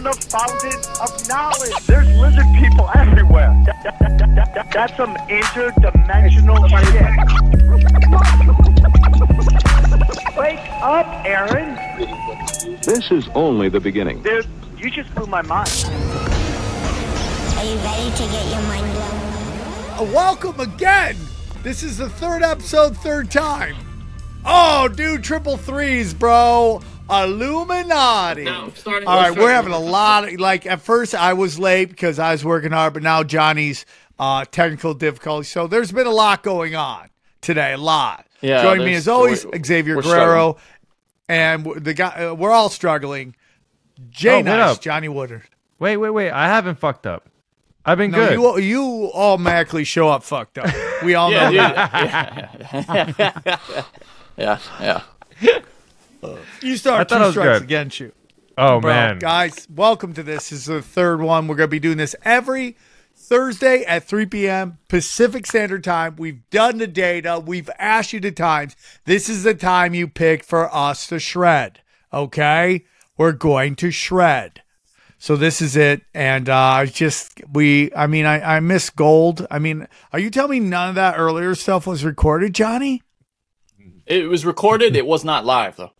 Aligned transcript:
From 0.00 0.12
the 0.12 0.26
fountain 0.28 0.78
of 1.02 1.28
knowledge. 1.28 1.86
There's 1.86 2.08
lizard 2.16 2.46
people 2.58 2.88
everywhere. 2.94 3.54
That- 3.66 3.82
that- 3.82 3.98
that- 4.18 4.34
that- 4.34 4.54
that- 4.54 4.70
that's 4.72 4.96
some 4.96 5.14
interdimensional 5.28 6.68
shit. 6.68 7.16
Wake 10.38 10.60
up, 10.80 11.06
Aaron. 11.26 11.74
This 12.82 13.10
is 13.10 13.28
only 13.34 13.68
the 13.68 13.80
beginning. 13.80 14.22
Dude, 14.22 14.46
you 14.78 14.90
just 14.90 15.14
blew 15.14 15.26
my 15.26 15.42
mind. 15.42 15.68
Are 17.58 17.64
you 17.64 17.76
ready 17.76 18.10
to 18.10 18.22
get 18.32 18.46
your 18.46 18.62
mind 18.62 18.92
blown? 18.92 19.20
Uh, 20.08 20.12
Welcome 20.14 20.60
again. 20.60 21.16
This 21.62 21.82
is 21.82 21.98
the 21.98 22.08
third 22.08 22.42
episode, 22.42 22.96
third 22.96 23.30
time. 23.30 23.76
Oh, 24.46 24.88
dude, 24.88 25.22
triple 25.22 25.58
threes, 25.58 26.14
bro. 26.14 26.80
Illuminati. 27.10 28.44
No, 28.44 28.70
starting- 28.74 29.08
All 29.08 29.16
let's 29.16 29.28
right, 29.28 29.32
start 29.32 29.38
we're 29.44 29.52
having 29.52 29.72
a 29.72 29.78
lot 29.78 30.24
of 30.32 30.38
like. 30.40 30.66
At 30.66 30.80
first, 30.80 31.14
I 31.14 31.32
was 31.32 31.58
late 31.58 31.88
because 31.88 32.18
I 32.18 32.32
was 32.32 32.44
working 32.44 32.72
hard, 32.72 32.94
but 32.94 33.02
now 33.02 33.22
Johnny's 33.22 33.84
uh, 34.18 34.44
technical 34.44 34.94
difficulties. 34.94 35.50
So 35.50 35.66
there's 35.66 35.92
been 35.92 36.06
a 36.06 36.10
lot 36.12 36.42
going 36.42 36.76
on 36.76 37.08
today. 37.40 37.72
A 37.72 37.78
lot. 37.78 38.26
Yeah, 38.40 38.62
Joining 38.62 38.78
me 38.86 38.92
there's- 38.92 39.02
as 39.04 39.08
always, 39.08 39.44
we're- 39.44 39.62
Xavier 39.64 39.96
we're 39.96 40.02
Guerrero, 40.02 40.56
and 41.28 41.64
the 41.76 41.94
guy. 41.94 42.26
Uh, 42.26 42.34
we're 42.34 42.50
all 42.52 42.68
struggling. 42.70 43.34
Jay 44.08 44.38
Oh, 44.38 44.42
Nice, 44.42 44.76
up? 44.76 44.80
Johnny 44.80 45.08
Woodard. 45.08 45.42
Wait, 45.78 45.96
wait, 45.98 46.10
wait. 46.10 46.30
I 46.30 46.46
haven't 46.46 46.78
fucked 46.78 47.06
up. 47.06 47.26
I've 47.84 47.96
been 47.98 48.10
No, 48.10 48.28
good. 48.28 48.62
you 48.62 48.76
you 48.76 49.10
automatically 49.14 49.84
show 49.84 50.08
up 50.08 50.22
fucked 50.22 50.58
up. 50.58 50.70
We 51.02 51.14
all 51.14 51.30
know 51.30 51.48
Yeah, 51.48 51.72
that. 51.72 53.16
dude. 53.56 53.84
yeah, 54.36 54.58
yeah. 54.80 55.02
You 56.62 56.76
start 56.76 57.12
I 57.12 57.16
two 57.16 57.22
was 57.22 57.30
strikes 57.32 57.58
good. 57.58 57.62
against 57.62 58.00
you. 58.00 58.12
oh 58.58 58.80
Bro, 58.80 58.92
man, 58.92 59.18
guys, 59.18 59.66
welcome 59.74 60.12
to 60.14 60.22
this. 60.22 60.50
This 60.50 60.60
is 60.60 60.66
the 60.66 60.82
third 60.82 61.20
one. 61.20 61.46
We're 61.46 61.56
going 61.56 61.68
to 61.68 61.70
be 61.70 61.80
doing 61.80 61.96
this 61.96 62.14
every 62.24 62.76
Thursday 63.14 63.84
at 63.84 64.04
3 64.04 64.26
p.m. 64.26 64.78
Pacific 64.88 65.46
Standard 65.46 65.84
Time. 65.84 66.16
We've 66.16 66.48
done 66.50 66.78
the 66.78 66.86
data. 66.86 67.42
We've 67.44 67.70
asked 67.78 68.12
you 68.12 68.20
the 68.20 68.32
times. 68.32 68.76
This 69.04 69.28
is 69.28 69.44
the 69.44 69.54
time 69.54 69.94
you 69.94 70.08
pick 70.08 70.44
for 70.44 70.74
us 70.74 71.06
to 71.08 71.18
shred. 71.18 71.80
Okay? 72.12 72.84
We're 73.16 73.32
going 73.32 73.76
to 73.76 73.90
shred. 73.90 74.62
So 75.18 75.36
this 75.36 75.60
is 75.60 75.76
it. 75.76 76.02
And 76.14 76.48
uh 76.48 76.86
just 76.86 77.42
we 77.52 77.94
I 77.94 78.06
mean 78.06 78.24
I, 78.24 78.56
I 78.56 78.60
miss 78.60 78.88
gold. 78.88 79.46
I 79.50 79.58
mean, 79.58 79.86
are 80.14 80.18
you 80.18 80.30
telling 80.30 80.62
me 80.64 80.68
none 80.68 80.88
of 80.88 80.94
that 80.94 81.18
earlier 81.18 81.54
stuff 81.54 81.86
was 81.86 82.04
recorded, 82.04 82.54
Johnny? 82.54 83.02
It 84.06 84.28
was 84.30 84.46
recorded. 84.46 84.96
It 84.96 85.06
was 85.06 85.22
not 85.22 85.44
live 85.44 85.76
though. 85.76 85.92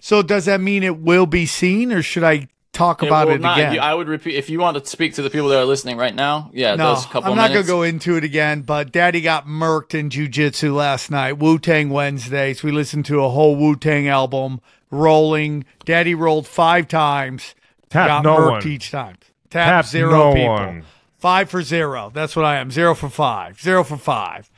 So 0.00 0.22
does 0.22 0.46
that 0.46 0.60
mean 0.60 0.82
it 0.82 0.98
will 0.98 1.26
be 1.26 1.46
seen 1.46 1.92
or 1.92 2.02
should 2.02 2.24
I 2.24 2.48
talk 2.72 3.02
about 3.02 3.28
it 3.28 3.40
not- 3.40 3.58
again? 3.58 3.78
I 3.78 3.94
would 3.94 4.08
repeat 4.08 4.34
if 4.36 4.48
you 4.48 4.58
want 4.60 4.82
to 4.82 4.88
speak 4.90 5.14
to 5.14 5.22
the 5.22 5.28
people 5.30 5.48
that 5.48 5.58
are 5.60 5.64
listening 5.64 5.96
right 5.98 6.14
now. 6.14 6.50
Yeah, 6.54 6.74
No, 6.76 6.94
those 6.94 7.04
couple 7.06 7.30
I'm 7.30 7.36
not 7.36 7.50
minutes. 7.50 7.68
gonna 7.68 7.78
go 7.78 7.82
into 7.82 8.16
it 8.16 8.24
again. 8.24 8.62
But 8.62 8.92
Daddy 8.92 9.20
got 9.20 9.46
murked 9.46 9.94
in 9.94 10.08
jujitsu 10.08 10.74
last 10.74 11.10
night. 11.10 11.38
Wu 11.38 11.58
Tang 11.58 11.90
Wednesdays. 11.90 12.62
We 12.62 12.70
listened 12.72 13.04
to 13.06 13.22
a 13.22 13.28
whole 13.28 13.56
Wu 13.56 13.76
Tang 13.76 14.08
album, 14.08 14.60
rolling. 14.90 15.64
Daddy 15.84 16.14
rolled 16.14 16.46
five 16.46 16.88
times. 16.88 17.54
Tap 17.90 18.06
got 18.08 18.24
no 18.24 18.36
murked 18.38 18.50
one. 18.64 18.68
each 18.68 18.90
time. 18.90 19.16
Tap, 19.50 19.68
Tap 19.68 19.86
zero 19.86 20.10
no 20.12 20.32
people. 20.34 20.48
one. 20.54 20.84
Five 21.18 21.50
for 21.50 21.62
zero. 21.62 22.10
That's 22.14 22.34
what 22.36 22.44
I 22.46 22.56
am. 22.56 22.70
Zero 22.70 22.94
for 22.94 23.08
five. 23.10 23.60
Zero 23.60 23.84
for 23.84 23.96
five. 23.98 24.48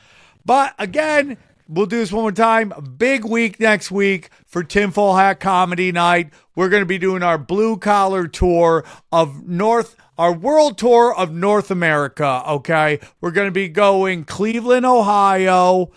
But 0.44 0.75
again, 0.78 1.38
we'll 1.72 1.87
do 1.87 1.99
this 1.99 2.12
one 2.12 2.22
more 2.22 2.33
time. 2.33 2.72
Big 2.97 3.25
week 3.25 3.59
next 3.59 3.91
week 3.91 4.31
for 4.47 4.62
Tim 4.62 4.91
Tinfoil 4.91 5.16
Hat 5.16 5.41
Comedy 5.41 5.93
Night. 5.93 6.31
We're 6.55 6.69
going 6.69 6.83
to 6.83 6.87
be 6.87 6.99
doing 6.99 7.22
our 7.22 7.38
blue 7.38 7.77
collar 7.78 8.27
tour 8.27 8.84
of 9.10 9.47
North, 9.49 9.97
our 10.19 10.32
world 10.32 10.77
tour 10.78 11.15
of 11.15 11.32
North 11.32 11.71
America. 11.71 12.43
Okay. 12.47 13.00
We're 13.21 13.31
going 13.31 13.49
to 13.49 13.53
be 13.53 13.69
going 13.69 14.25
Cleveland, 14.25 14.84
Ohio. 14.84 15.91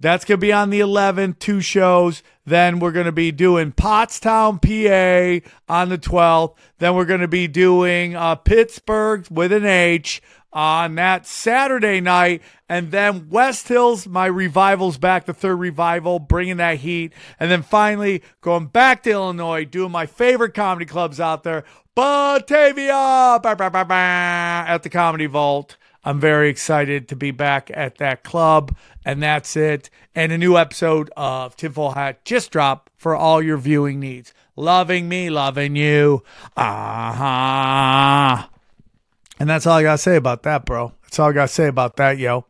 That's 0.00 0.24
going 0.24 0.38
to 0.38 0.46
be 0.46 0.52
on 0.52 0.70
the 0.70 0.78
11th, 0.78 1.40
two 1.40 1.60
shows. 1.60 2.22
Then 2.46 2.78
we're 2.78 2.92
going 2.92 3.06
to 3.06 3.12
be 3.12 3.32
doing 3.32 3.72
Pottstown, 3.72 4.62
PA 4.62 5.44
on 5.68 5.88
the 5.88 5.98
12th. 5.98 6.54
Then 6.78 6.94
we're 6.94 7.04
going 7.04 7.20
to 7.20 7.28
be 7.28 7.48
doing 7.48 8.14
uh, 8.14 8.36
Pittsburgh 8.36 9.26
with 9.28 9.52
an 9.52 9.66
H 9.66 10.22
on 10.52 10.94
that 10.96 11.26
Saturday 11.26 12.00
night. 12.00 12.42
And 12.68 12.90
then 12.90 13.28
West 13.28 13.68
Hills, 13.68 14.06
my 14.06 14.26
revival's 14.26 14.98
back, 14.98 15.26
the 15.26 15.34
third 15.34 15.56
revival, 15.56 16.18
bringing 16.18 16.58
that 16.58 16.78
heat. 16.78 17.12
And 17.38 17.50
then 17.50 17.62
finally 17.62 18.22
going 18.40 18.66
back 18.66 19.02
to 19.04 19.10
Illinois, 19.10 19.64
doing 19.64 19.92
my 19.92 20.06
favorite 20.06 20.54
comedy 20.54 20.86
clubs 20.86 21.20
out 21.20 21.42
there, 21.42 21.64
Batavia, 21.94 23.40
bah, 23.42 23.54
bah, 23.54 23.70
bah, 23.70 23.84
at 23.90 24.82
the 24.82 24.90
Comedy 24.90 25.26
Vault. 25.26 25.76
I'm 26.04 26.20
very 26.20 26.48
excited 26.48 27.08
to 27.08 27.16
be 27.16 27.32
back 27.32 27.70
at 27.74 27.98
that 27.98 28.22
club. 28.22 28.76
And 29.04 29.22
that's 29.22 29.56
it. 29.56 29.90
And 30.14 30.32
a 30.32 30.38
new 30.38 30.56
episode 30.56 31.10
of 31.16 31.56
Tinfoil 31.56 31.92
Hat 31.92 32.24
just 32.24 32.50
dropped 32.50 32.90
for 32.96 33.16
all 33.16 33.42
your 33.42 33.56
viewing 33.56 33.98
needs. 34.00 34.32
Loving 34.54 35.08
me, 35.08 35.30
loving 35.30 35.76
you. 35.76 36.22
Uh-huh. 36.56 38.46
And 39.38 39.48
that's 39.48 39.66
all 39.66 39.76
I 39.76 39.82
got 39.82 39.92
to 39.92 39.98
say 39.98 40.16
about 40.16 40.42
that, 40.44 40.64
bro. 40.64 40.92
That's 41.02 41.18
all 41.18 41.28
I 41.28 41.32
got 41.32 41.48
to 41.48 41.54
say 41.54 41.68
about 41.68 41.96
that, 41.96 42.18
yo. 42.18 42.46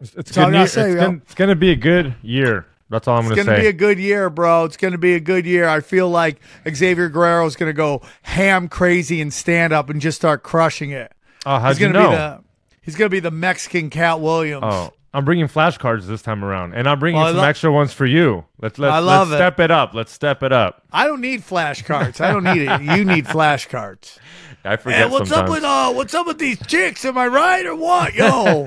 it's, 0.00 0.14
it's, 0.14 0.36
all 0.36 0.44
I 0.44 0.46
good 0.48 0.52
gotta 0.52 0.58
year- 0.60 0.66
say, 0.68 0.90
it's, 0.92 1.00
gonna, 1.00 1.16
it's 1.18 1.34
gonna 1.34 1.54
be 1.56 1.70
a 1.70 1.76
good 1.76 2.14
year. 2.22 2.66
That's 2.90 3.08
all 3.08 3.16
I'm 3.16 3.22
gonna 3.24 3.36
going 3.36 3.46
to 3.46 3.52
say. 3.52 3.54
It's 3.54 3.62
gonna 3.62 3.72
be 3.72 3.76
a 3.76 3.88
good 3.94 3.98
year, 3.98 4.30
bro. 4.30 4.64
It's 4.64 4.76
to 4.76 4.98
be 4.98 5.14
a 5.14 5.20
good 5.20 5.46
year. 5.46 5.66
I 5.68 5.80
feel 5.80 6.08
like 6.10 6.40
Xavier 6.68 7.08
Guerrero 7.08 7.46
is 7.46 7.56
going 7.56 7.70
to 7.70 7.72
go 7.74 8.02
ham 8.22 8.68
crazy 8.68 9.20
and 9.20 9.32
stand 9.32 9.72
up 9.72 9.88
and 9.90 10.00
just 10.00 10.16
start 10.16 10.42
crushing 10.42 10.90
it. 10.90 11.10
oh, 11.46 11.58
how'd 11.58 11.72
He's 11.72 11.80
you 11.80 11.88
going 11.92 11.94
to 11.94 12.00
know? 12.02 12.10
be 12.10 12.16
the 12.16 12.44
he's 12.82 12.96
to 12.96 13.08
be 13.08 13.20
the 13.20 13.30
Mexican 13.30 13.88
Katt 13.90 14.20
Williams. 14.20 14.64
oh, 14.66 14.92
I'm 15.14 15.24
bringing 15.24 15.46
flashcards 15.48 16.06
this 16.06 16.22
time 16.22 16.44
around, 16.44 16.74
and 16.74 16.88
I'm 16.88 16.98
bringing 16.98 17.20
Well, 17.20 17.30
some 17.30 17.38
lo- 17.38 17.44
extra 17.44 17.72
ones 17.72 17.92
for 17.92 18.04
you. 18.04 18.44
Let's 18.60 18.78
let's, 18.78 19.04
let's 19.04 19.30
it. 19.30 19.34
step 19.34 19.60
it 19.60 19.70
up. 19.70 19.94
Let's 19.94 20.12
step 20.12 20.42
it 20.42 20.52
up. 20.52 20.82
I 20.92 21.06
don't 21.06 21.20
need 21.20 21.40
flashcards. 21.42 22.20
I 22.20 22.32
don't 22.32 22.44
need 22.44 22.62
it. 22.68 22.82
You 22.82 23.04
need 23.04 23.24
flashcards. 23.24 24.18
I 24.64 24.76
forget 24.76 24.98
Hey, 25.00 25.06
what's 25.06 25.28
sometimes. 25.28 25.50
up 25.50 25.54
with 25.54 25.64
uh 25.64 25.92
what's 25.92 26.14
up 26.14 26.26
with 26.26 26.38
these 26.38 26.58
chicks? 26.66 27.04
Am 27.04 27.18
I 27.18 27.26
right 27.26 27.66
or 27.66 27.76
what? 27.76 28.14
Yo. 28.14 28.66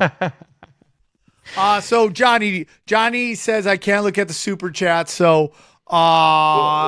uh 1.57 1.81
so 1.81 2.09
Johnny 2.09 2.67
Johnny 2.85 3.35
says 3.35 3.65
I 3.67 3.77
can't 3.77 4.03
look 4.03 4.17
at 4.17 4.27
the 4.27 4.33
super 4.33 4.69
chat, 4.69 5.09
so 5.09 5.53
uh 5.87 5.95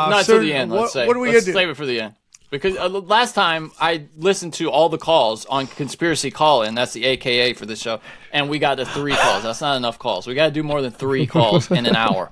Not 0.10 0.26
sir, 0.26 0.36
to 0.36 0.40
the 0.46 0.54
end. 0.54 0.72
Let's 0.72 0.82
what, 0.82 0.92
say. 0.92 1.08
what 1.08 1.16
are 1.16 1.20
we 1.20 1.32
let's 1.32 1.46
gonna 1.46 1.54
do? 1.54 1.60
save 1.60 1.70
it 1.70 1.78
for 1.78 1.86
the 1.86 2.02
end. 2.02 2.16
Because 2.52 2.76
uh, 2.78 2.90
last 2.90 3.36
time 3.36 3.72
I 3.80 4.06
listened 4.18 4.54
to 4.56 4.72
all 4.72 4.90
the 4.90 4.98
calls 4.98 5.46
on 5.46 5.68
conspiracy 5.68 6.32
call 6.32 6.64
in, 6.64 6.74
that's 6.74 6.94
the 6.94 7.06
AKA 7.06 7.54
for 7.54 7.68
this 7.68 7.80
show, 7.80 8.02
and 8.34 8.50
we 8.50 8.58
got 8.58 8.76
to 8.76 8.86
three 8.86 9.14
calls. 9.16 9.44
That's 9.44 9.62
not 9.62 9.78
enough 9.78 10.00
calls. 10.00 10.26
We 10.26 10.34
got 10.34 10.46
to 10.46 10.52
do 10.52 10.64
more 10.64 10.82
than 10.82 10.92
three 10.92 11.28
calls 11.28 11.70
in 11.70 11.86
an 11.86 11.96
hour. 11.96 12.32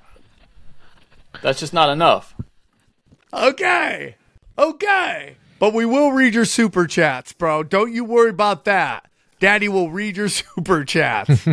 That's 1.44 1.60
just 1.60 1.72
not 1.72 1.90
enough. 1.90 2.34
Okay. 3.32 4.16
Okay. 4.58 5.36
But 5.60 5.74
we 5.74 5.86
will 5.86 6.12
read 6.12 6.34
your 6.36 6.46
super 6.46 6.86
chats, 6.86 7.34
bro. 7.34 7.64
Don't 7.64 7.92
you 7.94 8.04
worry 8.04 8.30
about 8.30 8.66
that. 8.66 9.10
Daddy 9.40 9.68
will 9.70 9.90
read 9.92 10.18
your 10.18 10.30
super 10.30 10.84
chats. 10.86 11.48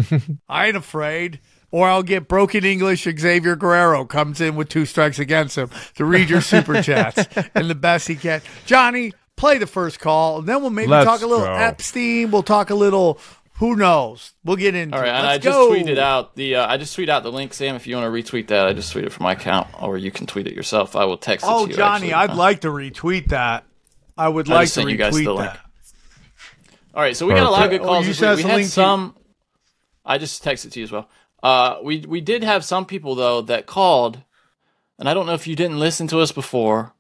I 0.49 0.67
ain't 0.69 0.77
afraid. 0.77 1.41
Or 1.71 1.89
I'll 1.89 2.03
get 2.05 2.29
broken 2.29 2.65
English. 2.65 3.03
Xavier 3.03 3.57
Guerrero 3.57 4.05
comes 4.05 4.41
in 4.41 4.55
with 4.55 4.69
two 4.69 4.87
strikes 4.87 5.19
against 5.19 5.59
him 5.59 5.71
to 5.97 6.05
read 6.05 6.31
your 6.31 6.41
super 6.41 6.81
chats 6.83 7.27
and 7.55 7.69
the 7.69 7.75
best 7.75 8.07
he 8.07 8.15
can. 8.15 8.43
Johnny, 8.65 9.13
play 9.37 9.59
the 9.59 9.67
first 9.67 9.99
call, 9.99 10.39
and 10.39 10.49
then 10.49 10.61
we'll 10.61 10.71
maybe 10.71 10.89
Let's 10.91 11.05
talk 11.07 11.23
a 11.23 11.27
little 11.27 11.45
go. 11.47 11.53
Epstein. 11.53 12.31
We'll 12.31 12.45
talk 12.45 12.71
a 12.71 12.77
little. 12.77 13.19
Who 13.59 13.75
knows? 13.75 14.35
We'll 14.45 14.57
get 14.57 14.77
into. 14.77 14.95
All 14.97 15.03
right, 15.03 15.09
it. 15.09 15.15
and 15.15 15.27
I 15.27 15.33
Let's 15.33 15.45
just 15.45 15.57
go. 15.59 15.71
tweeted 15.73 15.99
out 15.99 16.37
the. 16.37 16.57
Uh, 16.57 16.67
I 16.69 16.77
just 16.77 16.97
tweeted 16.97 17.09
out 17.09 17.25
the 17.25 17.33
link, 17.33 17.53
Sam. 17.53 17.75
If 17.75 17.89
you 17.89 17.97
want 17.97 18.07
to 18.07 18.23
retweet 18.23 18.47
that, 18.49 18.67
I 18.69 18.73
just 18.73 18.95
tweeted 18.95 19.11
from 19.11 19.25
my 19.25 19.33
account, 19.33 19.67
or 19.83 19.99
you 19.99 20.13
can 20.13 20.27
tweet 20.27 20.47
it 20.47 20.55
yourself. 20.55 20.95
I 20.95 21.05
will 21.07 21.19
text 21.19 21.45
it 21.45 21.51
Oh, 21.51 21.65
to 21.65 21.71
you. 21.73 21.77
Johnny, 21.77 22.13
actually. 22.13 22.33
I'd 22.35 22.37
like 22.37 22.61
to 22.61 22.69
retweet 22.69 23.29
that. 23.31 23.65
I 24.17 24.29
would 24.29 24.49
like 24.49 24.65
just 24.65 24.75
to 24.75 24.81
sent 24.81 24.91
you 24.91 24.97
guys 24.97 25.15
the 25.15 25.21
retweet 25.21 25.37
link. 25.37 25.53
that. 25.53 25.61
All 26.95 27.03
right, 27.03 27.17
so 27.17 27.27
we 27.27 27.35
got 27.35 27.47
a 27.47 27.51
lot 27.51 27.65
of 27.65 27.71
good 27.71 27.81
Oh, 27.81 27.85
calls 27.87 28.07
you 28.07 28.15
this 28.15 28.37
week. 28.39 28.47
We 28.47 28.51
had 28.63 28.67
some. 28.67 29.17
I 30.05 30.19
just 30.19 30.45
texted 30.45 30.71
to 30.73 30.81
you 30.81 30.85
as 30.85 30.93
well. 30.93 31.09
Uh, 31.43 31.79
we 31.83 31.99
we 32.07 32.21
did 32.21 32.45
have 32.45 32.65
some 32.65 32.87
people 32.87 33.15
though 33.15 33.41
that 33.43 33.67
called, 33.67 34.21
and 34.99 35.09
I 35.09 35.15
don't 35.15 35.27
know 35.27 35.35
if 35.35 35.47
you 35.47 35.57
didn't 35.57 35.81
listen 35.81 36.07
to 36.09 36.21
us 36.21 36.31
before, 36.33 36.95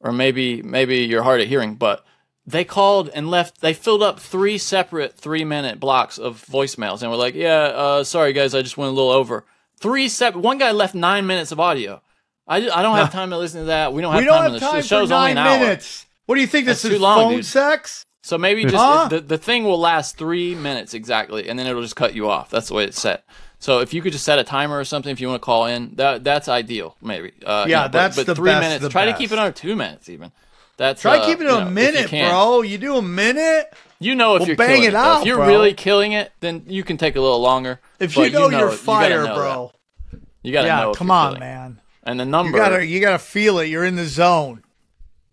or 0.00 0.12
maybe 0.12 0.62
maybe 0.62 0.98
you're 0.98 1.22
hard 1.24 1.40
of 1.40 1.48
hearing, 1.48 1.74
but 1.74 2.04
they 2.46 2.64
called 2.64 3.10
and 3.14 3.28
left. 3.30 3.60
They 3.60 3.74
filled 3.74 4.02
up 4.02 4.20
three 4.20 4.56
separate 4.56 5.16
three 5.18 5.44
minute 5.44 5.80
blocks 5.80 6.18
of 6.18 6.44
voicemails, 6.46 7.02
and 7.02 7.10
we're 7.10 7.16
like, 7.16 7.34
"Yeah, 7.34 7.62
uh, 7.62 8.04
sorry 8.04 8.32
guys, 8.32 8.54
I 8.54 8.62
just 8.62 8.76
went 8.76 8.90
a 8.90 8.94
little 8.94 9.10
over." 9.10 9.44
Three 9.80 10.08
separate. 10.08 10.40
One 10.42 10.58
guy 10.58 10.70
left 10.70 10.94
nine 10.94 11.26
minutes 11.26 11.50
of 11.50 11.58
audio. 11.58 12.00
I, 12.46 12.56
I 12.58 12.82
don't 12.82 12.96
have 12.96 13.10
time 13.10 13.30
to 13.30 13.38
listen 13.38 13.60
to 13.60 13.66
that. 13.66 13.92
We 13.92 14.02
don't 14.02 14.12
have 14.12 14.20
we 14.20 14.26
don't 14.26 14.34
time. 14.36 14.44
have 14.44 14.52
to 14.52 14.60
the, 14.60 14.66
time 14.66 14.76
the 14.76 14.82
for 14.82 14.88
show's 14.88 15.10
only 15.10 15.34
nine 15.34 15.60
an 15.60 15.62
hour. 15.62 15.78
What 16.26 16.36
do 16.36 16.40
you 16.40 16.46
think? 16.46 16.66
This 16.66 16.82
That's 16.82 16.92
is 16.94 16.98
too 16.98 17.02
long, 17.02 17.18
phone 17.18 17.32
dude. 17.36 17.46
sex? 17.46 18.04
So 18.22 18.38
maybe 18.38 18.62
just 18.62 18.74
Huh? 18.76 19.08
the, 19.08 19.20
the 19.20 19.36
thing 19.38 19.64
will 19.64 19.78
last 19.78 20.16
three 20.16 20.54
minutes 20.54 20.94
exactly, 20.94 21.48
and 21.48 21.58
then 21.58 21.66
it'll 21.66 21.82
just 21.82 21.96
cut 21.96 22.14
you 22.14 22.28
off. 22.30 22.48
That's 22.50 22.68
the 22.68 22.74
way 22.74 22.84
it's 22.84 22.98
set. 23.00 23.24
So 23.58 23.80
if 23.80 23.92
you 23.92 24.00
could 24.02 24.12
just 24.12 24.24
set 24.24 24.38
a 24.38 24.44
timer 24.44 24.78
or 24.78 24.84
something, 24.84 25.12
if 25.12 25.20
you 25.20 25.28
want 25.28 25.42
to 25.42 25.44
call 25.44 25.66
in, 25.66 25.94
that 25.96 26.24
that's 26.24 26.48
ideal. 26.48 26.96
Maybe. 27.02 27.32
Uh, 27.44 27.66
Yeah, 27.68 27.82
but- 27.84 27.92
that's 27.92 28.16
but 28.16 28.26
the 28.26 28.34
three 28.34 28.50
best, 28.50 28.62
minutes. 28.80 28.92
Try 28.92 29.04
to 29.06 29.12
keep 29.14 29.30
it 29.32 29.38
under 29.38 29.52
two 29.52 29.76
minutes, 29.76 30.08
even. 30.08 30.32
That's 30.76 31.02
Try 31.02 31.18
uh, 31.18 31.26
keeping 31.26 31.46
it 31.46 31.50
you 31.50 31.56
a 31.56 31.60
know, 31.60 31.68
you 31.68 31.74
minute, 31.74 32.06
can. 32.08 32.30
bro. 32.30 32.62
You 32.62 32.78
do 32.78 32.96
a 32.96 33.02
minute. 33.02 33.72
You 34.00 34.16
know 34.16 34.34
if 34.34 34.40
Well, 34.40 34.48
you're 34.48 34.56
bang 34.56 34.68
killing 34.68 34.82
it 34.84 34.88
it. 34.88 34.94
out, 34.94 35.20
if 35.20 35.26
you're 35.26 35.36
bro. 35.36 35.46
really 35.46 35.72
killing 35.72 36.12
it, 36.12 36.32
then 36.40 36.64
you 36.66 36.82
can 36.82 36.96
take 36.96 37.14
a 37.16 37.20
little 37.20 37.40
longer. 37.40 37.80
If 38.00 38.16
you 38.16 38.28
know, 38.30 38.48
know 38.48 38.58
you're 38.58 38.70
you 38.72 38.76
fire, 38.76 39.24
know 39.24 39.34
bro. 39.36 39.72
that. 40.10 40.20
You 40.42 40.52
gotta 40.52 40.66
Yeah, 40.66 40.80
know. 40.80 40.92
come 40.94 41.10
on, 41.12 41.38
man. 41.38 41.80
And 42.02 42.18
the 42.18 42.24
You 42.24 42.30
number, 42.30 42.58
gotta 42.58 42.84
you 42.84 43.00
gotta 43.00 43.20
feel 43.20 43.58
it. 43.60 43.66
You're 43.66 43.84
in 43.84 43.94
the 43.96 44.04
zone. 44.06 44.63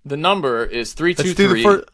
The 0.05 0.17
number 0.17 0.63
is 0.65 0.93
three 0.93 1.13
two 1.13 1.23
Let's 1.23 1.35
do 1.35 1.47
the 1.47 1.53
three 1.53 1.63
first. 1.63 1.85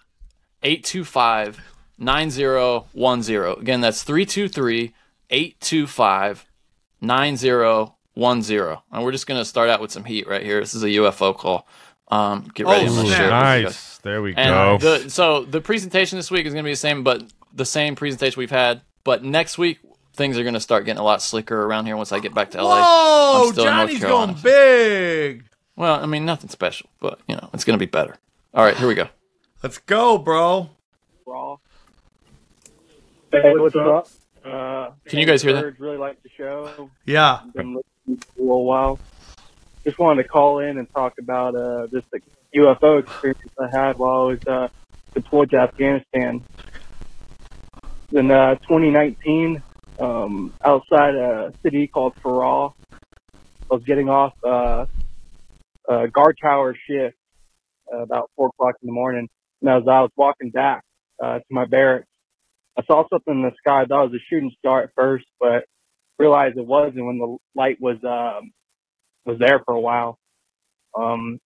825 0.64 1.62
9010. 2.00 3.62
Again, 3.62 3.82
that's 3.82 4.04
323 4.04 4.94
825 5.30 6.46
9010. 7.02 8.78
And 8.92 9.04
we're 9.04 9.12
just 9.12 9.28
going 9.28 9.40
to 9.40 9.46
start 9.46 9.70
out 9.70 9.82
with 9.82 9.92
some 9.92 10.04
heat 10.04 10.28
right 10.28 10.44
here. 10.44 10.60
This 10.60 10.74
is 10.74 10.84
a 10.84 10.88
UFO 10.88 11.36
call. 11.38 11.68
Um, 12.10 12.50
get 12.54 12.66
ready. 12.66 12.86
Oh, 12.88 12.90
I'm 12.90 12.96
gonna 12.96 13.08
snap. 13.08 13.18
share 13.18 13.28
it 13.28 13.32
with 13.32 13.34
you 13.34 13.40
guys. 13.40 13.64
Nice. 13.66 13.98
There 14.00 14.22
we 14.22 14.34
And 14.36 14.82
go. 14.82 15.00
the, 15.00 15.10
so 15.10 15.44
the 15.44 15.60
presentation 15.60 16.18
this 16.18 16.32
week 16.32 16.46
is 16.46 16.54
going 16.54 16.64
to 16.64 16.68
be 16.68 16.72
the 16.72 16.78
same, 16.78 17.04
but 17.04 17.24
the 17.54 17.66
same 17.66 17.96
presentation 17.96 18.40
we've 18.40 18.50
had. 18.50 18.82
But 19.04 19.24
next 19.24 19.58
week, 19.58 19.80
things 20.14 20.38
are 20.38 20.44
going 20.44 20.54
to 20.54 20.60
start 20.62 20.86
getting 20.86 21.00
a 21.00 21.04
lot 21.04 21.22
slicker 21.22 21.62
around 21.64 21.86
here 21.86 21.98
once 21.98 22.12
I 22.14 22.20
get 22.20 22.34
back 22.34 22.52
to 22.52 22.64
LA. 22.64 22.80
Whoa, 22.82 23.44
I'm 23.48 23.52
still 23.52 23.66
Johnny's 23.66 24.00
going 24.00 24.36
big. 24.42 25.44
Well, 25.78 26.02
I 26.02 26.08
mean, 26.08 26.26
nothing 26.26 26.50
special, 26.50 26.90
but, 27.00 27.20
you 27.28 27.36
know, 27.36 27.50
it's 27.54 27.64
going 27.64 27.78
to 27.78 27.86
be 27.86 27.90
better. 27.90 28.18
All 28.52 28.66
right, 28.66 28.76
here 28.76 28.88
we 28.88 28.96
go. 28.96 29.08
Let's 29.62 29.78
go, 29.78 30.18
bro. 30.18 30.72
Raw. 31.24 31.58
Hey, 33.32 33.54
what's 33.56 33.76
up? 33.76 34.08
Uh, 34.44 34.92
Can 35.06 35.20
you 35.20 35.28
guys 35.28 35.44
hear 35.44 35.54
that? 35.54 35.62
Birds 35.62 35.80
Really 35.80 35.98
like 35.98 36.22
the 36.24 36.30
show. 36.36 36.90
Yeah. 37.06 37.42
Been 37.54 37.76
listening 37.76 38.18
for 38.18 38.40
a 38.40 38.42
little 38.42 38.66
while. 38.66 39.00
Just 39.84 40.00
wanted 40.00 40.24
to 40.24 40.30
call 40.30 40.60
in 40.60 40.80
and 40.80 40.92
talk 40.96 41.20
about 41.20 41.56
uh, 41.56 41.86
this 41.92 42.04
like, 42.12 42.24
UFO 42.56 43.00
experience 43.00 43.52
I 43.60 43.68
had 43.70 44.00
while 44.00 44.22
I 44.22 44.24
was 44.24 44.48
uh, 44.48 44.68
deployed 45.14 45.52
to 45.52 45.58
Afghanistan. 45.58 46.44
In 48.14 48.32
uh, 48.32 48.56
2019, 48.56 49.62
um, 50.00 50.54
outside 50.66 51.14
a 51.14 51.54
city 51.62 51.86
called 51.86 52.16
Farah, 52.16 52.74
I 53.70 53.76
was 53.76 53.84
getting 53.84 54.10
off 54.10 54.34
uh, 54.44 54.88
a 55.90 56.08
guard 56.10 56.38
tower 56.42 56.76
shift 56.90 57.16
uh, 57.94 58.00
about 58.00 58.32
four 58.36 58.50
o'clock 58.50 58.76
in 58.82 58.88
the 58.88 58.94
morning, 58.94 59.28
and 59.62 59.70
as 59.70 59.84
I 59.88 60.02
was 60.02 60.12
walking 60.18 60.52
back 60.52 60.84
uh, 61.24 61.40
to 61.40 61.46
my 61.52 61.66
barracks, 61.66 62.08
I 62.78 62.84
saw 62.86 63.06
something 63.10 63.34
in 63.36 63.42
the 63.44 63.52
sky. 63.58 63.82
I 63.82 63.86
thought 63.86 64.06
it 64.06 64.12
was 64.12 64.22
a 64.22 64.26
shooting 64.30 64.52
star 64.60 64.84
at 64.84 64.92
first, 64.96 65.26
but 65.40 65.66
realized 66.20 66.58
it 66.58 66.66
wasn't 66.66 67.06
when 67.06 67.18
the 67.20 67.38
light 67.56 67.78
was 67.82 67.98
um, 68.04 68.52
was 69.26 69.40
there 69.40 69.62
for 69.66 69.74
a 69.76 69.80
while. 69.80 70.18
Um, 70.98 71.40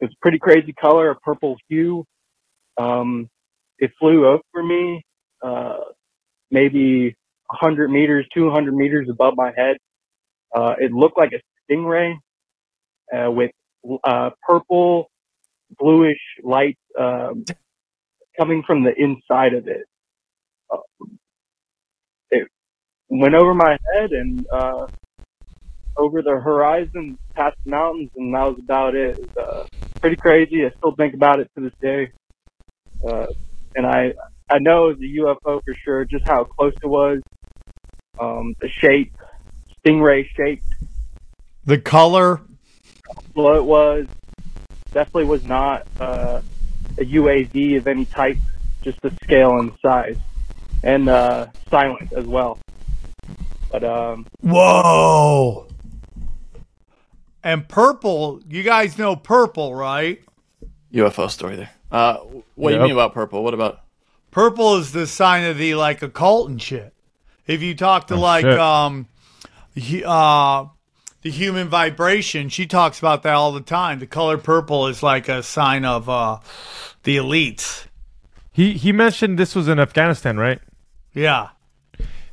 it's 0.00 0.14
pretty 0.22 0.38
crazy 0.38 0.72
color, 0.72 1.10
a 1.10 1.16
purple 1.16 1.56
hue. 1.68 2.04
Um, 2.78 3.28
it 3.78 3.92
flew 3.98 4.26
over 4.26 4.64
me, 4.64 5.04
uh, 5.42 5.78
maybe 6.50 7.14
100 7.48 7.90
meters, 7.90 8.26
200 8.34 8.74
meters 8.74 9.08
above 9.10 9.34
my 9.36 9.52
head. 9.56 9.76
Uh, 10.54 10.74
it 10.80 10.92
looked 10.92 11.18
like 11.18 11.32
a 11.32 11.72
stingray 11.72 12.14
uh, 13.14 13.30
with 13.30 13.50
uh, 14.04 14.30
purple, 14.46 15.10
bluish 15.78 16.20
light 16.42 16.78
um, 16.98 17.44
coming 18.38 18.62
from 18.66 18.84
the 18.84 18.94
inside 18.94 19.54
of 19.54 19.68
it. 19.68 19.86
Uh, 20.70 20.78
it 22.30 22.48
went 23.08 23.34
over 23.34 23.54
my 23.54 23.78
head 23.94 24.10
and 24.12 24.46
uh, 24.52 24.86
over 25.96 26.22
the 26.22 26.38
horizon, 26.40 27.18
past 27.34 27.56
the 27.64 27.70
mountains, 27.70 28.10
and 28.16 28.34
that 28.34 28.44
was 28.44 28.58
about 28.58 28.94
it. 28.94 29.18
It 29.18 29.28
was, 29.36 29.36
uh, 29.36 29.66
pretty 30.00 30.16
crazy. 30.16 30.64
I 30.64 30.70
still 30.78 30.94
think 30.94 31.14
about 31.14 31.40
it 31.40 31.50
to 31.56 31.62
this 31.62 31.72
day. 31.80 32.10
And 33.74 33.86
I, 33.86 34.12
I 34.50 34.58
know 34.58 34.86
was 34.86 34.96
a 34.98 35.18
UFO 35.20 35.60
for 35.64 35.74
sure, 35.84 36.04
just 36.04 36.26
how 36.26 36.44
close 36.44 36.74
it 36.82 36.86
was. 36.86 37.20
Um, 38.18 38.54
the 38.60 38.68
shape, 38.68 39.12
stingray 39.84 40.26
shape, 40.36 40.62
The 41.64 41.78
color. 41.78 42.40
Well, 43.38 43.56
it 43.56 43.64
was 43.64 44.06
definitely 44.92 45.24
was 45.24 45.44
not 45.44 45.86
uh, 46.00 46.40
a 46.98 47.04
UAV 47.04 47.78
of 47.78 47.86
any 47.86 48.04
type, 48.04 48.36
just 48.82 49.00
the 49.02 49.12
scale 49.22 49.58
and 49.58 49.72
size, 49.80 50.16
and 50.82 51.08
uh, 51.08 51.46
silent 51.70 52.12
as 52.12 52.26
well. 52.26 52.58
But 53.70 53.84
um, 53.84 54.26
Whoa. 54.40 55.68
And 57.44 57.68
purple. 57.68 58.42
You 58.48 58.62
guys 58.62 58.98
know 58.98 59.14
purple, 59.14 59.74
right? 59.74 60.20
UFO 60.92 61.30
story 61.30 61.56
there. 61.56 61.70
Uh, 61.90 62.16
what 62.56 62.70
do 62.70 62.76
you 62.76 62.82
mean 62.82 62.92
about 62.92 63.14
purple? 63.14 63.44
What 63.44 63.54
about 63.54 63.80
Purple 64.30 64.76
is 64.76 64.92
the 64.92 65.06
sign 65.06 65.44
of 65.44 65.56
the 65.56 65.74
like 65.74 66.02
occult 66.02 66.50
and 66.50 66.60
shit. 66.60 66.92
If 67.46 67.62
you 67.62 67.74
talk 67.74 68.08
to 68.08 68.16
like 68.16 68.44
shit. 68.44 68.58
um, 68.58 69.06
he, 69.74 70.04
uh, 70.04 70.66
the 71.22 71.30
human 71.30 71.68
vibration, 71.68 72.48
she 72.48 72.66
talks 72.66 72.98
about 72.98 73.22
that 73.24 73.34
all 73.34 73.52
the 73.52 73.60
time. 73.60 73.98
The 73.98 74.06
color 74.06 74.38
purple 74.38 74.86
is 74.86 75.02
like 75.02 75.28
a 75.28 75.42
sign 75.42 75.84
of 75.84 76.08
uh, 76.08 76.38
the 77.02 77.16
elites. 77.16 77.86
he 78.52 78.74
he 78.74 78.92
mentioned 78.92 79.38
this 79.38 79.54
was 79.54 79.68
in 79.68 79.78
Afghanistan, 79.78 80.36
right? 80.36 80.60
Yeah. 81.12 81.48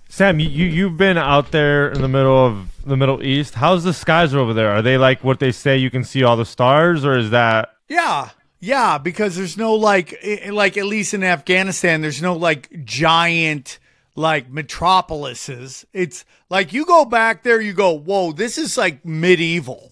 Sam, 0.09 0.39
you, 0.39 0.47
you 0.47 0.65
you've 0.65 0.97
been 0.97 1.17
out 1.17 1.51
there 1.51 1.89
in 1.89 2.01
the 2.01 2.07
middle 2.07 2.45
of 2.45 2.71
the 2.85 2.95
Middle 2.95 3.23
East. 3.23 3.55
How's 3.55 3.83
the 3.83 3.93
skies 3.93 4.33
over 4.33 4.53
there? 4.53 4.69
Are 4.69 4.81
they 4.81 4.97
like 4.97 5.23
what 5.23 5.39
they 5.39 5.51
say? 5.51 5.77
You 5.77 5.89
can 5.89 6.03
see 6.03 6.23
all 6.23 6.37
the 6.37 6.45
stars, 6.45 7.03
or 7.03 7.17
is 7.17 7.31
that 7.31 7.69
Yeah. 7.89 8.29
Yeah, 8.61 8.97
because 8.97 9.35
there's 9.35 9.57
no 9.57 9.73
like 9.75 10.17
like 10.49 10.77
at 10.77 10.85
least 10.85 11.13
in 11.13 11.23
Afghanistan 11.23 12.01
there's 12.01 12.21
no 12.21 12.33
like 12.35 12.85
giant 12.85 13.79
like 14.15 14.49
metropolises. 14.49 15.85
It's 15.93 16.25
like 16.49 16.73
you 16.73 16.85
go 16.85 17.05
back 17.05 17.43
there 17.43 17.61
you 17.61 17.73
go, 17.73 17.91
"Whoa, 17.91 18.31
this 18.31 18.57
is 18.57 18.77
like 18.77 19.05
medieval." 19.05 19.91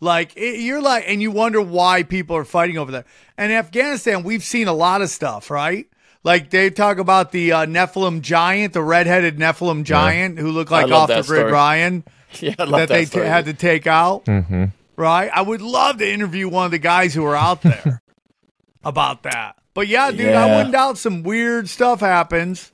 Like 0.00 0.36
it, 0.36 0.60
you're 0.60 0.82
like 0.82 1.04
and 1.06 1.22
you 1.22 1.30
wonder 1.30 1.60
why 1.60 2.02
people 2.02 2.36
are 2.36 2.44
fighting 2.44 2.78
over 2.78 2.92
there. 2.92 3.04
And 3.36 3.52
Afghanistan, 3.52 4.22
we've 4.22 4.44
seen 4.44 4.68
a 4.68 4.72
lot 4.72 5.02
of 5.02 5.10
stuff, 5.10 5.50
right? 5.50 5.88
Like 6.22 6.50
they 6.50 6.70
talk 6.70 6.98
about 6.98 7.32
the 7.32 7.52
uh, 7.52 7.66
Nephilim 7.66 8.20
giant, 8.20 8.72
the 8.72 8.82
red-headed 8.82 9.38
Nephilim 9.38 9.84
giant 9.84 10.38
who 10.38 10.50
looked 10.50 10.70
like 10.70 10.90
off 10.90 11.08
the 11.08 11.22
grid. 11.22 11.52
Ryan 11.52 12.04
yeah? 12.40 12.54
I 12.58 12.64
love 12.64 12.80
that 12.80 12.88
they 12.88 13.04
t- 13.04 13.18
had 13.20 13.46
to 13.46 13.54
take 13.54 13.86
out. 13.86 14.26
Right? 14.96 15.30
I 15.32 15.42
would 15.42 15.62
love 15.62 15.98
to 15.98 16.10
interview 16.10 16.48
one 16.48 16.66
of 16.66 16.70
the 16.70 16.78
guys 16.78 17.14
who 17.14 17.22
were 17.22 17.36
out 17.36 17.62
there 17.62 18.02
about 18.84 19.22
that. 19.24 19.56
But 19.74 19.88
yeah, 19.88 20.10
dude, 20.10 20.34
I 20.34 20.56
wouldn't 20.56 20.72
doubt 20.72 20.96
some 20.98 21.22
weird 21.22 21.68
stuff 21.68 22.00
happens. 22.00 22.72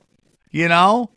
You 0.53 0.69
know? 0.69 1.09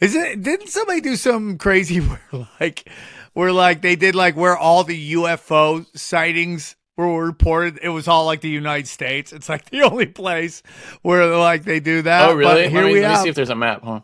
Is 0.00 0.14
it 0.14 0.42
didn't 0.42 0.68
somebody 0.68 1.02
do 1.02 1.16
something 1.16 1.58
crazy 1.58 1.98
where 2.30 2.48
like 2.58 2.88
where 3.34 3.52
like 3.52 3.82
they 3.82 3.96
did 3.96 4.14
like 4.14 4.36
where 4.36 4.56
all 4.56 4.84
the 4.84 5.14
UFO 5.14 5.84
sightings 5.96 6.76
were 6.96 7.26
reported 7.26 7.78
it 7.82 7.90
was 7.90 8.08
all 8.08 8.24
like 8.24 8.40
the 8.40 8.48
United 8.48 8.88
States. 8.88 9.32
It's 9.32 9.48
like 9.48 9.68
the 9.70 9.82
only 9.82 10.06
place 10.06 10.62
where 11.02 11.36
like 11.36 11.64
they 11.64 11.80
do 11.80 12.02
that. 12.02 12.30
Oh, 12.30 12.34
really? 12.34 12.64
But 12.64 12.70
here 12.70 12.82
let 12.82 12.86
me, 12.86 12.92
we 12.94 13.00
let 13.00 13.08
me 13.08 13.14
have 13.14 13.22
see 13.22 13.28
if 13.28 13.34
there's 13.34 13.50
a 13.50 13.56
map. 13.56 13.82
Huh? 13.82 14.00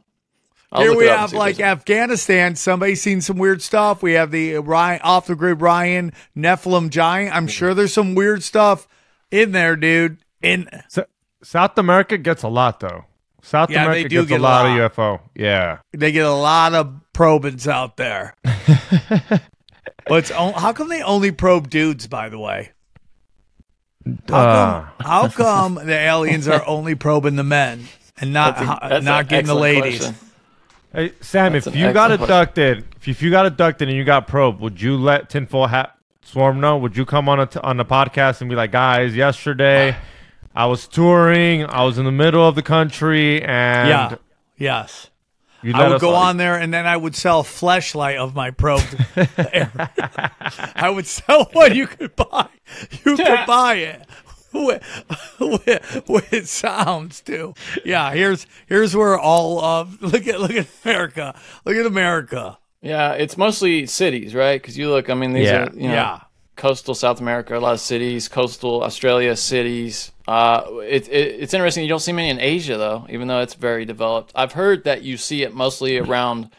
I'll 0.73 0.81
here 0.81 0.97
we 0.97 1.05
it 1.05 1.11
up 1.11 1.13
and 1.13 1.21
have 1.21 1.33
like 1.35 1.61
Afghanistan. 1.61 2.57
Somebody's 2.57 3.03
seen 3.03 3.21
some 3.21 3.37
weird 3.37 3.63
stuff. 3.63 4.03
We 4.03 4.15
have 4.15 4.31
the 4.31 4.57
Ryan 4.57 5.01
off 5.03 5.27
the 5.27 5.37
grid 5.37 5.61
Ryan 5.61 6.13
Nephilim 6.37 6.91
giant. 6.91 7.35
I'm 7.35 7.45
hmm. 7.45 7.49
sure 7.49 7.75
there's 7.75 7.93
some 7.93 8.15
weird 8.15 8.43
stuff 8.43 8.89
in 9.31 9.53
there, 9.53 9.77
dude. 9.77 10.19
In 10.41 10.69
S- 10.73 10.99
South 11.43 11.79
America 11.79 12.19
gets 12.19 12.43
a 12.43 12.49
lot 12.49 12.81
though. 12.81 13.05
South 13.43 13.71
Yeah, 13.71 13.81
they 13.81 13.85
America 13.87 14.09
do 14.09 14.17
gets 14.21 14.29
get 14.29 14.35
a 14.37 14.41
a 14.41 14.43
lot, 14.43 14.65
lot. 14.67 14.81
of 14.81 14.93
UFO. 14.97 15.21
Yeah. 15.35 15.79
they 15.93 16.13
get 16.13 16.25
a 16.25 16.31
lot 16.33 16.75
of 16.75 16.95
probings 17.13 17.67
out 17.69 17.97
there. 17.97 18.35
but 18.45 19.43
it's 20.09 20.31
on, 20.31 20.53
how 20.55 20.73
come 20.73 20.89
they 20.89 21.03
only 21.03 21.33
probe 21.33 21.69
dudes? 21.71 22.07
By 22.07 22.29
the 22.29 22.39
way, 22.39 22.71
how 24.29 24.37
Uh, 24.37 24.81
come, 24.81 24.91
how 25.01 25.29
come 25.29 25.75
the 25.87 25.95
aliens 25.99 26.49
are 26.49 26.65
only 26.67 26.95
probing 26.95 27.37
the 27.37 27.45
men 27.45 27.87
and 28.21 28.33
not 28.33 28.61
a- 28.61 28.65
ho- 28.67 28.99
not 29.01 29.29
getting 29.29 29.47
the 29.47 29.55
ladies? 29.55 29.99
question. 29.99 30.17
Hey 30.95 31.13
Sam, 31.21 31.53
That's 31.55 31.67
if 31.67 31.75
you 31.75 31.91
got 31.93 32.11
excellent 32.11 32.23
abducted, 32.23 32.85
if, 33.01 33.09
if 33.09 33.23
you 33.23 33.31
got 33.31 33.47
abducted 33.47 33.89
and 33.89 33.97
you 33.97 34.05
got 34.05 34.27
probed, 34.27 34.61
would 34.61 34.81
you 34.81 34.97
let 34.99 35.31
Tinfoil 35.31 35.67
Hat 35.69 35.97
Swarm 36.23 36.61
know? 36.61 36.77
Would 36.77 36.97
you 36.97 37.07
come 37.07 37.29
on 37.31 37.41
a 37.41 37.47
t- 37.47 37.59
on 37.61 37.77
the 37.79 37.85
podcast 37.85 38.41
and 38.43 38.51
be 38.51 38.57
like, 38.57 38.73
guys, 38.73 39.17
yesterday 39.17 39.97
I 40.55 40.67
was 40.67 40.87
touring. 40.87 41.65
I 41.65 41.85
was 41.85 41.99
in 41.99 42.05
the 42.05 42.13
middle 42.13 42.47
of 42.47 42.55
the 42.55 42.63
country, 42.63 43.43
and 43.43 43.89
yeah. 43.89 44.15
Yes. 44.59 45.11
you 45.63 45.73
I 45.75 45.89
would 45.89 46.01
go 46.01 46.15
on. 46.15 46.29
on 46.31 46.37
there 46.37 46.57
and 46.57 46.73
then 46.75 46.87
I 46.87 46.97
would 46.97 47.15
sell 47.17 47.41
a 47.41 47.45
fleshlight 47.45 48.17
of 48.17 48.35
my 48.35 48.51
probe. 48.51 48.83
I 50.75 50.91
would 50.91 51.07
sell 51.07 51.45
one 51.53 51.75
you 51.75 51.87
could 51.87 52.15
buy. 52.17 52.49
You 53.05 53.17
could 53.17 53.41
buy 53.47 53.75
it. 53.77 54.07
With, 54.55 54.83
with, 55.41 56.03
with 56.09 56.47
sounds 56.49 57.23
too. 57.23 57.55
Yeah, 57.87 58.13
here's 58.13 58.47
here's 58.67 58.95
where 58.95 59.19
all 59.19 59.65
of 59.65 60.03
look 60.03 60.27
at 60.27 60.41
look 60.41 60.51
at 60.53 60.67
America. 60.85 61.35
Look 61.65 61.75
at 61.77 61.87
America. 61.87 62.59
Yeah, 62.83 63.13
it's 63.13 63.39
mostly 63.39 63.87
cities, 63.87 64.35
right? 64.35 64.61
Because 64.61 64.77
you 64.77 64.91
look, 64.91 65.09
I 65.09 65.15
mean, 65.15 65.33
these 65.33 65.47
Yeah. 65.47 65.69
are 65.69 65.73
you 65.75 65.89
know, 65.89 65.95
Yeah. 65.95 66.21
Coastal 66.63 66.95
South 66.95 67.21
America, 67.21 67.59
a 67.59 67.59
lot 67.59 67.73
of 67.75 67.81
cities, 67.81 68.29
coastal 68.29 68.85
Australia 68.85 69.35
cities. 69.35 70.13
Uh, 70.29 70.63
it, 70.85 71.09
it, 71.09 71.41
it's 71.43 71.53
interesting. 71.55 71.83
You 71.83 71.89
don't 71.89 71.99
see 71.99 72.13
many 72.13 72.31
in 72.31 72.39
Asia 72.39 72.77
though, 72.77 73.05
even 73.11 73.27
though 73.27 73.41
it's 73.41 73.55
very 73.55 73.85
developed. 73.85 74.31
I've 74.37 74.53
heard 74.53 74.85
that 74.85 75.03
you 75.03 75.17
see 75.17 75.43
it 75.43 75.53
mostly 75.53 75.99
around 75.99 76.51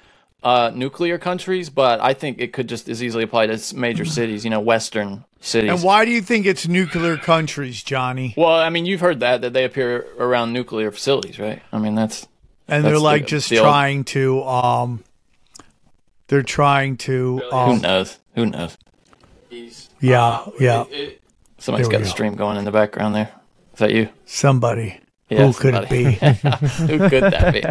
uh, 0.43 0.71
nuclear 0.75 1.17
countries, 1.17 1.69
but 1.69 2.01
I 2.01 2.13
think 2.13 2.39
it 2.41 2.51
could 2.51 2.67
just 2.67 2.89
as 2.89 3.01
easily 3.01 3.23
apply 3.23 3.47
to 3.47 3.75
major 3.77 4.03
cities. 4.19 4.43
You 4.43 4.49
know, 4.49 4.59
Western 4.59 5.23
cities. 5.39 5.71
And 5.71 5.81
why 5.81 6.03
do 6.03 6.11
you 6.11 6.21
think 6.21 6.45
it's 6.45 6.67
nuclear 6.67 7.15
countries, 7.15 7.81
Johnny? 7.81 8.33
well, 8.35 8.59
I 8.59 8.69
mean, 8.69 8.85
you've 8.85 8.99
heard 8.99 9.21
that 9.21 9.39
that 9.41 9.53
they 9.53 9.63
appear 9.63 10.05
around 10.19 10.51
nuclear 10.51 10.91
facilities, 10.91 11.39
right? 11.39 11.61
I 11.71 11.79
mean, 11.79 11.95
that's 11.95 12.27
And 12.67 12.83
they're 12.83 12.99
like 12.99 13.21
the- 13.23 13.27
just 13.29 13.49
the 13.49 13.59
old- 13.59 13.67
trying 13.67 14.03
to 14.15 14.43
um 14.43 15.01
they're 16.27 16.43
trying 16.43 16.97
to 17.07 17.37
who 17.37 17.51
um 17.55 17.79
knows? 17.81 18.19
Who 18.35 18.47
knows? 18.47 18.77
Yeah, 20.03 20.23
uh, 20.25 20.51
yeah. 20.59 20.83
Somebody's 21.57 21.87
There 21.87 21.99
got 21.99 22.01
we 22.01 22.07
a 22.07 22.09
stream 22.09 22.35
going 22.35 22.57
in 22.57 22.65
the 22.65 22.71
background 22.71 23.15
there. 23.15 23.31
Is 23.73 23.79
that 23.79 23.91
you? 23.91 24.09
Somebody. 24.25 24.99
Yeah, 25.29 25.47
Who 25.47 25.53
could 25.53 25.73
it 25.75 25.89
be? 25.89 26.03
Who 26.13 27.09
could 27.09 27.23
that 27.23 27.53
be? 27.53 27.61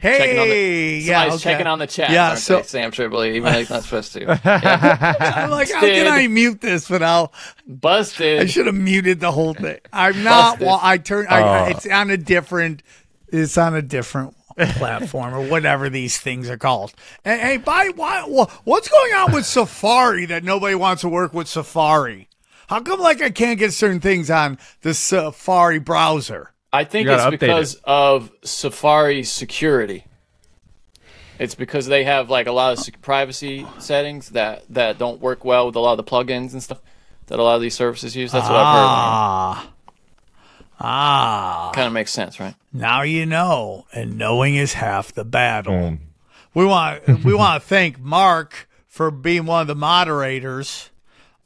hey, 0.00 0.18
Checking 0.18 0.38
on 0.38 0.48
the- 0.48 1.02
yeah, 1.04 1.20
Somebody's 1.20 1.34
okay. 1.34 1.42
checking 1.52 1.66
on 1.66 1.78
the 1.78 1.86
chat. 1.86 2.10
Yeah, 2.10 2.34
so 2.36 2.56
they, 2.58 2.62
Sam 2.62 2.90
Tripoli, 2.90 3.36
even 3.36 3.52
though 3.52 3.58
he's 3.58 3.70
not 3.70 3.82
supposed 3.82 4.12
to. 4.14 4.20
Yeah. 4.20 4.38
I'm 5.36 5.50
like, 5.50 5.70
how 5.70 5.80
can 5.80 6.06
I 6.06 6.26
mute 6.28 6.60
this 6.60 6.88
without? 6.88 7.32
Busted. 7.66 8.40
I 8.40 8.46
should 8.46 8.66
have 8.66 8.74
muted 8.74 9.20
the 9.20 9.32
whole 9.32 9.54
thing. 9.54 9.80
I'm 9.92 10.22
not. 10.22 10.52
Busted. 10.54 10.66
Well, 10.66 10.80
I 10.82 10.98
turn. 10.98 11.26
I, 11.28 11.42
Oh. 11.42 11.64
it's 11.70 11.86
on 11.86 12.10
a 12.10 12.16
different. 12.16 12.82
It's 13.28 13.58
on 13.58 13.74
a 13.74 13.82
different 13.82 14.34
platform 14.56 15.34
or 15.34 15.42
whatever 15.42 15.88
these 15.88 16.18
things 16.18 16.48
are 16.48 16.58
called. 16.58 16.92
And 17.24 17.40
hey, 17.40 17.56
by 17.56 17.90
why? 17.94 18.22
What's 18.64 18.88
going 18.88 19.12
on 19.14 19.32
with 19.32 19.46
Safari 19.46 20.26
that 20.26 20.44
nobody 20.44 20.74
wants 20.74 21.02
to 21.02 21.08
work 21.08 21.32
with 21.34 21.48
Safari? 21.48 22.28
How 22.68 22.80
come 22.80 23.00
like 23.00 23.20
I 23.20 23.30
can't 23.30 23.58
get 23.58 23.72
certain 23.72 24.00
things 24.00 24.30
on 24.30 24.58
the 24.82 24.94
Safari 24.94 25.78
browser? 25.78 26.52
I 26.72 26.84
think 26.84 27.06
You 27.06 27.12
it's 27.12 27.22
gotta 27.22 27.36
update 27.36 27.40
because 27.40 27.74
of 27.84 28.30
Safari 28.44 29.24
security. 29.24 30.06
It's 31.38 31.54
because 31.54 31.86
they 31.86 32.04
have 32.04 32.30
like 32.30 32.46
a 32.46 32.52
lot 32.52 32.78
of 32.78 33.02
privacy 33.02 33.66
settings 33.78 34.30
that 34.30 34.64
that 34.70 34.98
don't 34.98 35.20
work 35.20 35.44
well 35.44 35.66
with 35.66 35.76
a 35.76 35.80
lot 35.80 35.98
of 35.98 36.04
the 36.04 36.10
plugins 36.10 36.52
and 36.52 36.62
stuff 36.62 36.80
that 37.26 37.38
a 37.38 37.42
lot 37.42 37.56
of 37.56 37.62
these 37.62 37.74
services 37.74 38.14
use. 38.14 38.32
That's 38.32 38.48
what 38.48 38.56
I've 38.56 38.64
Ah, 38.64 39.72
ah. 40.82 41.70
Kind 41.74 41.86
of 41.86 41.92
makes 41.92 42.12
sense, 42.12 42.38
right? 42.40 42.54
Now 42.72 43.02
you 43.02 43.24
know, 43.26 43.86
and 43.94 44.18
knowing 44.18 44.56
is 44.56 44.74
half 44.74 45.12
the 45.12 45.24
battle. 45.24 45.72
Boom. 45.78 46.00
We 46.54 46.66
want 46.66 47.24
we 47.24 47.34
want 47.34 47.62
to 47.62 47.68
thank 47.68 47.98
Mark 47.98 48.68
for 48.86 49.10
being 49.10 49.46
one 49.46 49.62
of 49.62 49.66
the 49.68 49.74
moderators, 49.74 50.90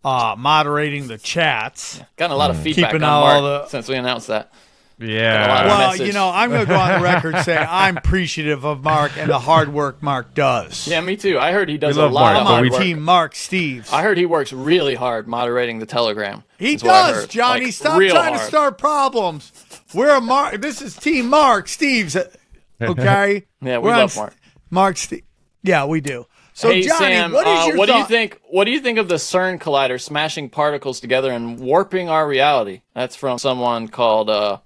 uh, 0.05 0.35
moderating 0.37 1.07
the 1.09 1.19
chats. 1.19 2.01
Gotten 2.17 2.35
a 2.35 2.37
lot 2.37 2.51
of 2.51 2.59
feedback 2.61 2.91
Keeping 2.93 3.05
on 3.05 3.11
out 3.37 3.41
Mark 3.43 3.63
the- 3.65 3.69
since 3.69 3.89
we 3.89 3.95
announced 3.97 4.27
that. 4.29 4.53
Yeah. 4.99 5.67
Well, 5.67 5.97
you 5.97 6.13
know, 6.13 6.31
I'm 6.31 6.49
going 6.51 6.63
to 6.63 6.67
go 6.67 6.79
on 6.79 6.99
the 6.99 7.05
record 7.05 7.37
saying 7.45 7.67
I'm 7.69 7.99
appreciative 7.99 8.65
of 8.65 8.83
Mark 8.83 9.17
and 9.19 9.31
the 9.31 9.39
hard 9.39 9.73
work 9.73 10.03
Mark 10.03 10.33
does. 10.35 10.89
Yeah, 10.89 11.01
me 11.03 11.17
too. 11.17 11.39
I 11.39 11.53
heard 11.53 11.69
he 11.69 11.77
does 11.77 11.97
We 11.97 12.03
a 12.03 12.05
love 12.07 12.13
lot 12.13 12.33
Mark, 12.35 12.41
of 12.41 12.47
hard 12.47 12.71
work. 12.71 12.81
Team 12.83 13.03
Mark 13.03 13.35
Steves. 13.35 13.93
I 13.93 14.03
heard 14.03 14.17
he 14.17 14.25
works 14.27 14.53
really 14.53 14.95
hard 14.95 15.29
moderating 15.29 15.79
the 15.81 15.87
Telegram. 15.87 16.45
he 16.59 16.75
is 16.75 16.83
what 16.83 16.93
I 16.95 17.11
does. 17.13 17.29
Johnny. 17.29 17.65
Like, 17.67 17.75
Stop 17.75 17.99
real 17.99 18.15
trying 18.15 18.33
to 18.33 18.39
start 18.39 18.79
problems. 18.79 19.53
We're 19.93 20.17
a 20.17 20.21
Mark. 20.21 20.63
This 20.63 20.81
is 20.81 20.97
Team 20.97 21.29
Mark 21.29 21.67
Steves. 21.67 22.17
Okay. 22.79 23.47
Yeah, 23.63 23.79
we 23.79 23.85
We're 23.89 23.95
on 23.95 23.99
love 24.01 24.17
Mark. 24.17 24.35
Mark 24.69 24.97
Steve. 24.99 25.23
Yeah, 25.63 25.87
we 25.87 26.03
do. 26.03 26.27
So 26.53 26.69
hey 26.69 26.83
Johnny, 26.83 26.99
Sam, 27.15 27.33
what 27.33 27.47
is 27.47 27.75
uh, 27.75 27.77
what 27.79 27.87
do 27.87 27.95
you 27.95 28.05
think? 28.05 28.39
What 28.51 28.65
do 28.65 28.71
you 28.71 28.81
think 28.81 28.99
of 28.99 29.09
the 29.09 29.15
CERN 29.15 29.59
collider 29.59 29.99
smashing 29.99 30.51
particles 30.51 31.01
together 31.01 31.31
and 31.33 31.59
warping 31.59 32.11
our 32.11 32.29
reality? 32.29 32.83
That's 32.95 33.17
from 33.17 33.39
someone 33.39 33.89
called 33.89 34.29
uh, 34.29 34.59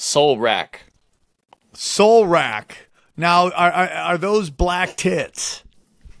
Soul 0.00 0.38
Rack. 0.38 0.92
Soul 1.74 2.26
Rack. 2.26 2.88
Now, 3.16 3.50
are, 3.50 3.70
are, 3.72 3.88
are 3.88 4.18
those 4.18 4.48
black 4.48 4.96
tits? 4.96 5.64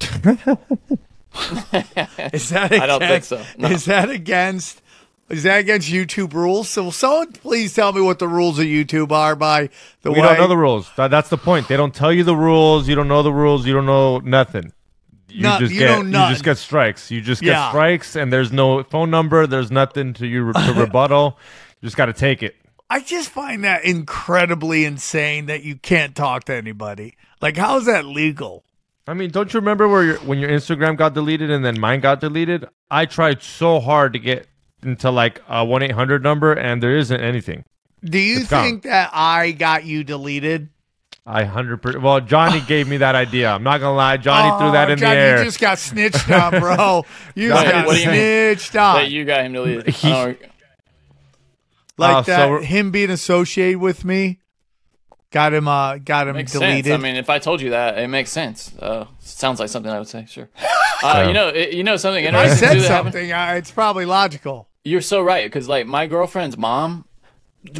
is 0.00 0.10
that 2.50 2.72
against, 2.72 2.74
I 2.82 2.86
don't 2.86 3.00
think 3.00 3.24
so, 3.24 3.40
no. 3.56 3.68
Is 3.68 3.84
that 3.84 4.10
against? 4.10 4.82
Is 5.28 5.44
that 5.44 5.58
against 5.58 5.88
YouTube 5.90 6.32
rules? 6.32 6.68
So, 6.68 6.90
someone 6.90 7.30
please 7.32 7.72
tell 7.74 7.92
me 7.92 8.00
what 8.00 8.18
the 8.18 8.26
rules 8.26 8.58
of 8.58 8.64
YouTube 8.64 9.12
are. 9.12 9.36
By 9.36 9.68
the 10.02 10.10
We 10.10 10.20
way, 10.20 10.26
don't 10.26 10.38
know 10.38 10.48
the 10.48 10.56
rules. 10.56 10.90
That, 10.96 11.08
that's 11.08 11.28
the 11.28 11.38
point. 11.38 11.68
They 11.68 11.76
don't 11.76 11.94
tell 11.94 12.12
you 12.12 12.24
the 12.24 12.34
rules. 12.36 12.88
You 12.88 12.96
don't 12.96 13.08
know 13.08 13.22
the 13.22 13.32
rules. 13.32 13.64
You 13.66 13.74
don't 13.74 13.86
know 13.86 14.18
nothing. 14.18 14.72
You 15.28 15.42
No, 15.42 15.58
just 15.60 15.72
you 15.72 15.80
get 15.80 16.04
know 16.06 16.24
you 16.24 16.30
just 16.32 16.44
get 16.44 16.58
strikes. 16.58 17.10
You 17.12 17.20
just 17.20 17.42
get 17.42 17.50
Yeah. 17.50 17.68
strikes, 17.68 18.16
and 18.16 18.32
there's 18.32 18.50
no 18.50 18.82
phone 18.82 19.10
number. 19.10 19.46
There's 19.46 19.70
nothing 19.70 20.14
to 20.14 20.26
you 20.26 20.52
to 20.52 20.72
rebuttal. 20.76 21.38
You 21.80 21.86
just 21.86 21.96
got 21.96 22.06
to 22.06 22.12
take 22.14 22.42
it. 22.42 22.56
I 22.90 23.00
just 23.00 23.28
find 23.28 23.64
that 23.64 23.84
incredibly 23.84 24.84
insane 24.84 25.46
that 25.46 25.62
you 25.62 25.76
can't 25.76 26.14
talk 26.16 26.44
to 26.44 26.54
anybody. 26.54 27.16
Like, 27.42 27.56
how 27.56 27.76
is 27.78 27.84
that 27.86 28.04
legal? 28.06 28.64
I 29.06 29.14
mean, 29.14 29.30
don't 29.30 29.52
you 29.52 29.60
remember 29.60 29.88
where 29.88 30.04
your, 30.04 30.16
when 30.18 30.38
your 30.38 30.50
Instagram 30.50 30.96
got 30.96 31.14
deleted 31.14 31.50
and 31.50 31.64
then 31.64 31.78
mine 31.78 32.00
got 32.00 32.20
deleted? 32.20 32.66
I 32.90 33.06
tried 33.06 33.42
so 33.42 33.80
hard 33.80 34.12
to 34.14 34.18
get 34.18 34.46
into 34.82 35.10
like 35.10 35.42
a 35.48 35.64
one 35.64 35.82
eight 35.82 35.92
hundred 35.92 36.22
number, 36.22 36.52
and 36.52 36.82
there 36.82 36.96
isn't 36.96 37.20
anything. 37.20 37.64
Do 38.04 38.18
you 38.18 38.40
It's 38.40 38.50
gone. 38.50 38.64
think 38.64 38.82
that 38.84 39.10
I 39.12 39.50
got 39.52 39.84
you 39.84 40.04
deleted? 40.04 40.68
I 41.26 41.44
hundred 41.44 41.82
percent. 41.82 42.02
Well, 42.02 42.20
Johnny 42.20 42.60
gave 42.60 42.88
me 42.88 42.98
that 42.98 43.14
idea. 43.14 43.50
I'm 43.50 43.62
not 43.62 43.78
gonna 43.80 43.96
lie. 43.96 44.16
Johnny 44.16 44.56
threw 44.58 44.72
that 44.72 44.88
Oh, 44.88 44.92
in 44.92 44.98
Johnny, 44.98 45.14
the 45.16 45.20
air. 45.20 45.38
You 45.38 45.44
just 45.44 45.60
got 45.60 45.78
snitched 45.78 46.30
on, 46.30 46.58
bro. 46.60 47.04
You 47.34 47.48
just 47.50 47.64
got 47.64 47.86
what 47.86 47.94
do 47.94 48.00
you 48.00 48.06
snitched 48.06 48.76
on. 48.76 48.96
That 48.96 49.10
you 49.10 49.24
got 49.26 49.44
him 49.44 49.52
deleted. 49.52 49.94
I 50.04 50.24
don't- 50.24 50.38
like 51.98 52.24
so 52.26 52.32
that 52.32 52.50
we're- 52.50 52.64
him 52.64 52.90
being 52.90 53.10
associated 53.10 53.78
with 53.80 54.04
me 54.04 54.38
got 55.30 55.52
him 55.52 55.68
uh 55.68 55.98
got 55.98 56.26
him 56.28 56.36
makes 56.36 56.52
deleted. 56.52 56.86
sense. 56.86 56.94
I 57.00 57.02
mean, 57.02 57.16
if 57.16 57.28
I 57.28 57.38
told 57.38 57.60
you 57.60 57.70
that, 57.70 57.98
it 57.98 58.08
makes 58.08 58.30
sense. 58.30 58.72
Uh, 58.78 59.06
sounds 59.20 59.60
like 59.60 59.68
something 59.68 59.90
I 59.92 59.98
would 59.98 60.08
say. 60.08 60.26
Sure. 60.28 60.48
Uh, 61.00 61.26
you 61.28 61.32
know, 61.32 61.46
it- 61.46 61.74
you 61.74 61.84
know 61.84 61.96
something 61.96 62.24
If 62.24 62.34
I 62.34 62.48
said 62.48 62.72
too 62.74 62.80
that 62.80 62.88
happened? 62.90 63.14
something, 63.14 63.30
uh, 63.32 63.52
it's 63.56 63.70
probably 63.70 64.04
logical. 64.04 64.66
You're 64.84 65.00
so 65.00 65.22
right 65.22 65.46
because 65.46 65.68
like 65.68 65.86
my 65.86 66.08
girlfriend's 66.08 66.58
mom 66.58 67.04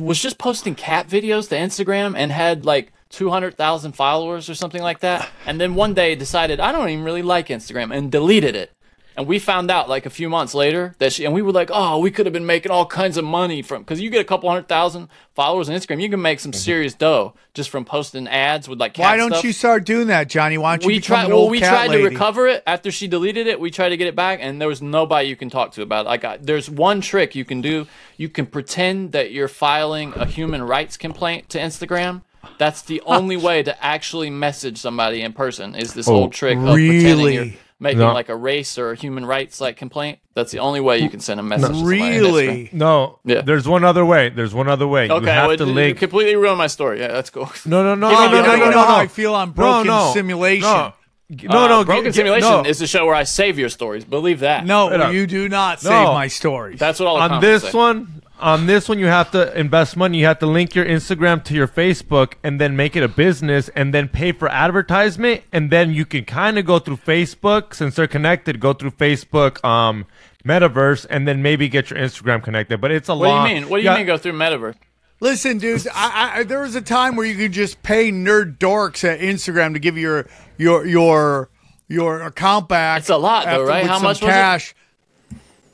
was 0.00 0.22
just 0.22 0.38
posting 0.38 0.76
cat 0.76 1.08
videos 1.08 1.48
to 1.48 1.56
Instagram 1.56 2.14
and 2.16 2.30
had 2.30 2.64
like 2.64 2.92
200,000 3.08 3.90
followers 3.92 4.48
or 4.48 4.54
something 4.54 4.82
like 4.82 5.00
that. 5.00 5.28
And 5.46 5.60
then 5.60 5.74
one 5.74 5.94
day 5.94 6.14
decided 6.14 6.60
I 6.60 6.70
don't 6.70 6.88
even 6.90 7.04
really 7.04 7.22
like 7.22 7.48
Instagram 7.48 7.92
and 7.92 8.12
deleted 8.12 8.54
it. 8.54 8.70
And 9.18 9.26
we 9.26 9.40
found 9.40 9.68
out 9.68 9.88
like 9.88 10.06
a 10.06 10.10
few 10.10 10.28
months 10.28 10.54
later 10.54 10.94
that 10.98 11.12
she 11.12 11.24
and 11.24 11.34
we 11.34 11.42
were 11.42 11.50
like, 11.50 11.70
oh, 11.72 11.98
we 11.98 12.12
could 12.12 12.24
have 12.26 12.32
been 12.32 12.46
making 12.46 12.70
all 12.70 12.86
kinds 12.86 13.16
of 13.16 13.24
money 13.24 13.62
from 13.62 13.82
because 13.82 14.00
you 14.00 14.10
get 14.10 14.20
a 14.20 14.24
couple 14.24 14.48
hundred 14.48 14.68
thousand 14.68 15.08
followers 15.34 15.68
on 15.68 15.74
Instagram, 15.74 16.00
you 16.00 16.08
can 16.08 16.22
make 16.22 16.38
some 16.38 16.52
mhm. 16.52 16.54
serious 16.54 16.94
dough 16.94 17.34
just 17.52 17.68
from 17.68 17.84
posting 17.84 18.28
ads 18.28 18.68
with 18.68 18.78
like 18.78 18.96
Why 18.96 19.16
don't 19.16 19.32
stuff 19.32 19.42
you 19.42 19.52
start 19.52 19.84
doing 19.84 20.06
that, 20.06 20.28
Johnny? 20.28 20.56
Why 20.56 20.76
don't 20.76 20.84
you 20.84 20.94
we 20.94 21.00
tried. 21.00 21.26
Well, 21.30 21.48
we 21.48 21.58
tried 21.58 21.90
lady? 21.90 22.04
to 22.04 22.08
recover 22.08 22.46
it 22.46 22.62
after 22.64 22.92
she 22.92 23.08
deleted 23.08 23.48
it. 23.48 23.58
We 23.58 23.72
tried 23.72 23.88
to 23.88 23.96
get 23.96 24.06
it 24.06 24.14
back, 24.14 24.38
and 24.40 24.60
there 24.60 24.68
was 24.68 24.80
nobody 24.80 25.26
you 25.28 25.34
can 25.34 25.50
talk 25.50 25.72
to 25.72 25.82
about 25.82 26.06
it. 26.06 26.08
Like, 26.08 26.24
I, 26.24 26.36
there's 26.36 26.70
one 26.70 27.00
trick 27.00 27.34
you 27.34 27.44
can 27.44 27.60
do. 27.60 27.88
You 28.18 28.28
can 28.28 28.46
pretend 28.46 29.10
that 29.12 29.32
you're 29.32 29.48
filing 29.48 30.12
a 30.14 30.26
human 30.26 30.62
rights 30.62 30.96
complaint 30.96 31.48
to 31.48 31.58
Instagram. 31.58 32.22
That's 32.58 32.82
the 32.82 33.00
only 33.04 33.36
way 33.48 33.64
to 33.64 33.84
actually 33.84 34.30
message 34.30 34.78
somebody 34.78 35.22
in 35.22 35.32
person. 35.32 35.74
Is 35.74 35.92
this 35.92 36.06
oh, 36.06 36.14
old 36.14 36.32
trick 36.32 36.56
of 36.56 36.66
pretending 36.66 37.34
you're? 37.34 37.52
Making 37.80 38.00
No. 38.00 38.12
like 38.12 38.28
a 38.28 38.36
race 38.36 38.76
or 38.78 38.92
a 38.92 38.96
human 38.96 39.24
rights 39.26 39.60
like 39.60 39.76
complaint? 39.76 40.18
That's 40.34 40.50
the 40.52 40.58
only 40.60 40.80
way 40.80 40.98
you 40.98 41.08
can 41.10 41.20
send 41.20 41.40
a 41.40 41.42
message. 41.42 41.68
to 41.68 41.74
somebody 41.74 42.00
on 42.02 42.08
Really? 42.10 42.68
no, 42.72 43.18
Yeah. 43.24 43.40
there's 43.42 43.66
one 43.68 43.84
other 43.84 44.04
way. 44.04 44.28
There's 44.30 44.54
one 44.54 44.68
other 44.68 44.86
way. 44.86 45.08
Okay, 45.10 45.20
you 45.24 45.30
have 45.32 45.48
well, 45.48 45.56
to 45.56 45.64
you 45.66 45.72
link. 45.72 45.98
completely 45.98 46.36
ruined 46.36 46.58
my 46.58 46.66
story. 46.68 47.00
Yeah, 47.00 47.08
that's 47.08 47.30
cool. 47.30 47.50
No, 47.66 47.82
no, 47.82 47.94
no, 47.94 48.08
Keep 48.10 48.18
no, 48.18 48.24
on, 48.24 48.32
no, 48.32 48.36
keep 48.38 48.46
no, 48.46 48.52
on. 48.52 48.58
no, 48.58 48.64
You 48.64 48.70
no, 48.70 48.76
know 48.76 48.82
how 48.86 48.96
no. 48.96 49.02
I 49.02 49.06
feel 49.06 49.34
on 49.34 49.48
No, 49.48 49.54
broken 49.54 49.86
no, 49.88 50.10
simulation. 50.14 50.62
No, 50.62 50.92
no, 51.30 51.68
no. 51.68 51.80
Uh, 51.80 51.84
Broken 51.84 52.04
g- 52.04 52.10
g- 52.10 52.16
Simulation 52.16 52.50
no. 52.50 52.62
is 52.64 52.78
the 52.78 52.86
show 52.86 53.04
where 53.04 53.14
I 53.14 53.24
save 53.24 53.58
your 53.58 53.68
stories. 53.68 54.04
Believe 54.04 54.40
that. 54.40 54.64
No, 54.64 54.86
Wait 54.88 55.00
up. 55.00 55.12
you 55.12 55.26
do 55.26 55.48
not 55.48 55.78
save 55.80 55.92
No. 55.92 56.14
my 56.14 56.26
stories. 56.28 56.78
That's 56.78 56.98
what 57.00 57.06
all 57.06 57.16
the 57.16 57.20
No. 57.20 57.24
on 57.34 57.40
comments 57.42 57.62
this 57.64 57.72
say. 57.72 57.76
one. 57.78 58.22
On 58.40 58.66
this 58.66 58.88
one 58.88 58.98
you 58.98 59.06
have 59.06 59.30
to 59.32 59.58
invest 59.58 59.96
money. 59.96 60.18
You 60.18 60.26
have 60.26 60.38
to 60.40 60.46
link 60.46 60.74
your 60.74 60.84
Instagram 60.84 61.42
to 61.44 61.54
your 61.54 61.68
Facebook 61.68 62.34
and 62.42 62.60
then 62.60 62.76
make 62.76 62.96
it 62.96 63.02
a 63.02 63.08
business 63.08 63.68
and 63.70 63.92
then 63.94 64.08
pay 64.08 64.32
for 64.32 64.48
advertisement 64.48 65.42
and 65.52 65.70
then 65.70 65.92
you 65.92 66.04
can 66.04 66.24
kind 66.24 66.58
of 66.58 66.64
go 66.66 66.78
through 66.78 66.96
Facebook 66.98 67.74
since 67.74 67.96
they're 67.96 68.06
connected. 68.06 68.60
Go 68.60 68.72
through 68.72 68.92
Facebook, 68.92 69.64
um, 69.64 70.06
Metaverse, 70.44 71.06
and 71.10 71.26
then 71.28 71.42
maybe 71.42 71.68
get 71.68 71.90
your 71.90 71.98
Instagram 71.98 72.42
connected. 72.42 72.80
But 72.80 72.90
it's 72.92 73.08
a 73.08 73.14
lot. 73.14 73.20
What 73.20 73.28
long. 73.28 73.44
do 73.48 73.54
you 73.54 73.60
mean? 73.60 73.68
What 73.70 73.76
do 73.78 73.82
you 73.82 73.88
got- 73.88 73.98
mean 73.98 74.06
go 74.06 74.16
through 74.18 74.32
Metaverse? 74.32 74.76
Listen, 75.20 75.58
dude, 75.58 75.84
I, 75.92 76.30
I, 76.36 76.42
there 76.44 76.60
was 76.60 76.76
a 76.76 76.80
time 76.80 77.16
where 77.16 77.26
you 77.26 77.34
could 77.34 77.50
just 77.50 77.82
pay 77.82 78.12
nerd 78.12 78.58
dorks 78.58 79.02
at 79.02 79.18
Instagram 79.18 79.72
to 79.72 79.80
give 79.80 79.96
you 79.96 80.02
your 80.02 80.26
your 80.56 80.86
your 80.86 81.50
your 81.88 82.22
account 82.22 82.68
back. 82.68 83.00
It's 83.00 83.08
a 83.10 83.16
lot, 83.16 83.46
though, 83.46 83.50
after- 83.50 83.64
right? 83.66 83.84
How 83.86 83.94
some 83.94 84.04
much 84.04 84.22
was 84.22 84.28
it? 84.28 84.32
cash? 84.32 84.74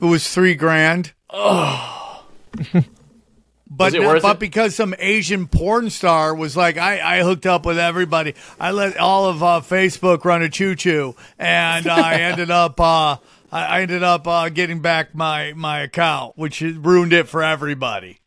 it? 0.01 0.05
was 0.05 0.33
three 0.33 0.55
grand. 0.55 1.13
But 3.67 3.85
Was 3.85 3.93
it 3.95 4.01
no- 4.01 4.07
worth 4.09 4.21
but 4.21 4.35
it? 4.35 4.39
because 4.39 4.75
some 4.75 4.93
Asian 4.99 5.47
porn 5.47 5.89
star 5.89 6.35
was 6.35 6.55
like, 6.55 6.77
I, 6.77 7.17
I 7.17 7.23
hooked 7.23 7.47
up 7.47 7.65
with 7.65 7.79
everybody. 7.79 8.35
I 8.59 8.69
let 8.71 8.95
all 8.97 9.25
of 9.27 9.41
uh, 9.41 9.61
Facebook 9.61 10.23
run 10.23 10.43
a 10.43 10.49
choo 10.49 10.75
choo, 10.75 11.15
and 11.39 11.87
I 11.87 12.13
ended 12.21 12.51
up 12.51 12.79
uh, 12.79 13.17
I 13.51 13.65
I 13.65 13.81
ended 13.81 14.03
up 14.03 14.27
uh, 14.27 14.49
getting 14.49 14.81
back 14.81 15.15
my 15.15 15.53
my 15.55 15.79
account, 15.79 16.37
which 16.37 16.61
ruined 16.61 17.11
it 17.11 17.27
for 17.27 17.41
everybody. 17.41 18.19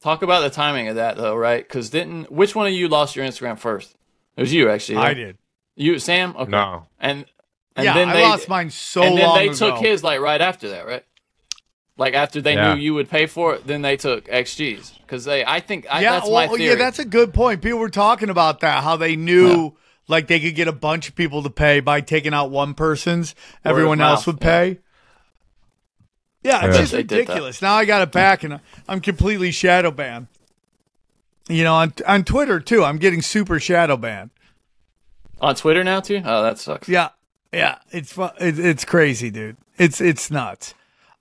Talk 0.00 0.22
about 0.22 0.40
the 0.40 0.50
timing 0.50 0.88
of 0.88 0.94
that 0.96 1.18
though, 1.18 1.36
right? 1.36 1.62
Because 1.62 1.90
didn't 1.90 2.32
which 2.32 2.54
one 2.54 2.66
of 2.66 2.72
you 2.72 2.88
lost 2.88 3.14
your 3.14 3.26
Instagram 3.26 3.58
first? 3.58 3.94
It 4.36 4.40
was 4.40 4.54
you 4.54 4.70
actually. 4.70 4.98
I 4.98 5.12
did. 5.12 5.36
You, 5.76 5.98
Sam? 5.98 6.34
Okay. 6.34 6.50
No. 6.50 6.86
And 6.98 7.26
and 7.76 7.84
yeah, 7.84 7.92
then 7.94 8.08
I 8.08 8.12
they 8.14 8.22
lost 8.22 8.48
mine 8.48 8.70
so 8.70 9.02
and 9.02 9.18
then 9.18 9.26
long 9.26 9.36
they 9.38 9.48
ago. 9.48 9.54
took 9.72 9.78
his 9.80 10.02
like 10.02 10.20
right 10.20 10.40
after 10.40 10.70
that, 10.70 10.86
right? 10.86 11.04
Like 11.98 12.14
after 12.14 12.40
they 12.40 12.54
Yeah. 12.54 12.74
knew 12.74 12.80
you 12.80 12.94
would 12.94 13.10
pay 13.10 13.26
for 13.26 13.54
it, 13.56 13.66
then 13.66 13.82
they 13.82 13.96
took 13.96 14.26
XG's 14.28 14.92
because 15.02 15.24
they. 15.24 15.44
I 15.44 15.58
think 15.60 15.86
I, 15.90 16.00
yeah, 16.02 16.12
that's 16.12 16.30
well, 16.30 16.46
my 16.46 16.56
theory. 16.56 16.70
yeah, 16.70 16.74
that's 16.76 17.00
a 17.00 17.04
good 17.04 17.34
point. 17.34 17.60
People 17.60 17.80
were 17.80 17.90
talking 17.90 18.30
about 18.30 18.60
that, 18.60 18.84
how 18.84 18.96
they 18.96 19.16
knew 19.16 19.48
Yeah. 19.64 19.68
like 20.06 20.28
they 20.28 20.38
could 20.38 20.54
get 20.54 20.68
a 20.68 20.72
bunch 20.72 21.08
of 21.08 21.16
people 21.16 21.42
to 21.42 21.50
pay 21.50 21.80
by 21.80 22.00
taking 22.00 22.32
out 22.32 22.50
one 22.50 22.74
person's, 22.74 23.34
Word 23.64 23.70
everyone 23.70 24.00
else 24.00 24.26
would 24.28 24.40
pay. 24.40 24.78
Yeah, 26.44 26.64
it's 26.66 26.76
Yeah. 26.76 26.80
just 26.82 26.92
They 26.92 26.98
did 27.02 27.08
that. 27.08 27.16
ridiculous. 27.32 27.60
Now 27.62 27.74
I 27.74 27.84
got 27.84 28.02
it 28.02 28.12
back, 28.12 28.44
and 28.44 28.60
I'm 28.88 29.00
completely 29.00 29.50
shadow 29.50 29.90
banned. 29.90 30.28
You 31.48 31.64
know, 31.64 31.74
on 31.74 31.92
on 32.06 32.24
Twitter 32.24 32.60
too, 32.60 32.84
I'm 32.84 32.98
getting 32.98 33.22
super 33.22 33.58
shadow 33.58 33.96
banned. 33.96 34.30
on 35.40 35.54
Twitter 35.56 35.82
now 35.84 36.00
too. 36.00 36.22
Oh, 36.24 36.42
that 36.42 36.58
sucks. 36.58 36.88
Yeah, 36.88 37.08
yeah, 37.52 37.78
it's 37.90 38.12
fu- 38.12 38.24
it, 38.40 38.58
it's 38.58 38.84
crazy, 38.84 39.30
dude. 39.30 39.56
It's 39.78 40.00
it's 40.00 40.30
nuts. 40.30 40.74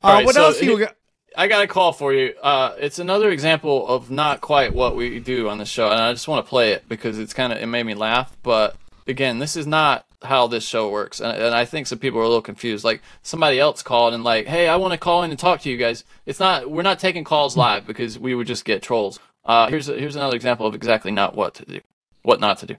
Uh, 0.03 0.07
All 0.07 0.13
right, 0.13 0.25
what 0.25 0.35
so 0.35 0.45
else 0.45 0.61
you 0.61 0.77
got? 0.79 0.95
I 1.35 1.47
got 1.47 1.63
a 1.63 1.67
call 1.67 1.93
for 1.93 2.13
you. 2.13 2.33
Uh, 2.41 2.73
it's 2.79 2.99
another 2.99 3.29
example 3.29 3.87
of 3.87 4.09
not 4.09 4.41
quite 4.41 4.73
what 4.73 4.95
we 4.95 5.19
do 5.19 5.49
on 5.49 5.59
the 5.59 5.65
show, 5.65 5.89
and 5.89 5.99
I 5.99 6.11
just 6.11 6.27
want 6.27 6.45
to 6.45 6.49
play 6.49 6.71
it 6.71 6.89
because 6.89 7.19
it's 7.19 7.33
kind 7.33 7.53
of 7.53 7.59
it 7.59 7.67
made 7.67 7.83
me 7.83 7.93
laugh. 7.93 8.35
But 8.41 8.75
again, 9.05 9.39
this 9.39 9.55
is 9.55 9.67
not 9.67 10.05
how 10.23 10.47
this 10.47 10.65
show 10.65 10.89
works, 10.89 11.19
and, 11.19 11.37
and 11.37 11.53
I 11.55 11.65
think 11.65 11.87
some 11.87 11.99
people 11.99 12.19
are 12.19 12.23
a 12.23 12.27
little 12.27 12.41
confused. 12.41 12.83
Like 12.83 13.01
somebody 13.21 13.59
else 13.59 13.83
called 13.83 14.13
and 14.13 14.23
like, 14.23 14.47
"Hey, 14.47 14.67
I 14.67 14.75
want 14.77 14.93
to 14.93 14.97
call 14.97 15.23
in 15.23 15.29
and 15.29 15.39
talk 15.39 15.61
to 15.61 15.69
you 15.69 15.77
guys." 15.77 16.03
It's 16.25 16.39
not. 16.39 16.69
We're 16.69 16.81
not 16.81 16.99
taking 16.99 17.23
calls 17.23 17.55
live 17.55 17.85
because 17.85 18.17
we 18.17 18.33
would 18.35 18.47
just 18.47 18.65
get 18.65 18.81
trolls. 18.81 19.19
Uh, 19.45 19.69
here's 19.69 19.89
a, 19.89 19.93
here's 19.97 20.15
another 20.15 20.35
example 20.35 20.65
of 20.65 20.75
exactly 20.75 21.11
not 21.11 21.35
what 21.35 21.53
to 21.55 21.65
do, 21.65 21.81
what 22.23 22.39
not 22.39 22.57
to 22.59 22.65
do. 22.65 22.75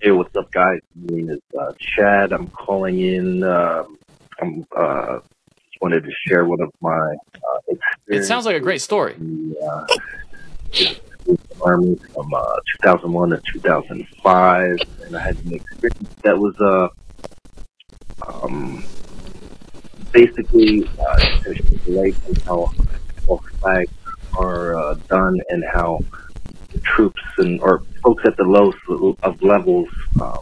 Hey, 0.00 0.12
what's 0.12 0.34
up, 0.34 0.50
guys? 0.50 0.80
My 0.94 1.16
name 1.16 1.30
is 1.30 1.40
uh, 1.58 1.72
Chad. 1.78 2.32
I'm 2.32 2.46
calling 2.48 3.00
in. 3.00 3.42
Um, 3.42 3.98
I'm 4.40 4.66
uh, 4.74 5.14
just 5.16 5.29
wanted 5.80 6.04
to 6.04 6.10
share 6.26 6.44
one 6.44 6.60
of 6.60 6.72
my. 6.80 7.14
Uh, 7.34 7.74
It 8.08 8.24
sounds 8.24 8.46
like 8.46 8.56
a 8.56 8.60
great 8.60 8.80
story. 8.80 9.14
the 9.18 9.56
uh, 9.66 9.86
Army 11.62 11.98
from 12.14 12.32
uh, 12.32 12.56
2001 12.82 13.30
to 13.30 13.40
2005, 13.52 14.78
and 15.04 15.16
I 15.16 15.20
had 15.20 15.36
an 15.44 15.54
experience 15.54 16.14
that 16.22 16.38
was 16.38 16.54
uh, 16.60 16.88
um, 18.26 18.84
basically 20.12 20.88
uh, 20.98 21.40
relate 21.86 22.16
how 22.44 22.72
false 23.26 23.44
flags 23.60 23.92
are 24.38 24.76
uh, 24.76 24.94
done 25.08 25.38
and 25.50 25.64
how 25.72 26.00
the 26.72 26.80
troops 26.80 27.22
and 27.38 27.60
or 27.60 27.82
folks 28.02 28.22
at 28.26 28.36
the 28.36 28.44
lowest 28.44 28.78
of 29.22 29.42
levels, 29.42 29.88
um, 30.20 30.38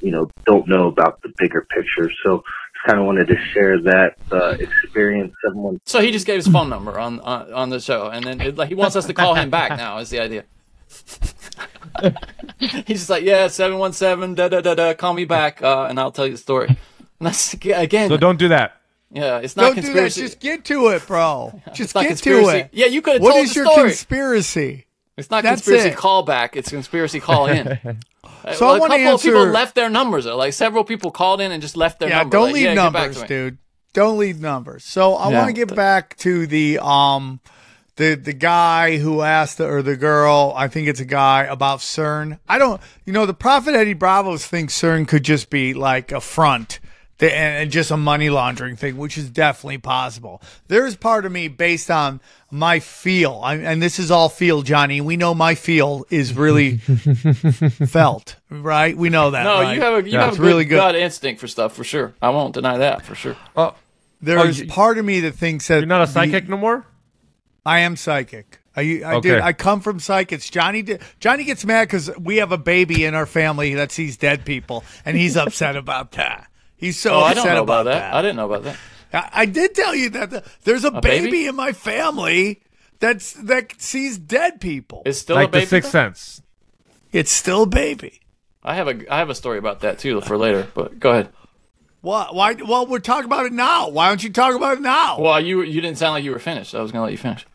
you 0.00 0.10
know, 0.10 0.30
don't 0.44 0.68
know 0.68 0.88
about 0.88 1.20
the 1.22 1.32
bigger 1.38 1.66
picture. 1.70 2.10
So, 2.22 2.44
kind 2.86 2.98
of 2.98 3.06
wanted 3.06 3.28
to 3.28 3.36
share 3.52 3.80
that 3.82 4.16
uh, 4.32 4.56
experience. 4.58 5.34
Someone 5.44 5.80
So 5.84 6.00
he 6.00 6.10
just 6.10 6.26
gave 6.26 6.36
his 6.36 6.48
phone 6.48 6.68
number 6.68 6.98
on 6.98 7.20
on, 7.20 7.52
on 7.52 7.70
the 7.70 7.80
show, 7.80 8.08
and 8.08 8.24
then 8.24 8.40
it, 8.40 8.56
like 8.56 8.68
he 8.68 8.74
wants 8.74 8.96
us 8.96 9.06
to 9.06 9.14
call 9.14 9.34
him 9.34 9.50
back 9.50 9.76
now. 9.76 9.98
Is 9.98 10.10
the 10.10 10.20
idea? 10.20 10.44
He's 12.58 12.98
just 13.00 13.10
like, 13.10 13.24
yeah, 13.24 13.48
seven 13.48 13.78
one 13.78 13.92
seven, 13.92 14.34
da 14.34 14.48
da 14.48 14.60
da 14.60 14.74
da. 14.74 14.94
Call 14.94 15.14
me 15.14 15.24
back, 15.24 15.62
uh, 15.62 15.86
and 15.88 15.98
I'll 15.98 16.12
tell 16.12 16.26
you 16.26 16.32
the 16.32 16.38
story. 16.38 16.68
And 16.68 16.76
that's 17.20 17.54
again, 17.54 18.08
So 18.08 18.16
don't 18.16 18.38
do 18.38 18.48
that. 18.48 18.80
yeah, 19.10 19.38
it's 19.38 19.56
not 19.56 19.74
Don't 19.74 19.84
do 19.84 19.94
that. 19.94 20.12
Just 20.12 20.40
get 20.40 20.64
to 20.66 20.88
it, 20.88 21.06
bro. 21.06 21.60
Just 21.74 21.94
not 21.94 22.04
get 22.04 22.18
to 22.18 22.48
it. 22.50 22.70
Yeah, 22.72 22.86
you 22.86 23.02
could 23.02 23.14
have 23.14 23.22
What 23.22 23.32
told 23.32 23.44
is 23.44 23.54
the 23.54 23.60
your 23.60 23.66
story. 23.72 23.88
conspiracy? 23.90 24.86
it's 25.16 25.30
not 25.30 25.42
that's 25.42 25.62
conspiracy 25.62 25.88
it. 25.90 25.96
call 25.96 26.22
back. 26.24 26.56
It's 26.56 26.68
conspiracy 26.70 27.20
call 27.20 27.46
in. 27.46 27.78
So 28.54 28.66
Well, 28.66 28.74
I 28.74 28.76
a 28.76 28.80
want 28.80 28.92
couple 28.92 29.06
to 29.06 29.14
of 29.14 29.22
people 29.22 29.46
left 29.46 29.74
their 29.74 29.90
numbers. 29.90 30.24
Though. 30.24 30.36
Like 30.36 30.52
several 30.52 30.84
people 30.84 31.10
called 31.10 31.40
in 31.40 31.52
and 31.52 31.60
just 31.62 31.76
left 31.76 31.98
their 31.98 32.08
yeah, 32.08 32.18
number. 32.18 32.36
don't 32.36 32.44
Like, 32.46 32.54
leave 32.54 32.64
yeah, 32.64 32.74
get 32.74 32.92
back 32.92 33.02
numbers, 33.10 33.22
dude. 33.24 33.58
Don't 33.92 34.18
leave 34.18 34.40
numbers. 34.40 34.84
So 34.84 35.14
I 35.14 35.30
Yeah. 35.30 35.38
want 35.38 35.48
to 35.48 35.52
get 35.54 35.74
back 35.74 36.16
to 36.18 36.46
the 36.46 36.78
um 36.80 37.40
the 37.96 38.14
the 38.14 38.34
guy 38.34 38.98
who 38.98 39.22
asked 39.22 39.58
the, 39.58 39.66
or 39.66 39.82
the 39.82 39.96
girl, 39.96 40.52
I 40.56 40.68
think 40.68 40.86
it's 40.88 41.00
a 41.00 41.04
guy 41.06 41.44
about 41.44 41.78
CERN. 41.80 42.38
I 42.48 42.58
don't, 42.58 42.80
you 43.06 43.12
know, 43.12 43.24
the 43.26 43.34
Prophet 43.34 43.74
Eddie 43.74 43.94
Bravos 43.94 44.46
thinks 44.46 44.78
CERN 44.80 45.08
could 45.08 45.22
just 45.24 45.48
be 45.50 45.72
like 45.72 46.12
a 46.12 46.20
front. 46.20 46.78
The- 47.18 47.34
And 47.34 47.62
and 47.62 47.70
just 47.70 47.90
a 47.90 47.96
money 47.96 48.28
laundering 48.30 48.76
thing, 48.76 48.96
which 48.96 49.16
is 49.18 49.30
definitely 49.30 49.78
possible. 49.78 50.42
There's 50.68 50.96
part 50.96 51.24
of 51.24 51.32
me 51.32 51.48
based 51.48 51.90
on 51.90 52.20
my 52.50 52.78
feel, 52.80 53.40
I, 53.42 53.54
and 53.56 53.82
this 53.82 53.98
is 53.98 54.10
all 54.10 54.28
feel, 54.28 54.62
Johnny. 54.62 55.00
We 55.00 55.16
know 55.16 55.34
my 55.34 55.54
feel 55.54 56.04
is 56.10 56.34
really 56.34 56.76
felt, 57.88 58.36
right? 58.50 58.96
We 58.96 59.08
know 59.08 59.30
that. 59.30 59.44
No, 59.44 59.60
right? 59.62 59.74
you 59.74 59.80
have 59.82 60.04
a 60.04 60.06
you 60.08 60.12
Yeah, 60.14 60.24
have 60.26 60.34
a 60.34 60.36
good, 60.36 60.46
really 60.46 60.64
good. 60.64 60.76
gut 60.76 60.94
instinct 60.94 61.40
for 61.40 61.48
stuff 61.48 61.74
for 61.74 61.84
sure. 61.84 62.14
I 62.20 62.30
won't 62.30 62.54
deny 62.54 62.78
that 62.78 63.04
for 63.04 63.14
sure. 63.14 63.36
Uh, 63.56 63.70
oh, 63.70 63.74
There's 64.20 64.60
Oh, 64.60 64.64
you- 64.64 64.70
part 64.70 64.98
of 64.98 65.04
me 65.04 65.20
that 65.20 65.32
thinks 65.34 65.68
that 65.68 65.78
you're 65.78 65.86
not 65.86 66.02
a 66.02 66.06
the- 66.06 66.12
psychic 66.12 66.48
no 66.48 66.56
more. 66.56 66.84
I 67.64 67.80
am 67.80 67.96
psychic. 67.96 68.60
I, 68.76 69.02
I 69.04 69.14
Okay. 69.16 69.30
did. 69.30 69.40
I 69.40 69.52
come 69.54 69.80
from 69.80 69.98
psychics. 70.00 70.48
Johnny 70.50 70.82
did, 70.82 71.00
Johnny 71.18 71.44
gets 71.44 71.64
mad 71.64 71.86
because 71.88 72.10
we 72.18 72.36
have 72.36 72.52
a 72.52 72.58
baby 72.58 73.04
in 73.04 73.14
our 73.14 73.26
family 73.26 73.74
that 73.74 73.90
sees 73.90 74.16
dead 74.16 74.44
people, 74.44 74.84
and 75.04 75.16
he's 75.16 75.36
upset 75.36 75.76
about 75.76 76.12
that. 76.12 76.46
He's 76.76 76.98
so 76.98 77.14
Oh, 77.14 77.20
I 77.20 77.30
upset 77.30 77.44
don't 77.44 77.54
know 77.54 77.62
about, 77.62 77.86
about 77.86 77.98
that. 77.98 78.14
I 78.14 78.22
didn't 78.22 78.36
know 78.36 78.52
about 78.52 78.64
that. 78.64 78.76
I, 79.12 79.42
I 79.42 79.46
did 79.46 79.74
tell 79.74 79.94
you 79.94 80.10
that 80.10 80.30
the, 80.30 80.44
there's 80.64 80.84
a, 80.84 80.90
baby? 80.90 81.26
baby? 81.26 81.46
in 81.46 81.56
my 81.56 81.72
family 81.72 82.62
that's 82.98 83.32
that 83.34 83.80
sees 83.80 84.18
dead 84.18 84.60
people. 84.60 85.02
It's 85.06 85.18
still 85.18 85.36
like 85.36 85.48
a 85.48 85.52
baby. 85.52 85.64
the 85.64 85.70
Sixth? 85.70 85.90
Sense. 85.90 86.42
It's 87.12 87.30
still 87.30 87.62
a 87.62 87.66
baby. 87.66 88.20
I 88.62 88.74
have 88.74 88.88
a 88.88 89.12
I 89.12 89.18
have 89.18 89.30
a 89.30 89.34
story 89.34 89.58
about 89.58 89.80
that 89.80 89.98
too 89.98 90.20
for 90.20 90.36
later. 90.36 90.66
But 90.74 90.98
go 90.98 91.10
ahead. 91.10 91.30
What? 92.00 92.34
Why? 92.34 92.54
Well, 92.54 92.86
we're 92.86 92.98
talking 92.98 93.24
about 93.24 93.46
it 93.46 93.52
now. 93.52 93.88
Why 93.88 94.08
don't 94.08 94.22
you 94.22 94.30
talk 94.30 94.54
about 94.54 94.78
it 94.78 94.80
now? 94.80 95.20
Well, 95.20 95.40
you 95.40 95.62
you 95.62 95.80
didn't 95.80 95.98
sound 95.98 96.12
like 96.12 96.24
you 96.24 96.30
were 96.32 96.38
finished. 96.38 96.74
I 96.74 96.80
was 96.82 96.92
gonna 96.92 97.04
let 97.04 97.12
you 97.12 97.18
finish. 97.18 97.46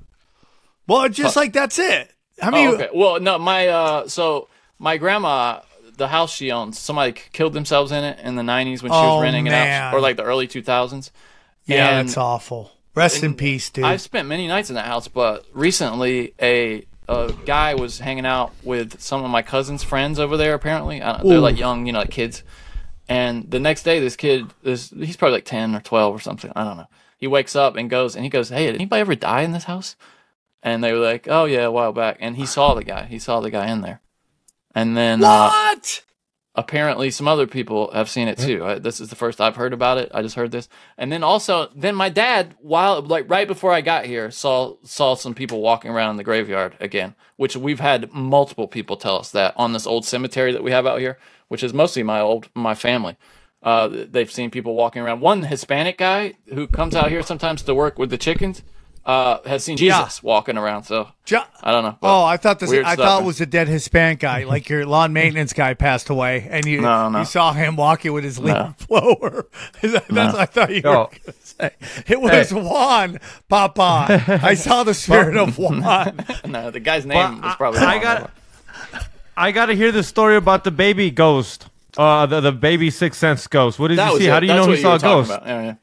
Well, 0.88 1.04
it's 1.04 1.18
just 1.18 1.36
like 1.36 1.54
that's 1.54 1.80
it. 1.80 2.12
How 2.40 2.52
many? 2.52 2.68
Oh, 2.68 2.74
okay. 2.74 2.90
Well, 2.94 3.20
no, 3.20 3.38
my 3.38 3.68
uh, 3.68 4.08
so 4.08 4.50
my 4.80 4.98
grandma, 4.98 5.62
the 5.98 6.08
house 6.10 6.34
she 6.34 6.52
owns, 6.52 6.78
somebody 6.80 7.14
killed 7.34 7.54
themselves 7.54 7.92
in 7.92 8.04
it 8.04 8.20
in 8.20 8.36
the 8.36 8.42
'90s 8.44 8.82
when 8.84 8.92
she 8.92 8.98
Oh, 8.98 9.16
was 9.16 9.24
renting 9.24 9.48
it 9.48 9.54
out, 9.54 9.94
or 9.94 10.00
like 10.02 10.18
the 10.18 10.24
early 10.24 10.48
2000s. 10.48 11.12
yeah, 11.66 12.00
And 12.00 12.08
that's 12.10 12.18
awful. 12.18 12.72
Rest 12.96 13.24
in 13.24 13.36
peace, 13.36 13.70
dude. 13.70 13.86
I've 13.86 14.02
spent 14.02 14.28
many 14.28 14.48
nights 14.48 14.70
in 14.70 14.76
that 14.76 14.86
house, 14.86 15.08
but 15.08 15.46
recently 15.54 16.34
a 16.42 16.86
a 17.08 17.34
guy 17.46 17.74
was 17.76 18.00
hanging 18.00 18.26
out 18.26 18.54
with 18.64 19.02
some 19.02 19.24
of 19.24 19.30
my 19.32 19.42
cousin's 19.42 19.84
friends 19.84 20.20
over 20.20 20.38
there. 20.38 20.54
Apparently, 20.54 21.02
I 21.02 21.18
don't, 21.18 21.28
they're 21.28 21.38
Ooh. 21.38 21.42
like 21.42 21.58
young, 21.58 21.86
you 21.86 21.92
know, 21.94 22.00
like 22.00 22.12
kids. 22.12 22.44
And 23.10 23.50
the 23.52 23.60
next 23.60 23.84
day, 23.84 24.00
this 24.00 24.16
kid, 24.16 24.46
this 24.64 24.90
he's 24.92 25.18
probably 25.18 25.38
like 25.38 25.46
ten 25.46 25.76
or 25.76 25.82
twelve 25.82 26.16
or 26.16 26.20
something. 26.20 26.52
I 26.56 26.64
don't 26.64 26.78
know. 26.78 26.88
He 27.18 27.28
wakes 27.28 27.56
up 27.56 27.76
and 27.76 27.90
goes, 27.90 28.16
and 28.16 28.24
he 28.24 28.30
goes, 28.30 28.50
"Hey, 28.50 28.66
did 28.68 28.76
anybody 28.76 29.02
ever 29.02 29.16
die 29.16 29.42
in 29.42 29.52
this 29.52 29.66
house?" 29.66 29.96
And 30.64 30.84
they 30.84 30.94
were 30.94 31.00
like, 31.00 31.28
"Oh 31.30 31.46
yeah, 31.46 31.64
a 31.66 31.72
while 31.72 31.92
back." 31.94 32.18
And 32.20 32.36
he 32.38 32.46
saw 32.46 32.74
the 32.74 32.84
guy. 32.84 33.06
He 33.06 33.20
saw 33.20 33.40
the 33.42 33.50
guy 33.52 33.70
in 33.72 33.82
there. 33.82 34.00
And 34.74 34.96
then 34.96 35.24
uh, 35.24 35.50
apparently 36.56 37.12
some 37.12 37.28
other 37.28 37.48
people 37.48 37.92
have 37.92 38.10
seen 38.10 38.28
it 38.28 38.38
too. 38.38 38.66
I, 38.66 38.80
this 38.80 39.00
is 39.00 39.10
the 39.10 39.16
first 39.16 39.40
I've 39.40 39.56
heard 39.56 39.74
about 39.74 39.98
it. 39.98 40.12
I 40.14 40.22
just 40.22 40.36
heard 40.36 40.52
this, 40.52 40.68
and 40.98 41.12
then 41.12 41.24
also 41.24 41.70
then 41.76 41.96
my 41.96 42.10
dad, 42.10 42.56
while 42.60 43.02
like 43.02 43.30
right 43.30 43.48
before 43.48 43.72
I 43.72 43.82
got 43.82 44.06
here, 44.06 44.32
saw 44.32 44.76
saw 44.84 45.16
some 45.16 45.34
people 45.34 45.62
walking 45.62 45.92
around 45.92 46.12
in 46.12 46.18
the 46.18 46.24
graveyard 46.24 46.76
again, 46.80 47.16
which 47.38 47.56
we've 47.56 47.80
had 47.80 48.12
multiple 48.14 48.68
people 48.68 48.98
tell 48.98 49.18
us 49.18 49.32
that 49.32 49.54
on 49.58 49.74
this 49.74 49.88
old 49.88 50.06
cemetery 50.06 50.52
that 50.52 50.64
we 50.64 50.72
have 50.72 50.88
out 50.88 51.00
here, 51.00 51.18
which 51.48 51.64
is 51.64 51.74
mostly 51.74 52.04
my 52.04 52.20
old 52.20 52.50
my 52.56 52.76
family. 52.76 53.18
Uh, 53.64 53.88
they've 54.10 54.32
seen 54.32 54.50
people 54.50 54.74
walking 54.74 55.02
around. 55.02 55.22
One 55.22 55.44
Hispanic 55.44 55.98
guy 55.98 56.34
who 56.54 56.68
comes 56.68 56.96
out 56.96 57.10
here 57.10 57.22
sometimes 57.22 57.62
to 57.62 57.76
work 57.76 58.00
with 58.00 58.10
the 58.10 58.18
chickens. 58.18 58.64
Uh, 59.06 59.40
has 59.48 59.64
seen 59.64 59.78
Jesus 59.78 60.22
walking 60.22 60.58
around. 60.58 60.84
So 60.84 61.10
Jo- 61.26 61.44
I 61.64 61.72
don't 61.72 61.84
know. 61.84 61.98
Oh, 62.04 62.24
I 62.24 62.38
thought 62.38 62.60
this. 62.60 62.72
I 62.72 62.82
stuff. 62.94 62.98
thought 62.98 63.24
it 63.24 63.26
was 63.26 63.42
a 63.42 63.46
dead 63.46 63.68
Hispanic 63.68 64.20
guy, 64.20 64.44
like 64.46 64.70
your 64.70 64.86
lawn 64.86 65.12
maintenance 65.14 65.54
guy 65.54 65.74
passed 65.74 66.10
away, 66.10 66.48
and 66.50 66.66
you 66.66 66.82
No, 66.82 67.10
no. 67.10 67.20
you 67.20 67.26
saw 67.26 67.54
him 67.54 67.76
walking 67.76 68.14
with 68.14 68.24
his 68.24 68.38
leaf 68.40 68.54
No. 68.56 68.76
blower. 68.88 69.48
That's 69.82 70.10
what 70.10 70.36
I 70.36 70.46
thought 70.46 70.70
you 70.70 70.82
were 70.84 70.92
No. 70.94 71.04
going 71.06 71.22
to 71.26 71.34
say. 71.42 71.72
It 72.08 72.22
was 72.22 72.54
Juan 72.54 73.20
Papa. 73.50 74.40
I 74.44 74.54
saw 74.54 74.84
the 74.84 74.94
spirit 74.94 75.36
of 75.38 75.58
Juan. 75.58 75.80
no, 76.48 76.70
the 76.72 76.80
guy's 76.80 77.06
name 77.06 77.40
But 77.42 77.44
was 77.48 77.56
probably. 77.56 77.80
I 77.80 77.94
wrong. 77.94 78.02
got 78.04 78.32
I 79.38 79.52
got 79.52 79.68
to 79.68 79.74
hear 79.76 79.92
the 79.92 80.04
story 80.04 80.36
about 80.36 80.64
the 80.64 80.72
baby 80.72 81.10
ghost. 81.12 81.68
Uh, 81.98 82.26
the, 82.26 82.40
the 82.40 82.52
baby 82.54 82.90
sixth 82.90 83.20
sense 83.20 83.46
ghost. 83.48 83.78
What 83.78 83.90
did 83.90 83.98
That 83.98 84.14
you 84.14 84.20
see? 84.20 84.28
it. 84.28 84.30
How 84.30 84.40
do 84.40 84.46
you 84.46 84.54
That's 84.54 84.66
know 84.66 84.70
what 84.70 84.78
he 84.78 84.82
saw 84.82 84.96
a 84.96 85.00
ghost? 85.00 85.30
about. 85.32 85.46
Yeah, 85.46 85.62
yeah. 85.62 85.76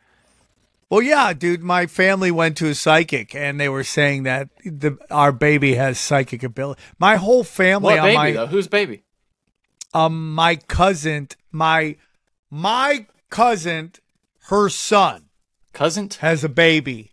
Well, 0.90 1.03
yeah, 1.03 1.35
dude. 1.35 1.62
My 1.62 1.87
family 1.87 2.31
went 2.31 2.57
to 2.59 2.68
a 2.68 2.74
psychic, 2.74 3.35
and 3.35 3.61
they 3.61 3.68
were 3.68 3.85
saying 3.85 4.22
that 4.22 4.48
the, 4.64 4.96
our 5.11 5.33
baby 5.33 5.74
has 5.74 6.01
psychic 6.01 6.42
ability. 6.42 6.81
My 6.98 7.16
whole 7.16 7.44
family 7.44 7.94
What 7.94 8.03
baby 8.03 8.14
my 8.16 8.33
though? 8.33 8.46
Whose 8.46 8.68
baby? 8.68 9.03
um 9.94 10.35
my 10.35 10.57
cousin, 10.57 11.29
my 11.51 11.96
my 12.51 13.07
cousin, 13.31 13.92
her 14.48 14.68
son 14.68 15.24
Cousin? 15.72 16.11
has 16.20 16.44
a 16.44 16.48
baby 16.48 17.12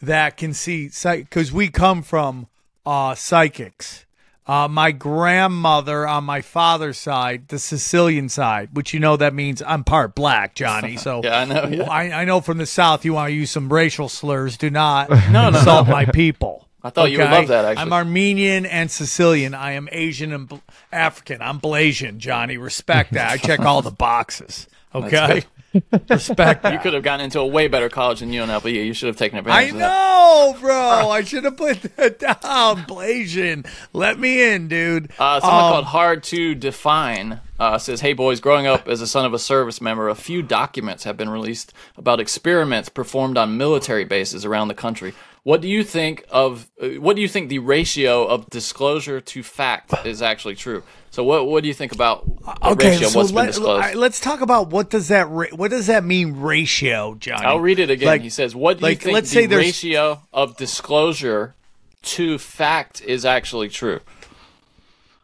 that 0.00 0.36
can 0.36 0.54
see 0.54 0.90
because 0.90 1.52
we 1.52 1.68
come 1.68 2.02
from 2.02 2.46
uh, 2.86 3.14
psychics. 3.14 4.06
Uh, 4.48 4.66
my 4.66 4.90
grandmother 4.92 6.08
on 6.08 6.24
my 6.24 6.40
father's 6.40 6.96
side, 6.96 7.48
the 7.48 7.58
Sicilian 7.58 8.30
side, 8.30 8.70
which 8.72 8.94
you 8.94 9.00
know 9.00 9.16
that 9.18 9.34
means 9.34 9.62
I'm 9.62 9.84
part 9.84 10.14
black, 10.14 10.54
Johnny. 10.54 10.96
So 10.96 11.20
Yeah, 11.24 11.40
I 11.40 11.44
know, 11.44 11.66
yeah. 11.66 11.82
I, 11.90 12.22
I 12.22 12.24
know 12.24 12.40
from 12.40 12.56
the 12.56 12.64
South 12.64 13.04
you 13.04 13.12
want 13.12 13.28
to 13.28 13.34
use 13.34 13.50
some 13.50 13.70
racial 13.70 14.08
slurs. 14.08 14.56
Do 14.56 14.70
not 14.70 15.10
No, 15.30 15.50
no, 15.50 15.58
insult 15.58 15.86
no. 15.86 15.92
my 15.92 16.06
people. 16.06 16.66
I 16.82 16.90
thought 16.90 17.10
you 17.10 17.18
would 17.18 17.30
love 17.30 17.48
that, 17.48 17.64
actually. 17.66 17.82
I'm 17.82 17.92
Armenian 17.92 18.64
and 18.64 18.90
Sicilian. 18.90 19.52
I 19.52 19.72
am 19.72 19.88
Asian 19.92 20.32
and 20.32 20.48
Bl- 20.48 20.56
African. 20.92 21.42
I'm 21.42 21.60
Blasian, 21.60 22.16
Johnny. 22.18 22.56
Respect 22.56 23.12
that. 23.12 23.30
I 23.30 23.36
check 23.36 23.60
all 23.60 23.82
the 23.82 23.90
boxes. 23.90 24.66
Okay. 24.94 25.42
Respect. 26.08 26.64
You 26.64 26.78
could 26.78 26.94
have 26.94 27.02
gotten 27.02 27.24
into 27.24 27.40
a 27.40 27.46
way 27.46 27.68
better 27.68 27.88
college 27.90 28.20
than 28.20 28.30
UNLV. 28.30 28.72
You 28.72 28.94
should 28.94 29.08
have 29.08 29.16
taken 29.16 29.36
I 29.36 29.40
advantage 29.40 29.72
of 29.72 29.78
that. 29.78 29.84
I 29.84 30.52
know, 30.52 30.56
bro. 30.60 31.10
I 31.10 31.22
should 31.22 31.44
have 31.44 31.56
put 31.58 31.82
that 31.96 32.18
down. 32.18 32.84
Blasian. 32.84 33.66
Let 33.92 34.18
me 34.18 34.50
in, 34.54 34.68
dude. 34.68 35.10
Uh, 35.18 35.40
someone 35.40 35.64
Um, 35.64 35.72
called 35.72 35.84
Hard 35.86 36.22
to 36.24 36.54
Define 36.54 37.40
uh, 37.60 37.76
says, 37.78 38.00
Hey, 38.00 38.14
boys, 38.14 38.40
growing 38.40 38.66
up 38.66 38.88
as 38.88 39.02
a 39.02 39.06
son 39.06 39.26
of 39.26 39.34
a 39.34 39.38
service 39.38 39.80
member, 39.80 40.08
a 40.08 40.14
few 40.14 40.42
documents 40.42 41.04
have 41.04 41.18
been 41.18 41.28
released 41.28 41.74
about 41.98 42.18
experiments 42.18 42.88
performed 42.88 43.36
on 43.36 43.58
military 43.58 44.04
bases 44.04 44.44
around 44.46 44.68
the 44.68 44.74
country. 44.74 45.12
What 45.44 45.60
do 45.60 45.68
you 45.68 45.82
think 45.84 46.24
of 46.30 46.68
uh, 46.82 46.88
what 47.00 47.16
do 47.16 47.22
you 47.22 47.28
think 47.28 47.48
the 47.48 47.58
ratio 47.60 48.26
of 48.26 48.48
disclosure 48.50 49.20
to 49.20 49.42
fact 49.42 49.94
is 50.06 50.20
actually 50.22 50.54
true? 50.56 50.82
So 51.10 51.24
what 51.24 51.46
what 51.46 51.62
do 51.62 51.68
you 51.68 51.74
think 51.74 51.92
about 51.92 52.24
the 52.44 52.68
Okay, 52.72 52.90
ratio 52.90 53.06
of 53.06 53.12
so 53.12 53.18
what's 53.34 53.58
been 53.58 53.98
Let's 53.98 54.20
talk 54.20 54.40
about 54.40 54.68
what 54.70 54.90
does 54.90 55.08
that 55.08 55.28
ra- 55.28 55.46
what 55.54 55.70
does 55.70 55.86
that 55.86 56.04
mean 56.04 56.36
ratio, 56.40 57.14
Johnny? 57.14 57.46
I'll 57.46 57.60
read 57.60 57.78
it 57.78 57.90
again. 57.90 58.06
Like- 58.08 58.22
he 58.22 58.30
says, 58.30 58.54
"What 58.54 58.78
do 58.78 58.82
like, 58.82 58.98
you 58.98 59.04
think 59.06 59.14
let's 59.14 59.30
the 59.30 59.34
say 59.34 59.46
there's- 59.46 59.64
ratio 59.66 60.20
of 60.32 60.56
disclosure 60.56 61.54
to 62.02 62.38
fact 62.38 63.00
is 63.02 63.24
actually 63.24 63.68
true?" 63.68 64.00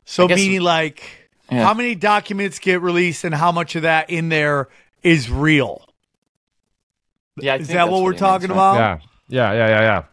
So 0.07 0.25
I 0.25 0.29
guess- 0.29 0.39
meaning 0.39 0.63
like 0.63 1.03
Yeah. 1.51 1.65
how 1.65 1.75
many 1.75 1.95
documents 1.95 2.59
get 2.59 2.81
released 2.81 3.25
and 3.25 3.35
how 3.35 3.53
much 3.53 3.75
of 3.77 3.83
that 3.83 4.09
in 4.11 4.29
there 4.31 4.69
is 5.03 5.29
real? 5.31 5.87
Yeah, 7.37 7.55
I 7.55 7.57
Is 7.57 7.67
think 7.67 7.77
that 7.77 7.89
what 7.91 8.03
we're 8.03 8.11
he 8.13 8.15
means, 8.15 8.21
talking 8.21 8.49
right? 8.49 8.55
about? 8.55 8.75
Yeah, 8.77 8.99
yeah, 9.29 9.53
yeah, 9.53 9.69
yeah, 9.69 9.81
yeah. 9.83 10.05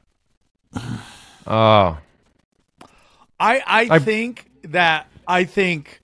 Oh, 1.47 1.97
I 3.39 3.63
I 3.65 3.89
I- 3.89 3.99
think 3.99 4.49
that 4.63 5.07
I 5.27 5.43
think 5.43 6.01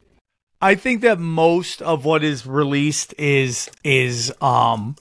I 0.61 0.75
think 0.75 1.01
that 1.01 1.19
most 1.19 1.81
of 1.81 2.05
what 2.05 2.23
is 2.23 2.45
released 2.45 3.13
is 3.17 3.69
is 3.83 4.31
um 4.41 4.95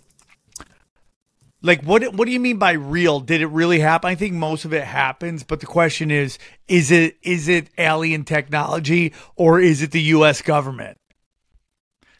like 1.62 1.82
what 1.82 2.02
what 2.14 2.26
do 2.26 2.32
you 2.32 2.40
mean 2.40 2.58
by 2.58 2.72
real? 2.72 3.20
Did 3.20 3.40
it 3.40 3.46
really 3.48 3.80
happen? 3.80 4.08
I 4.10 4.14
think 4.14 4.34
most 4.34 4.64
of 4.64 4.72
it 4.72 4.84
happens, 4.84 5.42
but 5.42 5.60
the 5.60 5.66
question 5.66 6.10
is 6.10 6.38
is 6.68 6.90
it 6.90 7.16
is 7.22 7.48
it 7.48 7.70
alien 7.78 8.24
technology 8.24 9.12
or 9.36 9.58
is 9.58 9.82
it 9.82 9.90
the 9.90 10.02
US 10.02 10.42
government? 10.42 10.98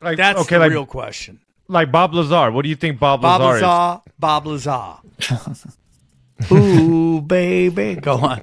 like 0.00 0.16
That's 0.16 0.40
okay, 0.40 0.56
the 0.56 0.60
like 0.60 0.70
real 0.70 0.86
question. 0.86 1.40
Like 1.68 1.90
Bob 1.92 2.14
Lazar. 2.14 2.50
What 2.50 2.62
do 2.62 2.68
you 2.68 2.76
think 2.76 2.98
Bob, 2.98 3.22
Bob 3.22 3.40
Lazar 3.40 3.56
is? 3.56 3.62
Lazar, 3.62 4.00
Bob 4.18 4.46
Lazar. 4.46 4.96
Ooh, 6.52 7.20
baby. 7.22 7.94
Go 7.96 8.16
on. 8.16 8.42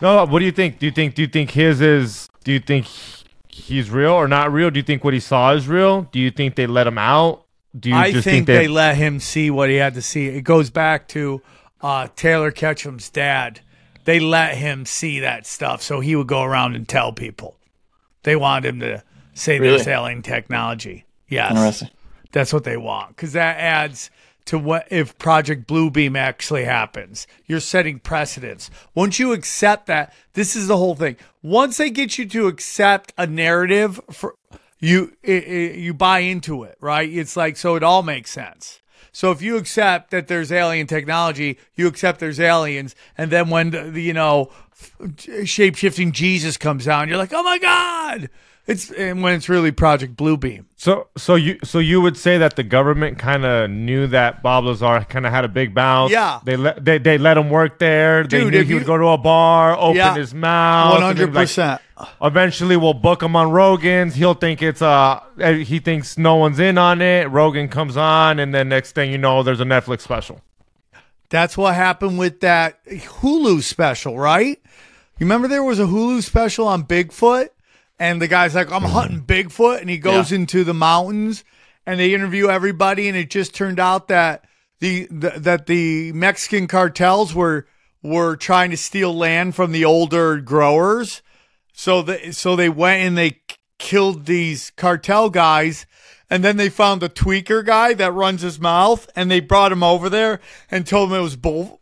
No, 0.00 0.24
what 0.26 0.40
do 0.40 0.44
you 0.44 0.52
think? 0.52 0.78
Do 0.78 0.86
you 0.86 0.92
think 0.92 1.14
do 1.14 1.22
you 1.22 1.28
think 1.28 1.50
his 1.50 1.80
is 1.80 2.28
do 2.44 2.52
you 2.52 2.58
think 2.60 2.86
he's 3.48 3.90
real 3.90 4.12
or 4.12 4.26
not 4.26 4.52
real? 4.52 4.70
Do 4.70 4.78
you 4.78 4.82
think 4.84 5.04
what 5.04 5.14
he 5.14 5.20
saw 5.20 5.52
is 5.52 5.68
real? 5.68 6.02
Do 6.02 6.18
you 6.18 6.30
think 6.30 6.56
they 6.56 6.66
let 6.66 6.86
him 6.86 6.98
out? 6.98 7.44
Do 7.78 7.88
you 7.88 7.94
I 7.96 8.10
just 8.12 8.24
think, 8.24 8.46
think, 8.46 8.46
they 8.46 8.66
that 8.66 8.72
let 8.72 8.96
him 8.96 9.20
see 9.20 9.50
what 9.50 9.70
he 9.70 9.76
had 9.76 9.94
to 9.94 10.02
see. 10.02 10.26
It 10.26 10.42
goes 10.42 10.70
back 10.70 11.08
to 11.08 11.40
uh, 11.80 12.08
Taylor 12.16 12.50
Ketchum's 12.50 13.08
dad. 13.08 13.60
They 14.04 14.18
let 14.20 14.56
him 14.56 14.84
see 14.84 15.20
that 15.20 15.46
stuff 15.46 15.80
so 15.80 16.00
he 16.00 16.16
would 16.16 16.26
go 16.26 16.42
around 16.42 16.74
and 16.74 16.88
tell 16.88 17.12
people. 17.12 17.56
They 18.24 18.36
wanted 18.36 18.68
him 18.68 18.80
to 18.80 19.02
say 19.34 19.58
there's 19.58 19.86
Really? 19.86 19.92
alien 19.92 20.22
technology. 20.22 21.04
Yes. 21.28 21.52
Interesting. 21.52 21.88
That's 22.32 22.52
what 22.52 22.64
they 22.64 22.76
want 22.76 23.10
because 23.16 23.32
that 23.34 23.58
adds 23.58 24.10
to 24.46 24.58
what 24.58 24.88
if 24.90 25.16
Project 25.18 25.68
Bluebeam 25.68 26.16
actually 26.16 26.64
happens. 26.64 27.26
You're 27.46 27.60
setting 27.60 27.98
precedents. 27.98 28.70
Once 28.94 29.18
you 29.18 29.32
accept 29.32 29.86
that, 29.86 30.12
this 30.32 30.56
is 30.56 30.66
the 30.66 30.76
whole 30.76 30.96
thing. 30.96 31.16
Once 31.42 31.76
they 31.76 31.90
get 31.90 32.18
you 32.18 32.26
to 32.26 32.48
accept 32.48 33.12
a 33.16 33.26
narrative 33.26 34.00
for 34.10 34.34
you, 34.80 35.12
i 35.26 35.32
i 35.32 35.76
you 35.76 35.94
buy 35.94 36.20
into 36.20 36.64
it, 36.64 36.76
right? 36.80 37.08
It's 37.08 37.36
like 37.36 37.56
so 37.56 37.76
it 37.76 37.82
all 37.82 38.02
makes 38.02 38.30
sense. 38.30 38.80
So 39.12 39.30
if 39.30 39.42
you 39.42 39.58
accept 39.58 40.10
that 40.10 40.26
there's 40.26 40.50
alien 40.50 40.86
technology, 40.86 41.58
you 41.74 41.86
accept 41.86 42.18
there's 42.18 42.40
aliens, 42.40 42.96
and 43.16 43.30
then 43.30 43.50
when 43.50 43.70
the, 43.70 43.82
the 43.82 44.02
you 44.02 44.14
know 44.14 44.50
shape 45.44 45.76
shifting 45.76 46.12
Jesus 46.12 46.56
comes 46.56 46.86
down, 46.86 47.08
you're 47.08 47.18
like, 47.18 47.34
oh 47.34 47.42
my 47.42 47.58
god! 47.58 48.30
It's 48.72 48.90
and 48.90 49.22
when 49.22 49.34
it's 49.34 49.48
really 49.48 49.70
Project 49.70 50.16
Bluebeam. 50.16 50.64
so 50.76 51.08
so 51.16 51.34
you 51.34 51.58
so 51.62 51.78
you 51.78 52.00
would 52.00 52.16
say 52.16 52.38
that 52.38 52.56
the 52.56 52.62
government 52.62 53.18
kind 53.18 53.44
of 53.44 53.70
knew 53.70 54.06
that 54.08 54.42
Bob 54.42 54.64
Lazar 54.64 55.04
kind 55.08 55.26
of 55.26 55.32
had 55.32 55.44
a 55.44 55.48
big 55.48 55.74
mouth. 55.74 56.10
Yeah. 56.10 56.40
they 56.44 56.56
let 56.56 56.84
they, 56.84 56.98
they 56.98 57.18
let 57.18 57.36
him 57.36 57.50
work 57.50 57.78
there. 57.78 58.24
they 58.24 58.44
knew 58.48 58.62
he 58.64 58.74
would 58.74 58.86
go 58.86 58.96
to 58.98 59.06
a 59.08 59.18
bar, 59.18 59.76
open 59.76 59.96
Yeah. 59.96 60.14
his 60.14 60.32
mouth. 60.34 60.94
One 60.94 61.02
hundred 61.02 61.32
percent. 61.32 61.80
Eventually, 62.20 62.76
we'll 62.76 62.94
book 62.94 63.22
him 63.22 63.36
on 63.36 63.52
Rogan's. 63.52 64.14
He'll 64.16 64.34
think 64.34 64.60
it's 64.62 64.82
uh 64.82 65.20
he 65.38 65.78
thinks 65.78 66.18
no 66.18 66.34
one's 66.36 66.58
in 66.58 66.78
on 66.78 67.00
it. 67.00 67.30
Rogan 67.30 67.68
comes 67.68 67.96
on, 67.96 68.38
and 68.40 68.52
then 68.54 68.68
next 68.68 68.92
thing 68.96 69.12
you 69.12 69.18
know, 69.18 69.42
there's 69.42 69.60
a 69.60 69.64
Netflix 69.64 70.00
special. 70.00 70.40
That's 71.30 71.56
what 71.56 71.74
happened 71.74 72.18
with 72.18 72.40
that 72.40 72.84
Hulu 72.86 73.62
special, 73.62 74.18
right? 74.18 74.60
You 75.18 75.26
remember 75.26 75.46
there 75.48 75.62
was 75.64 75.78
a 75.78 75.84
Hulu 75.84 76.22
special 76.22 76.66
on 76.66 76.84
Bigfoot, 76.84 77.48
and 78.02 78.20
the 78.20 78.26
guy's 78.28 78.54
like, 78.54 78.72
"I'm 78.72 78.82
hunting 78.82 79.22
Bigfoot," 79.22 79.80
and 79.80 79.88
he 79.88 79.98
goes 79.98 80.30
Yeah. 80.32 80.38
into 80.38 80.64
the 80.64 80.74
mountains, 80.74 81.44
and 81.86 82.00
they 82.00 82.12
interview 82.14 82.48
everybody, 82.48 83.08
and 83.08 83.16
it 83.16 83.30
just 83.30 83.54
turned 83.54 83.78
out 83.78 84.08
that 84.08 84.44
the, 84.80 85.06
the 85.10 85.30
that 85.38 85.66
the 85.66 86.12
Mexican 86.12 86.66
cartels 86.66 87.32
were 87.34 87.66
were 88.02 88.34
trying 88.34 88.70
to 88.70 88.76
steal 88.76 89.14
land 89.14 89.54
from 89.54 89.70
the 89.70 89.84
older 89.84 90.40
growers, 90.40 91.22
so 91.72 92.02
the, 92.02 92.32
so 92.32 92.56
they 92.56 92.68
went 92.68 93.06
and 93.06 93.16
they 93.16 93.40
killed 93.78 94.26
these 94.26 94.70
cartel 94.76 95.30
guys. 95.30 95.86
And 96.28 96.42
then 96.42 96.56
they 96.56 96.70
found 96.70 97.02
the 97.02 97.10
tweaker 97.10 97.62
guy 97.62 97.92
that 97.92 98.14
runs 98.14 98.40
his 98.40 98.58
mouth, 98.58 99.06
and 99.14 99.30
they 99.30 99.40
brought 99.40 99.70
him 99.70 99.82
over 99.82 100.08
there 100.08 100.40
and 100.70 100.86
told 100.86 101.10
him 101.10 101.18
it 101.18 101.20
was 101.22 101.36
bull, 101.36 101.78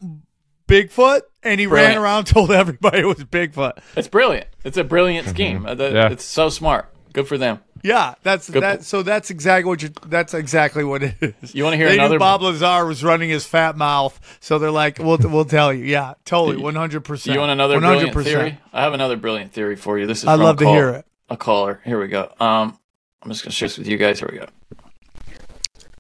Bigfoot, 0.71 1.23
and 1.43 1.61
he 1.61 1.67
ran 1.67 1.83
Brilliant. 1.97 2.03
around 2.03 2.25
told 2.27 2.51
everybody 2.53 3.01
it 3.01 3.07
was 3.07 3.25
Bigfoot. 3.25 3.79
It's 3.97 4.09
brilliant. 4.09 4.47
It's 4.65 4.77
a 4.77 4.85
brilliant 4.85 5.29
scheme. 5.29 5.67
Uh, 5.67 5.75
that- 5.75 5.93
Yeah. 5.93 6.11
It's 6.11 6.25
so 6.25 6.49
smart. 6.49 6.93
Good 7.13 7.27
for 7.27 7.37
them. 7.39 7.59
Yeah, 7.83 8.15
that's 8.23 8.49
Good 8.51 8.63
that. 8.63 8.77
po- 8.79 8.83
So 8.83 9.03
that's 9.03 9.31
exactly 9.31 9.67
what 9.69 9.83
you. 9.83 9.89
That's 10.07 10.35
exactly 10.35 10.85
what 10.85 11.03
it 11.03 11.15
is. 11.43 11.55
You 11.55 11.65
wanna 11.65 11.77
hear 11.77 11.89
they 11.89 11.95
another- 11.95 12.17
Knew 12.17 12.19
Bob 12.19 12.43
Lazar 12.43 12.85
was 12.85 13.03
running 13.03 13.31
his 13.31 13.47
fat 13.47 13.75
mouth, 13.77 14.21
so 14.39 14.59
they're 14.59 14.71
like, 14.71 14.99
"We'll 14.99 15.17
we'll 15.19 15.47
tell 15.47 15.73
you." 15.73 15.85
Yeah, 15.87 16.13
totally, 16.27 16.59
one 16.63 16.75
hundred 16.75 17.05
percent. 17.05 17.33
You 17.35 17.41
want 17.41 17.53
another 17.53 17.81
brilliant 17.81 18.13
theory? 18.15 18.59
I 18.75 18.83
have 18.83 18.93
another 18.93 19.17
brilliant 19.17 19.53
theory 19.53 19.77
for 19.77 19.99
you. 19.99 20.07
This 20.07 20.19
is 20.19 20.29
I'd 20.29 20.39
love 20.41 20.61
a 20.61 20.65
to 20.65 20.71
hear 20.71 20.91
it. 20.91 21.07
A 21.31 21.39
caller. 21.39 21.81
Here 21.85 21.99
we 21.99 22.09
go. 22.09 22.31
Um, 22.39 22.79
I'm 23.23 23.31
just 23.31 23.45
gonna 23.45 23.53
share 23.53 23.69
this 23.69 23.79
with 23.79 23.89
you 23.89 23.97
guys. 23.97 24.19
Here 24.21 24.29
we 24.31 24.39
go. 24.39 24.47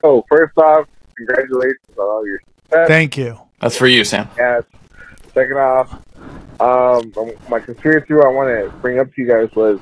Oh, 0.04 0.22
first 0.28 0.56
off, 0.58 0.86
congratulations 1.16 1.78
on 1.98 2.04
all 2.04 2.26
your 2.26 2.40
success. 2.64 2.88
Thank 2.88 3.16
you. 3.16 3.38
That's 3.60 3.76
for 3.76 3.86
you, 3.86 4.04
Sam. 4.04 4.28
Yes. 4.36 4.64
Second 5.32 5.58
off, 5.58 5.92
um, 6.60 7.12
my 7.48 7.60
conspiracy 7.60 8.14
I 8.14 8.28
want 8.28 8.48
to 8.48 8.76
bring 8.78 8.98
up 8.98 9.14
to 9.14 9.22
you 9.22 9.28
guys 9.28 9.48
was 9.54 9.78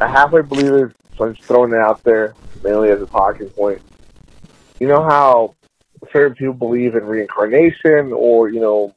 I 0.00 0.06
halfway 0.08 0.42
believe 0.42 0.72
it, 0.72 0.96
so 1.16 1.26
I'm 1.26 1.34
just 1.34 1.46
throwing 1.46 1.72
it 1.72 1.78
out 1.78 2.02
there 2.02 2.34
mainly 2.62 2.90
as 2.90 3.00
a 3.00 3.06
talking 3.06 3.48
point. 3.50 3.80
You 4.80 4.88
know 4.88 5.02
how 5.02 5.54
certain 6.12 6.34
people 6.34 6.54
believe 6.54 6.94
in 6.94 7.04
reincarnation 7.04 8.12
or 8.12 8.48
you 8.48 8.60
know, 8.60 8.94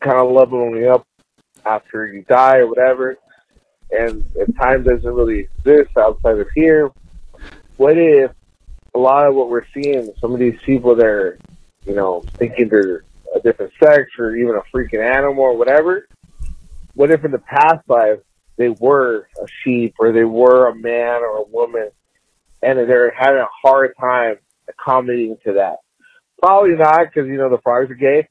kind 0.00 0.18
of 0.18 0.30
leveling 0.30 0.86
up 0.88 1.06
after 1.64 2.06
you 2.06 2.22
die 2.22 2.58
or 2.58 2.68
whatever. 2.68 3.16
And 3.90 4.24
if 4.34 4.54
time 4.56 4.82
doesn't 4.82 5.04
really 5.04 5.40
exist 5.40 5.96
outside 5.96 6.38
of 6.38 6.48
here, 6.54 6.90
what 7.76 7.96
if 7.98 8.32
a 8.94 8.98
lot 8.98 9.26
of 9.26 9.34
what 9.34 9.48
we're 9.48 9.66
seeing, 9.74 10.12
some 10.20 10.32
of 10.32 10.38
these 10.38 10.58
people 10.64 10.94
that 10.96 11.06
are, 11.06 11.38
you 11.86 11.94
know, 11.94 12.24
thinking 12.34 12.68
they're 12.68 13.04
a 13.34 13.40
different 13.40 13.72
sex 13.82 14.10
or 14.18 14.36
even 14.36 14.54
a 14.56 14.62
freaking 14.76 15.04
animal 15.04 15.44
or 15.44 15.56
whatever, 15.56 16.06
what 16.94 17.10
if 17.10 17.24
in 17.24 17.30
the 17.30 17.38
past 17.38 17.88
life 17.88 18.18
they 18.56 18.68
were 18.70 19.28
a 19.42 19.46
sheep 19.62 19.94
or 19.98 20.12
they 20.12 20.24
were 20.24 20.68
a 20.68 20.74
man 20.74 21.22
or 21.22 21.38
a 21.38 21.44
woman 21.44 21.90
and 22.62 22.78
they're 22.78 23.10
having 23.10 23.40
a 23.40 23.48
hard 23.62 23.92
time 24.00 24.36
accommodating 24.68 25.36
to 25.44 25.54
that? 25.54 25.76
Probably 26.42 26.74
not 26.74 27.06
because, 27.06 27.28
you 27.28 27.36
know, 27.36 27.48
the 27.50 27.58
frogs 27.58 27.90
are 27.90 27.94
gay 27.94 28.28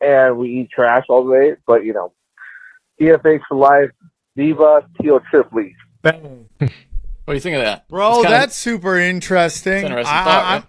and 0.00 0.36
we 0.38 0.60
eat 0.60 0.70
trash 0.70 1.04
all 1.08 1.28
day, 1.30 1.54
but, 1.66 1.84
you 1.84 1.92
know, 1.92 2.12
TFH 3.00 3.40
for 3.48 3.56
life, 3.56 3.90
Viva, 4.36 4.86
Teal 5.00 5.20
Tripoli. 5.30 5.74
What 6.02 7.34
do 7.34 7.34
you 7.34 7.40
think 7.40 7.56
of 7.56 7.62
that? 7.62 7.86
Bro, 7.88 8.08
It's 8.08 8.16
kinda- 8.22 8.30
that's 8.30 8.56
super 8.56 8.96
interesting. 8.96 9.84
Interesting 9.84 10.16
I, 10.16 10.24
thought, 10.24 10.44
I, 10.44 10.54
right? 10.54 10.64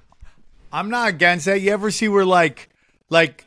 I'm 0.71 0.89
not 0.89 1.09
against 1.09 1.45
that. 1.45 1.61
You 1.61 1.71
ever 1.71 1.91
see 1.91 2.07
where 2.07 2.25
like 2.25 2.69
like 3.09 3.45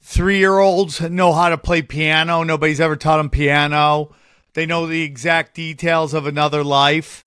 three 0.00 0.38
year 0.38 0.58
olds 0.58 1.00
know 1.00 1.32
how 1.32 1.48
to 1.48 1.58
play 1.58 1.82
piano? 1.82 2.42
Nobody's 2.42 2.80
ever 2.80 2.96
taught 2.96 3.18
them 3.18 3.30
piano. 3.30 4.14
They 4.54 4.66
know 4.66 4.86
the 4.86 5.02
exact 5.02 5.54
details 5.54 6.14
of 6.14 6.26
another 6.26 6.64
life. 6.64 7.24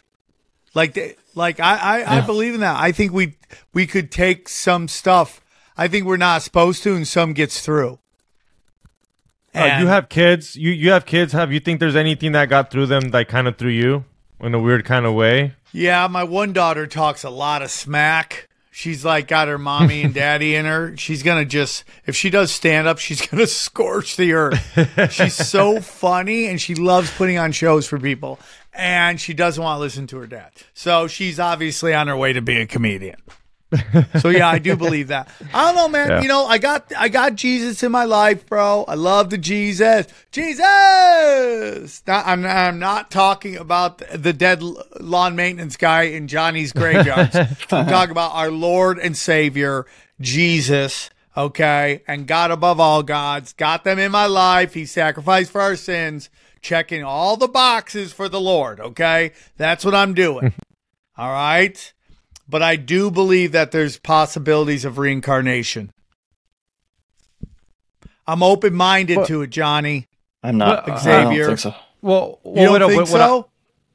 Like 0.74 0.94
they, 0.94 1.15
like 1.36 1.60
I, 1.60 2.02
I, 2.02 2.18
I 2.18 2.22
believe 2.22 2.56
in 2.56 2.62
that. 2.62 2.80
I 2.80 2.92
think 2.92 3.12
we 3.13 3.36
we 3.74 3.86
could 3.86 4.12
take 4.12 4.50
some 4.50 4.88
stuff. 4.88 5.42
I 5.78 5.88
think 5.88 6.06
we're 6.06 6.18
not 6.18 6.42
supposed 6.42 6.84
to, 6.84 6.96
and 6.96 7.08
some 7.08 7.34
gets 7.34 7.62
through. 7.62 8.00
Uh, 9.54 9.78
you 9.80 9.88
have 9.88 10.10
kids. 10.10 10.56
You 10.56 10.72
you 10.72 10.92
have 10.92 11.06
kids. 11.06 11.34
Have 11.34 11.52
you 11.52 11.60
think 11.60 11.80
there's 11.80 11.96
anything 11.96 12.34
that 12.34 12.50
got 12.50 12.72
through 12.72 12.88
them 12.88 13.10
that 13.12 13.28
kind 13.28 13.48
of 13.48 13.58
through 13.58 13.72
you 13.72 14.06
in 14.39 14.54
a 14.54 14.60
weird 14.60 14.86
kind 14.86 15.06
of 15.06 15.13
way? 15.13 15.54
Yeah, 15.72 16.08
my 16.08 16.24
one 16.24 16.54
daughter 16.54 16.88
talks 16.88 17.24
a 17.24 17.30
lot 17.30 17.62
of 17.62 17.72
smack. 17.72 18.49
She's 18.80 19.04
like 19.04 19.28
got 19.28 19.50
her 19.50 19.58
mommy 19.58 20.04
and 20.04 20.13
daddy 20.13 20.56
in 20.56 20.63
her. 20.65 20.96
She's 20.96 21.22
gonna 21.22 21.44
just 21.44 21.84
if 22.06 22.15
she 22.15 22.30
does 22.30 22.50
stand 22.50 22.88
up, 22.88 22.98
she's 22.98 23.28
gonna 23.28 23.46
scorch 23.65 24.15
the 24.15 24.32
earth. 24.32 25.12
She's 25.12 25.34
so 25.34 25.82
funny 25.82 26.46
and 26.46 26.62
she 26.62 26.76
loves 26.76 27.12
putting 27.12 27.38
on 27.38 27.52
shows 27.52 27.88
for 27.88 28.00
people. 28.00 28.39
And 28.72 29.20
she 29.20 29.34
doesn't 29.34 29.62
want 29.62 29.76
to 29.76 29.82
listen 29.82 30.08
to 30.08 30.18
her 30.20 30.28
dad. 30.28 30.52
So 30.74 31.08
she's 31.08 31.42
obviously 31.42 31.94
on 31.94 32.08
her 32.08 32.15
way 32.15 32.32
to 32.32 32.42
be 32.42 32.56
a 32.62 32.65
comedian. 32.65 33.18
So 34.19 34.29
yeah, 34.29 34.49
I 34.49 34.60
do 34.60 34.75
believe 34.77 35.10
that. 35.10 35.29
I 35.53 35.67
don't 35.67 35.75
know, 35.75 35.88
man. 35.88 36.10
Yeah. 36.10 36.21
You 36.21 36.27
know, 36.27 36.45
I 36.45 36.58
got 36.58 36.91
I 36.97 37.10
got 37.10 37.36
Jesus 37.36 37.84
in 37.84 37.91
my 37.91 38.05
life, 38.05 38.45
bro. 38.45 38.84
I 38.88 38.95
love 38.95 39.29
the 39.29 39.38
Jesus. 39.38 40.08
Jesus. 40.32 42.03
Not, 42.08 42.25
I'm 42.25 42.45
I'm 42.45 42.79
not 42.79 43.12
talking 43.12 43.55
about 43.55 43.99
the 44.13 44.34
dead 44.34 44.63
lawn 44.63 45.36
maintenance 45.36 45.77
guy 45.77 46.03
in 46.03 46.27
Johnny's 46.27 46.73
graveyards. 46.73 47.36
I'm 47.71 47.88
talking 47.88 48.12
about 48.12 48.34
our 48.34 48.51
Lord 48.51 48.97
and 48.97 49.15
Savior 49.15 49.86
Jesus. 50.19 51.10
Okay, 51.38 52.01
and 52.08 52.27
God 52.27 52.51
above 52.51 52.79
all 52.79 53.03
gods, 53.03 53.53
got 53.53 53.84
them 53.84 53.99
in 53.99 54.12
my 54.12 54.25
life. 54.25 54.73
He 54.73 54.86
sacrificed 54.86 55.51
for 55.51 55.62
our 55.62 55.75
sins, 55.75 56.29
checking 56.60 57.03
all 57.03 57.38
the 57.38 57.47
boxes 57.47 58.12
for 58.12 58.27
the 58.27 58.41
Lord. 58.41 58.79
Okay, 58.79 59.32
that's 59.55 59.86
what 59.86 59.93
I'm 59.93 60.13
doing. 60.15 60.53
all 61.17 61.32
right 61.32 61.93
but 62.50 62.64
I 62.64 62.76
do 62.76 63.12
believe 63.12 63.52
that 63.52 63.72
there's 63.72 63.98
possibilities 63.98 64.84
of 64.84 64.98
reincarnation. 64.98 65.92
I'm 68.28 68.44
open 68.44 68.74
minded 68.74 69.26
to 69.28 69.42
it, 69.42 69.50
Johnny. 69.50 70.08
I'm 70.44 70.58
not. 70.58 70.86
But, 70.86 71.00
Xavier. 71.00 71.20
I 71.20 71.24
don't 71.36 71.46
think 71.48 71.60
so. 71.60 71.76
Well, 72.02 72.40
You 72.46 72.54
don't 72.66 72.74
wait, 72.74 72.80
think 72.80 72.90
wait, 72.92 72.98
what 73.00 73.08
so? 73.08 73.42
I, 73.42 73.46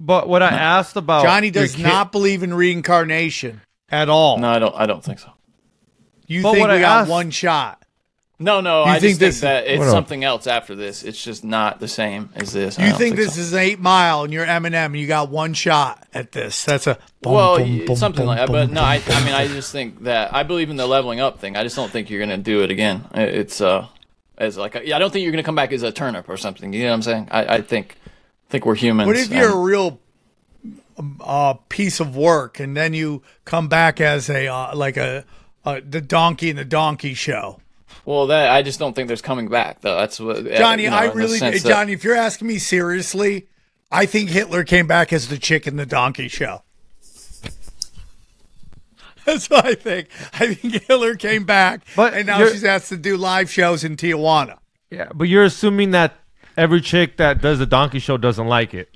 but 0.01 0.29
what 0.29 0.43
I 0.43 0.49
asked 0.51 0.97
about 0.97 1.23
Johnny 1.23 1.51
does 1.51 1.75
kid- 1.75 1.85
not 1.85 2.12
believe 2.12 2.43
in 2.43 2.53
reincarnation 2.53 3.61
at 3.88 4.09
all. 4.09 4.38
No, 4.38 4.49
I 4.51 4.59
don't. 4.59 4.75
I 4.77 4.87
don't 4.87 5.03
think 5.03 5.19
so. 5.21 5.31
you 6.27 6.43
But 6.43 6.53
think 6.53 6.61
what 6.62 6.71
we 6.71 6.77
I 6.77 6.81
got 6.81 7.01
asked- 7.03 7.11
one 7.11 7.31
shot? 7.31 7.84
No, 8.38 8.61
no. 8.61 8.85
You 8.85 8.90
I 8.90 8.99
think 8.99 9.11
just 9.12 9.20
this- 9.20 9.40
think 9.40 9.42
that 9.42 9.66
it's 9.66 9.77
Hold 9.77 9.88
on. 9.88 9.92
something 9.92 10.25
else 10.25 10.47
after 10.49 10.75
this. 10.75 11.05
It's 11.05 11.23
just 11.23 11.44
not 11.44 11.79
the 11.79 11.87
same 11.87 12.31
as 12.35 12.53
this. 12.53 12.77
You 12.79 12.88
don't 12.88 12.99
think, 12.99 13.14
this 13.16 13.37
so. 13.37 13.40
is 13.40 13.53
an 13.53 13.61
eight 13.61 13.79
mile 13.79 14.25
and 14.25 14.33
you're 14.33 14.44
Eminem 14.44 14.87
and 14.87 14.97
you 14.99 15.07
got 15.07 15.29
one 15.31 15.55
shot 15.55 16.05
at 16.12 16.33
this? 16.33 16.64
That's 16.64 16.88
a 16.88 16.99
boom, 17.23 17.33
well, 17.33 17.59
boom, 17.59 17.87
boom, 17.87 17.97
something 17.97 18.23
boom, 18.23 18.27
like 18.27 18.38
that. 18.38 18.47
boom, 18.49 18.55
But 18.55 18.70
no, 18.70 18.81
boom, 18.81 18.85
I, 18.88 18.99
boom. 18.99 19.16
I 19.16 19.25
mean, 19.25 19.35
I 19.35 19.47
just 19.47 19.70
think 19.70 20.03
that 20.03 20.35
I 20.35 20.42
believe 20.42 20.68
in 20.68 20.77
the 20.77 20.87
leveling 20.87 21.20
up 21.20 21.38
thing. 21.38 21.57
I 21.57 21.62
just 21.62 21.77
don't 21.77 21.90
think 21.90 22.11
you're 22.11 22.20
gonna 22.20 22.37
do 22.37 22.62
it 22.64 22.73
again. 22.73 23.05
It's 23.14 23.61
uh, 23.61 23.87
as 24.37 24.57
like 24.57 24.75
yeah, 24.85 24.97
I 24.97 24.99
don't 24.99 25.12
think 25.12 25.23
you're 25.23 25.33
gonna 25.33 25.44
come 25.44 25.55
back 25.55 25.73
as 25.73 25.85
a 25.85 25.92
turnip 25.92 26.29
or 26.29 26.37
something. 26.37 26.73
You 26.73 26.83
know 26.83 26.88
what 26.88 26.94
I'm 26.94 27.03
saying? 27.03 27.29
I, 27.31 27.47
I 27.57 27.61
think 27.62 27.97
think 28.51 28.66
we're 28.66 28.75
humans. 28.75 29.07
What 29.07 29.16
if 29.16 29.31
you're 29.31 29.53
a 29.53 29.57
real 29.57 30.01
um, 30.99 31.20
uh, 31.20 31.55
piece 31.68 32.01
of 32.01 32.16
work 32.16 32.59
and 32.59 32.77
then 32.77 32.94
you 32.94 33.23
come 33.44 33.68
back 33.68 34.01
as 34.01 34.29
a 34.29 34.49
uh, 34.49 34.75
like 34.75 34.97
a 34.97 35.25
uh, 35.64 35.81
the 35.88 36.01
donkey 36.01 36.51
in 36.51 36.57
the 36.57 36.64
donkey 36.64 37.14
show? 37.14 37.61
Well, 38.05 38.27
that 38.29 38.51
I 38.51 38.62
just 38.62 38.79
don't 38.79 38.95
think 38.95 39.09
there's 39.09 39.23
coming 39.23 39.49
back 39.49 39.81
though. 39.81 39.97
That's 39.97 40.21
what 40.21 40.45
Johnny, 40.53 40.85
you 40.85 40.90
know, 40.90 40.97
I 40.97 41.07
really, 41.12 41.38
sense 41.38 41.62
that- 41.62 41.69
Johnny, 41.69 41.93
if 41.93 42.05
you're 42.05 42.17
asking 42.17 42.49
me 42.49 42.59
seriously, 42.59 43.49
I 43.90 44.07
think 44.07 44.31
Hitler 44.31 44.64
came 44.64 44.87
back 44.87 45.12
as 45.12 45.29
the 45.29 45.38
chick 45.38 45.67
in 45.67 45.77
the 45.77 45.87
donkey 45.87 46.29
show. 46.29 46.62
That's 49.25 49.49
what 49.49 49.64
I 49.64 49.75
think. 49.75 50.09
I 50.35 50.55
think 50.55 50.83
Hitler 50.85 51.14
came 51.17 51.45
back, 51.45 51.81
But 51.97 52.14
and 52.14 52.27
now 52.27 52.47
she's 52.47 52.64
asked 52.64 52.90
to 52.90 52.97
do 52.97 53.17
live 53.17 53.51
shows 53.51 53.83
in 53.83 53.97
Tijuana. 53.97 54.59
Yeah, 54.90 55.09
but 55.14 55.29
you're 55.29 55.45
assuming 55.45 55.93
that 55.93 56.14
every 56.57 56.81
chick 56.83 57.17
that 57.17 57.40
does 57.40 57.59
the 57.59 57.67
donkey 57.67 58.01
show 58.01 58.19
doesn't 58.19 58.47
like 58.47 58.75
it. 58.75 58.90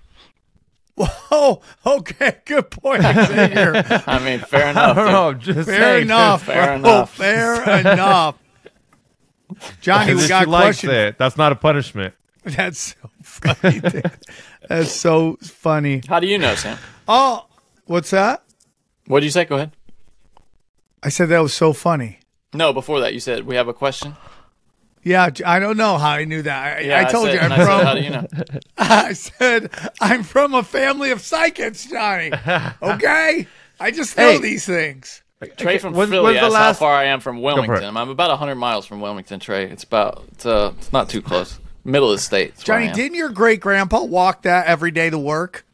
Oh, 1.31 1.61
okay, 1.87 2.39
good 2.45 2.71
point, 2.71 3.03
Xavier. 3.03 3.83
I 4.07 4.19
mean, 4.23 4.41
fair 4.41 4.67
I 4.67 4.71
enough. 4.71 4.97
don't 4.97 5.13
know. 5.13 5.33
Just 5.35 5.69
Fair 5.69 5.81
saying. 5.81 6.03
enough, 6.03 6.43
Fair 6.45 6.67
bro. 6.67 6.75
enough. 6.77 7.15
Fair 7.15 7.81
enough. 7.81 8.35
Johnny, 9.81 10.15
we 10.15 10.29
got 10.29 10.45
she 10.45 10.51
likes 10.51 10.65
questions. 10.81 10.93
it, 10.93 11.19
that's 11.19 11.37
not 11.37 11.53
a 11.53 11.57
punishment. 11.57 12.15
That's 12.45 12.95
so 12.95 13.11
funny. 13.23 13.81
That's 14.69 14.93
so 14.93 15.37
funny. 15.43 16.03
How 16.09 16.19
do 16.21 16.27
you 16.27 16.39
know, 16.39 16.55
Sam? 16.55 16.79
Oh, 17.07 17.47
what's 17.87 18.11
that? 18.11 18.43
What 19.07 19.21
did 19.21 19.27
you 19.27 19.31
say? 19.33 19.45
Go 19.45 19.57
ahead. 19.57 19.73
I 21.03 21.11
said 21.11 21.29
that 21.29 21.41
was 21.41 21.53
so 21.53 21.73
funny. 21.75 22.21
No, 22.55 22.73
before 22.73 23.01
that, 23.01 23.13
you 23.13 23.21
said 23.21 23.45
we 23.45 23.57
have 23.57 23.69
a 23.69 23.75
question. 23.75 24.17
Yeah, 25.03 25.29
I 25.45 25.59
don't 25.59 25.77
know 25.77 25.99
how 25.99 26.11
I 26.11 26.25
knew 26.25 26.41
that. 26.43 26.79
I, 26.79 26.81
Yeah, 26.81 27.01
I 27.01 27.05
told 27.11 27.27
said, 27.27 27.35
you 27.35 27.41
I'm 27.41 27.53
I 27.53 27.57
from. 27.57 27.67
said, 27.67 27.85
how 27.87 27.95
do 27.95 28.01
you 28.01 28.11
know? 28.11 28.27
I 28.79 29.13
said 29.13 29.71
I'm 30.01 30.23
from 30.23 30.55
a 30.55 30.63
family 30.63 31.11
of 31.11 31.21
psychics, 31.21 31.85
Johnny. 31.87 32.31
Okay, 32.83 33.47
I 33.81 33.91
just 33.91 34.17
know 34.17 34.33
Hey. 34.33 34.39
these 34.41 34.65
things. 34.65 35.23
Trey 35.57 35.79
from 35.79 35.95
When's- 35.95 36.11
Philly 36.11 36.25
when's 36.25 36.41
the 36.41 36.47
asked 36.47 36.53
last- 36.55 36.79
how 36.79 36.87
far 36.87 36.95
I 36.95 37.05
am 37.05 37.21
from. 37.21 37.41
Wilmington. 37.41 37.97
I'm 37.97 38.09
about 38.09 38.31
100 38.31 38.57
miles 38.57 38.87
from 38.87 39.01
Wilmington, 39.01 39.39
Trey. 39.39 39.65
It's 39.65 39.85
about, 39.85 40.25
it's, 40.33 40.45
uh, 40.45 40.73
it's 40.79 40.93
not 40.93 41.09
too 41.09 41.23
close. 41.23 41.59
Middle 41.85 42.11
of 42.11 42.17
the 42.17 42.23
state. 42.23 42.55
is 42.59 42.67
where 42.67 42.79
I 42.79 42.87
Johnny, 42.87 42.95
didn't 42.95 43.15
your 43.17 43.29
great 43.31 43.61
grandpa 43.61 44.03
walk 44.03 44.43
that 44.43 44.67
every 44.67 44.91
day 44.91 45.11
to 45.11 45.19
work? 45.19 45.65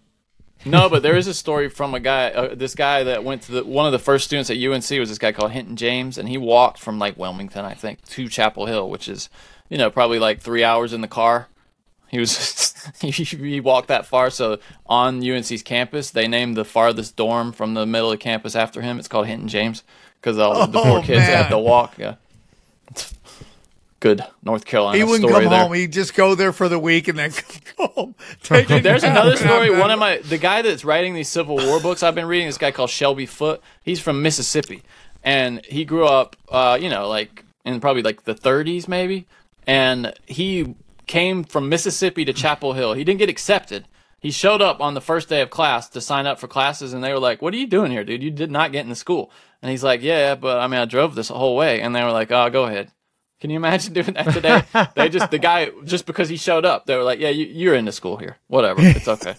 No, 0.66 0.88
but 0.88 1.03
there 1.03 1.16
is 1.16 1.27
a 1.27 1.35
story 1.35 1.68
from 1.68 1.94
a 1.94 2.00
guy, 2.00 2.31
uh, 2.31 2.55
this 2.55 2.74
guy 2.74 3.03
that 3.05 3.24
went 3.24 3.42
to 3.42 3.53
the, 3.53 3.64
one 3.64 3.85
of 3.87 3.92
the 3.92 3.98
first 3.98 4.24
students 4.27 4.48
at 4.50 4.57
UNC 4.57 4.98
was 4.98 5.09
this 5.09 5.18
guy 5.18 5.33
called 5.33 5.53
Hinton 5.53 5.77
James, 5.77 6.16
and 6.18 6.29
he 6.29 6.38
walked 6.38 6.79
from 6.79 6.98
like 6.98 7.16
Wilmington, 7.18 7.64
I 7.64 7.74
think, 7.74 8.03
to 8.11 8.29
Chapel 8.29 8.66
Hill, 8.66 8.88
which 8.88 9.09
is, 9.09 9.29
you 9.68 9.77
know, 9.77 9.90
probably 9.90 10.18
like 10.18 10.40
three 10.40 10.64
hours 10.64 10.92
in 10.92 11.00
the 11.00 11.09
car. 11.09 11.48
He 12.14 12.20
was 12.20 12.74
he, 13.00 13.61
walked 13.61 13.88
that 13.88 14.07
far. 14.07 14.31
So 14.31 14.59
on 14.87 15.18
UNC's 15.29 15.62
campus, 15.64 16.11
they 16.11 16.29
named 16.29 16.57
the 16.57 16.64
farthest 16.64 17.16
dorm 17.16 17.50
from 17.53 17.74
the 17.74 17.85
middle 17.87 18.12
of 18.12 18.20
campus 18.20 18.55
after 18.55 18.83
him. 18.83 18.98
It's 18.98 19.09
called 19.09 19.27
Hinton 19.27 19.48
James 19.48 19.83
because 20.20 20.38
all 20.38 20.66
the 20.68 20.79
Oh, 20.79 20.83
poor 20.85 21.00
kids 21.03 21.20
man. 21.27 21.37
have 21.37 21.48
to 21.50 21.59
walk. 21.59 21.98
Yeah, 21.98 22.14
good 24.00 24.24
North 24.42 24.64
Carolina 24.64 24.98
He 24.98 25.05
wouldn't 25.05 25.31
come 25.31 25.44
there. 25.44 25.59
home. 25.61 25.72
He'd 25.72 25.92
just 25.92 26.14
go 26.14 26.35
there 26.35 26.53
for 26.53 26.68
the 26.68 26.79
week 26.79 27.09
and 27.09 27.18
then 27.18 27.33
come 27.77 27.88
home. 27.94 28.14
There's 28.48 29.03
another 29.03 29.37
story. 29.37 29.70
One 29.70 29.90
of 29.90 29.98
my 29.98 30.18
the 30.18 30.38
guy 30.38 30.62
that's 30.62 30.85
writing 30.85 31.14
these 31.14 31.29
Civil 31.29 31.57
War 31.57 31.81
books 31.81 32.03
I've 32.03 32.14
been 32.14 32.27
reading. 32.27 32.46
This 32.46 32.59
guy 32.59 32.70
called 32.70 32.90
Shelby 32.90 33.27
Foote. 33.27 33.61
He's 33.83 34.00
from 34.00 34.22
Mississippi, 34.22 34.83
and 35.22 35.64
he 35.64 35.85
grew 35.85 36.07
up, 36.07 36.37
uh, 36.48 36.79
you 36.81 36.90
know, 36.90 37.09
like 37.09 37.44
in 37.64 37.81
probably 37.81 38.03
like 38.03 38.24
the 38.24 38.35
30s 38.35 38.87
maybe. 38.88 39.27
And 39.66 40.12
he 40.27 40.74
came 41.06 41.44
from 41.44 41.68
Mississippi 41.68 42.24
to 42.24 42.32
Chapel 42.32 42.72
Hill. 42.72 42.94
He 42.94 43.04
didn't 43.04 43.18
get 43.18 43.28
accepted. 43.28 43.86
He 44.18 44.30
showed 44.30 44.62
up 44.62 44.80
on 44.80 44.94
the 44.94 45.00
first 45.00 45.28
day 45.28 45.42
of 45.42 45.50
class 45.50 45.88
to 45.90 46.00
sign 46.00 46.26
up 46.26 46.38
for 46.38 46.48
classes, 46.48 46.92
and 46.94 47.04
they 47.04 47.12
were 47.12 47.18
like, 47.18 47.42
"What 47.42 47.52
are 47.52 47.58
you 47.58 47.66
doing 47.66 47.90
here, 47.90 48.04
dude? 48.04 48.22
You 48.22 48.30
did 48.30 48.50
not 48.50 48.72
get 48.72 48.84
into 48.84 48.94
school." 48.94 49.30
And 49.60 49.70
he's 49.70 49.84
like, 49.84 50.02
"Yeah, 50.02 50.34
but 50.34 50.58
I 50.60 50.66
mean, 50.66 50.80
I 50.80 50.86
drove 50.86 51.14
this 51.14 51.28
whole 51.28 51.56
way." 51.56 51.80
And 51.82 51.94
they 51.94 52.02
were 52.02 52.10
like, 52.12 52.32
"Oh, 52.32 52.48
go 52.48 52.64
ahead." 52.64 52.90
Can 53.40 53.50
you 53.50 53.56
imagine 53.56 53.92
doing 53.92 54.14
that 54.14 54.32
today? 54.32 54.62
they 54.94 55.10
just 55.10 55.30
the 55.30 55.38
guy 55.38 55.70
just 55.84 56.06
because 56.06 56.30
he 56.30 56.38
showed 56.38 56.64
up, 56.64 56.86
they 56.86 56.96
were 56.96 57.02
like, 57.02 57.18
"Yeah, 57.18 57.28
you, 57.28 57.44
you're 57.46 57.74
into 57.74 57.92
school 57.92 58.16
here. 58.16 58.38
Whatever, 58.46 58.80
it's 58.82 59.08
okay." 59.08 59.34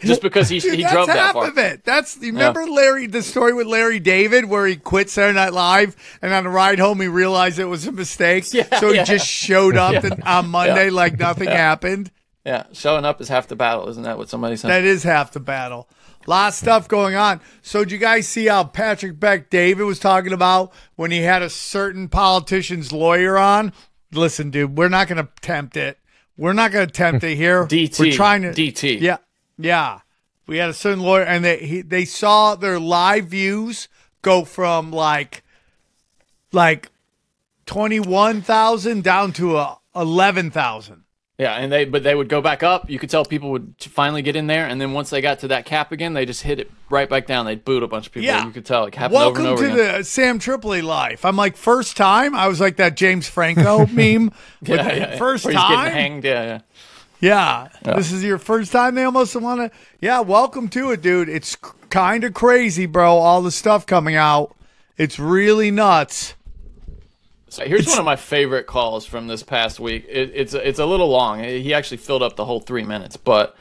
Just 0.00 0.22
because 0.22 0.48
he 0.48 0.60
Dude, 0.60 0.74
he 0.74 0.82
that's 0.82 0.92
drove 0.92 1.06
that 1.08 1.16
half 1.16 1.32
far. 1.32 1.48
of 1.48 1.58
it. 1.58 1.82
That's 1.84 2.16
you 2.20 2.32
remember 2.32 2.64
Larry 2.66 3.06
the 3.08 3.22
story 3.22 3.52
with 3.52 3.66
Larry 3.66 3.98
David 4.00 4.44
where 4.44 4.66
he 4.66 4.76
quit 4.76 5.10
Saturday 5.10 5.34
Night 5.36 5.52
Live 5.52 5.96
and 6.22 6.32
on 6.32 6.44
the 6.44 6.50
ride 6.50 6.78
home 6.78 7.00
he 7.00 7.08
realized 7.08 7.58
it 7.58 7.64
was 7.64 7.86
a 7.86 7.92
mistake. 7.92 8.44
Yeah, 8.54 8.78
so 8.78 8.90
he 8.90 8.96
yeah. 8.96 9.04
just 9.04 9.26
showed 9.26 9.76
up 9.76 10.02
Yeah. 10.04 10.10
on 10.24 10.48
Monday 10.48 10.86
Yeah. 10.86 10.92
like 10.92 11.18
nothing 11.18 11.48
Yeah. 11.48 11.56
happened. 11.56 12.10
Yeah, 12.46 12.64
showing 12.72 13.04
up 13.04 13.20
is 13.20 13.28
half 13.28 13.48
the 13.48 13.56
battle, 13.56 13.88
isn't 13.88 14.02
that 14.04 14.16
what 14.18 14.28
somebody 14.28 14.56
said? 14.56 14.70
That 14.70 14.84
is 14.84 15.02
half 15.02 15.32
the 15.32 15.40
battle. 15.40 15.88
lot 16.26 16.48
of 16.48 16.54
stuff 16.54 16.88
going 16.88 17.14
on. 17.16 17.40
So 17.62 17.80
did 17.80 17.92
you 17.92 17.98
guys 17.98 18.28
see 18.28 18.46
how 18.46 18.64
Patrick 18.64 19.18
Bet-David 19.18 19.84
was 19.84 19.98
talking 19.98 20.32
about 20.32 20.72
when 20.96 21.10
he 21.10 21.18
had 21.22 21.42
a 21.42 21.50
certain 21.50 22.08
politician's 22.08 22.92
lawyer 22.92 23.36
on? 23.36 23.72
Listen, 24.12 24.50
dude, 24.50 24.76
we're 24.78 24.88
not 24.88 25.08
going 25.08 25.22
to 25.24 25.28
tempt 25.42 25.76
it. 25.76 25.98
We're 26.36 26.52
not 26.52 26.70
going 26.72 26.86
to 26.86 26.92
tempt 26.92 27.24
it 27.24 27.36
here. 27.36 27.66
DT. 27.68 27.98
We're 27.98 28.12
trying 28.12 28.42
to 28.42 28.50
DT. 28.52 29.00
Yeah, 29.00 29.18
yeah. 29.58 30.00
We 30.46 30.58
had 30.58 30.68
a 30.68 30.74
certain 30.74 31.00
lawyer, 31.00 31.22
and 31.22 31.44
they 31.44 31.58
he, 31.58 31.80
they 31.80 32.04
saw 32.04 32.54
their 32.54 32.78
live 32.78 33.26
views 33.28 33.88
go 34.22 34.44
from 34.44 34.90
like 34.90 35.42
like 36.52 36.90
twenty 37.66 38.00
one 38.00 38.42
thousand 38.42 39.04
down 39.04 39.32
to 39.34 39.56
a 39.56 39.78
eleven 39.96 40.50
thousand. 40.50 41.04
Yeah, 41.38 41.54
and 41.54 41.72
they 41.72 41.84
but 41.84 42.04
they 42.04 42.14
would 42.14 42.28
go 42.28 42.40
back 42.40 42.62
up. 42.62 42.88
You 42.88 42.98
could 42.98 43.10
tell 43.10 43.24
people 43.24 43.50
would 43.50 43.74
finally 43.80 44.22
get 44.22 44.36
in 44.36 44.46
there, 44.46 44.66
and 44.66 44.80
then 44.80 44.92
once 44.92 45.10
they 45.10 45.20
got 45.20 45.40
to 45.40 45.48
that 45.48 45.64
cap 45.64 45.90
again, 45.90 46.12
they 46.12 46.24
just 46.26 46.42
hit 46.42 46.60
it 46.60 46.70
right 46.90 47.08
back 47.08 47.26
down. 47.26 47.44
They'd 47.46 47.64
boot 47.64 47.82
a 47.82 47.88
bunch 47.88 48.06
of 48.06 48.12
people. 48.12 48.26
Yeah. 48.26 48.44
You 48.44 48.52
could 48.52 48.64
tell 48.64 48.84
it 48.84 48.94
happened 48.94 49.14
Welcome 49.14 49.46
over 49.46 49.64
and 49.64 49.72
over 49.72 49.78
to 49.78 49.82
again. 49.88 49.98
the 50.00 50.04
Sam 50.04 50.38
Tripoli 50.38 50.80
life. 50.82 51.24
I'm 51.24 51.34
like 51.34 51.56
first 51.56 51.96
time. 51.96 52.36
I 52.36 52.46
was 52.46 52.60
like 52.60 52.76
that 52.76 52.96
James 52.96 53.28
Franco 53.28 53.84
meme. 53.90 54.30
yeah, 54.62 54.74
yeah, 54.76 54.94
yeah. 54.94 55.16
First 55.16 55.44
Where 55.46 55.54
he's 55.54 55.60
time. 55.60 55.70
getting 55.86 55.92
hanged. 55.92 56.24
Yeah, 56.24 56.42
yeah. 56.44 56.58
Yeah. 57.20 57.68
Yeah. 57.84 57.94
This 57.96 58.12
is 58.12 58.22
your 58.22 58.38
first 58.38 58.72
time. 58.72 58.94
They 58.94 59.04
almost 59.04 59.34
want 59.36 59.60
to. 59.60 59.78
Yeah. 60.00 60.20
Welcome 60.20 60.68
to 60.70 60.90
it, 60.90 61.00
dude. 61.02 61.28
It's 61.28 61.56
kind 61.90 62.24
of 62.24 62.34
crazy, 62.34 62.86
bro. 62.86 63.16
All 63.16 63.42
the 63.42 63.50
stuff 63.50 63.86
coming 63.86 64.16
out. 64.16 64.54
It's 64.96 65.18
really 65.18 65.70
nuts. 65.70 66.34
So 67.48 67.64
here's 67.64 67.86
one 67.86 68.00
of 68.00 68.04
my 68.04 68.16
favorite 68.16 68.66
calls 68.66 69.06
from 69.06 69.28
this 69.28 69.44
past 69.44 69.78
week. 69.78 70.06
It, 70.08 70.32
it's 70.34 70.54
it's 70.54 70.80
a 70.80 70.86
little 70.86 71.08
long. 71.08 71.42
He 71.42 71.72
actually 71.72 71.98
filled 71.98 72.22
up 72.22 72.34
the 72.34 72.44
whole 72.44 72.58
three 72.58 72.82
minutes, 72.82 73.16
but 73.16 73.56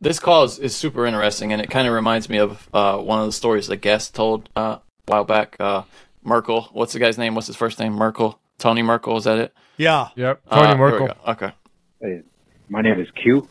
this 0.00 0.18
call 0.18 0.44
is, 0.44 0.58
is 0.58 0.74
super 0.74 1.04
interesting, 1.04 1.52
and 1.52 1.60
it 1.60 1.68
kind 1.68 1.86
of 1.86 1.92
reminds 1.92 2.30
me 2.30 2.38
of 2.38 2.68
uh, 2.72 2.96
one 2.96 3.20
of 3.20 3.26
the 3.26 3.32
stories 3.32 3.66
the 3.66 3.76
guest 3.76 4.14
told 4.14 4.48
uh, 4.56 4.78
a 4.78 4.80
while 5.06 5.24
back. 5.24 5.56
Uh, 5.60 5.82
Merkel, 6.22 6.70
what's 6.72 6.94
the 6.94 6.98
guy's 6.98 7.18
name? 7.18 7.34
What's 7.34 7.46
his 7.46 7.56
first 7.56 7.78
name? 7.78 7.92
Merkel. 7.92 8.38
Tony 8.58 8.82
Merkel. 8.82 9.18
Is 9.18 9.24
that 9.24 9.38
it? 9.38 9.54
Yeah. 9.76 10.08
Yep. 10.16 10.40
Uh, 10.48 10.56
Tony 10.56 10.68
here 10.68 10.76
Merkel. 10.78 11.10
Okay. 11.28 11.52
Hey, 12.00 12.22
my 12.68 12.82
name 12.82 13.00
is 13.00 13.10
Q. 13.12 13.48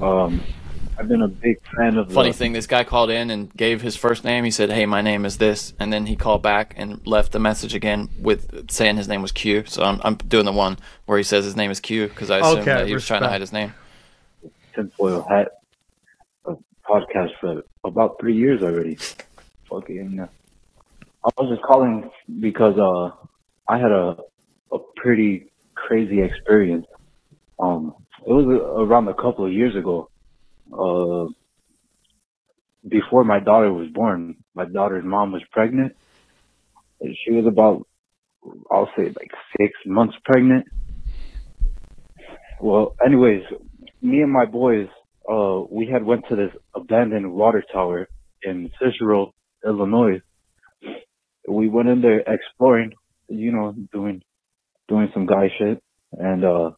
Um, 0.00 0.40
I've 0.98 1.08
been 1.08 1.22
a 1.22 1.28
big 1.28 1.60
fan 1.74 1.96
of 1.96 2.12
Funny 2.12 2.30
the, 2.30 2.36
thing, 2.36 2.52
this 2.52 2.66
guy 2.66 2.84
called 2.84 3.10
in 3.10 3.30
and 3.30 3.50
gave 3.54 3.80
his 3.80 3.96
first 3.96 4.22
name. 4.22 4.44
He 4.44 4.50
said, 4.50 4.70
"Hey, 4.70 4.84
my 4.84 5.00
name 5.00 5.24
is 5.24 5.38
this," 5.38 5.72
and 5.78 5.90
then 5.92 6.06
he 6.06 6.14
called 6.16 6.42
back 6.42 6.74
and 6.76 7.04
left 7.06 7.32
the 7.32 7.38
message 7.38 7.74
again 7.74 8.10
with 8.18 8.70
saying 8.70 8.96
his 8.98 9.08
name 9.08 9.22
was 9.22 9.32
Q. 9.32 9.64
So 9.66 9.82
I'm 9.82 10.00
I'm 10.04 10.16
doing 10.16 10.44
the 10.44 10.52
one 10.52 10.78
where 11.06 11.16
he 11.16 11.24
says 11.24 11.44
his 11.44 11.56
name 11.56 11.70
is 11.70 11.80
Q 11.80 12.08
because 12.08 12.30
I 12.30 12.40
assume 12.40 12.58
Okay, 12.60 12.74
that 12.74 12.86
he 12.86 12.92
was 12.92 13.06
trying 13.06 13.22
to 13.22 13.28
hide 13.28 13.40
his 13.40 13.52
name. 13.52 13.72
tinfoil 14.74 15.22
hat 15.22 15.52
a 16.44 16.54
podcast 16.84 17.30
for 17.40 17.62
about 17.84 18.18
three 18.20 18.36
years 18.36 18.62
already. 18.62 18.98
Fucking, 19.70 20.20
I 20.20 21.30
was 21.38 21.48
just 21.48 21.62
calling 21.62 22.10
because 22.40 22.78
uh, 22.78 23.10
I 23.68 23.78
had 23.78 23.90
a 23.92 24.18
a 24.70 24.78
pretty 24.96 25.50
crazy 25.74 26.20
experience. 26.20 26.86
Um, 27.58 27.94
it 28.26 28.32
was 28.32 28.86
around 28.88 29.08
a 29.08 29.14
couple 29.14 29.46
of 29.46 29.52
years 29.52 29.74
ago. 29.76 30.10
Uh, 30.72 31.32
before 32.88 33.24
my 33.24 33.40
daughter 33.40 33.72
was 33.72 33.88
born, 33.88 34.36
my 34.54 34.64
daughter's 34.64 35.04
mom 35.04 35.32
was 35.32 35.42
pregnant. 35.50 35.94
She 37.02 37.32
was 37.32 37.46
about, 37.46 37.86
I'll 38.70 38.90
say, 38.96 39.04
like 39.04 39.30
six 39.58 39.72
months 39.86 40.16
pregnant. 40.24 40.66
Well, 42.60 42.94
anyways, 43.04 43.42
me 44.02 44.20
and 44.20 44.32
my 44.32 44.44
boys, 44.44 44.88
uh, 45.30 45.60
we 45.70 45.86
had 45.86 46.04
went 46.04 46.24
to 46.28 46.36
this 46.36 46.50
abandoned 46.74 47.32
water 47.32 47.64
tower 47.72 48.08
in 48.42 48.70
Cicero, 48.80 49.32
Illinois. 49.64 50.20
We 51.48 51.68
went 51.68 51.88
in 51.88 52.02
there 52.02 52.20
exploring, 52.20 52.92
you 53.28 53.52
know, 53.52 53.74
doing, 53.92 54.22
doing 54.88 55.08
some 55.14 55.26
guy 55.26 55.48
shit. 55.58 55.82
And, 56.12 56.44
uh, 56.44 56.70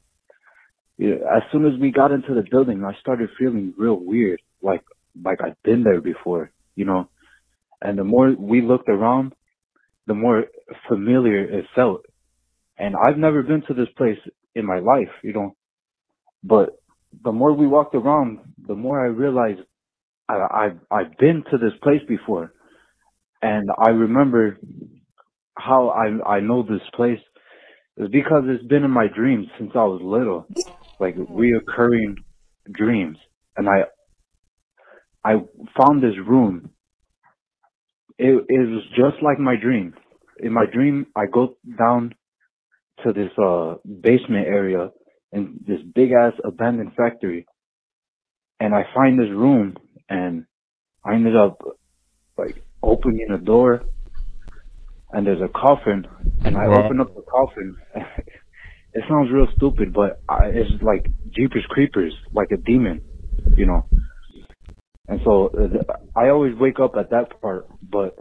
yeah, 0.99 1.15
as 1.35 1.43
soon 1.51 1.67
as 1.67 1.79
we 1.81 1.91
got 1.91 2.13
into 2.13 2.35
the 2.35 2.45
building, 2.49 2.85
I 2.85 2.95
started 3.01 3.31
feeling 3.39 3.75
real 3.77 3.99
weird, 3.99 4.41
like, 4.61 4.83
like 5.23 5.41
I've 5.43 5.61
been 5.63 5.85
there 5.85 6.01
before, 6.01 6.51
you 6.77 6.85
know. 6.85 7.09
And 7.81 7.99
the 7.99 8.05
more 8.05 8.33
we 8.33 8.63
looked 8.63 8.89
around, 8.89 9.35
the 10.07 10.15
more 10.15 10.45
familiar 10.89 11.43
it 11.43 11.67
felt. 11.75 12.05
And 12.79 12.95
I've 12.97 13.19
never 13.19 13.43
been 13.43 13.63
to 13.69 13.75
this 13.75 13.89
place 13.97 14.19
in 14.55 14.67
my 14.67 14.79
life, 14.79 15.11
you 15.23 15.33
know. 15.33 15.57
But 16.45 16.79
the 17.25 17.33
more 17.33 17.53
we 17.53 17.67
walked 17.67 17.95
around, 17.95 18.41
the 18.67 18.75
more 18.75 19.01
I 19.01 19.09
realized 19.09 19.61
I, 20.29 20.47
I've 20.51 20.79
I've 20.91 21.19
been 21.19 21.45
to 21.51 21.59
this 21.59 21.73
place 21.83 22.01
before, 22.09 22.53
and 23.41 23.71
I 23.79 23.91
remember 23.91 24.59
how 25.57 25.89
I 25.91 26.37
I 26.37 26.41
know 26.41 26.63
this 26.63 26.83
place 26.95 27.21
is 27.97 28.09
because 28.09 28.45
it's 28.47 28.67
been 28.67 28.85
in 28.85 28.91
my 28.91 29.07
dreams 29.15 29.47
since 29.59 29.73
I 29.75 29.85
was 29.85 30.01
little, 30.03 30.47
like 31.03 31.17
reoccurring 31.17 32.17
dreams, 32.73 33.19
and 33.59 33.69
I 33.69 33.85
I 35.25 35.35
found 35.79 36.03
this 36.03 36.17
room. 36.27 36.71
It 38.19 38.47
it 38.49 38.71
was 38.71 38.85
just 38.97 39.23
like 39.23 39.39
my 39.39 39.57
dream. 39.57 39.95
In 40.41 40.53
my 40.55 40.67
dream, 40.67 41.07
I 41.17 41.27
go 41.27 41.57
down 41.79 42.15
to 43.05 43.13
this 43.13 43.33
uh 43.39 43.77
basement 44.01 44.47
area 44.47 44.91
in 45.33 45.59
this 45.67 45.81
big 45.95 46.13
ass 46.13 46.35
abandoned 46.45 46.93
factory 46.97 47.47
and 48.61 48.75
I 48.75 48.85
find 48.95 49.19
this 49.19 49.31
room 49.31 49.77
and 50.09 50.47
I 51.05 51.15
ended 51.15 51.37
up 51.37 51.63
like 52.39 52.65
opening 52.83 53.29
a 53.35 53.39
door 53.39 53.83
and 55.13 55.27
there's 55.27 55.43
a 55.43 55.49
coffin 55.49 56.07
and 56.45 56.57
I 56.57 56.67
Wow. 56.67 56.85
open 56.85 57.01
up 57.01 57.15
the 57.15 57.23
coffin 57.23 57.77
it 58.95 59.05
sounds 59.09 59.31
real 59.33 59.47
stupid 59.57 59.93
but 59.93 60.21
I, 60.29 60.47
it's 60.47 60.83
like 60.83 61.07
Jeepers 61.31 61.67
Creepers 61.69 62.15
like 62.33 62.51
a 62.53 62.57
demon 62.57 63.03
you 63.57 63.67
know 63.67 63.87
and 65.09 65.21
so 65.25 65.49
uh, 65.49 65.93
I 66.17 66.29
always 66.29 66.55
wake 66.57 66.81
up 66.81 66.95
at 66.97 67.11
that 67.11 67.41
part 67.41 67.69
but 67.83 68.19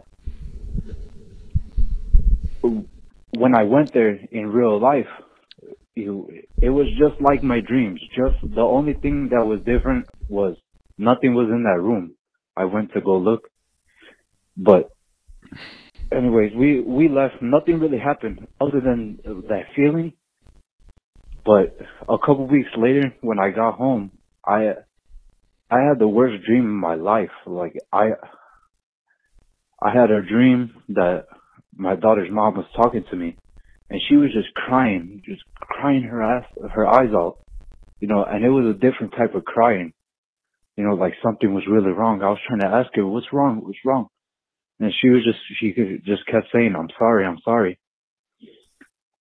when 3.34 3.54
I 3.54 3.64
went 3.64 3.92
there 3.92 4.10
in 4.30 4.48
real 4.48 4.80
life 4.80 5.06
you, 5.94 6.28
it 6.60 6.70
was 6.70 6.86
just 6.98 7.20
like 7.20 7.42
my 7.42 7.60
dreams. 7.60 8.00
Just 8.16 8.54
the 8.54 8.62
only 8.62 8.94
thing 8.94 9.28
that 9.30 9.44
was 9.44 9.60
different 9.60 10.06
was 10.28 10.56
nothing 10.98 11.34
was 11.34 11.48
in 11.50 11.64
that 11.64 11.80
room. 11.80 12.14
I 12.56 12.64
went 12.64 12.92
to 12.94 13.00
go 13.00 13.16
look, 13.18 13.48
but 14.56 14.90
anyways, 16.10 16.52
we 16.54 16.80
we 16.80 17.08
left. 17.08 17.42
Nothing 17.42 17.80
really 17.80 17.98
happened 17.98 18.46
other 18.60 18.80
than 18.80 19.18
that 19.48 19.64
feeling. 19.74 20.12
But 21.44 21.76
a 22.08 22.18
couple 22.18 22.46
weeks 22.46 22.70
later, 22.76 23.14
when 23.20 23.38
I 23.38 23.50
got 23.50 23.74
home, 23.74 24.12
I 24.46 24.74
I 25.70 25.80
had 25.88 25.98
the 25.98 26.08
worst 26.08 26.44
dream 26.44 26.64
in 26.64 26.70
my 26.70 26.94
life. 26.94 27.30
Like 27.46 27.74
I 27.92 28.10
I 29.80 29.92
had 29.92 30.10
a 30.10 30.22
dream 30.22 30.74
that 30.90 31.26
my 31.74 31.96
daughter's 31.96 32.30
mom 32.30 32.56
was 32.56 32.66
talking 32.76 33.04
to 33.10 33.16
me 33.16 33.38
and 33.90 34.00
she 34.08 34.16
was 34.16 34.32
just 34.32 34.54
crying, 34.54 35.22
just 35.24 35.42
crying 35.58 36.02
her 36.04 36.22
ass, 36.22 36.44
her 36.72 36.86
eyes 36.86 37.10
out, 37.14 37.36
you 38.00 38.08
know, 38.08 38.24
and 38.24 38.44
it 38.44 38.48
was 38.48 38.74
a 38.74 38.78
different 38.78 39.12
type 39.12 39.34
of 39.34 39.44
crying, 39.44 39.92
you 40.76 40.84
know, 40.84 40.94
like 40.94 41.12
something 41.22 41.52
was 41.52 41.64
really 41.68 41.90
wrong. 41.90 42.22
I 42.22 42.30
was 42.30 42.38
trying 42.46 42.60
to 42.60 42.74
ask 42.74 42.88
her, 42.94 43.06
what's 43.06 43.32
wrong? 43.32 43.60
What's 43.62 43.84
wrong? 43.84 44.06
And 44.80 44.92
she 45.00 45.08
was 45.10 45.22
just, 45.24 45.38
she 45.60 45.74
just 46.06 46.26
kept 46.26 46.46
saying, 46.54 46.74
I'm 46.74 46.88
sorry, 46.98 47.26
I'm 47.26 47.38
sorry. 47.44 47.78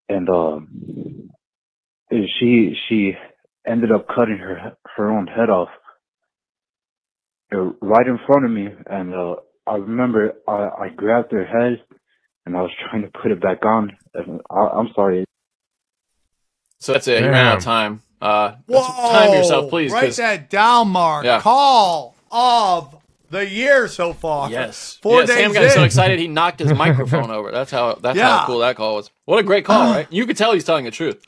And, 0.07 0.29
um, 0.29 1.29
she, 2.39 2.75
she 2.87 3.13
ended 3.67 3.91
up 3.91 4.07
cutting 4.07 4.37
her, 4.37 4.73
her 4.95 5.09
own 5.11 5.27
head 5.27 5.49
off 5.49 5.69
uh, 7.53 7.57
right 7.81 8.07
in 8.07 8.19
front 8.25 8.45
of 8.45 8.51
me. 8.51 8.67
And, 8.87 9.13
uh, 9.13 9.35
I 9.67 9.75
remember 9.75 10.33
I, 10.47 10.69
I 10.85 10.89
grabbed 10.89 11.31
her 11.33 11.45
head 11.45 11.83
and 12.45 12.57
I 12.57 12.61
was 12.61 12.71
trying 12.89 13.03
to 13.03 13.09
put 13.21 13.31
it 13.31 13.39
back 13.41 13.63
on. 13.65 13.95
And 14.15 14.41
I, 14.49 14.59
I'm 14.73 14.89
sorry. 14.95 15.23
So 16.79 16.93
that's 16.93 17.07
it. 17.07 17.21
You 17.23 17.29
ran 17.29 17.45
out 17.47 17.57
of 17.57 17.63
time. 17.63 18.01
Uh, 18.19 18.55
let's 18.67 18.87
time 18.87 19.33
yourself, 19.33 19.69
please. 19.69 19.91
Write 19.91 20.05
'cause- 20.05 20.17
that 20.17 20.49
down, 20.49 20.89
Mark. 20.89 21.25
Yeah. 21.25 21.41
Call 21.41 22.15
of 22.31 22.95
the 23.29 23.47
year 23.47 23.87
so 23.87 24.13
far. 24.13 24.49
Yes. 24.49 24.97
Four 25.01 25.21
yeah, 25.21 25.25
days 25.27 25.35
Sam 25.37 25.53
got 25.53 25.63
in. 25.63 25.69
so 25.69 25.83
excited 25.83 26.19
he 26.19 26.27
knocked 26.27 26.59
his 26.59 26.73
microphone 26.73 27.29
over. 27.31 27.51
That's 27.51 27.69
how. 27.71 27.93
That's 27.95 28.17
Yeah. 28.17 28.39
how 28.39 28.45
cool 28.47 28.59
that 28.59 28.75
call 28.75 28.95
was. 28.95 29.11
What 29.25 29.37
a 29.39 29.43
great 29.43 29.63
call, 29.65 29.91
right? 29.93 30.07
You 30.11 30.25
could 30.25 30.37
tell 30.37 30.53
he's 30.53 30.63
telling 30.63 30.85
the 30.85 30.91
truth. 30.91 31.23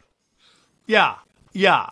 Yeah. 0.86 1.15
Yeah. 1.53 1.89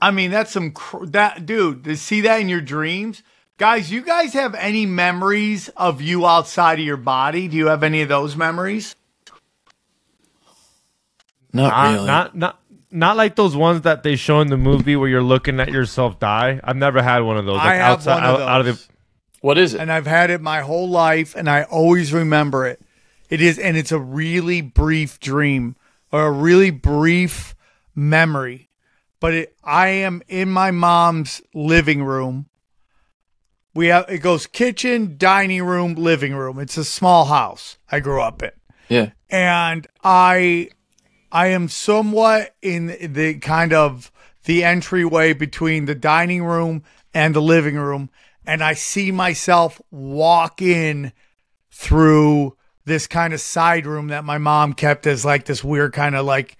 I 0.00 0.10
mean, 0.10 0.30
that's 0.30 0.52
some 0.52 0.72
cr- 0.72 1.06
that 1.06 1.46
dude. 1.46 1.84
To 1.84 1.96
see 1.96 2.20
that 2.22 2.40
in 2.40 2.48
your 2.48 2.60
dreams, 2.60 3.22
guys. 3.56 3.90
You 3.90 4.02
guys 4.02 4.34
have 4.34 4.54
any 4.54 4.84
memories 4.86 5.68
of 5.70 6.00
you 6.02 6.26
outside 6.26 6.78
of 6.78 6.84
your 6.84 6.98
body? 6.98 7.48
Do 7.48 7.56
you 7.56 7.66
have 7.68 7.82
any 7.82 8.02
of 8.02 8.08
those 8.08 8.36
memories? 8.36 8.94
Not 11.52 11.70
Not, 11.70 11.92
really. 11.92 12.06
not 12.06 12.36
not 12.36 12.60
not 12.90 13.16
like 13.16 13.36
those 13.36 13.56
ones 13.56 13.82
that 13.82 14.02
they 14.02 14.16
show 14.16 14.40
in 14.40 14.48
the 14.48 14.56
movie 14.56 14.96
where 14.96 15.08
you're 15.08 15.22
looking 15.22 15.58
at 15.60 15.70
yourself 15.70 16.18
die. 16.18 16.60
I've 16.62 16.76
never 16.76 17.02
had 17.02 17.20
one 17.20 17.36
of 17.38 17.46
those. 17.46 17.56
Like 17.56 17.66
I 17.66 17.74
have 17.76 17.98
outside, 17.98 18.14
one 18.16 18.24
of 18.24 18.40
out, 18.40 18.48
out 18.48 18.60
of 18.60 18.66
those. 18.66 18.86
the. 18.86 18.92
what 19.40 19.58
is 19.58 19.74
it? 19.74 19.80
and 19.80 19.90
I've 19.90 20.06
had 20.06 20.30
it 20.30 20.40
my 20.40 20.60
whole 20.60 20.88
life, 20.88 21.34
and 21.34 21.48
I 21.48 21.62
always 21.64 22.12
remember 22.12 22.66
it. 22.66 22.80
It 23.30 23.40
is, 23.40 23.58
and 23.58 23.76
it's 23.76 23.90
a 23.92 23.98
really 23.98 24.60
brief 24.60 25.18
dream 25.18 25.74
or 26.12 26.26
a 26.26 26.30
really 26.30 26.70
brief 26.70 27.54
memory. 27.96 28.70
But 29.18 29.34
it, 29.34 29.56
I 29.64 29.88
am 29.88 30.22
in 30.28 30.50
my 30.50 30.70
mom's 30.70 31.40
living 31.54 32.04
room. 32.04 32.46
We 33.74 33.88
have 33.88 34.06
it 34.08 34.18
goes 34.18 34.46
kitchen, 34.46 35.16
dining 35.18 35.64
room, 35.64 35.94
living 35.94 36.34
room. 36.34 36.58
It's 36.58 36.76
a 36.76 36.84
small 36.84 37.24
house 37.24 37.78
I 37.90 38.00
grew 38.00 38.20
up 38.20 38.42
in 38.42 38.50
Yeah. 38.88 39.10
and 39.28 39.86
I 40.04 40.68
I 41.32 41.48
am 41.48 41.68
somewhat 41.68 42.54
in 42.62 43.12
the 43.12 43.34
kind 43.38 43.72
of 43.72 44.12
the 44.44 44.62
entryway 44.64 45.32
between 45.32 45.86
the 45.86 45.94
dining 45.94 46.44
room 46.44 46.84
and 47.12 47.34
the 47.34 47.42
living 47.42 47.76
room 47.76 48.10
and 48.46 48.62
I 48.62 48.74
see 48.74 49.10
myself 49.10 49.80
walk 49.90 50.62
in 50.62 51.12
through 51.70 52.56
this 52.84 53.06
kind 53.06 53.34
of 53.34 53.40
side 53.40 53.86
room 53.86 54.08
that 54.08 54.24
my 54.24 54.38
mom 54.38 54.72
kept 54.72 55.06
as 55.06 55.24
like 55.24 55.46
this 55.46 55.64
weird 55.64 55.92
kind 55.92 56.14
of 56.14 56.24
like 56.24 56.56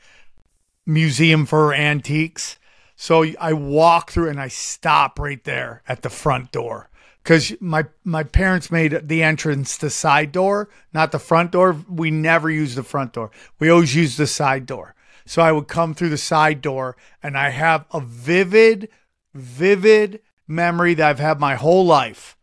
museum 0.87 1.45
for 1.45 1.75
antiques. 1.75 2.59
So 2.95 3.25
I 3.39 3.53
walk 3.53 4.11
through 4.11 4.31
and 4.31 4.41
I 4.41 4.49
stop 4.49 5.19
right 5.19 5.43
there 5.45 5.83
at 5.87 6.03
the 6.03 6.09
front 6.09 6.53
door 6.53 6.89
because 7.23 7.53
my 7.61 7.85
my 8.05 8.23
parents 8.23 8.71
made 8.71 9.09
the 9.09 9.23
entrance 9.23 9.77
the 9.77 9.91
side 9.91 10.33
door, 10.33 10.71
not 10.95 11.13
the 11.13 11.19
front 11.19 11.51
door. 11.51 11.77
We 11.89 12.11
never 12.11 12.49
used 12.49 12.77
the 12.77 12.85
front 12.85 13.13
door. 13.13 13.31
We 13.59 13.69
always 13.69 13.95
used 13.95 14.17
the 14.17 14.27
side 14.27 14.65
door. 14.65 14.95
So 15.27 15.43
I 15.43 15.51
would 15.51 15.67
come 15.67 15.93
through 15.93 16.11
the 16.11 16.19
side 16.19 16.63
door 16.63 16.97
and 17.23 17.37
I 17.37 17.51
have 17.51 17.85
a 17.93 18.01
vivid, 18.01 18.89
vivid 19.35 20.21
memory 20.47 20.95
that 20.95 21.09
I've 21.09 21.19
had 21.19 21.41
my 21.41 21.57
whole 21.57 21.85
life 21.85 22.37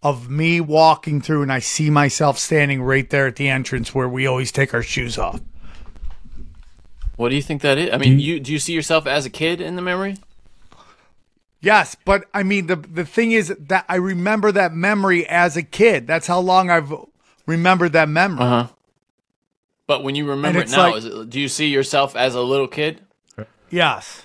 of 0.00 0.30
me 0.30 0.60
walking 0.60 1.20
through 1.20 1.42
and 1.42 1.52
I 1.52 1.58
see 1.58 1.90
myself 1.90 2.38
standing 2.38 2.82
right 2.82 3.10
there 3.10 3.26
at 3.26 3.36
the 3.36 3.48
entrance 3.48 3.94
where 3.94 4.08
we 4.08 4.26
always 4.26 4.52
take 4.52 4.72
our 4.72 4.82
shoes 4.82 5.18
off. 5.18 5.40
What 7.20 7.28
do 7.28 7.36
you 7.36 7.42
think 7.42 7.60
that 7.60 7.76
is? 7.76 7.92
I 7.92 7.98
mean, 7.98 8.18
you 8.18 8.40
do 8.40 8.50
you 8.50 8.58
see 8.58 8.72
yourself 8.72 9.06
as 9.06 9.26
a 9.26 9.30
kid 9.30 9.60
in 9.60 9.76
the 9.76 9.82
memory? 9.82 10.16
Yes, 11.60 11.94
but 12.06 12.24
I 12.32 12.42
mean 12.42 12.66
the 12.66 12.76
the 12.76 13.04
thing 13.04 13.32
is 13.32 13.54
that 13.58 13.84
I 13.90 13.96
remember 13.96 14.50
that 14.52 14.72
memory 14.72 15.26
as 15.28 15.54
a 15.54 15.62
kid. 15.62 16.06
That's 16.06 16.26
how 16.26 16.40
long 16.40 16.70
I've 16.70 16.90
remembered 17.44 17.92
that 17.92 18.08
memory. 18.08 18.40
Uh 18.42 18.48
huh. 18.48 18.66
But 19.86 20.02
when 20.02 20.14
you 20.14 20.26
remember 20.30 20.60
it 20.60 20.70
now, 20.70 20.92
like- 20.92 20.96
is 20.96 21.04
it, 21.04 21.28
do 21.28 21.38
you 21.38 21.48
see 21.48 21.66
yourself 21.66 22.16
as 22.16 22.34
a 22.34 22.40
little 22.40 22.68
kid? 22.68 23.02
Yes. 23.68 24.22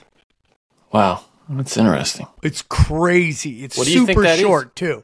Wow, 0.94 1.26
that's 1.50 1.76
interesting. 1.76 2.28
It's 2.44 2.62
crazy. 2.62 3.66
It's 3.66 3.78
What 3.78 3.88
do 3.88 3.92
you 3.94 4.06
think 4.06 4.18
super 4.18 4.22
that 4.22 4.36
is? 4.36 4.40
short 4.40 4.74
too. 4.74 5.04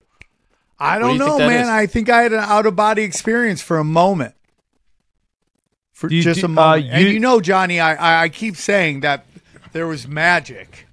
I 0.79 0.97
do 0.97 1.01
don't 1.01 1.13
you 1.15 1.25
think 1.25 1.39
know, 1.39 1.47
man. 1.49 1.63
is? 1.63 1.67
I 1.67 1.87
think 1.87 2.09
I 2.09 2.21
had 2.21 2.31
an 2.31 2.39
out 2.39 2.65
of 2.65 2.77
body 2.77 3.03
experience 3.03 3.61
for 3.61 3.79
a 3.79 3.83
moment. 3.83 4.33
For 6.01 6.09
you- 6.11 6.23
just 6.23 6.39
do- 6.39 6.47
a 6.47 6.49
moment. 6.49 6.85
uh, 6.89 6.93
and 6.95 7.03
you- 7.05 7.09
you 7.13 7.19
know, 7.19 7.39
Johnny, 7.39 7.79
I, 7.79 7.93
I 7.93 8.23
I 8.23 8.29
keep 8.29 8.55
saying 8.55 9.01
that 9.01 9.25
there 9.71 9.85
was 9.85 10.07
magic 10.07 10.87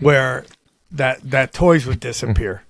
where 0.00 0.44
that 0.90 1.18
that 1.30 1.52
toys 1.52 1.84
would 1.86 2.00
disappear. 2.00 2.62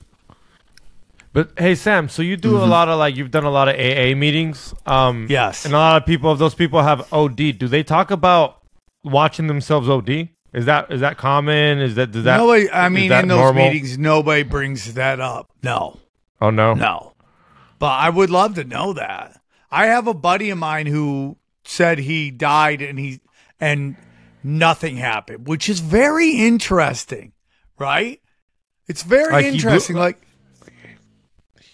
But 1.32 1.50
hey, 1.58 1.74
Sam. 1.74 2.08
So 2.08 2.22
you 2.22 2.36
do 2.36 2.56
a 2.56 2.64
lot 2.64 2.88
of 2.88 2.98
like 2.98 3.14
you've 3.14 3.30
done 3.30 3.44
a 3.44 3.50
lot 3.50 3.68
of 3.68 3.74
AA 3.76 4.14
meetings. 4.16 4.74
Um, 4.86 5.26
Yes. 5.28 5.64
And 5.64 5.74
a 5.74 5.78
lot 5.78 6.00
of 6.00 6.06
people, 6.06 6.32
if 6.32 6.38
those 6.38 6.54
people 6.54 6.82
have 6.82 7.06
OD, 7.12 7.52
do 7.52 7.68
they 7.68 7.82
talk 7.82 8.10
about 8.10 8.62
watching 9.04 9.46
themselves 9.46 9.88
OD? 9.88 10.30
Is 10.54 10.64
that 10.64 10.90
is 10.90 11.00
that 11.02 11.18
common? 11.18 11.78
Is 11.80 11.94
that 11.96 12.10
does 12.10 12.24
that? 12.24 12.38
nobody, 12.38 12.70
I 12.70 12.88
mean, 12.88 13.10
that 13.10 13.22
in 13.24 13.28
those 13.28 13.38
normal? 13.38 13.66
meetings, 13.66 13.98
nobody 13.98 14.42
brings 14.42 14.94
that 14.94 15.20
up. 15.20 15.50
No. 15.62 15.98
Oh 16.40 16.50
no. 16.50 16.72
No. 16.74 17.12
But 17.78 17.92
I 17.92 18.08
would 18.08 18.30
love 18.30 18.54
to 18.54 18.64
know 18.64 18.94
that. 18.94 19.38
I 19.70 19.86
have 19.86 20.06
a 20.06 20.14
buddy 20.14 20.48
of 20.48 20.56
mine 20.58 20.86
who 20.86 21.36
said 21.66 21.98
he 21.98 22.30
died 22.30 22.80
and 22.82 22.98
he 22.98 23.20
and 23.60 23.96
nothing 24.42 24.96
happened, 24.96 25.46
which 25.46 25.68
is 25.68 25.80
very 25.80 26.30
interesting, 26.32 27.32
right? 27.78 28.20
It's 28.88 29.02
very 29.02 29.32
Like 29.32 29.44
he 29.46 29.50
blew- 29.50 29.56
interesting. 29.58 29.96
like 29.96 30.20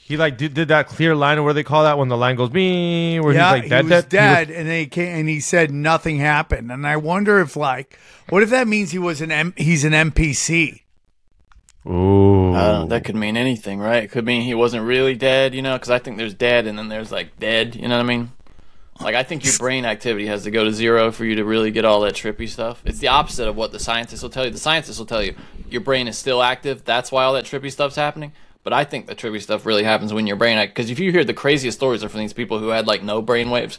He 0.05 0.17
like 0.17 0.37
did, 0.39 0.55
did 0.55 0.69
that 0.69 0.89
clear 0.89 1.15
line 1.15 1.39
or 1.39 1.43
what 1.43 1.51
do 1.51 1.55
they 1.55 1.63
call 1.65 1.85
that 1.85 1.99
when 1.99 2.09
the 2.09 2.17
line 2.17 2.37
goes 2.37 2.51
me 2.51 3.21
where 3.21 3.35
yeah, 3.35 3.55
he's 3.55 3.63
like 3.63 3.71
dead 3.71 3.85
he 3.85 3.91
was 3.91 4.05
dead. 4.05 4.49
dead, 4.49 4.51
and 4.51 4.69
they 4.69 4.81
he 4.81 4.87
came, 4.87 5.19
and 5.21 5.29
he 5.29 5.41
said 5.41 5.71
nothing 5.71 6.19
happened. 6.19 6.71
And 6.73 6.87
I 6.87 6.97
wonder 6.97 7.41
if 7.41 7.57
like, 7.57 7.99
what 8.29 8.43
if 8.43 8.51
that 8.51 8.67
means 8.69 8.91
he 8.93 8.99
was 8.99 9.21
an 9.21 9.31
M- 9.31 9.55
he's 9.57 9.85
an 9.85 9.93
NPC? 9.93 10.81
Ooh. 11.87 12.55
I 12.55 12.85
that 12.87 13.05
could 13.05 13.17
mean 13.17 13.37
anything, 13.37 13.79
right? 13.81 14.05
It 14.05 14.11
could 14.11 14.25
mean 14.25 14.43
he 14.43 14.55
wasn't 14.55 14.85
really 14.87 15.15
dead, 15.15 15.55
you 15.55 15.63
know, 15.63 15.75
because 15.75 15.91
I 15.91 15.99
think 15.99 16.17
there's 16.17 16.35
dead 16.35 16.67
and 16.67 16.79
then 16.79 16.89
there's 16.89 17.11
like 17.11 17.39
dead, 17.39 17.75
you 17.75 17.89
know 17.89 17.97
what 17.97 18.05
I 18.05 18.09
mean? 18.09 18.31
Like, 19.01 19.15
I 19.15 19.23
think 19.23 19.45
your 19.45 19.57
brain 19.59 19.85
activity 19.85 20.27
has 20.27 20.45
to 20.45 20.51
go 20.51 20.65
to 20.65 20.73
zero 20.73 21.11
for 21.11 21.25
you 21.25 21.37
to 21.37 21.45
really 21.45 21.71
get 21.71 21.85
all 21.85 22.01
that 22.03 22.15
trippy 22.15 22.49
stuff. 22.49 22.83
It's 22.85 22.99
the 22.99 23.09
opposite 23.09 23.49
of 23.49 23.57
what 23.57 23.73
the 23.73 23.79
scientists 23.81 24.23
will 24.23 24.31
tell 24.31 24.45
you. 24.45 24.51
The 24.51 24.59
scientists 24.59 24.99
will 24.99 25.07
tell 25.07 25.23
you 25.23 25.35
your 25.71 25.81
brain 25.81 26.07
is 26.09 26.17
still 26.17 26.43
active. 26.43 26.85
That's 26.85 27.11
why 27.11 27.25
all 27.25 27.33
that 27.33 27.45
trippy 27.45 27.73
stuff's 27.73 27.97
happening. 27.97 28.33
But 28.63 28.73
I 28.73 28.85
think 28.85 29.07
the 29.07 29.15
trippy 29.15 29.43
stuff 29.43 29.67
really 29.67 29.83
happens 29.83 30.13
when 30.13 30.27
your 30.27 30.37
brain, 30.37 30.65
because 30.69 30.91
if 30.91 31.01
you 31.01 31.11
hear 31.11 31.25
the 31.25 31.35
craziest 31.35 31.79
stories 31.79 32.05
are 32.05 32.09
from 32.09 32.21
these 32.21 32.33
people 32.33 32.59
who 32.59 32.69
had 32.69 32.87
like 32.87 33.03
no 33.03 33.21
brain 33.21 33.51
waves, 33.51 33.79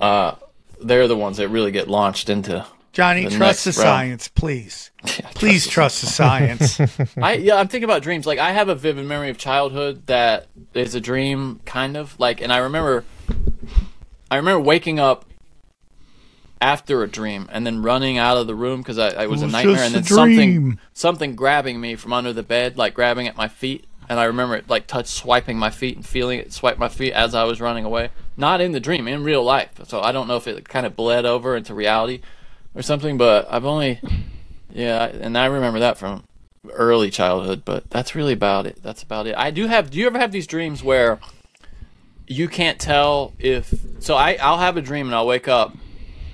uh, 0.00 0.34
they're 0.82 1.08
the 1.08 1.16
ones 1.16 1.38
that 1.38 1.48
really 1.48 1.70
get 1.70 1.88
launched 1.88 2.28
into 2.28 2.66
Johnny, 2.92 3.24
the 3.24 3.30
trust 3.30 3.64
the 3.64 3.70
realm. 3.70 3.82
science, 3.82 4.28
please. 4.28 4.90
please 5.34 5.66
trust 5.66 6.00
the 6.02 6.06
science. 6.06 6.80
I 7.16 7.34
yeah, 7.34 7.56
I'm 7.56 7.68
thinking 7.68 7.84
about 7.84 8.02
dreams. 8.02 8.26
Like 8.26 8.38
I 8.38 8.52
have 8.52 8.68
a 8.68 8.74
vivid 8.74 9.06
memory 9.06 9.30
of 9.30 9.38
childhood 9.38 10.06
that 10.06 10.46
is 10.74 10.94
a 10.94 11.00
dream, 11.00 11.60
kind 11.64 11.96
of 11.96 12.18
like, 12.18 12.40
and 12.42 12.52
I 12.52 12.58
remember, 12.58 13.04
I 14.30 14.36
remember 14.36 14.60
waking 14.60 14.98
up 14.98 15.24
after 16.60 17.02
a 17.02 17.08
dream 17.08 17.48
and 17.52 17.66
then 17.66 17.82
running 17.82 18.18
out 18.18 18.36
of 18.36 18.46
the 18.46 18.54
room 18.54 18.80
because 18.80 18.98
I, 18.98 19.10
I 19.10 19.26
was 19.26 19.42
It 19.42 19.48
a 19.48 19.52
nightmare, 19.52 19.82
and 19.82 19.94
then 19.94 20.04
something 20.04 20.78
something 20.92 21.36
grabbing 21.36 21.80
me 21.80 21.96
from 21.96 22.12
under 22.12 22.32
the 22.32 22.42
bed, 22.42 22.76
like 22.76 22.94
grabbing 22.94 23.28
at 23.28 23.36
my 23.36 23.48
feet, 23.48 23.86
and 24.08 24.18
I 24.18 24.24
remember 24.24 24.56
it 24.56 24.68
like 24.68 24.86
touch 24.86 25.06
swiping 25.06 25.58
my 25.58 25.70
feet 25.70 25.96
and 25.96 26.06
feeling 26.06 26.38
it 26.38 26.52
swipe 26.52 26.78
my 26.78 26.88
feet 26.88 27.12
as 27.12 27.34
I 27.34 27.44
was 27.44 27.60
running 27.60 27.84
away. 27.84 28.10
Not 28.36 28.60
in 28.60 28.72
the 28.72 28.80
dream, 28.80 29.06
in 29.08 29.22
real 29.22 29.42
life. 29.42 29.70
So 29.84 30.00
I 30.00 30.12
don't 30.12 30.28
know 30.28 30.36
if 30.36 30.46
it 30.46 30.68
kind 30.68 30.86
of 30.86 30.96
bled 30.96 31.24
over 31.24 31.56
into 31.56 31.74
reality 31.74 32.20
or 32.74 32.82
something, 32.82 33.16
but 33.16 33.46
I've 33.50 33.64
only 33.64 34.00
yeah, 34.72 35.06
and 35.06 35.38
I 35.38 35.46
remember 35.46 35.78
that 35.80 35.98
from 35.98 36.24
early 36.72 37.10
childhood, 37.10 37.62
but 37.64 37.88
that's 37.90 38.14
really 38.14 38.32
about 38.32 38.66
it. 38.66 38.82
That's 38.82 39.02
about 39.02 39.26
it. 39.26 39.34
I 39.36 39.50
do 39.50 39.66
have. 39.66 39.90
Do 39.90 39.98
you 39.98 40.06
ever 40.06 40.18
have 40.18 40.32
these 40.32 40.46
dreams 40.46 40.82
where 40.82 41.18
you 42.26 42.48
can't 42.48 42.78
tell 42.78 43.32
if? 43.38 43.72
So 44.00 44.14
I, 44.16 44.34
I'll 44.40 44.58
have 44.58 44.76
a 44.76 44.82
dream 44.82 45.06
and 45.06 45.14
I'll 45.14 45.26
wake 45.26 45.48
up 45.48 45.74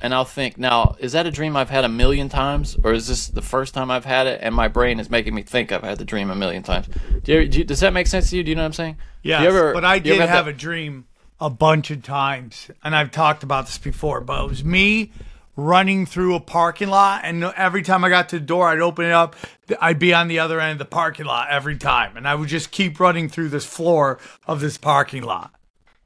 and 0.01 0.13
I'll 0.13 0.25
think, 0.25 0.59
now 0.59 0.97
is 0.99 1.13
that 1.13 1.27
a 1.27 1.31
dream 1.31 1.57
I've 1.57 1.71
had 1.71 1.85
a 1.85 1.89
million 1.89 2.29
times, 2.29 2.77
or 2.83 2.93
is 2.93 3.07
this 3.07 3.29
the 3.29 3.43
first 3.43 3.73
time 3.73 3.91
I've 3.91 4.05
had 4.05 4.27
it? 4.27 4.41
And 4.43 4.55
my 4.55 4.67
brain 4.69 4.99
is 4.99 5.09
making 5.09 5.35
me 5.35 5.43
think 5.43 5.71
I've 5.71 5.85
had 5.85 5.99
the 5.99 6.05
dream 6.05 6.29
a 6.31 6.35
million 6.35 6.63
times. 6.65 6.89
Do 7.23 7.33
you, 7.35 7.49
do 7.49 7.59
you- 7.59 7.65
does 7.65 7.81
that 7.81 7.93
make 7.93 8.07
sense 8.09 8.31
to 8.31 8.37
you? 8.37 8.43
Do 8.43 8.51
you 8.51 8.57
know 8.57 8.63
what 8.63 8.67
I'm 8.67 8.73
saying? 8.73 8.97
Yes, 9.23 9.39
Do 9.39 9.45
you 9.45 9.49
ever- 9.51 9.73
but 9.73 9.85
I 9.85 9.99
did 10.01 10.19
have 10.21 10.47
that- 10.47 10.49
a 10.49 10.53
dream 10.57 11.05
a 11.41 11.51
bunch 11.51 11.91
of 11.91 12.03
times, 12.03 12.71
and 12.83 12.95
I've 12.97 13.11
talked 13.13 13.43
about 13.43 13.67
this 13.67 13.79
before. 13.79 14.21
But 14.21 14.43
it 14.45 14.49
was 14.49 14.65
me 14.65 15.13
running 15.55 16.07
through 16.07 16.35
a 16.35 16.41
parking 16.41 16.89
lot, 16.89 17.21
and 17.25 17.45
every 17.57 17.83
time 17.83 18.05
I 18.05 18.09
got 18.09 18.29
to 18.31 18.39
the 18.39 18.45
door, 18.45 18.69
I'd 18.71 18.81
open 18.81 19.05
it 19.05 19.13
up. 19.13 19.37
I'd 19.81 19.99
be 19.99 20.15
on 20.15 20.27
the 20.29 20.39
other 20.39 20.61
end 20.61 20.73
of 20.73 20.79
the 20.79 20.85
parking 20.87 21.27
lot 21.27 21.49
every 21.51 21.77
time, 21.77 22.17
and 22.17 22.27
I 22.27 22.35
would 22.35 22.49
just 22.49 22.71
keep 22.71 22.99
running 22.99 23.29
through 23.29 23.51
this 23.51 23.65
floor 23.67 24.19
of 24.47 24.61
this 24.61 24.79
parking 24.79 25.23
lot 25.23 25.53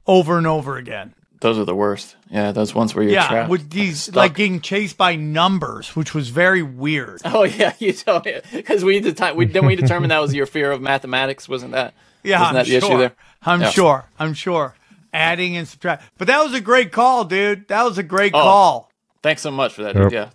over 0.07 0.37
and 0.37 0.47
over 0.47 0.77
again. 0.77 1.13
Those 1.39 1.59
are 1.59 1.65
the 1.65 1.75
worst. 1.75 2.15
Yeah, 2.31 2.51
those 2.51 2.73
ones 2.73 2.95
where 2.95 3.03
you're 3.03 3.13
yeah, 3.13 3.27
trapped. 3.27 3.49
with 3.51 3.69
these 3.69 4.01
stuck. 4.01 4.15
like 4.15 4.33
getting 4.35 4.59
chased 4.59 4.97
by 4.97 5.15
numbers, 5.15 5.95
which 5.95 6.15
was 6.15 6.29
very 6.29 6.63
weird. 6.63 7.21
Oh 7.25 7.43
yeah, 7.43 7.73
you 7.77 7.93
told 7.93 8.25
me 8.25 8.39
because 8.51 8.83
we 8.83 8.99
deti- 8.99 9.33
we 9.35 9.45
then 9.45 9.65
we 9.67 9.75
determined 9.75 10.09
that 10.11 10.19
was 10.21 10.33
your 10.33 10.47
fear 10.47 10.71
of 10.71 10.81
mathematics, 10.81 11.47
wasn't 11.47 11.73
that? 11.73 11.93
Yeah, 12.23 12.39
wasn't 12.39 12.49
I'm 12.49 12.55
that 12.55 12.65
the 12.71 12.79
sure. 12.79 12.89
issue 12.89 12.97
there? 12.97 13.15
I'm 13.43 13.61
Yeah. 13.61 13.69
sure. 13.69 14.05
I'm 14.17 14.33
sure. 14.33 14.75
Adding 15.13 15.55
and 15.57 15.67
subtract, 15.67 16.03
but 16.17 16.27
that 16.27 16.43
was 16.43 16.53
a 16.55 16.61
great 16.61 16.91
call, 16.91 17.23
dude. 17.23 17.67
That 17.67 17.83
was 17.83 17.97
a 17.99 18.03
great 18.03 18.33
Oh, 18.33 18.41
call. 18.41 18.91
Thanks 19.21 19.41
so 19.43 19.51
much 19.51 19.73
for 19.73 19.83
that, 19.83 19.95
dude. 19.95 20.11
Yeah, 20.11 20.29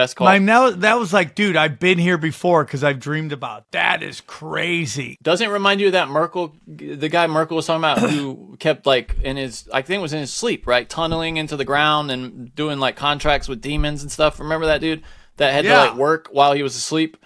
best 0.00 0.16
call. 0.16 0.26
My, 0.26 0.38
that, 0.38 0.80
that 0.82 0.98
was 0.98 1.12
like, 1.12 1.34
dude, 1.34 1.56
I've 1.56 1.78
been 1.78 1.98
here 1.98 2.18
before 2.18 2.64
because 2.64 2.82
I've 2.84 2.98
dreamed 3.00 3.32
about. 3.32 3.70
That 3.72 4.02
is 4.02 4.20
crazy. 4.22 5.16
Doesn't 5.22 5.48
it 5.48 5.52
remind 5.52 5.80
you 5.80 5.86
of 5.88 5.92
that 5.92 6.08
Merkel, 6.08 6.54
the 6.66 7.08
guy 7.08 7.26
Merkel 7.26 7.56
was 7.56 7.66
talking 7.66 7.80
about, 7.80 7.98
who 8.10 8.56
kept 8.60 8.86
like 8.86 9.16
in 9.22 9.36
his, 9.36 9.68
I 9.72 9.82
think 9.82 9.98
it 9.98 10.02
was 10.02 10.12
in 10.12 10.20
his 10.20 10.32
sleep, 10.32 10.66
right, 10.66 10.88
tunneling 10.88 11.36
into 11.36 11.56
the 11.56 11.64
ground 11.64 12.10
and 12.10 12.54
doing 12.54 12.78
like 12.78 12.96
contracts 12.96 13.48
with 13.48 13.60
demons 13.60 14.02
and 14.02 14.10
stuff. 14.10 14.40
Remember 14.40 14.66
that 14.66 14.80
dude 14.80 15.02
that 15.36 15.52
had 15.52 15.64
Yeah. 15.64 15.84
to 15.84 15.90
like 15.90 15.96
work 15.98 16.28
while 16.32 16.52
he 16.54 16.62
was 16.62 16.76
asleep? 16.76 17.16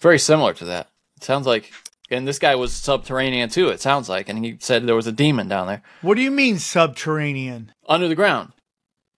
Very 0.00 0.18
similar 0.18 0.52
to 0.54 0.64
that. 0.64 0.88
It 1.16 1.24
sounds 1.24 1.46
like, 1.46 1.70
and 2.10 2.26
this 2.26 2.38
guy 2.38 2.54
was 2.56 2.72
subterranean 2.72 3.48
too. 3.48 3.68
It 3.68 3.80
sounds 3.80 4.08
like, 4.08 4.28
and 4.28 4.44
he 4.44 4.56
said 4.60 4.84
there 4.86 4.96
was 4.96 5.06
a 5.06 5.12
demon 5.12 5.48
down 5.48 5.66
there 5.66 5.82
What 6.02 6.14
do 6.16 6.22
you 6.22 6.30
mean 6.30 6.58
subterranean? 6.58 7.72
under 7.88 8.08
the 8.08 8.14
ground. 8.14 8.52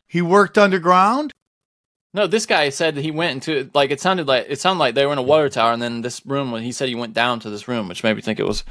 He 0.06 0.22
worked 0.22 0.56
underground? 0.58 1.32
No, 2.14 2.26
this 2.28 2.46
guy 2.46 2.68
said 2.70 2.94
that 2.94 3.02
he 3.02 3.10
went 3.10 3.32
into 3.32 3.68
like 3.74 3.90
it 3.90 4.00
sounded 4.00 4.26
like 4.28 4.46
it 4.48 4.60
sounded 4.60 4.78
like 4.78 4.94
they 4.94 5.04
were 5.04 5.12
in 5.12 5.18
a 5.18 5.22
water 5.22 5.48
tower, 5.48 5.72
and 5.72 5.82
then 5.82 6.00
this 6.00 6.24
room. 6.24 6.52
When 6.52 6.62
he 6.62 6.70
said 6.72 6.88
he 6.88 6.94
went 6.94 7.12
down 7.12 7.40
to 7.40 7.50
this 7.50 7.66
room, 7.68 7.88
which 7.88 8.02
made 8.04 8.14
me 8.14 8.22
think 8.22 8.38
it 8.38 8.46
was 8.46 8.62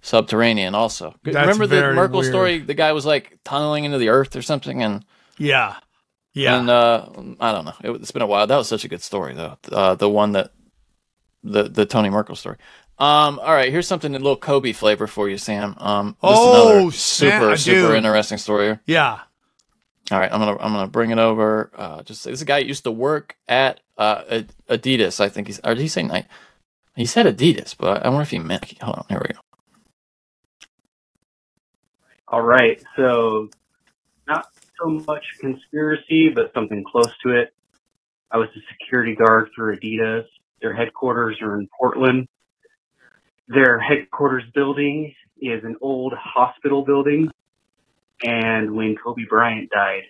subterranean. 0.00 0.74
Also, 0.74 1.14
That's 1.22 1.36
remember 1.36 1.66
the 1.66 1.92
Merkel 1.94 2.20
weird. 2.20 2.32
story? 2.32 2.58
The 2.58 2.74
guy 2.74 2.92
was 2.92 3.06
like 3.06 3.38
tunneling 3.44 3.84
into 3.84 3.98
the 3.98 4.08
earth 4.08 4.34
or 4.36 4.42
something, 4.42 4.82
and 4.82 5.04
Yeah. 5.38 5.76
Yeah. 6.34 6.58
and 6.58 6.70
uh, 6.70 7.08
I 7.40 7.52
don't 7.52 7.64
know. 7.66 7.74
It, 7.84 7.90
it's 8.00 8.10
been 8.10 8.22
a 8.22 8.26
while. 8.26 8.46
That 8.46 8.56
was 8.56 8.66
such 8.68 8.84
a 8.84 8.88
good 8.88 9.02
story, 9.02 9.34
though. 9.34 9.58
Uh, 9.70 9.94
the 9.94 10.08
one 10.08 10.32
that 10.32 10.50
the 11.44 11.64
the 11.68 11.86
Tony 11.86 12.10
Merkel 12.10 12.36
story. 12.36 12.56
Um, 12.98 13.38
all 13.40 13.52
right, 13.52 13.70
here's 13.70 13.86
something 13.88 14.14
a 14.14 14.18
little 14.18 14.36
Kobe 14.36 14.72
flavor 14.72 15.06
for 15.06 15.28
you, 15.28 15.36
Sam. 15.38 15.74
Um, 15.78 16.16
Oh, 16.22 16.74
another 16.78 16.90
Sam- 16.92 17.40
super 17.40 17.56
super 17.56 17.80
dude. 17.88 17.96
interesting 17.96 18.38
story. 18.38 18.78
Yeah. 18.86 19.20
All 20.12 20.20
right, 20.20 20.30
I'm 20.30 20.40
gonna 20.40 20.58
I'm 20.58 20.72
gonna 20.72 20.88
bring 20.88 21.10
it 21.10 21.18
over. 21.18 21.70
Uh, 21.74 22.02
just 22.02 22.24
this 22.24 22.42
guy 22.42 22.58
used 22.58 22.84
to 22.84 22.90
work 22.90 23.36
at 23.48 23.80
uh, 23.96 24.42
Adidas. 24.68 25.20
I 25.20 25.30
think 25.30 25.46
he's 25.46 25.58
or 25.64 25.74
did 25.74 25.80
he 25.80 25.88
say 25.88 26.02
Nike? 26.02 26.28
He 26.94 27.06
said 27.06 27.24
Adidas, 27.24 27.74
but 27.76 28.04
I 28.04 28.08
wonder 28.10 28.22
if 28.22 28.30
he 28.30 28.38
meant. 28.38 28.78
Hold 28.82 28.96
on, 28.96 29.06
here 29.08 29.22
we 29.26 29.32
go. 29.34 29.40
All 32.28 32.42
right, 32.42 32.82
so 32.96 33.48
not 34.26 34.48
so 34.78 34.88
much 34.88 35.24
conspiracy, 35.40 36.28
but 36.28 36.52
something 36.54 36.84
close 36.84 37.12
to 37.24 37.30
it. 37.30 37.54
I 38.30 38.36
was 38.36 38.48
a 38.56 38.60
security 38.72 39.14
guard 39.14 39.48
for 39.56 39.74
Adidas. 39.74 40.24
Their 40.60 40.74
headquarters 40.74 41.38
are 41.40 41.58
in 41.58 41.68
Portland. 41.78 42.28
Their 43.48 43.78
headquarters 43.78 44.44
building 44.54 45.14
is 45.40 45.64
an 45.64 45.76
old 45.80 46.12
hospital 46.18 46.84
building. 46.84 47.30
And 48.22 48.74
when 48.74 48.96
Kobe 48.96 49.24
Bryant 49.28 49.70
died, 49.70 50.04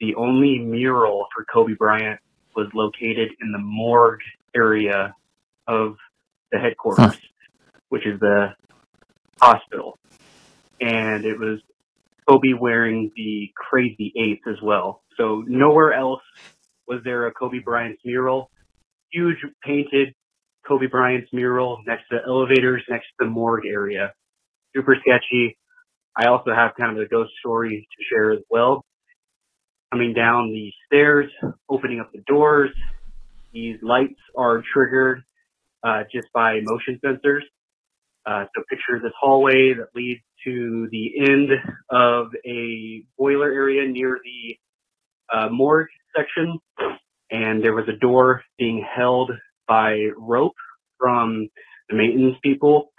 the 0.00 0.14
only 0.14 0.58
mural 0.58 1.26
for 1.34 1.44
Kobe 1.44 1.74
Bryant 1.74 2.18
was 2.56 2.68
located 2.74 3.30
in 3.40 3.52
the 3.52 3.58
morgue 3.58 4.20
area 4.54 5.14
of 5.66 5.96
the 6.50 6.58
headquarters, 6.58 7.18
which 7.88 8.06
is 8.06 8.18
the 8.20 8.54
hospital. 9.40 9.98
And 10.80 11.24
it 11.24 11.38
was 11.38 11.60
Kobe 12.28 12.52
wearing 12.52 13.10
the 13.16 13.50
crazy 13.54 14.12
eight 14.16 14.40
as 14.48 14.60
well. 14.62 15.02
So 15.16 15.44
nowhere 15.46 15.92
else 15.92 16.22
was 16.86 17.00
there 17.04 17.26
a 17.26 17.32
Kobe 17.32 17.58
Bryant's 17.58 18.02
mural. 18.04 18.50
Huge 19.10 19.38
painted 19.62 20.14
Kobe 20.66 20.86
Bryant's 20.86 21.32
mural 21.32 21.78
next 21.86 22.08
to 22.10 22.18
the 22.18 22.26
elevators, 22.26 22.82
next 22.88 23.06
to 23.18 23.26
the 23.26 23.30
morgue 23.30 23.66
area. 23.66 24.12
Super 24.74 24.96
sketchy. 25.00 25.56
I 26.16 26.26
also 26.26 26.52
have 26.54 26.72
kind 26.78 26.96
of 26.96 27.02
a 27.02 27.08
ghost 27.08 27.32
story 27.38 27.88
to 27.90 28.04
share 28.04 28.32
as 28.32 28.40
well. 28.50 28.84
Coming 29.92 30.14
down 30.14 30.52
the 30.52 30.72
stairs, 30.86 31.30
opening 31.68 32.00
up 32.00 32.12
the 32.12 32.22
doors, 32.26 32.70
these 33.52 33.76
lights 33.82 34.20
are 34.36 34.62
triggered 34.72 35.22
uh, 35.82 36.02
just 36.12 36.28
by 36.32 36.60
motion 36.62 36.98
sensors. 37.04 37.42
Uh, 38.24 38.44
so 38.54 38.62
picture 38.70 39.00
this 39.02 39.12
hallway 39.20 39.74
that 39.74 39.88
leads 39.94 40.20
to 40.44 40.88
the 40.90 41.12
end 41.28 41.50
of 41.90 42.28
a 42.46 43.04
boiler 43.18 43.50
area 43.50 43.86
near 43.88 44.18
the 44.22 45.36
uh, 45.36 45.48
morgue 45.48 45.88
section, 46.16 46.58
and 47.30 47.62
there 47.62 47.74
was 47.74 47.88
a 47.88 47.98
door 47.98 48.42
being 48.58 48.84
held 48.94 49.30
by 49.66 50.08
rope 50.16 50.54
from 50.98 51.48
the 51.88 51.96
maintenance 51.96 52.36
people. 52.42 52.92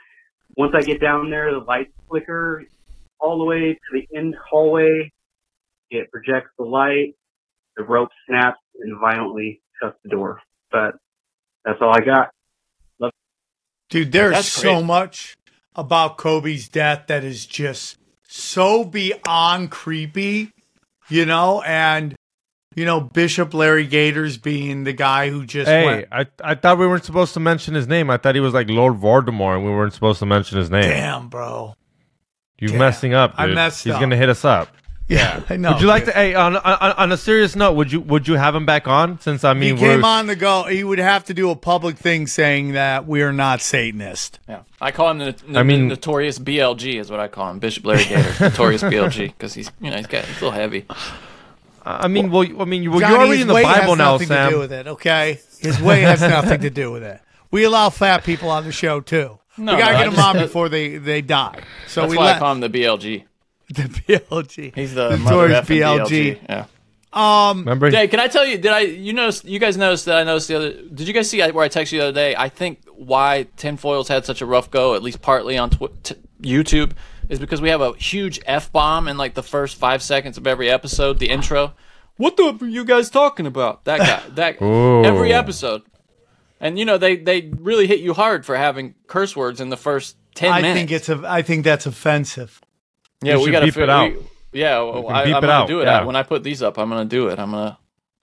Once 0.58 0.74
I 0.76 0.82
get 0.82 1.02
down 1.02 1.30
there, 1.30 1.52
the 1.52 1.60
lights 1.60 1.94
flicker 2.10 2.66
all 3.24 3.38
the 3.38 3.46
way 3.46 3.74
to 3.74 3.80
the 3.94 4.18
end 4.18 4.36
hallway. 4.50 5.12
It 5.90 6.12
projects 6.12 6.50
the 6.58 6.66
light. 6.66 7.16
The 7.78 7.84
rope 7.84 8.10
snaps 8.28 8.60
and 8.82 9.00
violently 9.00 9.62
shuts 9.82 9.98
the 10.04 10.10
door. 10.10 10.42
But 10.72 10.96
that's 11.66 11.80
all 11.82 11.92
I 11.92 12.02
got. 12.02 12.30
Love. 13.00 13.12
Dude, 13.90 14.12
there's 14.12 14.34
That's 14.34 14.48
so 14.52 14.76
great. 14.78 14.86
much 14.86 15.36
about 15.76 16.18
Kobe's 16.18 16.68
death 16.68 17.06
that 17.08 17.24
is 17.24 17.46
just 17.46 17.98
so 18.28 18.84
beyond 18.84 19.72
creepy, 19.72 20.52
you 21.10 21.26
know, 21.26 21.62
and 21.62 22.16
you 22.76 22.86
know, 22.86 23.00
Bishop 23.02 23.54
Larry 23.54 23.86
Gaiters 23.86 24.38
being 24.40 24.84
the 24.84 24.94
guy 24.94 25.30
who 25.30 25.46
just 25.46 25.70
Hey, 25.70 25.86
went 25.86 26.08
I 26.12 26.26
I 26.44 26.56
thought 26.56 26.80
we 26.80 26.88
weren't 26.88 27.06
supposed 27.06 27.34
to 27.36 27.40
mention 27.40 27.76
his 27.76 27.88
name. 27.88 28.10
I 28.10 28.18
thought 28.18 28.34
he 28.36 28.42
was 28.42 28.54
like 28.54 28.70
Lord 28.70 28.96
Voldemort, 28.96 29.58
and 29.58 29.66
we 29.66 29.72
weren't 29.72 29.94
supposed 29.94 30.20
to 30.20 30.26
mention 30.26 30.58
his 30.58 30.70
name. 30.72 30.82
Damn, 30.84 31.30
bro. 31.30 31.76
You 32.60 32.70
Damn. 32.70 32.78
messing 32.80 33.14
up, 33.14 33.34
I 33.38 33.48
dude. 33.48 33.56
messed 33.56 33.84
He's 33.84 33.94
up. 33.94 34.00
gonna 34.00 34.16
hit 34.18 34.30
us 34.30 34.46
up. 34.46 34.70
Yeah, 35.10 35.42
I 35.50 35.58
know. 35.58 35.74
Would 35.74 35.82
you 35.82 35.88
like 35.88 36.06
to? 36.06 36.12
Hey, 36.12 36.34
on, 36.34 36.56
on 36.56 36.64
on 36.94 37.12
a 37.12 37.18
serious 37.18 37.58
note, 37.58 37.74
would 37.74 37.92
you 37.92 38.00
would 38.00 38.26
you 38.28 38.36
have 38.36 38.56
him 38.56 38.66
back 38.66 38.88
on? 38.88 39.20
Since 39.20 39.44
I 39.44 39.54
mean, 39.54 39.62
He 39.64 39.72
mean, 39.74 39.78
came 39.82 40.02
we're 40.02 40.08
on 40.08 40.28
the 40.28 40.36
go. 40.36 40.64
He 40.64 40.82
would 40.84 40.98
have 41.00 41.26
to 41.26 41.34
do 41.34 41.50
a 41.50 41.58
public 41.58 41.98
thing 41.98 42.26
saying 42.26 42.72
that 42.72 43.06
we 43.06 43.22
are 43.22 43.34
not 43.34 43.60
Satanist. 43.60 44.40
Yeah, 44.48 44.62
I 44.80 44.92
call 44.92 45.12
him 45.12 45.18
the, 45.20 45.36
the 45.46 45.60
I 45.60 45.64
mean- 45.64 45.90
notorious 45.90 46.40
BLG 46.40 47.00
is 47.02 47.12
what 47.12 47.20
I 47.20 47.28
call 47.28 47.50
him, 47.52 47.60
Bishop 47.60 47.86
Larry 47.86 48.06
Gaiter, 48.06 48.34
notorious 48.40 48.82
BLG, 48.82 49.28
because 49.28 49.54
he's 49.54 49.70
you 49.82 49.92
know 49.92 49.98
he's 49.98 50.08
got 50.08 50.24
he's 50.24 50.38
a 50.42 50.46
little 50.46 50.52
heavy. 50.52 50.86
I 51.86 52.08
mean, 52.08 52.32
well, 52.32 52.44
I 52.62 52.64
mean, 52.66 52.90
well, 52.90 53.02
Johnny, 53.02 53.12
you're 53.12 53.20
already 53.20 53.34
his 53.34 53.42
in 53.42 53.48
the 53.50 53.54
weight 53.56 53.64
Bible 53.66 53.90
has 53.90 53.98
now, 53.98 54.12
nothing 54.14 54.28
Sam. 54.30 54.50
to 54.50 54.56
do 54.56 54.60
with 54.62 54.72
it. 54.72 54.88
Okay, 54.88 55.40
his 55.60 55.82
weight 55.82 56.04
has 56.04 56.22
nothing 56.22 56.62
to 56.62 56.70
do 56.70 56.92
with 56.94 57.04
it. 57.04 57.20
We 57.52 57.66
allow 57.66 57.90
fat 57.90 58.24
people 58.24 58.50
on 58.50 58.64
the 58.64 58.72
show 58.72 59.02
too. 59.02 59.38
No, 59.58 59.76
we 59.76 59.80
gotta 59.82 59.94
no, 59.94 59.98
I 60.00 60.04
get 60.04 60.06
them 60.06 60.16
just- 60.16 60.28
on 60.28 60.38
before 60.48 60.70
they 60.70 60.98
they 60.98 61.22
die. 61.22 61.62
So 61.88 62.02
That's 62.02 62.12
we 62.12 62.18
why 62.18 62.26
let 62.26 62.36
I 62.38 62.40
call 62.40 62.52
him 62.54 62.60
the 62.62 62.70
BLG. 62.70 63.24
the 63.74 63.84
BLG. 63.84 64.76
He's 64.76 64.94
the 64.94 65.12
Notorious 65.18 65.70
mother 65.70 65.74
BLG. 65.74 66.08
BLG. 66.08 66.40
Yeah. 66.50 66.66
Um, 67.14 67.60
Remember? 67.60 67.92
Hey, 67.92 68.08
can 68.08 68.20
I 68.20 68.28
tell 68.28 68.46
you? 68.46 68.58
Did 68.58 68.72
I? 68.72 68.80
You 68.80 69.14
notice? 69.14 69.44
You 69.44 69.60
guys 69.60 69.78
noticed 69.78 70.06
that 70.06 70.18
I 70.18 70.24
noticed 70.24 70.48
the 70.48 70.56
other. 70.56 70.72
Did 70.72 71.08
you 71.08 71.14
guys 71.14 71.30
see 71.30 71.40
where 71.52 71.64
I 71.64 71.70
texted 71.70 71.92
you 71.92 72.00
the 72.00 72.06
other 72.06 72.14
day? 72.14 72.36
I 72.36 72.50
think 72.50 72.80
why 72.96 73.46
tinfoils 73.56 74.08
had 74.08 74.26
such 74.26 74.42
a 74.42 74.46
rough 74.48 74.72
go, 74.72 74.96
at 74.96 75.04
least 75.04 75.22
partly 75.22 75.56
on 75.58 75.70
tw- 75.70 76.04
t- 76.04 76.16
YouTube, 76.42 76.94
is 77.30 77.38
because 77.40 77.62
we 77.62 77.70
have 77.70 77.82
a 77.82 77.94
huge 77.98 78.40
f 78.48 78.72
bomb 78.72 79.08
in 79.08 79.18
like 79.18 79.36
the 79.36 79.44
first 79.44 79.78
five 79.78 80.02
seconds 80.02 80.38
of 80.40 80.48
every 80.48 80.70
episode. 80.72 81.20
The 81.20 81.30
intro. 81.30 81.74
What 82.18 82.36
the 82.38 82.58
are 82.60 82.66
you 82.68 82.84
guys 82.84 83.12
talking 83.12 83.46
about? 83.46 83.86
That 83.86 84.00
guy. 84.00 84.24
That 84.36 84.62
every 85.06 85.34
episode. 85.34 85.84
And 86.64 86.80
you 86.80 86.86
know 86.86 86.98
they 86.98 87.18
they 87.18 87.52
really 87.58 87.86
hit 87.88 88.00
you 88.00 88.14
hard 88.14 88.46
for 88.46 88.56
having 88.56 88.96
curse 89.08 89.36
words 89.36 89.60
in 89.62 89.70
the 89.70 89.78
first 89.78 90.16
ten 90.34 90.52
I 90.52 90.62
minutes. 90.62 90.78
think 90.80 90.92
it's 90.92 91.10
a. 91.10 91.22
I 91.28 91.42
think 91.44 91.64
that's 91.66 91.86
offensive. 91.86 92.60
Yeah, 93.22 93.38
You 93.38 93.44
we 93.44 93.52
got 93.52 93.60
to 93.60 93.66
beep 93.68 93.78
it 93.78 93.90
out. 93.90 94.14
yeah, 94.54 94.80
well, 94.80 95.08
I, 95.10 95.24
it 95.26 95.32
gonna 95.42 95.68
do 95.68 95.82
it. 95.82 95.86
yeah. 95.86 96.04
When 96.06 96.16
I 96.16 96.24
put 96.24 96.42
these 96.44 96.62
up, 96.64 96.78
I'm 96.80 96.90
gonna 96.90 97.06
do 97.06 97.28
it. 97.28 97.38
I'm 97.38 97.52
gonna. 97.52 97.78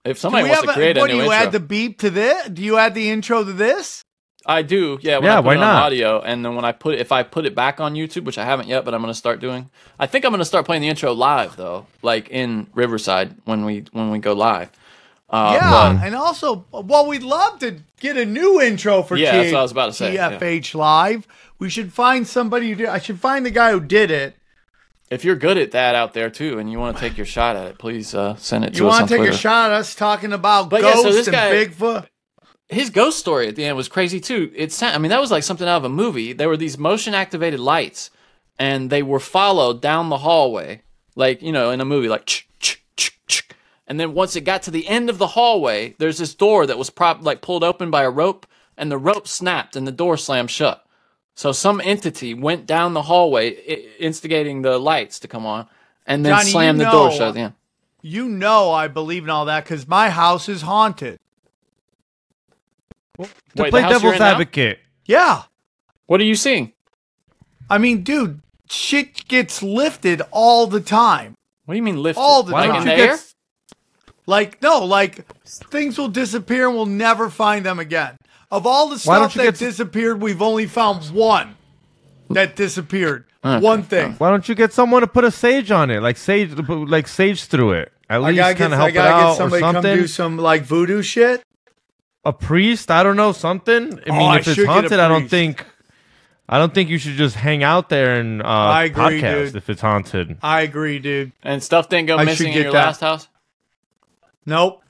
If 0.04 0.18
somebody 0.18 0.48
wants 0.48 0.62
to 0.62 0.72
create 0.72 0.96
a, 0.96 1.00
what 1.00 1.08
new 1.08 1.12
do 1.12 1.16
you 1.18 1.22
intro, 1.24 1.36
add 1.36 1.52
the 1.52 1.60
beep 1.60 1.98
to 2.00 2.08
this? 2.10 2.48
Do 2.48 2.62
you 2.62 2.78
add 2.78 2.94
the 2.94 3.10
intro 3.10 3.44
to 3.44 3.52
this? 3.52 4.02
I 4.46 4.62
do. 4.62 4.98
Yeah, 5.02 5.16
when 5.18 5.24
Yeah, 5.26 5.36
I 5.36 5.40
why 5.40 5.54
not? 5.56 5.82
audio, 5.84 6.22
and 6.22 6.42
then 6.42 6.54
when 6.56 6.64
I 6.64 6.72
put 6.72 6.98
if 6.98 7.12
I 7.12 7.22
put 7.22 7.44
it 7.44 7.54
back 7.54 7.78
on 7.78 7.94
YouTube, 7.94 8.24
which 8.24 8.38
I 8.38 8.44
haven't 8.46 8.68
yet, 8.68 8.86
but 8.86 8.94
I'm 8.94 9.02
gonna 9.02 9.12
start 9.12 9.38
doing. 9.40 9.68
I 9.98 10.06
think 10.06 10.24
I'm 10.24 10.30
gonna 10.32 10.46
start 10.46 10.64
playing 10.64 10.80
the 10.80 10.88
intro 10.88 11.12
live 11.12 11.56
though, 11.56 11.86
like 12.00 12.30
in 12.30 12.66
Riverside 12.74 13.36
when 13.44 13.66
we 13.66 13.84
when 13.92 14.10
we 14.10 14.18
go 14.18 14.32
live. 14.32 14.70
Uh, 15.30 15.52
yeah, 15.60 15.92
but- 15.94 16.06
and 16.06 16.14
also, 16.16 16.64
well, 16.72 17.06
we'd 17.06 17.22
love 17.22 17.58
to 17.60 17.76
get 18.00 18.16
a 18.16 18.24
new 18.24 18.60
intro 18.60 19.02
for 19.02 19.16
Yeah, 19.16 19.30
T- 19.32 19.38
that's 19.38 19.52
what 19.52 19.58
I 19.60 19.62
was 19.62 19.72
about 19.72 19.86
to 19.86 19.92
say, 19.92 20.14
yeah. 20.14 20.58
Live. 20.74 21.26
We 21.58 21.70
should 21.70 21.92
find 21.92 22.26
somebody 22.26 22.68
who 22.70 22.74
did. 22.74 22.86
I 22.88 22.98
should 22.98 23.20
find 23.20 23.44
the 23.46 23.50
guy 23.50 23.70
who 23.72 23.80
did 23.80 24.10
it. 24.10 24.34
if 25.10 25.24
you're 25.24 25.36
good 25.36 25.58
at 25.58 25.72
that 25.72 25.94
out 25.94 26.14
there 26.14 26.30
too, 26.30 26.58
and 26.58 26.70
you 26.70 26.78
want 26.78 26.96
to 26.96 27.00
take 27.00 27.16
your 27.16 27.26
shot 27.26 27.54
at 27.56 27.66
it, 27.66 27.78
please 27.78 28.14
uh, 28.14 28.34
send 28.36 28.64
it 28.64 28.68
to 28.68 28.72
us. 28.74 28.78
You 28.78 28.86
want 28.86 29.08
to 29.08 29.14
take 29.14 29.18
Twitter. 29.18 29.32
a 29.34 29.36
shot 29.36 29.70
at 29.72 29.76
us 29.78 29.94
talking 29.94 30.32
about 30.32 30.68
But 30.70 30.82
yeah, 30.82 30.92
ghosts 30.94 31.02
so 31.02 31.12
this 31.12 31.26
and 31.26 31.34
guy- 31.34 31.52
Bigfoot? 31.66 32.06
his 32.68 32.90
ghost 32.90 33.18
story 33.18 33.48
at 33.48 33.56
the 33.56 33.64
end 33.64 33.76
was 33.76 33.88
crazy 33.88 34.20
too. 34.20 34.50
It 34.54 34.80
I 34.82 34.98
mean, 34.98 35.10
that 35.10 35.20
was 35.20 35.30
like 35.30 35.42
something 35.42 35.66
out 35.68 35.76
of 35.78 35.84
a 35.84 35.88
movie. 35.88 36.32
There 36.32 36.48
were 36.48 36.56
these 36.56 36.78
motion 36.78 37.14
activated 37.14 37.60
lights, 37.60 38.10
and 38.58 38.88
they 38.90 39.02
were 39.02 39.20
followed 39.20 39.80
down 39.82 40.08
the 40.08 40.18
hallway, 40.18 40.82
like 41.16 41.42
you 41.42 41.52
know, 41.52 41.70
in 41.70 41.80
a 41.80 41.84
movie, 41.84 42.08
like. 42.08 42.24
ch 42.26 42.46
ch 42.60 42.78
ch 42.96 43.18
ch. 43.26 43.48
And 43.90 43.98
then 43.98 44.14
once 44.14 44.36
it 44.36 44.42
got 44.42 44.62
to 44.62 44.70
the 44.70 44.86
end 44.86 45.10
of 45.10 45.18
the 45.18 45.26
hallway, 45.26 45.96
there's 45.98 46.18
this 46.18 46.32
door 46.32 46.64
that 46.64 46.78
was 46.78 46.90
prop 46.90 47.22
like 47.24 47.40
pulled 47.42 47.64
open 47.64 47.90
by 47.90 48.04
a 48.04 48.10
rope, 48.10 48.46
and 48.76 48.88
the 48.88 48.96
rope 48.96 49.26
snapped 49.26 49.74
and 49.74 49.84
the 49.84 49.90
door 49.92 50.16
slammed 50.16 50.50
shut. 50.52 50.86
So 51.34 51.50
some 51.50 51.80
entity 51.82 52.32
went 52.32 52.66
down 52.66 52.94
the 52.94 53.02
hallway, 53.02 53.50
i- 53.56 53.88
instigating 53.98 54.62
the 54.62 54.78
lights 54.78 55.18
to 55.20 55.28
come 55.28 55.44
on, 55.44 55.66
and 56.06 56.24
then 56.24 56.34
Johnny, 56.34 56.44
you 56.46 56.50
slammed 56.52 56.80
the 56.80 56.84
door 56.84 57.08
know- 57.08 57.16
shut 57.16 57.28
at 57.30 57.34
the 57.34 57.40
end. 57.40 57.54
You 58.00 58.28
know, 58.28 58.70
I 58.72 58.86
believe 58.86 59.24
in 59.24 59.30
all 59.30 59.46
that 59.46 59.64
because 59.64 59.88
my 59.88 60.08
house 60.08 60.48
is 60.48 60.62
haunted. 60.62 61.18
To 63.18 63.28
Wait, 63.56 63.70
play 63.70 63.82
devil's 63.82 64.12
in 64.14 64.18
now? 64.20 64.26
advocate. 64.32 64.78
Yeah, 65.04 65.42
What 66.06 66.20
are 66.20 66.24
you 66.24 66.36
seeing? 66.36 66.72
I 67.68 67.78
mean, 67.78 68.02
dude, 68.02 68.40
shit 68.68 69.26
gets 69.28 69.62
lifted 69.62 70.22
all 70.30 70.66
the 70.68 70.80
time. 70.80 71.34
What 71.64 71.74
do 71.74 71.76
you 71.76 71.82
mean 71.82 72.02
lifted? 72.02 72.20
All 72.20 72.42
the 72.44 72.52
like 72.52 72.70
time. 72.70 72.82
in 72.82 72.88
the 72.88 72.96
You 72.96 73.02
air? 73.10 73.18
Get- 74.22 74.28
Like 74.28 74.62
no, 74.62 74.84
like 74.84 75.26
things 75.44 75.98
will 75.98 76.08
disappear 76.08 76.66
and 76.68 76.76
we'll 76.76 76.86
never 76.86 77.28
find 77.30 77.64
them 77.66 77.78
again. 77.78 78.16
of 78.50 78.66
all 78.66 78.88
the 78.88 78.98
stuff 78.98 79.34
that 79.34 79.42
get 79.42 79.54
s- 79.54 79.58
disappeared, 79.60 80.20
we've 80.20 80.42
only 80.42 80.66
found 80.66 81.04
one 81.10 81.56
that 82.30 82.56
disappeared. 82.56 83.24
One 83.42 83.82
thing. 83.84 84.12
Why 84.18 84.28
don't 84.30 84.46
you 84.48 84.54
get 84.54 84.72
someone 84.72 85.00
to 85.00 85.06
put 85.06 85.24
a 85.24 85.30
sage 85.30 85.70
on 85.70 85.90
it, 85.90 86.02
like 86.02 86.16
sage, 86.18 86.52
like 86.68 87.08
sage 87.08 87.44
through 87.44 87.72
it? 87.72 87.92
At 88.10 88.16
I 88.20 88.26
least 88.26 88.36
gotta 88.36 88.54
kind 88.54 88.58
get, 88.58 88.66
of 88.66 88.72
I 88.72 88.76
help 88.76 88.88
it 88.90 88.92
gotta 88.94 89.08
out 89.10 89.20
get 89.20 89.30
or 89.30 89.36
somebody 89.36 89.60
come 89.62 89.74
something. 89.76 89.96
do 89.96 90.06
some 90.06 90.36
like 90.36 90.62
voodoo 90.62 91.00
shit. 91.02 91.42
a 92.24 92.32
priest, 92.34 92.90
I 92.90 93.02
don't 93.02 93.16
know, 93.16 93.32
something. 93.32 93.98
I 94.00 94.02
Oh, 94.08 94.12
mean, 94.12 94.22
I 94.30 94.34
if 94.34 94.46
it's 94.48 94.56
should 94.56 94.66
get 94.66 94.68
a 94.68 94.72
haunted, 94.72 95.00
I 95.00 95.08
don't 95.08 95.28
think. 95.28 95.64
I 96.48 96.58
don't 96.58 96.74
think 96.74 96.90
you 96.90 96.98
should 96.98 97.14
just 97.14 97.36
hang 97.36 97.62
out 97.62 97.88
there 97.88 98.18
and 98.18 98.42
uh, 98.42 98.46
I 98.46 98.84
agree, 98.84 99.22
podcast 99.22 99.44
dude. 99.46 99.56
if 99.56 99.70
it's 99.70 99.80
haunted. 99.80 100.36
I 100.42 100.62
agree, 100.62 100.98
dude. 100.98 101.30
And 101.44 101.62
stuff 101.62 101.88
didn't 101.88 102.08
go 102.08 102.16
I 102.18 102.24
missing 102.24 102.48
in 102.52 102.62
your 102.64 102.72
that. 102.72 102.86
last 102.86 103.00
house. 103.00 103.28
Nope. 104.50 104.82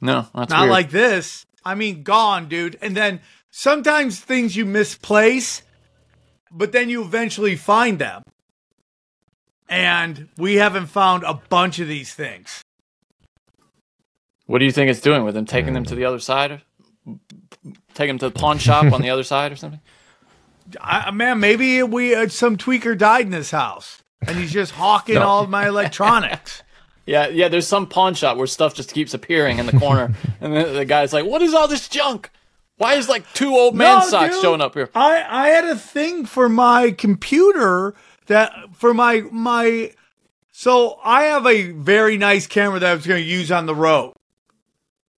No, 0.00 0.26
that's 0.34 0.50
Not 0.50 0.60
weird. 0.60 0.70
like 0.70 0.90
this. 0.90 1.44
I 1.64 1.74
mean, 1.74 2.02
gone, 2.04 2.48
dude. 2.48 2.78
And 2.80 2.96
then 2.96 3.20
sometimes 3.50 4.18
things 4.20 4.56
you 4.56 4.64
misplace, 4.64 5.62
but 6.50 6.70
then 6.72 6.88
you 6.88 7.02
eventually 7.02 7.56
find 7.56 7.98
them. 7.98 8.22
And 9.68 10.28
we 10.38 10.54
haven't 10.54 10.86
found 10.86 11.24
a 11.24 11.34
bunch 11.34 11.80
of 11.80 11.88
these 11.88 12.14
things. 12.14 12.62
What 14.46 14.58
do 14.60 14.64
you 14.64 14.72
think 14.72 14.90
it's 14.90 15.00
doing 15.00 15.24
with 15.24 15.34
them? 15.34 15.44
Taking 15.44 15.74
them 15.74 15.84
to 15.84 15.94
the 15.94 16.04
other 16.04 16.18
side? 16.18 16.62
Taking 17.94 18.16
them 18.16 18.18
to 18.20 18.30
the 18.30 18.38
pawn 18.38 18.58
shop 18.58 18.92
on 18.92 19.02
the 19.02 19.10
other 19.10 19.22
side 19.34 19.52
or 19.52 19.56
something? 19.56 19.80
I, 20.80 21.10
man, 21.10 21.40
maybe 21.40 21.82
we 21.82 22.14
uh, 22.14 22.28
some 22.28 22.56
tweaker 22.56 22.96
died 22.96 23.24
in 23.26 23.30
this 23.32 23.50
house, 23.50 24.02
and 24.26 24.38
he's 24.38 24.52
just 24.52 24.72
hawking 24.72 25.16
No. 25.16 25.22
all 25.26 25.42
of 25.44 25.50
my 25.50 25.66
electronics. 25.66 26.62
Yeah, 27.10 27.26
yeah. 27.28 27.48
There's 27.48 27.66
some 27.66 27.88
pawn 27.88 28.14
shop 28.14 28.36
where 28.36 28.46
stuff 28.46 28.72
just 28.74 28.94
keeps 28.94 29.14
appearing 29.14 29.58
in 29.58 29.66
the 29.66 29.76
corner, 29.78 30.14
and 30.40 30.54
the, 30.56 30.64
the 30.66 30.84
guy's 30.84 31.12
like, 31.12 31.24
"What 31.26 31.42
is 31.42 31.54
all 31.54 31.66
this 31.66 31.88
junk? 31.88 32.30
Why 32.76 32.94
is 32.94 33.08
like 33.08 33.24
two 33.34 33.50
old 33.52 33.74
man 33.74 33.98
No, 33.98 34.04
socks 34.06 34.34
dude. 34.36 34.42
showing 34.42 34.60
up 34.60 34.74
here?" 34.74 34.88
I 34.94 35.24
I 35.28 35.48
had 35.48 35.64
a 35.64 35.74
thing 35.76 36.24
for 36.24 36.48
my 36.48 36.92
computer 36.92 37.94
that 38.26 38.52
for 38.72 38.94
my 38.94 39.22
my 39.32 39.92
so 40.52 41.00
I 41.02 41.24
have 41.24 41.46
a 41.46 41.72
very 41.72 42.16
nice 42.16 42.46
camera 42.46 42.78
that 42.78 42.90
I 42.90 42.94
was 42.94 43.06
going 43.06 43.20
to 43.20 43.28
use 43.28 43.50
on 43.50 43.66
the 43.66 43.74
road. 43.74 44.12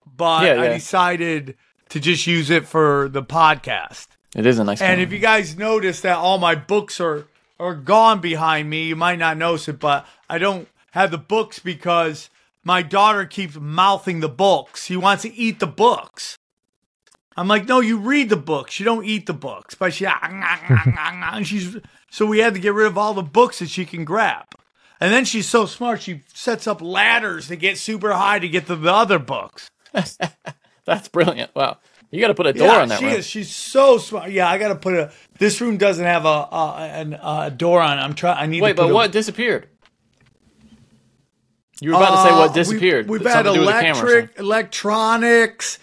But 0.06 0.44
Yeah, 0.44 0.62
I 0.62 0.68
decided 0.68 1.56
to 1.90 2.00
just 2.00 2.26
use 2.26 2.48
it 2.48 2.66
for 2.66 3.08
the 3.10 3.22
podcast. 3.22 4.06
It 4.34 4.46
is 4.46 4.58
a 4.58 4.64
nice. 4.64 4.80
And 4.80 4.92
camera. 4.92 5.02
if 5.02 5.12
you 5.12 5.18
guys 5.18 5.58
notice 5.58 6.00
that 6.00 6.16
all 6.16 6.38
my 6.38 6.54
books 6.54 7.00
are 7.00 7.26
are 7.60 7.74
gone 7.74 8.20
behind 8.20 8.70
me, 8.70 8.84
you 8.84 8.96
might 8.96 9.18
not 9.18 9.36
notice 9.36 9.68
it, 9.68 9.78
but 9.78 10.06
I 10.30 10.38
don't 10.38 10.68
have 10.92 11.10
the 11.10 11.18
books 11.18 11.58
because 11.58 12.30
my 12.64 12.82
daughter 12.82 13.26
keeps 13.26 13.56
mouthing 13.56 14.20
the 14.20 14.28
books. 14.28 14.84
She 14.86 14.96
wants 14.96 15.22
to 15.22 15.34
eat 15.34 15.60
the 15.60 15.66
books. 15.66 16.38
I'm 17.36 17.48
like, 17.48 17.66
no, 17.66 17.80
you 17.80 17.98
read 17.98 18.28
the 18.28 18.36
books. 18.36 18.78
You 18.78 18.84
don't 18.84 19.04
eat 19.04 19.26
the 19.26 19.32
books. 19.32 19.74
But 19.74 19.94
she 19.94 20.06
and 20.22 21.46
she's 21.46 21.76
so 22.10 22.26
we 22.26 22.38
had 22.38 22.54
to 22.54 22.60
get 22.60 22.74
rid 22.74 22.86
of 22.86 22.98
all 22.98 23.14
the 23.14 23.22
books 23.22 23.58
that 23.58 23.70
she 23.70 23.84
can 23.84 24.04
grab. 24.04 24.44
And 25.00 25.12
then 25.12 25.24
she's 25.24 25.48
so 25.48 25.66
smart, 25.66 26.02
she 26.02 26.22
sets 26.32 26.68
up 26.68 26.80
ladders 26.80 27.48
to 27.48 27.56
get 27.56 27.76
super 27.76 28.12
high 28.12 28.38
to 28.38 28.48
get 28.48 28.66
to 28.66 28.76
the 28.76 28.92
other 28.92 29.18
books. 29.18 29.68
That's 30.84 31.08
brilliant. 31.08 31.54
Wow, 31.56 31.78
you 32.10 32.20
got 32.20 32.28
to 32.28 32.34
put 32.34 32.46
a 32.46 32.52
door 32.52 32.68
yeah, 32.68 32.82
on 32.82 32.88
that 32.88 32.98
she 33.00 33.06
room. 33.06 33.14
is. 33.14 33.26
She's 33.26 33.54
so 33.54 33.98
smart. 33.98 34.30
Yeah, 34.30 34.48
I 34.48 34.58
got 34.58 34.68
to 34.68 34.76
put 34.76 34.94
a. 34.94 35.12
This 35.38 35.60
room 35.60 35.76
doesn't 35.76 36.04
have 36.04 36.24
a, 36.24 36.28
a 36.28 36.76
an, 36.92 37.14
a 37.14 37.50
door 37.50 37.80
on. 37.80 37.98
it. 37.98 38.02
I'm 38.02 38.14
trying. 38.14 38.38
I 38.38 38.46
need. 38.46 38.62
Wait, 38.62 38.76
but 38.76 38.90
a- 38.90 38.94
what 38.94 39.10
disappeared? 39.10 39.68
You 41.82 41.90
were 41.90 41.96
about 41.96 42.22
to 42.22 42.28
say 42.28 42.34
Uh, 42.34 42.38
what 42.38 42.50
we- 42.50 42.54
disappeared. 42.54 43.08
We've, 43.08 43.24
had 43.26 43.42
to 43.42 43.52
do 43.52 43.60
with 43.60 43.68
the 43.68 43.72
camera 43.72 43.90
or 43.90 43.94
something. 43.94 44.28
electric, 44.38 44.38
electronics, 44.38 45.78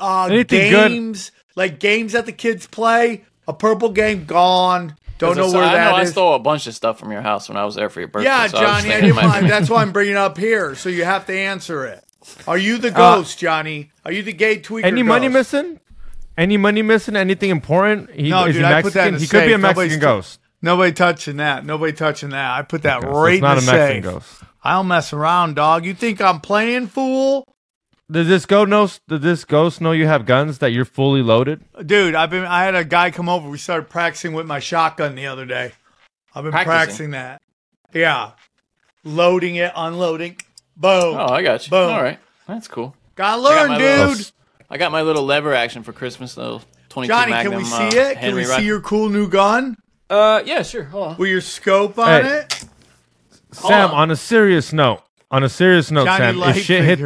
uh, 0.00 0.24
Anything 0.30 0.70
good? 0.70 0.88
games, 0.90 1.30
like 1.54 1.78
games 1.78 2.12
that 2.12 2.26
the 2.26 2.32
kids 2.32 2.66
play. 2.66 3.22
A 3.48 3.52
purple 3.52 3.90
game 3.90 4.24
gone. 4.24 4.96
Don't 5.18 5.36
know 5.36 5.50
where 5.50 5.62
I 5.62 5.74
that 5.74 5.90
know 5.92 5.96
I 5.96 6.04
stole 6.04 6.34
a 6.34 6.38
bunch 6.38 6.66
of 6.66 6.74
stuff 6.74 6.98
from 6.98 7.12
your 7.12 7.22
house 7.22 7.48
when 7.48 7.56
I 7.56 7.64
was 7.64 7.74
there 7.76 7.88
for 7.88 8.00
your 8.00 8.08
birthday. 8.08 8.28
yeah, 8.28 8.48
so 8.48 8.58
Johnny, 8.58 8.88
I 8.88 9.00
thinking 9.00 9.14
didn't 9.14 9.28
mind. 9.30 9.48
That's 9.50 9.70
why 9.70 9.80
I'm 9.82 9.92
bringing 9.92 10.14
it 10.14 10.18
up 10.18 10.36
here. 10.36 10.74
So 10.74 10.88
you 10.88 11.04
have 11.04 11.26
to 11.26 11.32
answer 11.38 11.86
it. 11.86 12.02
Are 12.48 12.58
you 12.58 12.76
the 12.78 12.88
Uh, 12.88 13.16
ghost, 13.16 13.38
Johnny? 13.38 13.92
Are 14.04 14.10
you 14.12 14.22
the 14.24 14.32
gay 14.32 14.58
tweaker? 14.58 14.84
Any 14.84 15.02
money 15.04 15.28
missing? 15.28 15.78
Any 16.36 16.56
money 16.56 16.82
missing? 16.82 17.14
Anything 17.16 17.50
important? 17.50 18.10
He, 18.10 18.28
No, 18.30 18.44
is 18.46 18.56
dude, 18.56 18.64
he 18.66 18.70
I 18.72 18.82
put 18.82 18.92
that 18.94 19.12
Mexican? 19.12 19.14
in 19.14 19.14
a 19.14 19.18
He 19.20 19.26
could 19.28 19.46
be 19.46 19.52
a 19.52 19.54
safe. 19.54 19.60
Nobody's 19.62 19.76
Mexican 19.92 20.00
t- 20.00 20.04
ghost. 20.16 20.40
Nobody 20.60 20.92
touching 20.92 21.36
that. 21.36 21.64
Nobody 21.64 21.92
touching 21.92 22.30
that. 22.30 22.58
I 22.58 22.62
put 22.62 22.82
that 22.82 22.98
Okay, 22.98 23.06
so 23.06 23.12
right 23.12 23.34
it's 23.34 23.42
not 23.42 23.58
in 23.58 23.62
a 23.62 23.66
the 23.66 23.72
Mexican 23.72 24.02
safe. 24.02 24.12
ghost. 24.12 24.42
I 24.66 24.72
don't 24.72 24.88
mess 24.88 25.12
around, 25.12 25.54
dog. 25.54 25.84
You 25.84 25.94
think 25.94 26.20
I'm 26.20 26.40
playing, 26.40 26.88
fool? 26.88 27.44
Does 28.10 28.28
this 28.28 28.46
go 28.46 28.64
know? 28.64 28.88
Does 29.08 29.20
this 29.20 29.44
ghost 29.44 29.80
know 29.80 29.92
you 29.92 30.06
have 30.06 30.26
guns 30.26 30.58
that 30.58 30.70
you're 30.72 30.84
fully 30.84 31.22
loaded? 31.22 31.64
Dude, 31.84 32.14
I've 32.14 32.30
been. 32.30 32.44
I 32.44 32.64
had 32.64 32.74
a 32.74 32.84
guy 32.84 33.10
come 33.10 33.28
over. 33.28 33.48
We 33.48 33.58
started 33.58 33.88
practicing 33.88 34.32
with 34.32 34.46
my 34.46 34.58
shotgun 34.60 35.14
the 35.14 35.26
other 35.26 35.44
day. 35.46 35.72
I've 36.34 36.44
been 36.44 36.52
Practicing? 36.52 36.70
practicing 36.76 37.10
that. 37.12 37.42
Yeah, 37.94 38.32
loading 39.04 39.56
it, 39.56 39.72
unloading. 39.74 40.36
Boom. 40.76 41.16
Oh, 41.16 41.26
I 41.32 41.42
got 41.42 41.66
you. 41.66 41.70
Boom. 41.70 41.90
All 41.92 42.02
right, 42.02 42.18
that's 42.46 42.68
cool. 42.68 42.94
Gotta 43.14 43.40
I 43.40 43.44
got 43.44 43.68
learn, 43.70 43.78
dude. 43.78 44.08
little- 44.18 44.24
I 44.68 44.78
got 44.78 44.92
my 44.92 45.02
little 45.02 45.22
lever 45.24 45.54
action 45.54 45.82
for 45.84 45.92
Christmas. 45.92 46.36
Little 46.36 46.60
22 46.90 47.12
Johnny, 47.12 47.30
Magnum. 47.30 47.52
can 47.52 47.58
we 47.62 47.64
see 47.64 47.98
uh, 47.98 48.02
it? 48.10 48.14
Can 48.14 48.22
Henry 48.22 48.42
we 48.42 48.44
see 48.46 48.64
your 48.66 48.80
cool 48.80 49.08
new 49.08 49.28
gun 49.28 49.76
Uh, 50.10 50.42
yeah, 50.44 50.62
sure. 50.62 50.84
Hold 50.84 51.06
on. 51.08 51.16
with 51.18 51.30
your 51.30 51.40
scope 51.40 51.98
on 51.98 52.24
Hey. 52.24 52.38
it? 52.40 52.64
Sam, 53.56 53.90
on. 53.90 53.96
on 53.96 54.10
a 54.10 54.16
serious 54.16 54.72
note, 54.72 55.02
on 55.30 55.42
a 55.42 55.48
serious 55.48 55.90
note, 55.90 56.06
Johnny 56.06 56.40
Sam, 56.40 56.50
if 56.50 56.64
shit 56.64 56.84
hit, 56.84 57.00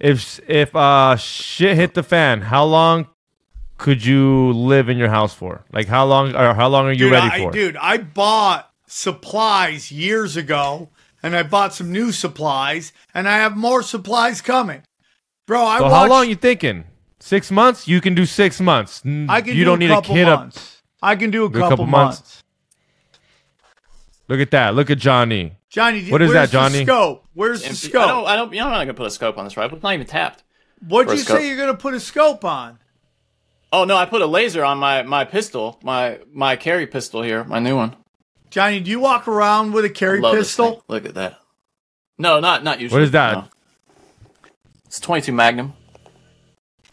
if 0.00 0.40
if 0.48 0.74
uh 0.76 1.16
shit 1.16 1.76
hit 1.76 1.94
the 1.94 2.02
fan, 2.02 2.42
how 2.42 2.64
long 2.64 3.08
could 3.78 4.04
you 4.04 4.52
live 4.52 4.88
in 4.88 4.96
your 4.96 5.10
house 5.10 5.34
for? 5.34 5.64
Like 5.72 5.86
how 5.88 6.04
long 6.06 6.34
or 6.34 6.54
how 6.54 6.68
long 6.68 6.86
are 6.86 6.92
you 6.92 6.98
dude, 7.10 7.12
ready 7.12 7.28
I, 7.30 7.38
for? 7.38 7.50
Dude, 7.50 7.76
I 7.76 7.98
bought 7.98 8.70
supplies 8.86 9.90
years 9.90 10.36
ago, 10.36 10.90
and 11.22 11.36
I 11.36 11.42
bought 11.42 11.74
some 11.74 11.90
new 11.92 12.12
supplies, 12.12 12.92
and 13.12 13.28
I 13.28 13.38
have 13.38 13.56
more 13.56 13.82
supplies 13.82 14.40
coming. 14.40 14.82
Bro, 15.46 15.64
I 15.64 15.78
so 15.78 15.84
watched, 15.84 15.94
how 15.94 16.08
long 16.08 16.28
you 16.28 16.36
thinking? 16.36 16.84
Six 17.20 17.50
months? 17.50 17.88
You 17.88 18.00
can 18.00 18.14
do 18.14 18.26
six 18.26 18.60
months. 18.60 19.02
I 19.04 19.40
can 19.40 19.48
you 19.56 19.60
do 19.60 19.64
don't 19.64 19.76
a 19.82 19.86
need 19.86 19.90
a 19.90 19.94
couple 19.96 20.14
kid 20.14 20.28
up. 20.28 20.52
I 21.02 21.16
can 21.16 21.30
do 21.30 21.46
a 21.46 21.50
Do 21.50 21.58
a 21.58 21.60
couple, 21.60 21.70
couple 21.70 21.86
months. 21.86 22.20
months. 22.20 22.43
Look 24.28 24.40
at 24.40 24.50
that. 24.52 24.74
Look 24.74 24.90
at 24.90 24.98
Johnny. 24.98 25.56
Johnny, 25.68 26.10
What 26.10 26.22
is 26.22 26.32
that, 26.32 26.50
Johnny? 26.50 26.78
The 26.78 26.84
scope. 26.84 27.26
Where's 27.34 27.62
the 27.62 27.74
scope? 27.74 28.04
I 28.04 28.08
don't. 28.08 28.26
I 28.26 28.36
don't. 28.36 28.52
You 28.52 28.60
know, 28.60 28.66
I'm 28.66 28.72
not 28.72 28.80
gonna 28.80 28.94
put 28.94 29.06
a 29.06 29.10
scope 29.10 29.36
on 29.38 29.44
this 29.44 29.56
rifle. 29.56 29.76
It's 29.76 29.82
not 29.82 29.94
even 29.94 30.06
tapped. 30.06 30.42
What'd 30.86 31.12
you 31.12 31.18
say 31.24 31.48
you're 31.48 31.56
gonna 31.56 31.74
put 31.76 31.94
a 31.94 32.00
scope 32.00 32.44
on? 32.44 32.78
Oh 33.72 33.84
no, 33.84 33.96
I 33.96 34.06
put 34.06 34.22
a 34.22 34.26
laser 34.26 34.64
on 34.64 34.78
my 34.78 35.02
my 35.02 35.24
pistol, 35.24 35.80
my 35.82 36.20
my 36.32 36.56
carry 36.56 36.86
pistol 36.86 37.22
here, 37.22 37.42
my 37.44 37.58
new 37.58 37.74
one. 37.76 37.96
Johnny, 38.50 38.78
do 38.78 38.90
you 38.90 39.00
walk 39.00 39.26
around 39.26 39.72
with 39.72 39.84
a 39.84 39.90
carry 39.90 40.20
pistol? 40.22 40.84
Look 40.86 41.04
at 41.06 41.14
that. 41.14 41.40
No, 42.18 42.38
not 42.38 42.62
not 42.62 42.80
usually. 42.80 43.00
What 43.00 43.04
is 43.04 43.10
that? 43.10 43.32
no. 43.34 43.44
It's 44.86 45.00
22 45.00 45.32
Magnum. 45.32 45.72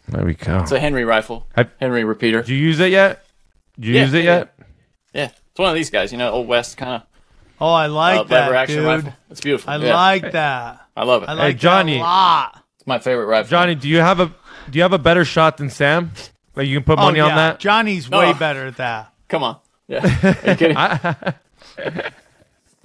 There 0.08 0.24
we 0.24 0.34
go. 0.34 0.58
It's 0.58 0.72
a 0.72 0.80
Henry 0.80 1.04
rifle. 1.04 1.46
Have- 1.54 1.70
Henry 1.78 2.02
repeater. 2.02 2.42
Do 2.42 2.52
you 2.52 2.60
use 2.60 2.80
it 2.80 2.90
yet? 2.90 3.24
Did 3.76 3.84
you 3.86 3.94
Yeah, 3.94 4.00
use 4.02 4.14
it 4.14 4.24
yeah, 4.24 4.38
yet? 4.38 4.54
Yeah, 5.14 5.24
it's 5.26 5.58
one 5.58 5.68
of 5.68 5.76
these 5.76 5.90
guys. 5.90 6.10
You 6.10 6.18
know, 6.18 6.32
old 6.32 6.48
west 6.48 6.76
kind 6.76 7.00
Oh, 7.62 7.72
I 7.72 7.86
like 7.86 8.18
uh, 8.18 8.22
that, 8.24 8.40
lever 8.46 8.54
action 8.56 8.76
dude. 8.78 8.86
rifle. 8.86 9.12
It's 9.30 9.40
beautiful. 9.40 9.70
I 9.70 9.76
yeah. 9.76 9.94
like 9.94 10.32
that. 10.32 10.84
I 10.96 11.04
love 11.04 11.22
it. 11.22 11.28
I 11.28 11.34
like 11.34 11.58
Johnny. 11.58 11.92
that 11.94 12.00
a 12.00 12.02
lot. 12.02 12.64
It's 12.76 12.86
my 12.88 12.98
favorite 12.98 13.26
rifle. 13.26 13.50
Johnny, 13.50 13.76
do 13.76 13.88
you 13.88 13.98
have 13.98 14.18
a 14.18 14.34
do 14.68 14.78
you 14.78 14.82
have 14.82 14.92
a 14.92 14.98
better 14.98 15.24
shot 15.24 15.58
than 15.58 15.70
Sam? 15.70 16.10
Like 16.56 16.66
you 16.66 16.76
can 16.76 16.84
put 16.84 16.98
Oh, 16.98 17.02
money 17.02 17.20
on 17.20 17.36
that? 17.36 17.60
Johnny's 17.60 18.10
No. 18.10 18.18
way 18.18 18.32
better 18.32 18.66
at 18.66 18.78
that. 18.78 19.12
Come 19.28 19.44
on. 19.44 19.58
Yeah. 19.86 20.04
Are 20.04 20.50
you 20.50 20.56
kidding? 20.56 20.76
Are 20.76 21.34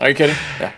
you 0.09 0.15
kidding? 0.15 0.35
Yeah. 0.59 0.73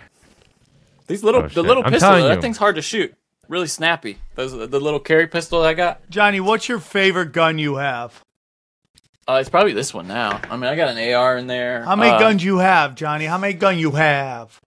These 1.06 1.22
little, 1.22 1.42
Oh, 1.42 1.48
the 1.48 1.62
little 1.62 1.84
I'm 1.84 1.92
pistol, 1.92 2.12
that 2.12 2.40
thing's 2.40 2.56
hard 2.56 2.76
to 2.76 2.82
shoot. 2.82 3.14
Really 3.48 3.66
snappy. 3.66 4.18
Those, 4.34 4.52
the 4.52 4.80
little 4.80 5.00
carry 5.00 5.26
pistol 5.26 5.62
I 5.62 5.74
got. 5.74 6.08
Johnny, 6.08 6.40
what's 6.40 6.68
your 6.68 6.78
favorite 6.78 7.32
gun 7.32 7.58
you 7.58 7.76
have? 7.76 8.22
Uh, 9.30 9.38
it's 9.38 9.48
probably 9.48 9.72
this 9.72 9.94
one 9.94 10.08
now. 10.08 10.40
I 10.50 10.56
mean, 10.56 10.64
I 10.64 10.74
got 10.76 10.96
an 10.96 11.14
AR 11.14 11.36
in 11.36 11.46
there. 11.46 11.84
How 11.84 11.94
many 11.94 12.10
Uh, 12.10 12.18
guns 12.18 12.42
you 12.42 12.58
have, 12.58 12.94
Johnny? 12.96 13.26
How 13.26 13.38
many 13.38 13.52
gun 13.54 13.78
you 13.78 13.92
have? 13.92 14.60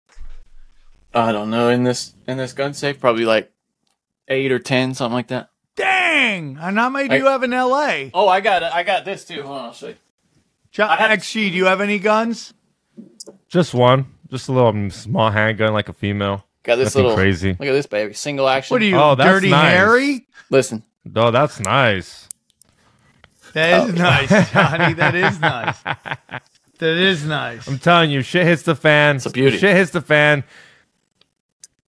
I 1.13 1.31
don't 1.31 1.49
know. 1.49 1.69
In 1.69 1.83
this 1.83 2.13
in 2.27 2.37
this 2.37 2.53
gun 2.53 2.73
safe, 2.73 2.99
probably 2.99 3.25
like 3.25 3.51
eight 4.27 4.51
or 4.51 4.59
ten, 4.59 4.93
something 4.93 5.13
like 5.13 5.27
that. 5.27 5.49
Dang! 5.75 6.57
And 6.61 6.77
how 6.77 6.89
many 6.89 7.07
do 7.09 7.15
I- 7.15 7.17
you 7.17 7.25
have 7.25 7.43
in 7.43 7.53
L.A.? 7.53 8.09
Oh, 8.13 8.27
I 8.27 8.39
got 8.41 8.63
I 8.63 8.83
got 8.83 9.05
this 9.05 9.25
too. 9.25 9.43
Hold 9.43 9.59
on, 9.59 9.65
I'll 9.65 9.73
show 9.73 9.87
you. 9.89 9.95
Jo- 10.71 10.87
XG, 10.87 11.51
do 11.51 11.57
you 11.57 11.65
have 11.65 11.81
any 11.81 11.99
guns? 11.99 12.53
Just 13.49 13.73
one. 13.73 14.05
Just 14.31 14.47
a 14.49 14.51
little 14.51 14.69
um, 14.69 14.89
small 14.89 15.29
handgun 15.29 15.73
like 15.73 15.89
a 15.89 15.93
female. 15.93 16.45
Got 16.63 16.77
this 16.77 16.95
Nothing 16.95 17.01
little 17.03 17.17
crazy. 17.17 17.49
Look 17.49 17.67
at 17.67 17.73
this 17.73 17.85
baby, 17.85 18.13
single 18.13 18.47
action. 18.49 18.73
What 18.73 18.81
are 18.81 18.85
you, 18.85 18.95
Oh, 18.97 19.13
that's 19.15 19.29
Dirty 19.29 19.49
nice. 19.49 19.73
Harry? 19.73 20.25
Listen, 20.49 20.81
Oh, 21.15 21.29
that's 21.29 21.59
nice. 21.59 22.27
That 23.53 23.87
is 23.89 23.95
Oh. 23.95 23.97
nice, 23.97 24.51
Johnny. 24.51 24.93
That 24.93 25.15
is 25.15 25.39
nice. 25.39 25.81
That 25.83 26.97
is 26.97 27.25
nice. 27.25 27.67
I'm 27.67 27.79
telling 27.79 28.11
you, 28.11 28.21
shit 28.21 28.45
hits 28.45 28.63
the 28.63 28.75
fan. 28.75 29.17
It's 29.17 29.25
a 29.25 29.29
beauty. 29.29 29.57
Shit 29.57 29.75
hits 29.75 29.91
the 29.91 30.01
fan. 30.01 30.43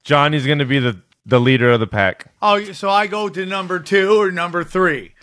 Johnny's 0.04 0.46
gonna 0.46 0.66
be 0.66 0.80
the 0.80 1.02
the 1.26 1.40
leader 1.40 1.72
of 1.72 1.80
the 1.80 1.88
pack. 1.88 2.32
Oh, 2.42 2.64
so 2.72 2.90
I 2.90 3.08
go 3.08 3.30
to 3.30 3.46
number 3.46 3.80
two 3.80 4.22
or 4.22 4.32
number 4.32 4.64
three? 4.64 5.14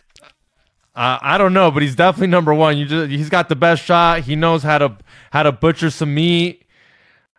Uh, 0.95 1.18
I 1.22 1.38
don't 1.38 1.55
know, 1.55 1.70
but 1.70 1.82
he's 1.82 1.95
definitely 1.95 2.26
number 2.26 2.53
one. 2.53 2.76
You 2.76 2.84
just 2.86 3.11
he's 3.11 3.30
got 3.30 3.49
the 3.49 3.57
best 3.57 3.82
shot. 3.84 4.20
He 4.22 4.34
knows 4.36 4.62
how 4.62 4.78
to 4.78 4.97
how 5.30 5.45
to 5.45 5.53
butcher 5.53 5.90
some 5.90 6.12
meat. 6.14 6.64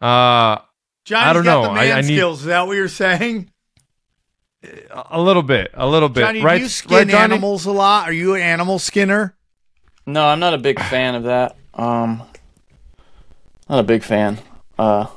Uh, 0.02 0.58
Johnny's 1.06 1.28
I 1.28 1.34
don't 1.34 1.44
got 1.44 1.62
know. 1.62 1.68
the 1.70 1.74
man 1.76 1.92
I, 1.92 1.98
I 1.98 2.02
need 2.02 2.16
skills. 2.16 2.40
Is 2.42 2.46
that 2.46 2.66
what 2.66 2.78
you're 2.78 2.88
saying? 2.88 3.52
A 5.12 5.20
little 5.22 5.44
bit, 5.44 5.72
a 5.74 5.88
little 5.88 6.10
bit. 6.10 6.22
Johnny, 6.22 6.42
right, 6.42 6.58
do 6.58 6.64
you 6.64 6.70
skin 6.70 6.98
right, 6.98 7.08
Johnny? 7.08 7.34
animals 7.36 7.66
a 7.66 7.72
lot? 7.72 8.08
Are 8.10 8.14
you 8.14 8.36
an 8.36 8.42
animal 8.42 8.80
skinner? 8.80 9.36
No, 10.06 10.26
I'm 10.26 10.40
not 10.40 10.54
a 10.54 10.58
big 10.58 10.80
fan 10.80 11.16
of 11.16 11.24
that. 11.24 11.56
Um, 11.74 12.24
not 13.70 13.80
a 13.80 13.84
big 13.84 14.04
fan 14.04 14.38
uh, 14.78 15.08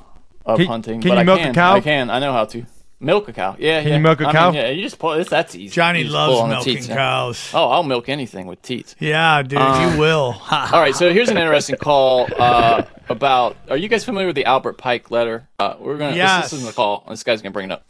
of 0.44 0.59
Can- 0.59 0.66
hunting. 0.66 1.01
can 1.01 1.11
but 1.11 1.14
you 1.14 1.20
I 1.20 1.24
milk 1.24 1.40
a 1.40 1.42
can. 1.44 1.55
cow? 1.55 1.74
I 1.74 1.80
can. 1.80 2.11
I 2.11 2.18
know 2.18 2.32
how 2.32 2.44
to 2.47 2.64
milk 3.01 3.28
a 3.28 3.32
cow. 3.32 3.57
Yeah, 3.59 3.80
Can 3.82 3.88
yeah. 3.90 3.97
you 3.97 4.03
milk 4.03 4.20
a 4.20 4.24
I 4.24 4.26
mean, 4.26 4.32
cow? 4.34 4.51
yeah, 4.53 4.68
you 4.70 4.82
just 4.82 4.99
pull. 4.99 5.12
It's, 5.12 5.28
that's 5.28 5.55
easy. 5.55 5.74
Johnny 5.74 6.05
loves 6.05 6.38
pull 6.38 6.47
milking 6.47 6.74
teats, 6.76 6.88
yeah. 6.88 6.94
cows. 6.97 7.51
Oh, 7.53 7.68
I'll 7.70 7.82
milk 7.82 8.09
anything 8.09 8.47
with 8.47 8.62
teats. 8.62 8.97
Yeah, 8.99 9.42
dude, 9.42 9.59
Um, 9.59 9.92
you 9.94 9.99
will. 10.01 10.40
All 10.51 10.80
right, 10.80 10.94
so 10.94 11.12
here's 11.12 11.28
an 11.28 11.36
interesting 11.36 11.76
call 11.76 12.28
uh, 12.38 12.82
about. 13.09 13.57
Are 13.68 13.76
you 13.76 13.88
guys 13.88 14.05
familiar 14.05 14.26
with 14.28 14.36
the 14.36 14.44
Albert 14.47 14.78
Pike 14.78 15.11
letter? 15.11 15.49
Uh, 15.59 15.74
we're 15.78 15.99
gonna. 15.99 16.16
Yes. 16.16 16.44
This, 16.44 16.51
this 16.53 16.61
is 16.61 16.66
the 16.68 16.72
call. 16.72 17.05
This 17.09 17.22
guy's 17.22 17.42
gonna 17.42 17.53
bring 17.53 17.66
it 17.70 17.72
up. 17.72 17.84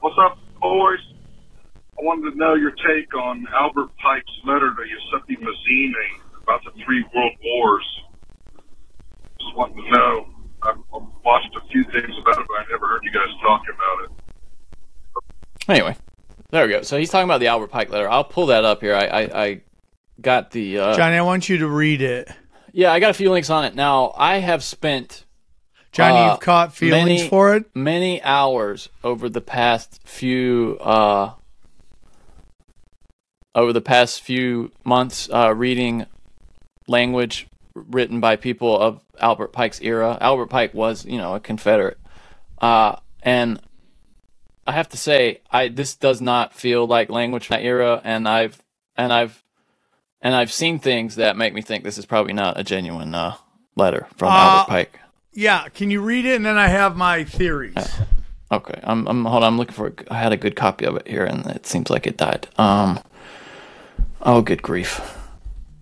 What's 0.00 0.16
up, 0.18 0.38
boys? 0.64 1.04
I 2.00 2.02
wanted 2.02 2.32
to 2.32 2.36
know 2.38 2.54
your 2.54 2.72
take 2.72 3.14
on 3.14 3.46
Albert 3.54 3.90
Pike's 4.02 4.32
letter 4.46 4.74
to 4.74 4.82
Giuseppe 4.82 5.36
Mazzini 5.36 6.42
about 6.42 6.64
the 6.64 6.70
three 6.84 7.04
world 7.14 7.32
wars. 7.44 8.00
Just 9.38 9.56
wanted 9.56 9.76
to 9.82 9.90
know. 9.90 10.26
I've 10.62 10.78
I've 10.94 11.08
watched 11.22 11.54
a 11.54 11.68
few 11.68 11.84
things 11.84 12.14
about 12.20 12.40
it, 12.40 12.46
but 12.48 12.54
I 12.54 12.64
never 12.70 12.88
heard 12.88 13.02
you 13.04 13.12
guys 13.12 13.28
talk 13.42 13.62
about 13.68 14.04
it. 14.04 14.10
Anyway, 15.68 15.96
there 16.50 16.66
we 16.66 16.72
go. 16.72 16.82
So 16.82 16.98
he's 16.98 17.10
talking 17.10 17.28
about 17.28 17.40
the 17.40 17.48
Albert 17.48 17.68
Pike 17.68 17.90
letter. 17.90 18.08
I'll 18.08 18.24
pull 18.24 18.46
that 18.46 18.64
up 18.64 18.80
here. 18.80 18.94
I 18.94 19.04
I, 19.04 19.44
I 19.44 19.60
got 20.20 20.50
the. 20.50 20.78
Uh, 20.78 20.96
Johnny, 20.96 21.16
I 21.16 21.22
want 21.22 21.50
you 21.50 21.58
to 21.58 21.68
read 21.68 22.00
it. 22.00 22.30
Yeah, 22.72 22.90
I 22.90 23.00
got 23.00 23.10
a 23.10 23.14
few 23.14 23.30
links 23.30 23.50
on 23.50 23.66
it. 23.66 23.74
Now 23.74 24.14
I 24.16 24.38
have 24.38 24.64
spent. 24.64 25.26
Johnny, 25.94 26.18
uh, 26.18 26.30
you've 26.32 26.40
caught 26.40 26.74
feelings 26.74 27.04
many- 27.06 27.28
for 27.28 27.54
it? 27.54 27.64
Many 27.74 28.20
hours 28.22 28.88
over 29.02 29.28
the 29.28 29.40
past 29.40 30.00
few. 30.04 30.76
Uh, 30.80 31.30
over 33.54 33.72
the 33.72 33.80
past 33.80 34.20
few 34.20 34.72
months, 34.84 35.28
uh, 35.32 35.54
reading 35.54 36.06
language 36.88 37.46
written 37.74 38.18
by 38.20 38.34
people 38.36 38.76
of 38.78 39.00
Albert 39.20 39.52
Pike's 39.52 39.80
era. 39.80 40.18
Albert 40.20 40.46
Pike 40.48 40.74
was, 40.74 41.06
you 41.06 41.18
know, 41.18 41.36
a 41.36 41.40
Confederate, 41.40 41.98
uh, 42.60 42.96
and 43.22 43.60
I 44.66 44.72
have 44.72 44.88
to 44.88 44.96
say, 44.96 45.40
I 45.52 45.68
this 45.68 45.94
does 45.94 46.20
not 46.20 46.52
feel 46.54 46.86
like 46.86 47.08
language 47.10 47.46
from 47.46 47.58
that 47.58 47.64
era, 47.64 48.00
and 48.02 48.28
I've 48.28 48.60
and 48.96 49.12
I've 49.12 49.42
and 50.20 50.34
I've 50.34 50.50
seen 50.52 50.78
things 50.80 51.14
that 51.16 51.36
make 51.36 51.54
me 51.54 51.62
think 51.62 51.84
this 51.84 51.98
is 51.98 52.06
probably 52.06 52.32
not 52.32 52.58
a 52.58 52.64
genuine 52.64 53.14
uh, 53.14 53.36
letter 53.76 54.08
from 54.16 54.32
Uh, 54.32 54.36
Albert 54.36 54.68
Pike. 54.70 55.00
Yeah, 55.34 55.68
can 55.68 55.90
you 55.90 56.00
read 56.00 56.24
it 56.24 56.36
and 56.36 56.46
then 56.46 56.56
I 56.56 56.68
have 56.68 56.96
my 56.96 57.24
theories. 57.24 57.74
Okay, 58.52 58.78
I'm 58.84 59.06
I'm 59.08 59.24
hold 59.24 59.42
on. 59.42 59.52
I'm 59.52 59.58
looking 59.58 59.74
for. 59.74 59.92
I 60.10 60.14
had 60.18 60.32
a 60.32 60.36
good 60.36 60.54
copy 60.54 60.84
of 60.84 60.96
it 60.96 61.08
here, 61.08 61.24
and 61.24 61.44
it 61.46 61.66
seems 61.66 61.90
like 61.90 62.06
it 62.06 62.16
died. 62.16 62.46
Um. 62.56 63.00
Oh, 64.22 64.42
good 64.42 64.62
grief! 64.62 65.00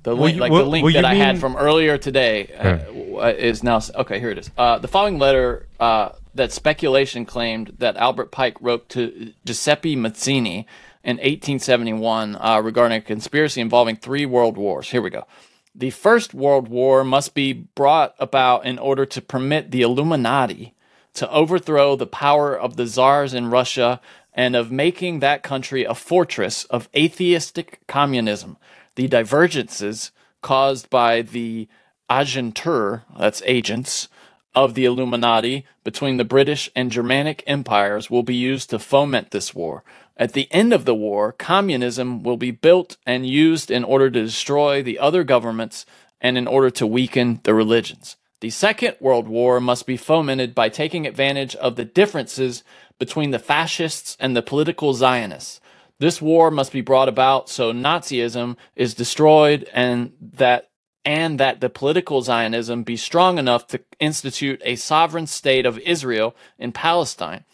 The 0.05 0.15
link, 0.17 0.37
you- 0.37 0.41
like 0.41 0.53
well- 0.53 0.65
the 0.65 0.71
link 0.71 0.87
that 0.95 1.01
you 1.01 1.07
I 1.07 1.15
had 1.15 1.39
from 1.39 1.55
earlier 1.57 1.99
today, 1.99 2.49
uh, 2.59 2.77
w- 2.87 3.19
uh, 3.21 3.35
is 3.37 3.63
now 3.63 3.81
okay. 3.97 4.19
Here 4.21 4.31
it 4.31 4.39
is. 4.39 4.51
Uh, 4.57 4.79
the 4.79 4.89
following 4.89 5.19
letter 5.19 5.67
uh, 5.79 6.11
that 6.35 6.51
speculation 6.53 7.27
claimed 7.27 7.75
that 7.79 7.97
Albert 7.97 8.31
Pike 8.33 8.57
wrote 8.61 8.89
to 8.91 9.33
Giuseppe 9.45 9.95
Mazzini 9.97 10.65
in 11.05 11.17
1871 11.19 12.37
uh, 12.41 12.61
regarding 12.65 12.99
a 12.99 13.01
conspiracy 13.03 13.61
involving 13.61 13.97
three 13.97 14.25
world 14.25 14.57
wars. 14.57 14.89
Here 14.91 15.03
we 15.03 15.11
go. 15.11 15.27
The 15.75 15.91
First 15.91 16.35
World 16.35 16.69
War 16.69 17.03
must 17.03 17.35
be 17.35 17.53
brought 17.53 18.15
about 18.19 18.67
in 18.67 18.79
order 18.79 19.07
to 19.07 19.23
permit 19.23 19.71
the 19.71 19.81
Illuminati 19.81 20.75
to 21.15 21.31
overthrow 21.31 21.97
the 21.97 22.07
power 22.07 22.55
of 22.55 22.77
the 22.77 22.87
czars 22.87 23.33
in 23.33 23.49
Russia 23.49 24.01
and 24.35 24.55
of 24.55 24.71
making 24.71 25.21
that 25.21 25.43
country 25.43 25.85
a 25.85 25.95
fortress 25.95 26.65
of 26.65 26.89
atheistic 26.95 27.81
communism. 27.87 28.59
The 28.97 29.09
divergences 29.09 30.11
caused 30.43 30.91
by 30.91 31.23
the 31.23 31.69
agentur, 32.11 33.03
that's 33.19 33.43
agents, 33.47 34.09
of 34.55 34.75
the 34.75 34.85
Illuminati 34.85 35.65
between 35.85 36.19
the 36.19 36.25
British 36.25 36.71
and 36.77 36.91
Germanic 36.91 37.43
empires 37.47 38.11
will 38.11 38.23
be 38.23 38.35
used 38.35 38.69
to 38.71 38.79
foment 38.79 39.31
this 39.31 39.55
war. 39.55 39.83
At 40.17 40.35
the 40.35 40.49
end 40.53 40.73
of 40.73 40.85
the 40.85 40.95
war, 40.95 41.33
communism 41.33 42.23
will 42.23 42.37
be 42.37 42.51
built 42.51 42.97
and 43.07 43.27
used 43.27 43.71
in 43.71 43.85
order 43.85 44.11
to 44.11 44.23
destroy 44.23 44.83
the 44.83 44.99
other 44.99 45.25
governments 45.25 45.87
and 46.21 46.37
in 46.39 46.47
order 46.47 46.71
to 46.71 46.87
weaken 46.87 47.41
the 47.45 47.55
religions. 47.55 48.17
The 48.41 48.51
Second 48.51 48.97
World 49.01 49.29
War 49.29 49.61
must 49.61 49.87
be 49.87 49.97
fomented 49.97 50.55
by 50.55 50.69
taking 50.69 51.07
advantage 51.07 51.55
of 51.57 51.77
the 51.77 51.85
differences 51.85 52.65
between 52.99 53.31
the 53.31 53.39
fascists 53.39 54.17
and 54.21 54.37
the 54.37 54.43
political 54.43 54.95
Zionists. 54.95 55.61
This 55.99 56.21
war 56.21 56.51
must 56.51 56.73
be 56.73 56.81
brought 56.81 57.09
about 57.09 57.49
so 57.49 57.73
Nazism 57.73 58.57
is 58.75 58.95
destroyed 58.95 59.69
and 59.73 60.13
that 60.21 60.71
and 61.05 61.41
that 61.41 61.61
the 61.61 61.69
political 61.69 62.23
Zionism 62.23 62.83
be 62.83 62.97
strong 62.97 63.39
enough 63.39 63.67
to 63.69 63.81
institute 63.99 64.61
a 64.65 64.77
sovereign 64.77 65.27
state 65.27 65.67
of 65.67 65.79
Israel 65.79 66.35
in 66.59 66.73
Palestine. 66.73 67.45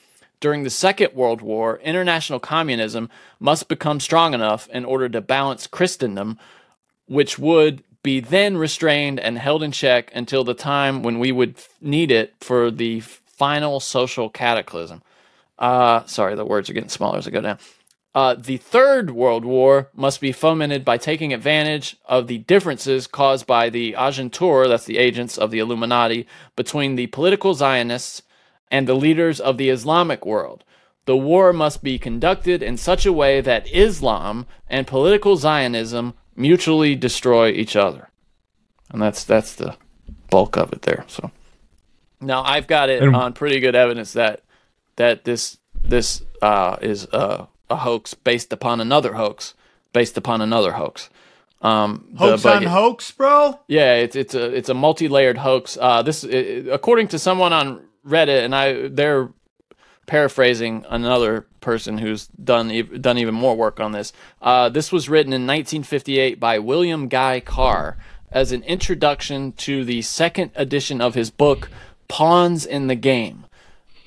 During 0.41 0.63
the 0.63 0.71
Second 0.71 1.15
World 1.15 1.41
War, 1.41 1.81
international 1.83 2.39
communism 2.39 3.11
must 3.41 3.69
become 3.69 3.99
strong 3.99 4.35
enough 4.35 4.69
in 4.69 4.85
order 4.85 5.09
to 5.09 5.21
balance 5.21 5.67
Christendom, 5.67 6.39
which 7.07 7.39
would 7.39 7.83
be 8.03 8.21
then 8.21 8.57
restrained 8.57 9.19
and 9.19 9.39
held 9.39 9.63
in 9.63 9.73
check 9.73 10.13
until 10.15 10.45
the 10.45 10.55
time 10.55 11.03
when 11.03 11.19
we 11.19 11.33
would 11.33 11.57
need 11.81 12.13
it 12.13 12.35
for 12.41 12.71
the 12.71 13.01
final 13.01 13.81
social 13.81 14.31
cataclysm. 14.31 15.03
Uh, 15.59 16.05
sorry, 16.07 16.37
the 16.37 16.45
words 16.45 16.71
are 16.71 16.73
getting 16.73 16.89
smaller 16.89 17.19
as 17.19 17.27
I 17.27 17.31
go 17.31 17.41
down. 17.41 17.59
Uh, 18.15 18.35
the 18.35 18.57
Third 18.57 19.11
World 19.11 19.45
War 19.45 19.91
must 19.95 20.21
be 20.21 20.33
fomented 20.33 20.85
by 20.85 20.97
taking 20.97 21.33
advantage 21.33 21.97
of 22.07 22.27
the 22.27 22.39
differences 22.39 23.07
caused 23.07 23.47
by 23.47 23.69
the 23.69 23.93
agentur, 23.99 24.69
that's 24.69 24.87
the 24.87 24.99
agents 24.99 25.37
of 25.37 25.51
the 25.51 25.59
Illuminati, 25.59 26.27
between 26.57 26.97
the 26.97 27.09
political 27.09 27.55
Zionists 27.55 28.23
and 28.71 28.87
the 28.87 28.95
leaders 28.95 29.41
of 29.41 29.57
the 29.57 29.71
Islamic 29.71 30.25
world. 30.27 30.65
The 31.07 31.17
war 31.17 31.53
must 31.53 31.83
be 31.83 31.99
conducted 31.99 32.63
in 32.63 32.77
such 32.77 33.07
a 33.07 33.13
way 33.13 33.41
that 33.41 33.67
Islam 33.75 34.47
and 34.69 34.87
political 34.87 35.37
Zionism 35.37 36.15
mutually 36.37 36.95
destroy 36.95 37.49
each 37.51 37.77
other. 37.77 38.11
And 38.91 39.01
that's 39.01 39.25
that's 39.25 39.55
the 39.55 39.77
bulk 40.31 40.57
of 40.57 40.73
it 40.73 40.83
there. 40.83 41.05
So 41.09 41.31
now 42.21 42.43
I've 42.43 42.67
got 42.67 42.91
it 42.91 43.03
on 43.03 43.33
pretty 43.33 43.61
good 43.61 43.75
evidence 43.75 44.13
that 44.13 44.43
that 44.97 45.25
this 45.25 45.59
this 45.83 46.23
uh, 46.43 46.77
is 46.83 47.05
a, 47.13 47.49
a 47.71 47.77
hoax 47.77 48.13
based 48.15 48.53
upon 48.53 48.81
another 48.81 49.15
hoax, 49.15 49.55
based 49.93 50.17
upon 50.19 50.41
another 50.43 50.73
hoax. 50.73 51.09
Um, 51.61 52.15
Hoax 52.17 52.43
but 52.45 52.57
on 52.59 52.63
it- 52.63 52.69
hoax, 52.69 53.11
bro? 53.11 53.59
yeah, 53.67 53.95
it's 53.95 54.15
it's 54.15 54.35
a 54.35 54.45
it's 54.55 54.69
a 54.69 54.75
multi-layered 54.75 55.39
hoax. 55.39 55.77
Uh, 55.81 56.03
this, 56.03 56.25
i 56.25 56.29
according 56.71 57.09
to 57.09 57.19
someone 57.19 57.53
on 57.53 57.83
Reddit, 58.09 58.45
and 58.45 58.55
I 58.55 58.89
they're 58.89 59.31
paraphrasing 60.07 60.85
another 60.89 61.47
person 61.61 61.99
who's 61.99 62.27
done 62.29 62.69
done 63.01 63.19
even 63.19 63.35
more 63.35 63.57
work 63.57 63.79
on 63.79 63.93
this. 63.93 64.13
Uh, 64.43 64.69
this 64.69 64.91
was 64.91 65.09
written 65.09 65.33
in 65.33 65.43
1958 65.43 66.41
by 66.41 66.59
William 66.59 67.09
Guy 67.09 67.41
Carr 67.41 67.97
as 68.33 68.53
an 68.53 68.63
introduction 68.65 69.53
to 69.53 69.85
the 69.85 70.03
second 70.03 70.51
edition 70.55 71.01
of 71.01 71.15
his 71.15 71.31
book 71.31 71.71
Pawns 72.09 72.67
in 72.67 72.89
the 72.89 72.95
Game. 72.95 73.45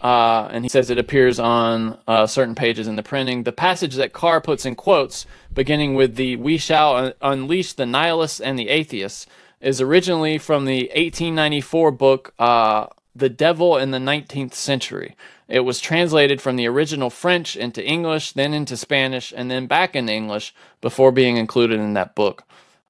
Uh, 0.02 0.50
and 0.52 0.66
he 0.66 0.70
says 0.70 0.90
it 0.90 0.98
appears 0.98 1.40
on 1.40 1.98
uh, 2.08 2.26
certain 2.26 2.56
pages 2.56 2.88
in 2.88 2.96
the 2.96 3.04
printing. 3.04 3.44
The 3.44 3.52
passage 3.52 3.96
that 3.96 4.14
Carr 4.14 4.42
puts 4.42 4.66
in 4.66 4.74
quotes, 4.74 5.28
beginning 5.54 5.94
with 5.94 6.16
the 6.16 6.36
"We 6.38 6.58
shall 6.58 6.96
un- 6.96 7.14
unleash 7.22 7.74
the 7.74 7.86
nihilists 7.86 8.40
and 8.40 8.58
the 8.58 8.70
atheists," 8.70 9.28
is 9.60 9.80
originally 9.80 10.40
from 10.40 10.66
the 10.66 10.90
1894 10.96 11.92
book 11.92 12.34
uh, 12.40 12.88
"The 13.16 13.30
Devil 13.30 13.78
in 13.78 13.92
the 13.92 14.00
Nineteenth 14.00 14.54
Century." 14.54 15.16
It 15.48 15.62
was 15.62 15.80
translated 15.82 16.42
from 16.42 16.56
the 16.56 16.68
original 16.68 17.10
French 17.10 17.58
into 17.58 17.86
English, 17.86 18.32
then 18.34 18.54
into 18.54 18.78
Spanish, 18.78 19.34
and 19.36 19.52
then 19.52 19.68
back 19.68 19.96
into 19.98 20.14
English 20.14 20.54
before 20.80 21.12
being 21.12 21.36
included 21.38 21.80
in 21.80 21.94
that 21.94 22.16
book. 22.16 22.44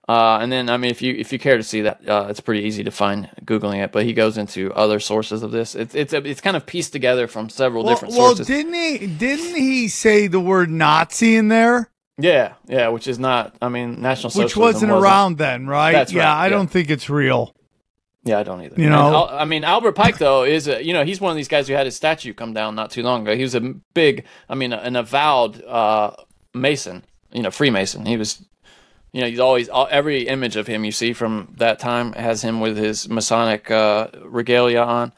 Uh, 0.07 0.39
and 0.41 0.51
then, 0.51 0.69
I 0.69 0.77
mean, 0.77 0.91
if 0.91 1.01
you 1.01 1.15
if 1.15 1.31
you 1.31 1.39
care 1.39 1.57
to 1.57 1.63
see 1.63 1.81
that, 1.81 2.07
uh, 2.07 2.27
it's 2.29 2.39
pretty 2.39 2.63
easy 2.63 2.83
to 2.83 2.91
find 2.91 3.29
googling 3.45 3.83
it. 3.83 3.91
But 3.91 4.03
he 4.03 4.13
goes 4.13 4.37
into 4.37 4.73
other 4.73 4.99
sources 4.99 5.41
of 5.41 5.51
this. 5.51 5.73
It's 5.73 5.95
it's 5.95 6.11
it's 6.13 6.41
kind 6.41 6.57
of 6.57 6.65
pieced 6.65 6.91
together 6.91 7.27
from 7.27 7.49
several 7.49 7.83
Well, 7.83 7.93
different 7.93 8.13
sources. 8.15 8.49
well, 8.49 8.57
didn't 8.57 8.73
he 8.73 9.07
didn't 9.07 9.55
he 9.55 9.87
say 9.87 10.27
the 10.27 10.39
word 10.39 10.69
Nazi 10.69 11.35
in 11.35 11.47
there? 11.47 11.89
yeah, 12.17 12.53
yeah, 12.67 12.89
which 12.89 13.07
is 13.07 13.19
not. 13.19 13.55
I 13.61 13.69
mean, 13.69 14.01
National 14.01 14.29
Which 14.29 14.53
Socialism 14.53 14.89
wasn't, 14.89 14.91
around 14.91 15.37
then, 15.37 15.65
right? 15.67 15.93
That's 15.93 16.11
yeah, 16.11 16.25
right, 16.25 16.41
I 16.41 16.45
yeah. 16.45 16.49
don't 16.49 16.67
think 16.69 16.89
it's 16.89 17.09
real. 17.09 17.55
Yeah, 18.23 18.39
I 18.39 18.43
don't 18.43 18.61
either. 18.61 18.79
You 18.79 18.89
know- 18.89 19.27
I 19.27 19.45
mean, 19.45 19.63
Albert 19.63 19.93
Pike 19.93 20.17
though 20.19 20.43
is 20.43 20.67
a, 20.67 20.83
you 20.83 20.93
know 20.93 21.03
he's 21.03 21.19
one 21.19 21.31
of 21.31 21.37
these 21.37 21.47
guys 21.47 21.67
who 21.67 21.73
had 21.73 21.85
his 21.85 21.95
statue 21.95 22.33
come 22.33 22.53
down 22.53 22.75
not 22.75 22.91
too 22.91 23.01
long 23.03 23.23
ago. 23.23 23.35
He 23.35 23.41
was 23.43 23.55
a 23.55 23.61
big, 23.93 24.25
I 24.49 24.55
mean, 24.55 24.73
an 24.73 24.95
avowed 24.95 25.63
uh, 25.63 26.11
Mason, 26.53 27.03
you 27.31 27.41
know, 27.41 27.49
Freemason. 27.51 28.05
He 28.05 28.17
was 28.17 28.43
You 29.13 29.21
know, 29.21 29.27
he's 29.27 29.39
always 29.39 29.69
every 29.89 30.27
image 30.27 30.55
of 30.55 30.67
him 30.67 30.85
you 30.85 30.91
see 30.91 31.13
from 31.13 31.53
that 31.57 31.79
time 31.79 32.13
has 32.13 32.41
him 32.43 32.59
with 32.61 32.77
his 32.77 33.09
Masonic 33.09 33.69
uh, 33.71 34.07
regalia 34.23 34.81
on. 34.83 35.11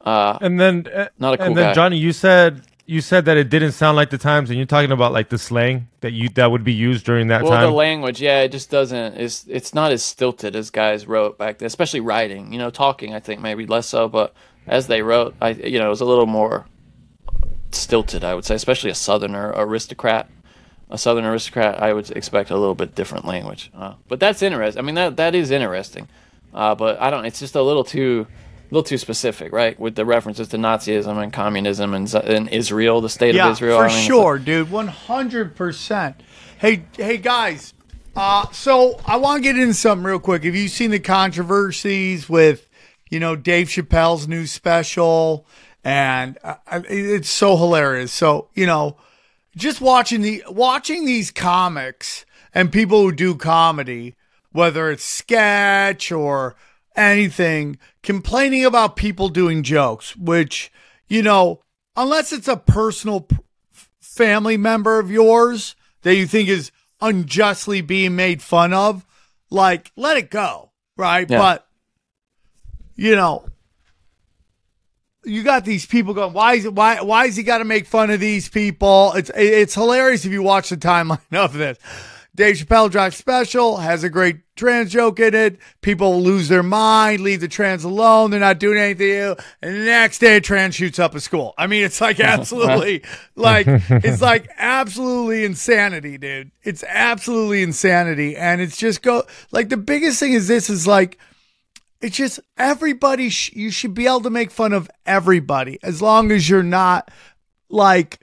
Uh, 0.00 0.38
And 0.40 0.58
then, 0.60 0.86
uh, 0.94 1.08
Not 1.18 1.34
a 1.34 1.36
cool 1.38 1.46
and 1.48 1.56
then 1.56 1.64
guy. 1.70 1.74
Johnny, 1.74 1.98
you 1.98 2.12
said 2.12 2.62
you 2.86 3.00
said 3.00 3.24
that 3.24 3.36
it 3.36 3.50
didn't 3.50 3.72
sound 3.72 3.96
like 3.96 4.10
the 4.10 4.18
times, 4.18 4.48
and 4.48 4.56
you're 4.56 4.66
talking 4.66 4.92
about 4.92 5.12
like 5.12 5.28
the 5.28 5.38
slang 5.38 5.88
that 6.00 6.12
you 6.12 6.28
that 6.30 6.50
would 6.50 6.64
be 6.64 6.72
used 6.72 7.04
during 7.04 7.28
that 7.28 7.42
well, 7.42 7.52
time. 7.52 7.62
the 7.62 7.70
language, 7.70 8.20
yeah, 8.20 8.40
it 8.40 8.52
just 8.52 8.70
doesn't. 8.70 9.14
It's 9.14 9.44
it's 9.48 9.74
not 9.74 9.92
as 9.92 10.02
stilted 10.02 10.54
as 10.54 10.70
guys 10.70 11.06
wrote 11.06 11.36
back 11.36 11.58
then, 11.58 11.66
especially 11.66 12.00
writing. 12.00 12.52
You 12.52 12.58
know, 12.58 12.70
talking, 12.70 13.12
I 13.14 13.20
think 13.20 13.40
maybe 13.40 13.66
less 13.66 13.88
so, 13.88 14.08
but 14.08 14.34
as 14.66 14.86
they 14.86 15.02
wrote, 15.02 15.34
I 15.40 15.50
you 15.50 15.78
know, 15.78 15.86
it 15.86 15.90
was 15.90 16.00
a 16.00 16.06
little 16.06 16.26
more 16.26 16.66
stilted. 17.72 18.24
I 18.24 18.34
would 18.34 18.44
say, 18.44 18.54
especially 18.54 18.90
a 18.90 18.94
Southerner 18.94 19.52
aristocrat. 19.56 20.30
A 20.88 20.96
Southern 20.96 21.24
aristocrat, 21.24 21.82
I 21.82 21.92
would 21.92 22.12
expect 22.12 22.50
a 22.50 22.56
little 22.56 22.76
bit 22.76 22.94
different 22.94 23.24
language. 23.24 23.72
Uh, 23.74 23.94
but 24.06 24.20
that's 24.20 24.40
interesting. 24.40 24.78
I 24.78 24.86
mean, 24.86 24.94
that 24.94 25.16
that 25.16 25.34
is 25.34 25.50
interesting. 25.50 26.06
Uh, 26.54 26.76
but 26.76 27.00
I 27.00 27.10
don't. 27.10 27.24
It's 27.24 27.40
just 27.40 27.56
a 27.56 27.62
little 27.62 27.82
too, 27.82 28.28
a 28.70 28.74
little 28.74 28.82
too 28.82 28.98
specific, 28.98 29.52
right? 29.52 29.78
With 29.78 29.94
the 29.94 30.04
references 30.04 30.48
to 30.48 30.56
Nazism 30.56 31.22
and 31.22 31.32
communism 31.32 31.94
and, 31.94 32.12
and 32.14 32.48
Israel, 32.48 33.00
the 33.00 33.08
state 33.08 33.34
yeah, 33.34 33.46
of 33.46 33.52
Israel. 33.52 33.78
for 33.78 33.84
I 33.84 33.88
mean, 33.88 34.06
sure, 34.06 34.38
dude. 34.38 34.70
One 34.70 34.88
hundred 34.88 35.54
percent. 35.54 36.20
Hey, 36.58 36.84
hey, 36.96 37.18
guys. 37.18 37.74
Uh, 38.16 38.50
so 38.50 38.98
I 39.06 39.16
want 39.16 39.42
to 39.42 39.52
get 39.52 39.58
into 39.60 39.74
something 39.74 40.04
real 40.04 40.18
quick. 40.18 40.44
Have 40.44 40.56
you 40.56 40.68
seen 40.68 40.90
the 40.90 40.98
controversies 40.98 42.28
with, 42.28 42.68
you 43.10 43.20
know, 43.20 43.36
Dave 43.36 43.68
Chappelle's 43.68 44.26
new 44.26 44.46
special? 44.46 45.46
And 45.84 46.38
uh, 46.42 46.56
it's 46.88 47.30
so 47.30 47.56
hilarious. 47.56 48.12
So 48.12 48.48
you 48.54 48.66
know, 48.66 48.96
just 49.54 49.80
watching 49.80 50.22
the 50.22 50.42
watching 50.48 51.04
these 51.04 51.30
comics 51.30 52.26
and 52.52 52.72
people 52.72 53.02
who 53.02 53.12
do 53.12 53.36
comedy, 53.36 54.16
whether 54.50 54.90
it's 54.90 55.04
sketch 55.04 56.10
or 56.10 56.56
anything, 56.96 57.78
complaining 58.06 58.64
about 58.64 58.96
people 58.96 59.28
doing 59.28 59.62
jokes, 59.62 60.16
which 60.16 60.72
you 61.08 61.22
know, 61.22 61.60
unless 61.96 62.32
it's 62.32 62.48
a 62.48 62.56
personal 62.56 63.28
family 64.00 64.56
member 64.56 64.98
of 64.98 65.10
yours 65.10 65.76
that 66.02 66.14
you 66.14 66.26
think 66.26 66.48
is 66.48 66.70
unjustly 67.00 67.82
being 67.82 68.16
made 68.16 68.40
fun 68.40 68.72
of, 68.72 69.04
like 69.50 69.92
let 69.96 70.16
it 70.16 70.30
go, 70.30 70.70
right? 70.96 71.28
Yeah. 71.28 71.38
But 71.38 71.66
you 72.94 73.16
know, 73.16 73.46
you 75.24 75.42
got 75.42 75.64
these 75.64 75.84
people 75.84 76.14
going. 76.14 76.32
Why 76.32 76.54
is 76.54 76.64
it? 76.64 76.74
Why? 76.74 77.00
Why 77.02 77.26
is 77.26 77.34
he 77.34 77.42
got 77.42 77.58
to 77.58 77.64
make 77.64 77.86
fun 77.86 78.10
of 78.10 78.20
these 78.20 78.48
people? 78.48 79.12
It's 79.16 79.30
it's 79.34 79.74
hilarious 79.74 80.24
if 80.24 80.32
you 80.32 80.42
watch 80.42 80.70
the 80.70 80.76
timeline 80.76 81.20
of 81.32 81.52
this. 81.52 81.76
Dave 82.36 82.56
Chappelle 82.56 82.90
Drive 82.90 83.14
special 83.14 83.78
has 83.78 84.04
a 84.04 84.10
great 84.10 84.40
trans 84.56 84.92
joke 84.92 85.18
in 85.20 85.34
it. 85.34 85.58
People 85.80 86.22
lose 86.22 86.48
their 86.48 86.62
mind, 86.62 87.22
leave 87.22 87.40
the 87.40 87.48
trans 87.48 87.82
alone. 87.82 88.30
They're 88.30 88.38
not 88.38 88.58
doing 88.58 88.76
anything. 88.76 88.98
to 88.98 89.06
you. 89.06 89.36
And 89.62 89.74
the 89.74 89.84
next 89.84 90.18
day, 90.18 90.36
a 90.36 90.40
trans 90.42 90.74
shoots 90.74 90.98
up 90.98 91.14
a 91.14 91.20
school. 91.20 91.54
I 91.56 91.66
mean, 91.66 91.82
it's 91.82 91.98
like 91.98 92.20
absolutely, 92.20 93.04
like 93.36 93.66
it's 93.66 94.20
like 94.20 94.48
absolutely 94.58 95.46
insanity, 95.46 96.18
dude. 96.18 96.50
It's 96.62 96.84
absolutely 96.86 97.62
insanity, 97.62 98.36
and 98.36 98.60
it's 98.60 98.76
just 98.76 99.00
go 99.00 99.22
like 99.50 99.70
the 99.70 99.78
biggest 99.78 100.20
thing 100.20 100.34
is 100.34 100.46
this 100.46 100.68
is 100.68 100.86
like 100.86 101.18
it's 102.02 102.16
just 102.16 102.38
everybody 102.58 103.30
sh- 103.30 103.54
you 103.54 103.70
should 103.70 103.94
be 103.94 104.06
able 104.06 104.20
to 104.20 104.30
make 104.30 104.50
fun 104.50 104.74
of 104.74 104.90
everybody 105.06 105.78
as 105.82 106.02
long 106.02 106.30
as 106.30 106.50
you're 106.50 106.62
not 106.62 107.10
like 107.70 108.20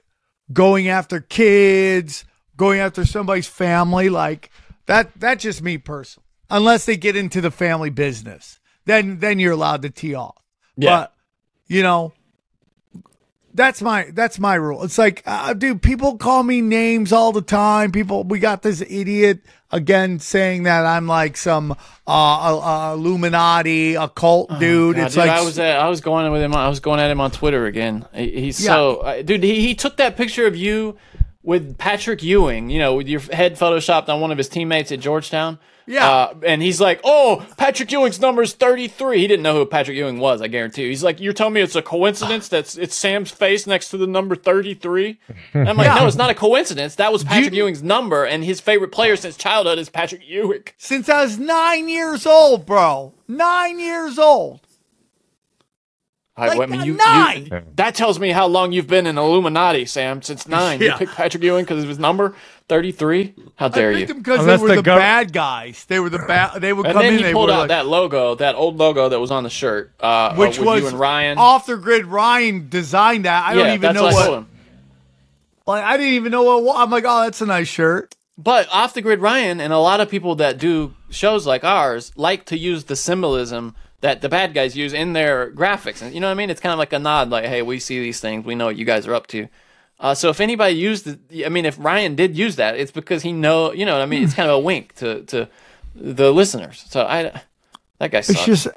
going 0.52 0.86
after 0.86 1.18
kids 1.20 2.24
going 2.56 2.80
after 2.80 3.04
somebody's 3.04 3.46
family 3.46 4.08
like 4.08 4.50
that 4.86 5.10
that's 5.18 5.42
just 5.42 5.62
me 5.62 5.78
personally 5.78 6.24
unless 6.50 6.84
they 6.86 6.96
get 6.96 7.16
into 7.16 7.40
the 7.40 7.50
family 7.50 7.90
business 7.90 8.60
then 8.84 9.18
then 9.18 9.38
you're 9.38 9.52
allowed 9.52 9.82
to 9.82 9.90
tee 9.90 10.14
off 10.14 10.36
Yeah. 10.76 10.90
but 10.90 11.14
you 11.68 11.82
know 11.82 12.12
that's 13.56 13.80
my 13.80 14.08
that's 14.12 14.40
my 14.40 14.56
rule. 14.56 14.82
It's 14.82 14.98
like, 14.98 15.22
uh, 15.26 15.54
dude, 15.54 15.80
people 15.80 16.16
call 16.18 16.42
me 16.42 16.60
names 16.60 17.12
all 17.12 17.30
the 17.30 17.40
time. 17.40 17.92
People, 17.92 18.24
we 18.24 18.40
got 18.40 18.62
this 18.62 18.80
idiot 18.80 19.42
again 19.70 20.18
saying 20.18 20.64
that 20.64 20.84
I'm 20.84 21.06
like 21.06 21.36
some 21.36 21.70
uh, 21.70 21.76
uh, 22.08 22.58
uh, 22.90 22.94
Illuminati 22.94 23.94
occult 23.94 24.50
dude. 24.58 24.96
Oh, 24.96 24.98
God, 24.98 25.06
it's 25.06 25.14
dude, 25.14 25.20
like 25.20 25.30
I 25.30 25.42
was 25.42 25.56
at, 25.60 25.78
I 25.78 25.88
was 25.88 26.00
going 26.00 26.32
with 26.32 26.42
him. 26.42 26.52
I 26.52 26.68
was 26.68 26.80
going 26.80 26.98
at 26.98 27.08
him 27.12 27.20
on 27.20 27.30
Twitter 27.30 27.66
again. 27.66 28.04
He- 28.12 28.40
He's 28.40 28.60
Yeah. 28.60 28.72
so 28.72 28.96
uh, 28.96 29.22
dude. 29.22 29.44
He, 29.44 29.60
he 29.60 29.76
took 29.76 29.98
that 29.98 30.16
picture 30.16 30.48
of 30.48 30.56
you 30.56 30.96
with 31.44 31.78
Patrick 31.78 32.22
Ewing. 32.22 32.70
You 32.70 32.80
know, 32.80 32.94
with 32.96 33.06
your 33.06 33.20
head 33.20 33.56
photoshopped 33.56 34.08
on 34.08 34.20
one 34.20 34.32
of 34.32 34.38
his 34.38 34.48
teammates 34.48 34.90
at 34.90 34.98
Georgetown. 35.00 35.58
Yeah. 35.86 36.08
Uh, 36.10 36.34
and 36.46 36.62
he's 36.62 36.80
like, 36.80 36.98
"Oh, 37.04 37.46
Patrick 37.58 37.92
Ewing's 37.92 38.18
number 38.18 38.40
is 38.40 38.54
33." 38.54 39.18
He 39.18 39.26
didn't 39.26 39.42
know 39.42 39.52
who 39.54 39.66
Patrick 39.66 39.98
Ewing 39.98 40.18
was. 40.18 40.40
I 40.40 40.48
guarantee 40.48 40.84
you. 40.84 40.88
He's 40.88 41.04
like, 41.04 41.20
"You're 41.20 41.34
telling 41.34 41.52
me 41.52 41.60
it's 41.60 41.76
a 41.76 41.82
coincidence 41.82 42.48
that's 42.48 42.78
it's 42.78 42.94
Sam's 42.94 43.30
face 43.30 43.66
next 43.66 43.90
to 43.90 43.98
the 43.98 44.06
number 44.06 44.34
33?" 44.34 45.18
And 45.52 45.68
I'm 45.68 45.76
like, 45.76 45.84
Yeah. 45.88 45.96
"No, 45.96 46.06
it's 46.06 46.16
not 46.16 46.30
a 46.30 46.34
coincidence. 46.34 46.94
That 46.94 47.12
was 47.12 47.22
Patrick 47.22 47.52
Ewing's 47.52 47.82
number, 47.82 48.24
and 48.24 48.42
his 48.42 48.60
favorite 48.62 48.92
player 48.92 49.14
since 49.16 49.36
childhood 49.36 49.78
is 49.78 49.90
Patrick 49.90 50.22
Ewing." 50.26 50.64
since 50.78 51.10
I 51.10 51.22
was 51.22 51.38
nine 51.38 51.90
years 51.90 52.24
old, 52.24 52.64
bro. 52.64 53.12
Nine 53.28 53.78
years 53.78 54.18
old. 54.18 54.60
I, 56.36 56.48
Like, 56.48 56.60
I 56.60 56.66
mean, 56.66 56.82
you, 56.84 56.94
nine! 56.94 57.46
you- 57.46 57.62
that 57.76 57.94
tells 57.94 58.18
me 58.18 58.30
how 58.30 58.46
long 58.48 58.72
you've 58.72 58.88
been 58.88 59.06
in 59.06 59.16
Illuminati, 59.18 59.84
Sam. 59.84 60.20
Since 60.20 60.48
nine, 60.48 60.80
Yeah. 60.80 60.92
you 60.92 60.98
picked 60.98 61.14
Patrick 61.14 61.42
Ewing 61.44 61.64
because 61.64 61.82
of 61.84 61.88
his 61.88 61.98
number 62.00 62.34
thirty-three. 62.68 63.34
How 63.54 63.68
dare 63.68 63.90
I 63.90 63.92
you? 63.92 63.98
picked 63.98 64.08
them 64.08 64.18
because 64.22 64.44
they 64.44 64.56
were 64.56 64.68
the 64.68 64.74
the, 64.76 64.82
gov- 64.82 64.98
bad 64.98 65.32
guys. 65.32 65.84
They 65.84 66.00
were 66.00 66.10
the 66.10 66.18
bad. 66.18 66.60
They 66.60 66.72
would 66.72 66.86
And 66.86 66.92
come 66.94 67.02
then 67.02 67.12
in. 67.12 67.18
he 67.18 67.24
They 67.24 67.32
pulled 67.32 67.50
out 67.50 67.58
like, 67.60 67.68
that 67.68 67.86
logo, 67.86 68.34
that 68.34 68.56
old 68.56 68.76
logo 68.78 69.08
that 69.08 69.20
was 69.20 69.30
on 69.30 69.44
the 69.44 69.50
shirt, 69.50 69.92
uh, 70.00 70.34
which 70.34 70.58
with 70.58 70.66
was 70.66 70.80
you 70.82 70.88
and 70.88 70.98
Ryan. 70.98 71.38
off 71.38 71.66
the 71.66 71.76
grid. 71.76 72.06
Ryan 72.06 72.68
designed 72.68 73.26
that. 73.26 73.44
I 73.46 73.52
yeah, 73.54 73.58
don't 73.62 73.68
even 73.74 73.80
that's 73.82 73.94
know 73.94 74.02
what, 74.04 74.14
I 74.14 74.28
what. 74.30 74.38
him. 74.38 74.46
Like 75.66 75.84
I 75.84 75.96
didn't 75.96 76.14
even 76.14 76.32
know 76.32 76.58
what. 76.60 76.76
I'm 76.76 76.90
like, 76.90 77.04
oh, 77.06 77.22
that's 77.22 77.40
a 77.40 77.46
nice 77.46 77.68
shirt. 77.68 78.14
But 78.36 78.68
off 78.72 78.94
the 78.94 79.02
grid 79.02 79.20
Ryan 79.20 79.60
and 79.60 79.72
a 79.72 79.78
lot 79.78 80.00
of 80.00 80.08
people 80.10 80.34
that 80.36 80.58
do 80.58 80.94
shows 81.10 81.46
like 81.46 81.62
ours 81.62 82.10
like 82.16 82.46
to 82.46 82.58
use 82.58 82.84
the 82.84 82.96
symbolism 82.96 83.76
that 84.04 84.20
the 84.20 84.28
bad 84.28 84.52
guys 84.52 84.76
use 84.76 84.92
in 84.92 85.14
their 85.14 85.50
graphics. 85.50 86.02
And 86.02 86.14
you 86.14 86.20
know 86.20 86.26
what 86.26 86.32
I 86.32 86.34
mean? 86.34 86.50
It's 86.50 86.60
kind 86.60 86.74
of 86.74 86.78
like 86.78 86.92
a 86.92 86.98
nod, 86.98 87.30
like, 87.30 87.46
hey, 87.46 87.62
we 87.62 87.80
see 87.80 88.00
these 88.00 88.20
things, 88.20 88.44
we 88.44 88.54
know 88.54 88.66
what 88.66 88.76
you 88.76 88.84
guys 88.84 89.06
are 89.06 89.14
up 89.14 89.26
to. 89.28 89.48
Uh, 89.98 90.14
so 90.14 90.28
if 90.28 90.40
anybody 90.40 90.74
used, 90.74 91.06
the, 91.06 91.46
I 91.46 91.48
mean, 91.48 91.64
if 91.64 91.78
Ryan 91.78 92.14
did 92.14 92.36
use 92.36 92.56
that, 92.56 92.76
it's 92.76 92.90
because 92.92 93.22
he 93.22 93.32
know, 93.32 93.72
you 93.72 93.86
know, 93.86 93.94
what 93.94 94.02
I 94.02 94.06
mean, 94.06 94.22
it's 94.22 94.34
kind 94.34 94.50
of 94.50 94.56
a 94.56 94.60
wink 94.60 94.94
to 94.96 95.22
to 95.22 95.48
the 95.94 96.32
listeners. 96.32 96.84
So 96.90 97.00
I, 97.00 97.40
that 97.98 98.10
guy 98.10 98.20
sucks. 98.20 98.46
It's 98.46 98.64
just, 98.64 98.68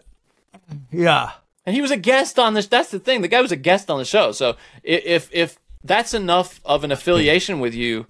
yeah. 0.92 1.32
And 1.66 1.76
he 1.76 1.82
was 1.82 1.92
a 1.92 1.98
guest 1.98 2.40
on 2.40 2.54
this. 2.54 2.68
That's 2.68 2.92
the 2.92 3.00
thing. 3.00 3.22
The 3.22 3.28
guy 3.28 3.42
was 3.42 3.52
a 3.52 3.58
guest 3.58 3.90
on 3.90 3.98
the 4.00 4.06
show. 4.06 4.32
So 4.32 4.56
if 4.82 5.30
if 5.34 5.60
that's 5.84 6.14
enough 6.14 6.62
of 6.64 6.86
an 6.86 6.92
affiliation 6.94 7.60
with 7.60 7.74
you 7.74 8.06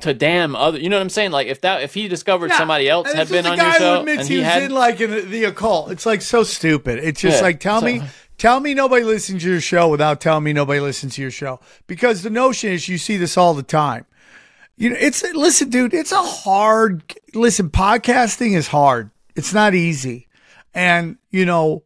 to 0.00 0.14
damn 0.14 0.54
other, 0.54 0.78
you 0.78 0.88
know 0.88 0.96
what 0.96 1.02
I'm 1.02 1.08
saying? 1.10 1.30
Like 1.32 1.46
if 1.48 1.60
that 1.62 1.82
if 1.82 1.94
he 1.94 2.08
discovered 2.08 2.50
Yeah. 2.50 2.58
somebody 2.58 2.88
else 2.88 3.12
had 3.12 3.28
been 3.28 3.46
on 3.46 3.56
your 3.58 3.72
show 3.72 4.04
and 4.06 4.20
he, 4.20 4.36
he 4.36 4.42
had 4.42 4.62
in 4.64 4.70
like 4.70 5.00
in 5.00 5.30
the 5.30 5.44
occult. 5.44 5.90
It's 5.90 6.06
like 6.06 6.22
so 6.22 6.42
stupid. 6.44 6.98
It's 7.02 7.20
just 7.20 7.38
Yeah. 7.38 7.42
like 7.42 7.60
tell 7.60 7.80
So- 7.80 7.86
me, 7.86 8.02
tell 8.36 8.60
me 8.60 8.74
nobody 8.74 9.04
listens 9.04 9.42
to 9.42 9.50
your 9.50 9.60
show 9.60 9.88
without 9.88 10.20
telling 10.20 10.44
me 10.44 10.52
nobody 10.52 10.80
listens 10.80 11.14
to 11.16 11.22
your 11.22 11.30
show. 11.32 11.60
Because 11.86 12.22
the 12.22 12.30
notion 12.30 12.70
is 12.72 12.88
you 12.88 12.98
see 12.98 13.16
this 13.16 13.36
all 13.36 13.54
the 13.54 13.62
time. 13.62 14.04
You 14.76 14.90
know, 14.90 14.96
it's 15.00 15.24
listen, 15.34 15.70
dude. 15.70 15.92
It's 15.92 16.12
a 16.12 16.22
hard 16.22 17.02
listen. 17.34 17.68
Podcasting 17.68 18.54
is 18.56 18.68
hard. 18.68 19.10
It's 19.34 19.52
not 19.52 19.74
easy, 19.74 20.28
and 20.74 21.16
you 21.30 21.44
know. 21.44 21.82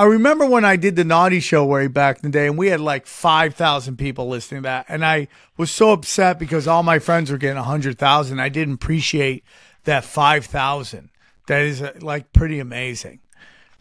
I 0.00 0.04
remember 0.04 0.46
when 0.46 0.64
I 0.64 0.76
did 0.76 0.96
the 0.96 1.04
Naughty 1.04 1.40
Show 1.40 1.62
way 1.66 1.86
back 1.86 2.16
in 2.16 2.22
the 2.22 2.30
day, 2.30 2.46
and 2.46 2.56
we 2.56 2.68
had 2.68 2.80
like 2.80 3.06
five 3.06 3.54
thousand 3.54 3.98
people 3.98 4.28
listening 4.28 4.62
to 4.62 4.66
that, 4.66 4.86
and 4.88 5.04
I 5.04 5.28
was 5.58 5.70
so 5.70 5.92
upset 5.92 6.38
because 6.38 6.66
all 6.66 6.82
my 6.82 6.98
friends 6.98 7.30
were 7.30 7.36
getting 7.36 7.58
a 7.58 7.62
hundred 7.62 7.98
thousand. 7.98 8.40
I 8.40 8.48
didn't 8.48 8.72
appreciate 8.72 9.44
that 9.84 10.04
five 10.04 10.46
thousand. 10.46 11.10
That 11.48 11.60
is 11.64 11.82
uh, 11.82 11.92
like 12.00 12.32
pretty 12.32 12.60
amazing. 12.60 13.20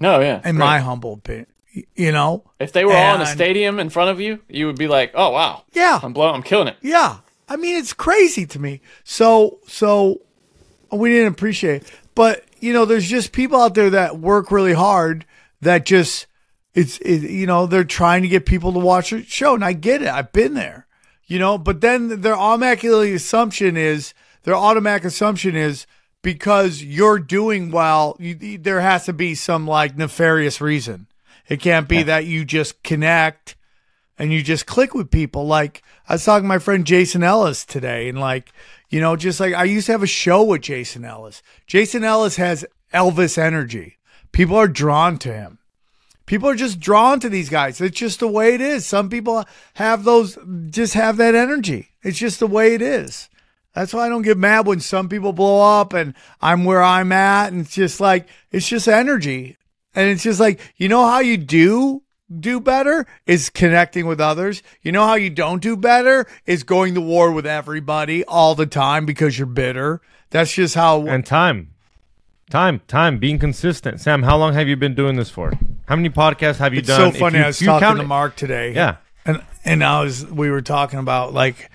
No, 0.02 0.20
yeah. 0.20 0.42
in 0.44 0.58
great. 0.58 0.66
my 0.66 0.80
humble 0.80 1.14
opinion. 1.14 1.48
You 1.96 2.12
know, 2.12 2.44
If 2.60 2.74
they 2.74 2.84
were 2.84 2.92
all 2.92 3.16
in 3.16 3.22
a 3.22 3.26
stadium 3.26 3.80
in 3.80 3.90
front 3.90 4.10
of 4.10 4.20
you, 4.20 4.42
you 4.50 4.66
would 4.66 4.78
be 4.78 4.90
like, 4.90 5.14
"Oh 5.16 5.30
wow, 5.30 5.64
Yeah. 5.72 6.02
I'm 6.04 6.12
blowing, 6.12 6.36
I'm 6.36 6.44
killing 6.44 6.68
it." 6.68 6.76
Yeah. 6.82 7.20
I 7.48 7.56
mean, 7.56 7.78
it's 7.78 7.94
crazy 7.94 8.46
to 8.46 8.60
me. 8.60 8.82
So, 9.06 9.60
so 9.68 10.20
we 10.92 11.12
didn't 11.12 11.32
appreciate 11.32 11.84
it. 11.84 11.92
But, 12.14 12.44
you 12.60 12.74
know, 12.74 12.84
there's 12.84 13.10
just 13.10 13.32
people 13.32 13.62
out 13.62 13.74
there 13.74 13.90
that 13.92 14.20
work 14.20 14.52
really 14.52 14.74
hard 14.74 15.26
that 15.62 15.86
just, 15.86 16.28
it's, 16.74 16.98
it, 17.00 17.30
you 17.30 17.46
know, 17.46 17.66
they're 17.66 17.84
trying 17.84 18.22
to 18.22 18.28
get 18.28 18.46
people 18.46 18.74
to 18.74 18.80
watch 18.80 19.12
a 19.12 19.24
show. 19.24 19.56
And 19.56 19.66
I 19.66 19.74
get 19.74 20.02
it. 20.02 20.08
I've 20.08 20.32
been 20.32 20.54
there, 20.54 20.88
you 21.26 21.40
know, 21.40 21.58
but 21.58 21.82
then 21.82 22.22
their 22.22 22.38
automatic 22.38 22.84
assumption 22.84 23.78
is, 23.78 24.14
their 24.44 24.56
automatic 24.56 25.06
assumption 25.06 25.56
is 25.56 25.86
because 26.22 26.82
you're 26.82 27.20
doing 27.20 27.72
well, 27.72 28.16
you, 28.20 28.58
there 28.58 28.82
has 28.82 29.06
to 29.06 29.14
be 29.14 29.36
some 29.36 29.68
like 29.68 29.98
nefarious 29.98 30.62
reason. 30.62 31.08
It 31.48 31.60
can't 31.60 31.88
be 31.88 32.04
that 32.04 32.26
you 32.26 32.46
just 32.46 32.84
connect 32.84 33.56
and 34.18 34.34
you 34.34 34.44
just 34.44 34.66
click 34.66 34.94
with 34.94 35.10
people. 35.10 35.48
Like 35.48 35.82
I 36.08 36.14
was 36.14 36.26
talking 36.26 36.44
to 36.44 36.50
my 36.50 36.60
friend 36.60 36.86
Jason 36.86 37.24
Ellis 37.24 37.66
today, 37.66 38.10
and 38.10 38.20
like 38.20 38.52
you 38.90 39.00
know, 39.00 39.16
just 39.16 39.40
like 39.40 39.54
I 39.54 39.64
used 39.64 39.88
to 39.88 39.94
have 39.94 40.04
a 40.04 40.08
show 40.08 40.44
with 40.44 40.62
Jason 40.62 41.06
Ellis. 41.06 41.42
Jason 41.66 42.04
Ellis 42.04 42.36
has 42.36 42.66
Elvis 42.94 43.38
energy. 43.38 43.98
People 44.32 44.56
are 44.56 44.68
drawn 44.68 45.18
to 45.20 45.34
him. 45.34 45.60
People 46.26 46.50
are 46.50 46.56
just 46.56 46.80
drawn 46.80 47.20
to 47.22 47.30
these 47.30 47.50
guys. 47.50 47.82
It's 47.82 47.98
just 47.98 48.20
the 48.20 48.28
way 48.28 48.54
it 48.54 48.62
is. 48.62 48.86
Some 48.86 49.10
people 49.10 49.46
have 49.74 50.04
those, 50.04 50.38
just 50.70 50.94
have 50.94 51.18
that 51.18 51.34
energy. 51.34 51.90
It's 52.04 52.20
just 52.20 52.40
the 52.40 52.48
way 52.48 52.76
it 52.76 52.82
is. 52.82 53.30
That's 53.74 53.94
why 53.94 54.06
I 54.06 54.10
don't 54.10 54.22
get 54.22 54.38
mad 54.38 54.68
when 54.68 54.80
some 54.80 55.10
people 55.10 55.34
blow 55.34 55.80
up 55.80 55.94
and 55.94 56.14
I'm 56.42 56.66
where 56.66 56.84
I'm 56.84 57.12
at. 57.12 57.52
And 57.52 57.62
it's 57.62 57.74
just 57.74 58.00
like, 58.00 58.28
it's 58.52 58.68
just 58.68 58.88
energy. 58.88 59.58
And 59.96 60.10
it's 60.10 60.24
just 60.24 60.40
like, 60.40 60.60
you 60.78 60.88
know 60.88 61.06
how 61.06 61.20
you 61.20 61.38
do 61.38 62.04
do 62.40 62.60
better 62.60 63.08
is 63.26 63.50
connecting 63.50 64.06
with 64.06 64.22
others. 64.22 64.62
You 64.82 64.92
know 64.92 65.06
how 65.06 65.16
you 65.16 65.30
don't 65.30 65.62
do 65.62 65.76
better 65.76 66.28
is 66.46 66.64
going 66.64 66.94
to 66.94 67.02
war 67.02 67.32
with 67.32 67.46
everybody 67.46 68.24
all 68.26 68.56
the 68.56 68.68
time 68.68 69.06
because 69.06 69.38
you're 69.38 69.48
bitter. 69.48 70.02
That's 70.30 70.54
just 70.54 70.76
how. 70.76 71.08
And 71.08 71.26
time. 71.26 71.74
Time, 72.50 72.82
time, 72.88 73.20
being 73.20 73.38
consistent. 73.38 74.02
Sam, 74.02 74.24
how 74.24 74.36
long 74.38 74.54
have 74.54 74.68
you 74.68 74.76
been 74.76 74.96
doing 74.96 75.16
this 75.18 75.30
for? 75.30 75.54
How 75.86 75.96
many 75.96 76.10
podcasts 76.10 76.58
have 76.58 76.74
you 76.74 76.80
it's 76.80 76.88
done? 76.88 77.14
so 77.14 77.20
funny. 77.20 77.38
you- 77.38 77.44
I 77.44 77.48
was 77.48 77.60
talking 77.60 77.98
to 77.98 78.04
Mark 78.04 78.36
today. 78.36 78.74
Yeah. 78.74 78.98
And 79.26 79.42
and 79.64 79.84
I 79.84 80.02
was 80.02 80.26
we 80.26 80.50
were 80.50 80.62
talking 80.62 80.98
about 80.98 81.34
like, 81.34 81.70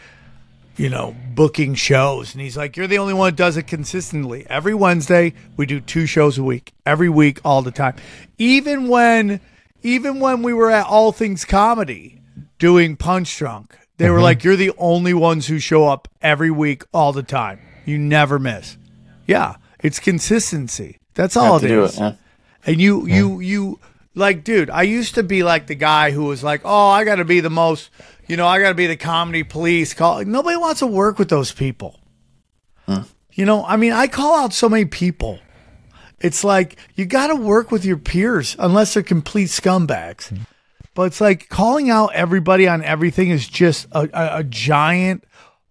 you 0.77 0.89
know, 0.89 1.15
booking 1.35 1.75
shows. 1.77 2.33
And 2.35 2.41
he's 2.43 2.57
like, 2.57 2.77
You're 2.77 2.89
the 2.89 2.99
only 2.99 3.15
one 3.15 3.29
that 3.31 3.37
does 3.37 3.57
it 3.57 3.65
consistently. 3.69 4.47
Every 4.51 4.75
Wednesday 4.75 5.35
we 5.57 5.67
do 5.67 5.79
two 5.81 6.07
shows 6.07 6.39
a 6.39 6.43
week. 6.43 6.73
Every 6.85 7.09
week, 7.09 7.41
all 7.45 7.63
the 7.63 7.71
time. 7.71 7.95
Even 8.39 8.89
when 8.89 9.41
even 9.85 10.19
when 10.19 10.43
we 10.43 10.53
were 10.53 10.71
at 10.73 10.87
All 10.87 11.13
Things 11.13 11.45
Comedy 11.45 12.21
doing 12.59 12.97
Punch 12.97 13.37
Drunk, 13.39 13.77
they 13.99 14.11
were 14.11 14.19
Mhm. 14.19 14.23
like, 14.23 14.43
You're 14.43 14.57
the 14.57 14.73
only 14.79 15.15
ones 15.15 15.47
who 15.47 15.61
show 15.61 15.87
up 15.87 16.09
every 16.21 16.51
week 16.51 16.83
all 16.93 17.13
the 17.13 17.23
time. 17.23 17.61
You 17.85 17.97
never 17.99 18.41
miss. 18.41 18.77
Yeah. 19.27 19.55
It's 19.85 20.01
consistency. 20.01 20.99
That's 21.13 21.37
all 21.37 21.59
it 21.59 21.71
is. 21.71 21.97
it, 21.97 22.01
yeah. 22.01 22.15
And 22.67 22.81
you, 22.81 23.07
you, 23.07 23.41
you, 23.41 23.81
like, 24.15 24.43
dude, 24.43 24.71
I 24.71 24.83
used 24.83 25.15
to 25.17 25.23
be 25.23 25.43
like 25.43 25.67
the 25.67 25.75
guy 25.75 26.11
who 26.11 26.25
was 26.25 26.43
like, 26.43 26.63
oh, 26.65 26.89
I 26.89 27.05
got 27.05 27.17
to 27.17 27.25
be 27.27 27.41
the 27.41 27.51
most, 27.51 27.91
you 28.27 28.39
know, 28.39 28.47
I 28.47 28.61
got 28.61 28.71
to 28.71 28.75
be 28.75 28.87
the 28.87 28.97
comedy 28.97 29.43
police. 29.43 29.93
Call. 29.93 30.25
Nobody 30.25 30.57
wants 30.57 30.81
to 30.81 30.87
work 30.87 31.19
with 31.19 31.29
those 31.29 31.53
people. 31.53 32.01
You 33.33 33.45
know, 33.45 33.65
I 33.65 33.77
mean, 33.77 33.93
I 33.93 34.07
call 34.07 34.37
out 34.37 34.53
so 34.53 34.69
many 34.69 34.87
people. 34.87 35.39
It's 36.21 36.45
like 36.45 36.77
you 36.95 37.05
got 37.05 37.27
to 37.27 37.37
work 37.37 37.71
with 37.71 37.85
your 37.85 37.99
peers 37.99 38.57
unless 38.59 38.95
they're 38.95 39.03
complete 39.03 39.49
scumbags. 39.49 40.35
But 40.95 41.03
it's 41.05 41.21
like 41.21 41.49
calling 41.49 41.91
out 41.91 42.15
everybody 42.15 42.69
on 42.69 42.83
everything 42.85 43.31
is 43.31 43.47
just 43.47 43.87
a, 43.93 44.09
a, 44.13 44.39
a 44.39 44.45
giant 44.45 45.25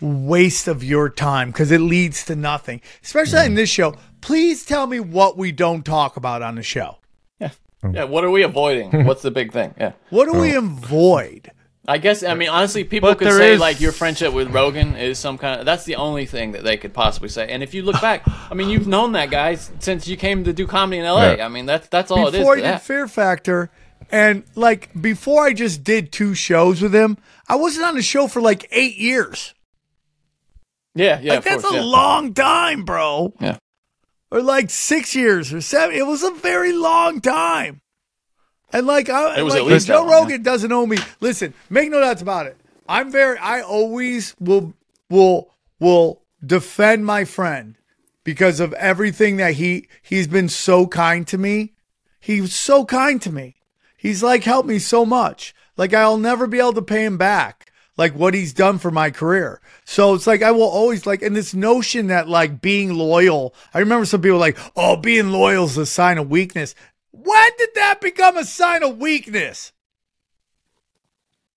waste 0.04 0.68
of 0.68 0.84
your 0.84 1.10
time 1.10 1.49
because 1.49 1.72
it 1.72 1.80
leads 1.80 2.26
to 2.26 2.36
nothing. 2.36 2.82
Especially 3.01 3.39
mm. 3.39 3.47
in 3.47 3.56
this 3.56 3.70
show. 3.70 3.95
Please 4.22 4.66
tell 4.66 4.88
me 4.88 4.99
what 4.99 5.38
we 5.38 5.51
don't 5.51 5.84
talk 5.84 6.18
about 6.18 6.41
on 6.41 6.56
the 6.56 6.64
show. 6.64 6.97
Yeah, 7.39 7.49
mm. 7.84 8.10
what 8.10 8.24
are 8.24 8.32
we 8.32 8.43
avoiding? 8.43 9.06
What's 9.06 9.22
the 9.22 9.32
big 9.32 9.51
thing? 9.51 9.74
Yeah. 9.78 9.93
What 10.10 10.32
do 10.32 10.39
we 10.39 10.56
oh. 10.56 10.60
avoid? 10.60 11.51
I 11.86 11.97
guess 11.97 12.24
I 12.24 12.34
mean 12.34 12.47
honestly, 12.47 12.86
people 12.86 13.10
But 13.10 13.20
could 13.20 13.34
say 13.34 13.54
is- 13.54 13.60
like 13.60 13.82
your 13.82 13.91
friendship 13.91 14.34
with 14.34 14.49
Rogan 14.51 14.95
is 14.95 15.20
some 15.20 15.38
kind 15.38 15.60
of 15.60 15.66
that's 15.66 15.84
the 15.84 15.95
only 15.95 16.26
thing 16.26 16.54
that 16.54 16.64
they 16.64 16.78
could 16.78 16.93
possibly 16.93 17.28
say. 17.28 17.49
And 17.49 17.62
if 17.62 17.74
you 17.74 17.84
look 17.84 17.99
back, 17.99 18.24
I 18.49 18.54
mean 18.54 18.70
you've 18.70 18.88
known 18.88 19.12
that 19.14 19.30
guy 19.30 19.56
since 19.56 20.08
you 20.08 20.16
came 20.16 20.45
to 20.45 20.54
do 20.54 20.66
comedy 20.66 20.99
in 20.99 21.06
LA. 21.06 21.34
Yeah. 21.34 21.45
I 21.45 21.49
mean 21.49 21.66
that's 21.66 21.89
that's 21.89 22.10
all 22.10 22.32
before 22.32 22.32
it 22.32 22.38
is. 22.38 22.43
I 22.43 22.56
to 22.56 22.56
did 22.56 22.64
that. 22.64 22.82
Fear 22.84 23.08
Factor, 23.10 23.70
and 24.10 24.43
like 24.56 24.89
before 25.01 25.43
I 25.43 25.51
just 25.51 25.84
did 25.84 26.14
two 26.14 26.34
shows 26.34 26.82
with 26.82 26.95
him, 26.95 27.18
I 27.49 27.58
wasn't 27.58 27.86
on 27.86 27.95
the 27.95 28.01
show 28.01 28.28
for 28.28 28.41
like 28.41 28.66
eight 28.72 28.95
years. 28.95 29.54
Yeah, 30.96 31.20
yeah, 31.22 31.36
like 31.36 31.44
that's 31.44 31.64
course, 31.64 31.74
a 31.74 31.78
yeah. 31.78 31.84
long 31.84 32.34
time, 32.34 32.84
bro. 32.84 33.34
Yeah. 33.39 33.58
Or 34.32 34.41
like 34.41 34.70
six 34.70 35.16
years 35.16 35.54
or 35.54 35.62
seven. 35.62 35.96
It 35.96 36.06
was 36.06 36.24
a 36.24 36.32
very 36.32 36.74
long 36.74 37.22
time. 37.22 37.82
And 38.72 38.88
like, 38.88 39.10
I, 39.10 39.38
It 39.38 39.44
was 39.44 39.54
like, 39.54 39.64
at 39.64 39.68
least 39.68 39.88
Joe 39.88 40.08
Rogan 40.08 40.41
doesn't 40.41 40.72
owe 40.72 40.86
me. 40.86 40.98
Listen, 41.20 41.54
make 41.70 41.91
no 41.91 42.00
doubts 42.00 42.22
about 42.22 42.48
it. 42.48 42.58
I'm 42.88 43.12
very. 43.12 43.38
I 43.38 43.62
always 43.62 44.36
will 44.39 44.74
will 45.10 45.52
will 45.80 46.22
defend 46.46 47.06
my 47.06 47.26
friend 47.26 47.76
because 48.24 48.60
of 48.60 48.74
everything 48.74 49.38
that 49.38 49.54
he 49.54 49.88
he's 50.02 50.28
been 50.28 50.50
so 50.50 50.88
kind 50.88 51.28
to 51.28 51.38
me. 51.38 51.74
He 52.20 52.41
was 52.41 52.54
so 52.54 52.86
kind 52.86 53.22
to 53.22 53.32
me. 53.32 53.56
He's 53.98 54.24
like 54.24 54.44
helped 54.44 54.68
me 54.68 54.80
so 54.80 55.06
much. 55.06 55.54
Like 55.78 55.94
I'll 55.94 56.18
never 56.18 56.48
be 56.48 56.60
able 56.60 56.74
to 56.74 56.82
pay 56.82 57.06
him 57.06 57.18
back. 57.18 57.72
Like 57.96 58.14
what 58.14 58.34
he's 58.34 58.54
done 58.54 58.80
for 58.80 58.89
my 58.89 59.12
career. 59.12 59.62
So 59.86 60.16
it's 60.16 60.26
like 60.26 60.41
I 60.41 60.52
will 60.52 60.64
always 60.64 61.06
like 61.06 61.22
and 61.22 61.36
this 61.36 61.54
notion 61.54 62.08
that 62.08 62.28
like 62.28 62.62
being 62.62 62.94
loyal. 62.94 63.54
I 63.74 63.80
remember 63.80 64.06
some 64.06 64.22
people 64.22 64.39
like, 64.39 64.58
oh, 64.76 64.96
being 64.96 65.32
loyal 65.32 65.66
is 65.66 65.78
a 65.78 65.86
sign 65.86 66.18
of 66.18 66.30
weakness. 66.30 66.74
When 67.12 67.50
did 67.58 67.70
that 67.76 68.02
become 68.02 68.36
a 68.38 68.46
sign 68.46 68.82
of 68.82 68.98
weakness? 68.98 69.72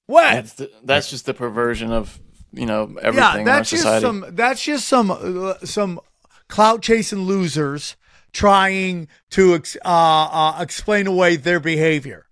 When? 0.07 0.34
That's 0.34 0.53
the, 0.55 0.70
that's 0.84 1.11
just 1.11 1.26
the 1.26 1.34
perversion 1.34 1.91
of 1.91 2.20
you 2.53 2.66
know 2.66 2.91
yeah, 2.95 3.01
everything 3.03 3.14
in 3.14 3.39
our 3.39 3.45
that's 3.45 3.70
just 3.70 3.82
society. 3.82 4.05
some. 4.05 4.26
That's 4.30 4.62
just 4.62 4.89
some 4.89 5.11
uh, 5.11 5.55
some 5.64 6.01
clout 6.49 6.82
chasing 6.82 7.20
losers 7.20 7.97
trying 8.32 9.09
to 9.30 9.55
ex- 9.55 9.76
uh, 9.84 10.28
uh, 10.30 10.59
explain 10.61 11.07
away 11.07 11.37
their 11.37 11.59
behavior. 11.59 12.26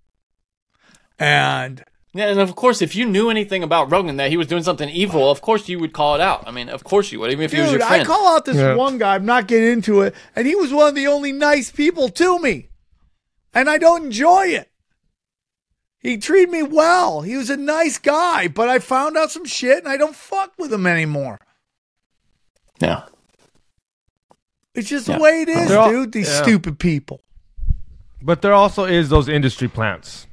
And 1.19 1.83
Yeah, 2.17 2.27
and 2.29 2.39
of 2.39 2.55
course, 2.55 2.81
if 2.81 2.95
you 2.95 3.07
knew 3.07 3.29
anything 3.29 3.65
about 3.65 3.91
Rogan 3.91 4.17
that 4.19 4.31
he 4.31 4.37
was 4.37 4.47
doing 4.47 4.63
something 4.63 4.89
evil, 4.89 5.29
of 5.33 5.41
course 5.41 5.69
you 5.69 5.81
would 5.81 5.93
call 5.93 6.15
it 6.15 6.21
out. 6.21 6.45
I 6.47 6.53
mean, 6.53 6.69
of 6.69 6.85
course 6.85 7.11
you 7.11 7.19
would, 7.19 7.33
even 7.33 7.45
if 7.45 7.51
he 7.53 7.61
was 7.61 7.71
dude, 7.73 7.81
your 7.81 7.89
I 7.89 8.05
call 8.05 8.37
out 8.37 8.45
this 8.45 8.57
Yeah. 8.57 8.77
one 8.77 8.99
guy. 8.99 9.17
I'm 9.17 9.25
not 9.27 9.49
getting 9.49 9.73
into 9.73 10.01
it, 10.03 10.15
and 10.37 10.47
he 10.47 10.55
was 10.55 10.73
one 10.73 10.89
of 10.89 10.95
the 10.95 11.09
only 11.09 11.33
nice 11.33 11.73
people 11.73 12.09
to 12.11 12.39
me, 12.39 12.69
and 13.53 13.69
I 13.69 13.79
don't 13.79 14.05
enjoy 14.05 14.47
it. 14.47 14.71
He 15.99 16.17
treated 16.19 16.51
me 16.51 16.63
well. 16.63 17.23
He 17.23 17.35
was 17.37 17.51
a 17.51 17.57
nice 17.57 17.99
guy, 17.99 18.47
but 18.47 18.69
I 18.69 18.79
found 18.79 19.17
out 19.17 19.33
some 19.33 19.45
shit, 19.45 19.79
and 19.79 19.89
I 19.89 19.97
don't 19.97 20.15
fuck 20.15 20.53
with 20.57 20.73
him 20.73 20.87
anymore. 20.87 21.41
Yeah. 22.79 23.05
It's 24.75 24.89
just 24.89 25.09
Yeah. 25.09 25.17
the 25.17 25.23
way 25.23 25.43
it 25.43 25.49
is, 25.49 25.73
all- 25.73 25.91
dude. 25.91 26.13
These 26.13 26.29
yeah. 26.29 26.43
stupid 26.43 26.79
people. 26.79 27.23
But 28.23 28.43
there 28.43 28.53
also 28.53 28.85
is 28.85 29.09
those 29.09 29.29
industry 29.29 29.67
plants. 29.69 30.27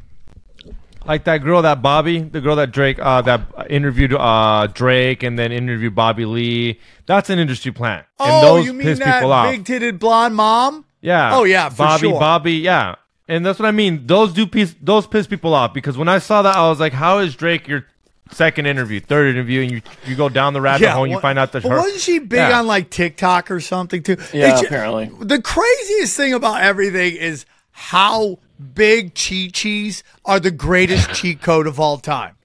Like 1.05 1.23
that 1.23 1.39
girl, 1.39 1.63
that 1.63 1.81
Bobby, 1.81 2.19
the 2.19 2.41
girl 2.41 2.55
that 2.57 2.71
Drake, 2.71 2.99
uh, 3.01 3.21
that 3.23 3.41
interviewed 3.69 4.13
uh, 4.13 4.67
Drake 4.71 5.23
and 5.23 5.37
then 5.37 5.51
interviewed 5.51 5.95
Bobby 5.95 6.25
Lee. 6.25 6.79
That's 7.07 7.29
an 7.31 7.39
industry 7.39 7.71
plant, 7.71 8.05
and 8.19 8.29
Oh, 8.31 8.41
those 8.57 8.65
you 8.67 8.73
mean 8.73 8.85
piss 8.87 8.99
that 8.99 9.15
people 9.15 9.31
off. 9.31 9.49
big 9.51 9.63
titted 9.65 9.97
blonde 9.99 10.35
mom? 10.35 10.85
Yeah. 11.01 11.35
Oh 11.35 11.43
yeah, 11.43 11.69
for 11.69 11.77
Bobby, 11.77 12.09
sure. 12.09 12.19
Bobby, 12.19 12.53
yeah. 12.53 12.95
And 13.27 13.43
that's 13.45 13.57
what 13.57 13.65
I 13.67 13.71
mean. 13.71 14.05
Those 14.05 14.31
do 14.33 14.45
piss 14.45 14.75
those 14.79 15.07
piss 15.07 15.25
people 15.25 15.53
off 15.55 15.73
because 15.73 15.97
when 15.97 16.07
I 16.07 16.19
saw 16.19 16.43
that, 16.43 16.55
I 16.55 16.69
was 16.69 16.79
like, 16.79 16.93
"How 16.93 17.17
is 17.17 17.35
Drake 17.35 17.67
your 17.67 17.85
second 18.31 18.67
interview, 18.67 18.99
third 18.99 19.33
interview?" 19.33 19.61
And 19.61 19.71
you 19.71 19.81
you 20.05 20.15
go 20.15 20.29
down 20.29 20.53
the 20.53 20.61
rabbit 20.61 20.87
hole 20.89 21.03
and 21.05 21.09
you 21.11 21.15
what- 21.15 21.21
find 21.23 21.39
out 21.39 21.51
that 21.53 21.63
but 21.63 21.69
her. 21.69 21.77
wasn't 21.79 22.01
she 22.01 22.19
big 22.19 22.37
Yeah. 22.37 22.59
on 22.59 22.67
like 22.67 22.91
TikTok 22.91 23.49
or 23.49 23.59
something 23.59 24.03
too? 24.03 24.17
Yeah, 24.33 24.51
It's 24.51 24.61
ju- 24.61 24.67
apparently. 24.67 25.09
The 25.19 25.41
craziest 25.41 26.15
thing 26.15 26.33
about 26.33 26.61
everything 26.61 27.15
is 27.15 27.45
how 27.71 28.37
big 28.61 29.13
cheat 29.15 29.53
cheese 29.53 30.03
are 30.25 30.39
the 30.39 30.51
greatest 30.51 31.13
cheat 31.13 31.41
code 31.43 31.67
of 31.67 31.79
all 31.79 31.97
time. 31.97 32.35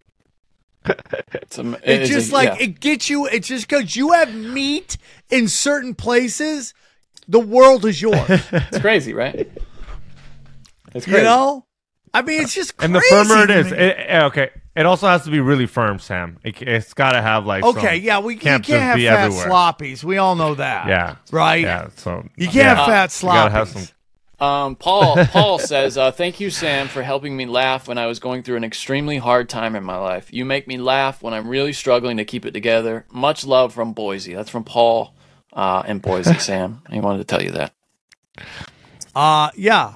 It's 1.33 1.59
am- 1.59 1.75
It 1.83 2.03
is 2.03 2.09
just 2.09 2.31
a- 2.31 2.35
like 2.35 2.59
yeah. 2.61 2.64
it 2.67 2.81
gets 2.81 3.11
you. 3.11 3.27
It's 3.27 3.49
just 3.49 3.69
because 3.69 3.97
you 3.97 4.12
have 4.12 4.33
meat 4.35 4.97
in 5.31 5.49
certain 5.49 5.95
places, 5.95 6.75
the 7.29 7.41
world 7.41 7.85
is 7.85 8.01
yours. 8.01 8.19
it's 8.53 8.79
crazy, 8.79 9.12
right? 9.12 9.51
It's 10.95 11.05
crazy. 11.05 11.19
you 11.19 11.25
know, 11.25 11.67
I 12.14 12.23
mean, 12.23 12.41
it's 12.43 12.55
just 12.55 12.73
and 12.79 12.95
the 12.95 13.01
firmer 13.01 13.45
it 13.45 13.47
to 13.49 13.59
is, 13.59 13.71
me. 13.73 13.77
it, 13.79 13.97
eh, 13.99 14.25
okay. 14.27 14.51
It 14.77 14.85
also 14.87 15.09
has 15.09 15.25
to 15.25 15.31
be 15.31 15.41
really 15.41 15.67
firm, 15.67 15.99
Sam. 15.99 16.39
It, 16.45 16.61
it's 16.62 16.93
got 16.95 17.12
to 17.12 17.23
have 17.23 17.47
like 17.47 17.64
Okay, 17.64 17.97
some- 17.99 18.05
yeah, 18.05 18.19
we 18.21 18.35
you 18.35 18.41
can't 18.41 18.62
can't 18.64 18.83
have 18.83 18.99
fat 18.99 19.25
everywhere. 19.25 19.49
sloppies. 19.49 20.05
We 20.05 20.19
all 20.19 20.37
know 20.37 20.55
that. 20.55 20.87
Yeah, 20.87 21.17
right. 21.33 21.62
Yeah, 21.62 21.89
so 21.97 22.27
You 22.37 22.45
can't 22.47 22.55
yeah. 22.57 22.75
have 22.77 22.87
fat 22.87 23.09
sloppies. 23.11 23.23
You 23.23 23.29
gotta 23.29 23.51
have 23.51 23.69
sloppies. 23.69 23.87
some. 23.87 23.95
Um, 24.39 24.76
Paul 24.76 25.16
Paul 25.26 25.59
says, 25.59 25.97
uh, 25.97 26.11
"Thank 26.12 26.41
you, 26.41 26.51
Sam, 26.51 26.89
for 26.89 27.03
helping 27.03 27.37
me 27.37 27.47
laugh 27.47 27.89
when 27.89 27.99
I 27.99 28.07
was 28.07 28.18
going 28.18 28.43
through 28.43 28.57
an 28.57 28.64
extremely 28.64 29.16
hard 29.18 29.49
time 29.49 29.74
in 29.74 29.82
my 29.84 29.97
life. 29.97 30.32
You 30.32 30.45
make 30.45 30.66
me 30.66 30.76
laugh 30.78 31.22
when 31.22 31.32
I'm 31.32 31.49
really 31.49 31.72
struggling 31.72 32.18
to 32.18 32.24
keep 32.24 32.45
it 32.45 32.53
together. 32.53 33.07
Much 33.11 33.47
love 33.47 33.72
from 33.72 33.93
Boise." 33.93 34.34
That's 34.34 34.51
from 34.51 34.64
Paul 34.64 35.14
uh, 35.53 35.82
in 35.87 35.99
Boise. 36.01 36.34
Sam, 36.39 36.82
he 36.91 37.01
wanted 37.01 37.18
to 37.18 37.24
tell 37.24 37.43
you 37.43 37.53
that. 37.53 37.72
Uh 39.14 39.51
yeah. 39.57 39.95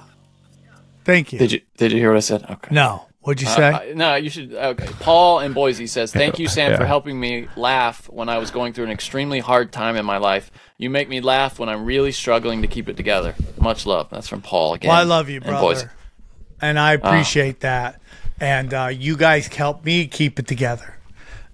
Thank 1.05 1.31
you. 1.33 1.39
Did 1.39 1.51
you 1.51 1.61
Did 1.77 1.91
you 1.91 1.99
hear 1.99 2.09
what 2.09 2.17
I 2.17 2.21
said? 2.21 2.43
Okay. 2.49 2.73
No. 2.73 3.07
What'd 3.21 3.41
you 3.41 3.47
Uh, 3.49 3.55
say? 3.55 3.67
I- 3.71 3.93
no, 3.93 4.15
you 4.15 4.29
should. 4.31 4.51
Okay. 4.53 4.87
Paul 4.99 5.41
in 5.41 5.53
Boise 5.53 5.85
says, 5.87 6.11
"Thank 6.11 6.39
you, 6.39 6.47
Sam, 6.47 6.75
for 6.75 6.85
helping 6.85 7.19
me 7.19 7.47
laugh 7.55 8.09
when 8.09 8.29
I 8.29 8.37
was 8.39 8.49
going 8.49 8.73
through 8.73 8.85
an 8.85 8.91
extremely 8.91 9.39
hard 9.39 9.71
time 9.71 9.95
in 9.95 10.05
my 10.05 10.17
life. 10.17 10.49
You 10.79 10.89
make 10.89 11.07
me 11.07 11.21
laugh 11.21 11.59
when 11.59 11.69
I'm 11.69 11.85
really 11.85 12.11
struggling 12.11 12.63
to 12.63 12.67
keep 12.67 12.89
it 12.89 12.97
together. 12.97 13.35
Much 13.59 13.85
love." 13.85 14.07
That's 14.09 14.27
from 14.27 14.41
Paul 14.41 14.73
again. 14.73 14.89
Well, 14.89 14.97
I 14.99 15.03
love 15.03 15.29
you, 15.29 15.39
brother. 15.39 15.91
And 16.59 16.79
I 16.79 16.91
Ah. 16.91 16.93
appreciate 16.95 17.59
that. 17.61 17.97
and 18.39 18.73
uh, 18.73 18.87
you 18.87 19.15
guys 19.15 19.45
help 19.53 19.85
me 19.85 20.07
keep 20.07 20.39
it 20.39 20.47
together. 20.47 20.95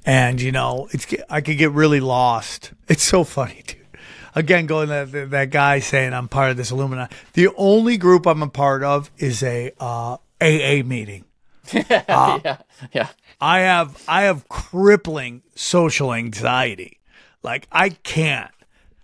And 0.05 0.39
you 0.41 0.53
know, 0.53 0.88
it's 0.91 1.05
I 1.30 1.41
could 1.41 1.57
get 1.57 1.72
really 1.72 1.99
lost. 1.99 2.72
It's 2.88 3.03
so 3.03 3.26
funny, 3.26 3.61
dude. 3.68 3.76
Again, 4.36 4.68
going 4.68 4.88
that 4.88 5.11
that- 5.11 5.32
that 5.32 5.49
guy 5.49 5.80
saying 5.80 6.13
I'm 6.13 6.30
part 6.30 6.49
of 6.51 6.55
this 6.55 6.72
Illuminati. 6.72 7.13
The 7.34 7.49
only 7.57 7.97
group 7.97 8.26
I'm 8.26 8.41
a 8.41 8.47
part 8.47 8.84
of 8.84 9.11
is 9.18 9.43
a 9.43 9.74
uh, 9.82 10.15
AA 10.39 10.82
meeting. 10.86 11.26
Uh, 11.74 12.39
yeah, 12.43 12.57
yeah. 12.93 13.07
I 13.39 13.59
have 13.59 14.03
I 14.07 14.24
have 14.24 14.47
crippling 14.49 15.43
social 15.55 16.13
anxiety. 16.13 16.99
Like 17.43 17.68
I 17.72 17.89
can't 17.89 18.51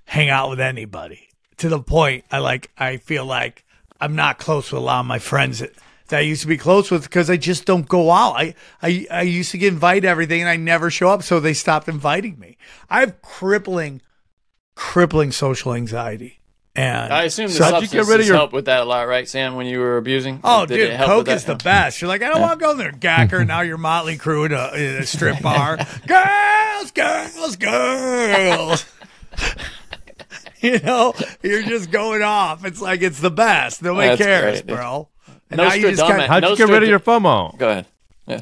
hang 0.05 0.29
out 0.29 0.49
with 0.49 0.59
anybody 0.59 1.29
to 1.57 1.69
the 1.69 1.79
point 1.79 2.25
I 2.31 2.39
like 2.39 2.71
I 2.77 2.97
feel 2.97 3.25
like 3.25 3.65
I'm 4.01 4.15
not 4.15 4.37
close 4.39 4.71
with 4.71 4.81
a 4.81 4.85
lot 4.85 4.99
of 4.99 5.05
my 5.05 5.19
friends 5.19 5.59
that, 5.59 5.71
that 6.09 6.17
I 6.17 6.21
used 6.21 6.41
to 6.41 6.47
be 6.47 6.57
close 6.57 6.91
with 6.91 7.03
because 7.03 7.29
I 7.29 7.37
just 7.37 7.65
don't 7.65 7.87
go 7.87 8.11
out. 8.11 8.33
I, 8.33 8.55
I 8.81 9.07
I 9.09 9.21
used 9.21 9.51
to 9.51 9.57
get 9.57 9.71
invited 9.73 10.01
to 10.01 10.07
everything 10.09 10.41
and 10.41 10.49
I 10.49 10.57
never 10.57 10.89
show 10.89 11.09
up, 11.09 11.23
so 11.23 11.39
they 11.39 11.53
stopped 11.53 11.87
inviting 11.87 12.37
me. 12.39 12.57
I 12.89 13.01
have 13.01 13.21
crippling, 13.21 14.01
crippling 14.75 15.31
social 15.31 15.73
anxiety. 15.73 16.39
And 16.75 17.13
I 17.13 17.23
assume 17.23 17.47
the 17.47 17.53
so- 17.53 17.69
substances 17.69 18.29
help 18.29 18.51
with 18.51 18.65
that 18.65 18.81
a 18.81 18.85
lot, 18.85 19.07
right, 19.07 19.29
Sam? 19.29 19.55
When 19.55 19.67
you 19.67 19.79
were 19.79 19.97
abusing, 19.97 20.39
Oh, 20.43 20.65
Did 20.65 20.75
dude, 20.75 20.89
it 20.89 20.95
help 20.95 21.09
Coke 21.09 21.27
is 21.27 21.45
the 21.45 21.55
best. 21.55 22.01
You're 22.01 22.07
like, 22.07 22.23
I 22.23 22.29
don't 22.29 22.41
want 22.41 22.59
to 22.59 22.65
go 22.65 22.71
in 22.71 22.77
there, 22.79 22.91
Gacker. 22.91 23.45
Now 23.45 23.61
you're 23.61 23.77
Motley 23.77 24.17
Crue 24.17 24.47
in 24.47 24.51
a, 24.53 24.73
in 24.75 25.03
a 25.03 25.05
strip 25.05 25.39
bar. 25.41 25.77
girls, 26.07 26.91
girls, 26.91 27.55
girls. 27.57 28.85
you 30.61 30.79
know, 30.79 31.13
you're 31.43 31.61
just 31.61 31.91
going 31.91 32.23
off. 32.23 32.65
It's 32.65 32.81
like 32.81 33.03
it's 33.03 33.19
the 33.19 33.29
best. 33.31 33.83
Nobody 33.83 34.07
That's 34.07 34.21
cares, 34.21 34.61
great, 34.63 34.75
bro. 34.75 35.09
And 35.51 35.59
now 35.59 35.73
you 35.73 35.91
just 35.91 36.01
got 36.01 36.27
How'd 36.27 36.43
you 36.43 36.55
get 36.57 36.69
rid 36.69 36.81
of 36.81 36.89
your 36.89 36.99
FOMO? 36.99 37.55
Go 37.59 37.69
ahead. 37.69 37.85
Yeah. 38.25 38.41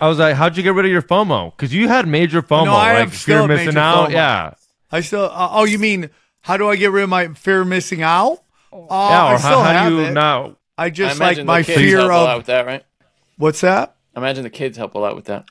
I 0.00 0.08
was 0.08 0.18
like, 0.18 0.34
how'd 0.36 0.56
you 0.56 0.62
get 0.62 0.72
rid 0.74 0.86
of 0.86 0.90
your 0.90 1.02
FOMO? 1.02 1.50
Because 1.54 1.74
you 1.74 1.88
had 1.88 2.08
major 2.08 2.40
FOMO. 2.40 2.66
No, 2.66 2.72
I 2.72 2.94
like 2.94 2.98
have 3.10 3.14
still 3.16 3.34
fear 3.34 3.42
of 3.42 3.48
missing 3.48 3.66
major 3.66 3.78
out. 3.80 4.08
FOMO. 4.08 4.12
Yeah. 4.12 4.54
I 4.90 5.00
still. 5.02 5.24
Uh, 5.24 5.48
oh, 5.52 5.64
you 5.64 5.78
mean 5.78 6.08
how 6.46 6.56
do 6.56 6.68
I 6.68 6.76
get 6.76 6.90
rid 6.92 7.02
of 7.04 7.08
my 7.10 7.28
fear 7.34 7.62
of 7.62 7.66
missing 7.68 8.02
out? 8.02 8.38
Uh, 8.72 8.78
yeah. 8.78 9.24
I 9.24 9.34
Or 9.34 9.38
still 9.38 9.50
how, 9.58 9.62
how 9.64 9.72
have 9.72 9.88
do 9.90 9.96
you 9.96 10.04
it. 10.06 10.12
not? 10.12 10.56
I 10.78 10.90
just 10.90 11.20
I 11.20 11.24
like 11.24 11.32
imagine 11.38 11.46
my 11.46 11.60
the 11.62 11.66
kids 11.66 11.80
fear 11.80 11.98
help 11.98 12.10
a 12.10 12.14
lot 12.14 12.30
of 12.30 12.36
with 12.40 12.46
that, 12.46 12.66
right? 12.66 12.84
what's 13.38 13.60
that? 13.62 13.96
I 14.14 14.20
imagine 14.20 14.44
the 14.44 14.50
kids 14.50 14.76
help 14.78 14.94
a 14.94 14.98
lot 14.98 15.14
with 15.16 15.26
that. 15.26 15.44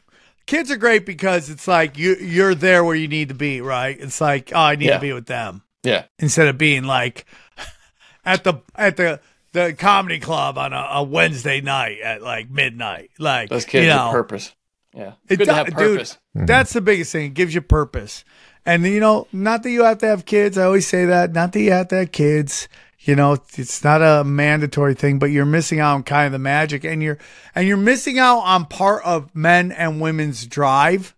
kids 0.46 0.70
are 0.72 0.78
great 0.78 1.06
because 1.06 1.50
it's 1.50 1.68
like 1.68 1.98
you 1.98 2.16
you're 2.16 2.56
there 2.56 2.84
where 2.84 2.96
you 2.96 3.08
need 3.08 3.30
to 3.30 3.36
be, 3.36 3.62
right? 3.62 3.98
It's 4.00 4.22
like 4.22 4.52
oh, 4.54 4.60
I 4.60 4.76
need 4.76 4.86
Yeah. 4.88 4.96
to 4.96 5.02
be 5.02 5.14
with 5.14 5.26
them 5.28 5.64
Yeah. 5.84 6.06
instead 6.20 6.48
of 6.48 6.58
being 6.58 6.84
like 6.84 7.26
at 8.26 8.44
the 8.44 8.56
at 8.76 8.98
the 8.98 9.20
the 9.54 9.74
comedy 9.74 10.20
club 10.20 10.58
on 10.58 10.74
a, 10.74 10.88
a 10.94 11.04
Wednesday 11.04 11.62
night 11.62 12.00
at 12.02 12.22
like 12.22 12.50
midnight. 12.50 13.10
Like 13.20 13.50
Those 13.50 13.66
kids 13.66 13.86
you 13.86 13.92
have 13.92 14.08
know, 14.08 14.12
purpose. 14.12 14.54
Yeah. 14.94 15.14
It 15.30 15.38
Good 15.38 15.46
to 15.46 15.54
have 15.54 15.68
purpose. 15.68 16.18
Dude, 16.36 16.48
That's 16.48 16.74
the 16.74 16.82
biggest 16.82 17.12
thing. 17.12 17.26
It 17.28 17.34
gives 17.34 17.54
you 17.56 17.62
purpose. 17.62 18.24
And 18.66 18.86
you 18.86 19.00
know, 19.00 19.28
not 19.32 19.64
that 19.64 19.70
you 19.70 19.84
have 19.84 20.00
to 20.00 20.08
have 20.08 20.26
kids. 20.26 20.58
I 20.58 20.66
always 20.66 20.88
say 20.88 21.06
that. 21.06 21.34
Not 21.34 21.54
that 21.54 21.62
you 21.62 21.72
have 21.72 21.90
to 21.90 21.98
have 21.98 22.12
kids. 22.12 22.68
You 23.00 23.16
know, 23.16 23.38
it's 23.56 23.84
not 23.84 24.02
a 24.02 24.24
mandatory 24.24 24.96
thing, 24.96 25.20
but 25.20 25.28
you're 25.28 25.46
missing 25.46 25.80
out 25.80 25.94
on 25.94 26.04
kind 26.04 26.26
of 26.26 26.32
the 26.32 26.40
magic, 26.40 26.84
and 26.84 27.04
you're 27.04 27.20
and 27.54 27.68
you're 27.68 27.78
missing 27.78 28.18
out 28.18 28.40
on 28.40 28.66
part 28.66 29.06
of 29.06 29.34
men 29.36 29.72
and 29.72 30.02
women's 30.02 30.48
drive. 30.48 31.16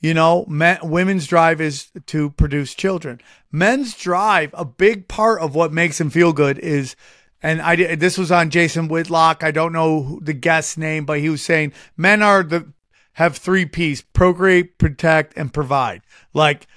You 0.00 0.14
know, 0.14 0.44
men, 0.46 0.78
women's 0.84 1.26
drive 1.26 1.60
is 1.60 1.90
to 2.06 2.30
produce 2.30 2.74
children. 2.74 3.20
Men's 3.50 3.96
drive, 3.96 4.50
a 4.52 4.64
big 4.64 5.08
part 5.08 5.40
of 5.40 5.56
what 5.56 5.72
makes 5.72 5.98
them 5.98 6.10
feel 6.10 6.32
good 6.32 6.60
is, 6.60 6.94
and 7.42 7.60
I 7.60 7.96
this 7.96 8.16
was 8.16 8.30
on 8.30 8.50
Jason 8.50 8.86
Whitlock. 8.86 9.42
I 9.42 9.50
don't 9.50 9.72
know 9.72 10.20
the 10.22 10.34
guest's 10.34 10.76
name, 10.76 11.04
but 11.04 11.18
he 11.18 11.28
was 11.28 11.42
saying 11.42 11.72
men 11.96 12.22
are 12.22 12.44
the 12.44 12.72
have 13.18 13.36
three 13.36 13.66
P's: 13.66 14.00
procreate, 14.00 14.78
protect, 14.78 15.36
and 15.36 15.52
provide. 15.52 16.02
Like, 16.32 16.68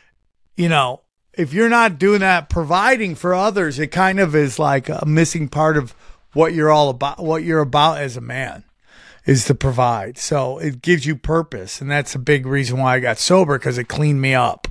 you 0.57 0.69
know, 0.69 1.01
if 1.33 1.53
you're 1.53 1.69
not 1.69 1.99
doing 1.99 2.21
that, 2.21 2.49
providing 2.49 3.13
for 3.13 3.35
others, 3.35 3.77
it 3.77 3.87
kind 3.87 4.19
of 4.19 4.35
is 4.35 4.57
like 4.57 4.89
a 4.89 5.05
missing 5.05 5.47
part 5.47 5.77
of 5.77 5.93
what 6.33 6.53
you're 6.53 6.71
all 6.71 6.89
about. 6.89 7.19
What 7.19 7.43
you're 7.43 7.61
about 7.61 7.99
as 7.99 8.17
a 8.17 8.21
man 8.21 8.63
is 9.23 9.45
to 9.45 9.55
provide. 9.55 10.17
So 10.17 10.57
it 10.57 10.81
gives 10.81 11.05
you 11.05 11.15
purpose. 11.15 11.79
And 11.79 11.91
that's 11.91 12.15
a 12.15 12.19
big 12.19 12.47
reason 12.47 12.79
why 12.79 12.95
I 12.95 12.99
got 12.99 13.19
sober 13.19 13.59
because 13.59 13.77
it 13.77 13.87
cleaned 13.87 14.19
me 14.19 14.33
up. 14.33 14.67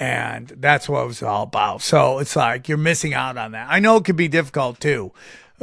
And 0.00 0.48
that's 0.56 0.88
what 0.88 1.04
it 1.04 1.06
was 1.06 1.22
all 1.22 1.42
about. 1.42 1.82
So 1.82 2.18
it's 2.18 2.34
like 2.34 2.66
you're 2.66 2.78
missing 2.78 3.12
out 3.12 3.36
on 3.36 3.52
that. 3.52 3.68
I 3.70 3.78
know 3.78 3.98
it 3.98 4.06
could 4.06 4.16
be 4.16 4.26
difficult 4.26 4.80
too. 4.80 5.12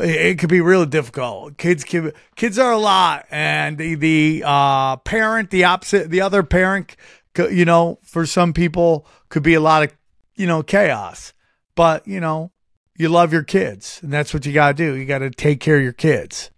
It 0.01 0.39
could 0.39 0.49
be 0.49 0.61
really 0.61 0.85
difficult. 0.85 1.57
Kids 1.57 1.83
can, 1.83 2.13
kids 2.35 2.57
are 2.57 2.71
a 2.71 2.77
lot, 2.77 3.25
and 3.29 3.77
the 3.77 3.95
the 3.95 4.43
uh, 4.45 4.97
parent, 4.97 5.49
the 5.49 5.65
opposite, 5.65 6.09
the 6.09 6.21
other 6.21 6.43
parent, 6.43 6.95
you 7.37 7.65
know, 7.65 7.99
for 8.03 8.25
some 8.25 8.53
people 8.53 9.07
could 9.29 9.43
be 9.43 9.53
a 9.53 9.59
lot 9.59 9.83
of 9.83 9.95
you 10.35 10.47
know 10.47 10.63
chaos. 10.63 11.33
But 11.75 12.07
you 12.07 12.19
know, 12.19 12.51
you 12.95 13.09
love 13.09 13.31
your 13.31 13.43
kids, 13.43 13.99
and 14.03 14.11
that's 14.11 14.33
what 14.33 14.45
you 14.45 14.53
got 14.53 14.69
to 14.69 14.73
do. 14.73 14.95
You 14.95 15.05
got 15.05 15.19
to 15.19 15.29
take 15.29 15.59
care 15.59 15.77
of 15.77 15.83
your 15.83 15.93
kids. 15.93 16.51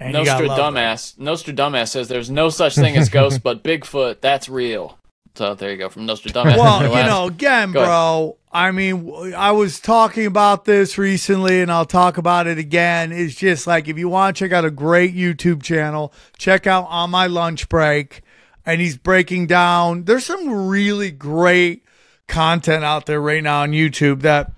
And 0.00 0.14
you 0.14 0.24
gotta 0.24 0.46
them. 0.48 0.56
Nostradamus. 0.56 1.18
Nostradamus 1.18 1.92
says 1.92 2.08
there's 2.08 2.30
no 2.30 2.48
such 2.48 2.74
thing 2.74 2.96
as 2.96 3.08
ghosts, 3.08 3.38
but 3.38 3.62
Bigfoot, 3.62 4.20
that's 4.20 4.48
real. 4.48 4.98
So 5.36 5.54
there 5.54 5.72
you 5.72 5.76
go 5.78 5.88
from 5.88 6.06
Nostradamus. 6.06 6.56
well, 6.56 6.82
you 6.82 6.88
last- 6.90 7.06
know, 7.08 7.26
again, 7.26 7.72
Go 7.72 7.80
ahead. 7.80 7.88
bro. 7.88 8.36
I 8.52 8.70
mean, 8.70 9.34
I 9.34 9.50
was 9.50 9.80
talking 9.80 10.26
about 10.26 10.64
this 10.64 10.96
recently, 10.96 11.60
and 11.60 11.72
I'll 11.72 11.84
talk 11.84 12.18
about 12.18 12.46
it 12.46 12.56
again. 12.56 13.10
It's 13.10 13.34
just 13.34 13.66
like 13.66 13.88
if 13.88 13.98
you 13.98 14.08
want 14.08 14.36
to 14.36 14.44
check 14.44 14.52
out 14.52 14.64
a 14.64 14.70
great 14.70 15.12
YouTube 15.14 15.60
channel, 15.62 16.12
check 16.38 16.68
out 16.68 16.86
on 16.88 17.10
my 17.10 17.26
lunch 17.26 17.68
break, 17.68 18.22
and 18.64 18.80
he's 18.80 18.96
breaking 18.96 19.48
down. 19.48 20.04
There's 20.04 20.24
some 20.24 20.68
really 20.68 21.10
great 21.10 21.84
content 22.28 22.84
out 22.84 23.06
there 23.06 23.20
right 23.20 23.42
now 23.42 23.62
on 23.62 23.72
YouTube 23.72 24.22
that 24.22 24.52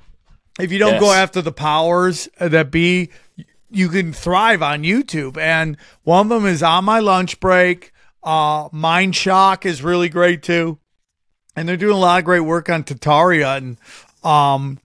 if 0.60 0.70
you 0.72 0.78
don't 0.78 1.00
go 1.00 1.10
after 1.12 1.40
the 1.40 1.52
powers 1.52 2.28
uh, 2.38 2.48
that 2.48 2.70
be, 2.70 3.08
you 3.70 3.88
can 3.88 4.12
thrive 4.12 4.62
on 4.62 4.82
YouTube. 4.82 5.38
And 5.38 5.78
one 6.04 6.26
of 6.26 6.28
them 6.28 6.44
is 6.46 6.62
on 6.62 6.84
my 6.84 6.98
lunch 6.98 7.40
break. 7.40 7.92
Uh, 8.26 8.68
Mind 8.72 9.14
Shock 9.14 9.64
is 9.64 9.82
really 9.82 10.08
great 10.08 10.42
too. 10.42 10.78
And 11.54 11.66
they're 11.66 11.76
doing 11.78 11.94
a 11.94 11.98
lot 11.98 12.18
of 12.18 12.24
great 12.26 12.40
work 12.40 12.68
on 12.68 12.84
Tartaria 12.84 13.56
and, 13.56 13.78
um, 14.22 14.78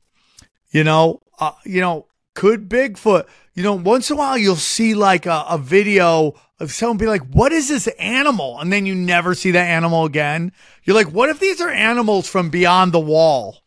you 0.69 0.85
know, 0.85 1.19
uh, 1.39 1.51
you 1.65 1.81
know, 1.81 2.07
could 2.33 2.69
Bigfoot, 2.69 3.25
you 3.55 3.63
know, 3.63 3.73
once 3.73 4.09
in 4.09 4.15
a 4.15 4.19
while 4.19 4.37
you'll 4.37 4.55
see 4.55 4.93
like 4.93 5.25
a, 5.25 5.43
a 5.49 5.57
video 5.57 6.35
of 6.59 6.71
someone 6.71 6.97
be 6.97 7.07
like, 7.07 7.23
what 7.23 7.51
is 7.51 7.67
this 7.67 7.87
animal? 7.99 8.59
And 8.59 8.71
then 8.71 8.85
you 8.85 8.95
never 8.95 9.33
see 9.33 9.51
that 9.51 9.67
animal 9.67 10.05
again. 10.05 10.53
You're 10.83 10.95
like, 10.95 11.11
what 11.11 11.29
if 11.29 11.39
these 11.39 11.59
are 11.59 11.69
animals 11.69 12.29
from 12.29 12.49
beyond 12.49 12.93
the 12.93 12.99
wall 12.99 13.57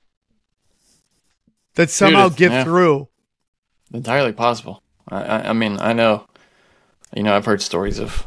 that 1.75 1.91
somehow 1.91 2.27
it's- 2.27 2.39
get 2.39 2.53
yeah. 2.53 2.65
through? 2.65 3.09
entirely 3.93 4.33
possible. 4.33 4.83
I, 5.09 5.23
I, 5.23 5.49
I 5.51 5.53
mean, 5.53 5.79
I 5.79 5.93
know, 5.93 6.27
you 7.15 7.23
know, 7.23 7.37
I've 7.37 7.45
heard 7.45 7.63
stories 7.63 7.99
of 8.01 8.27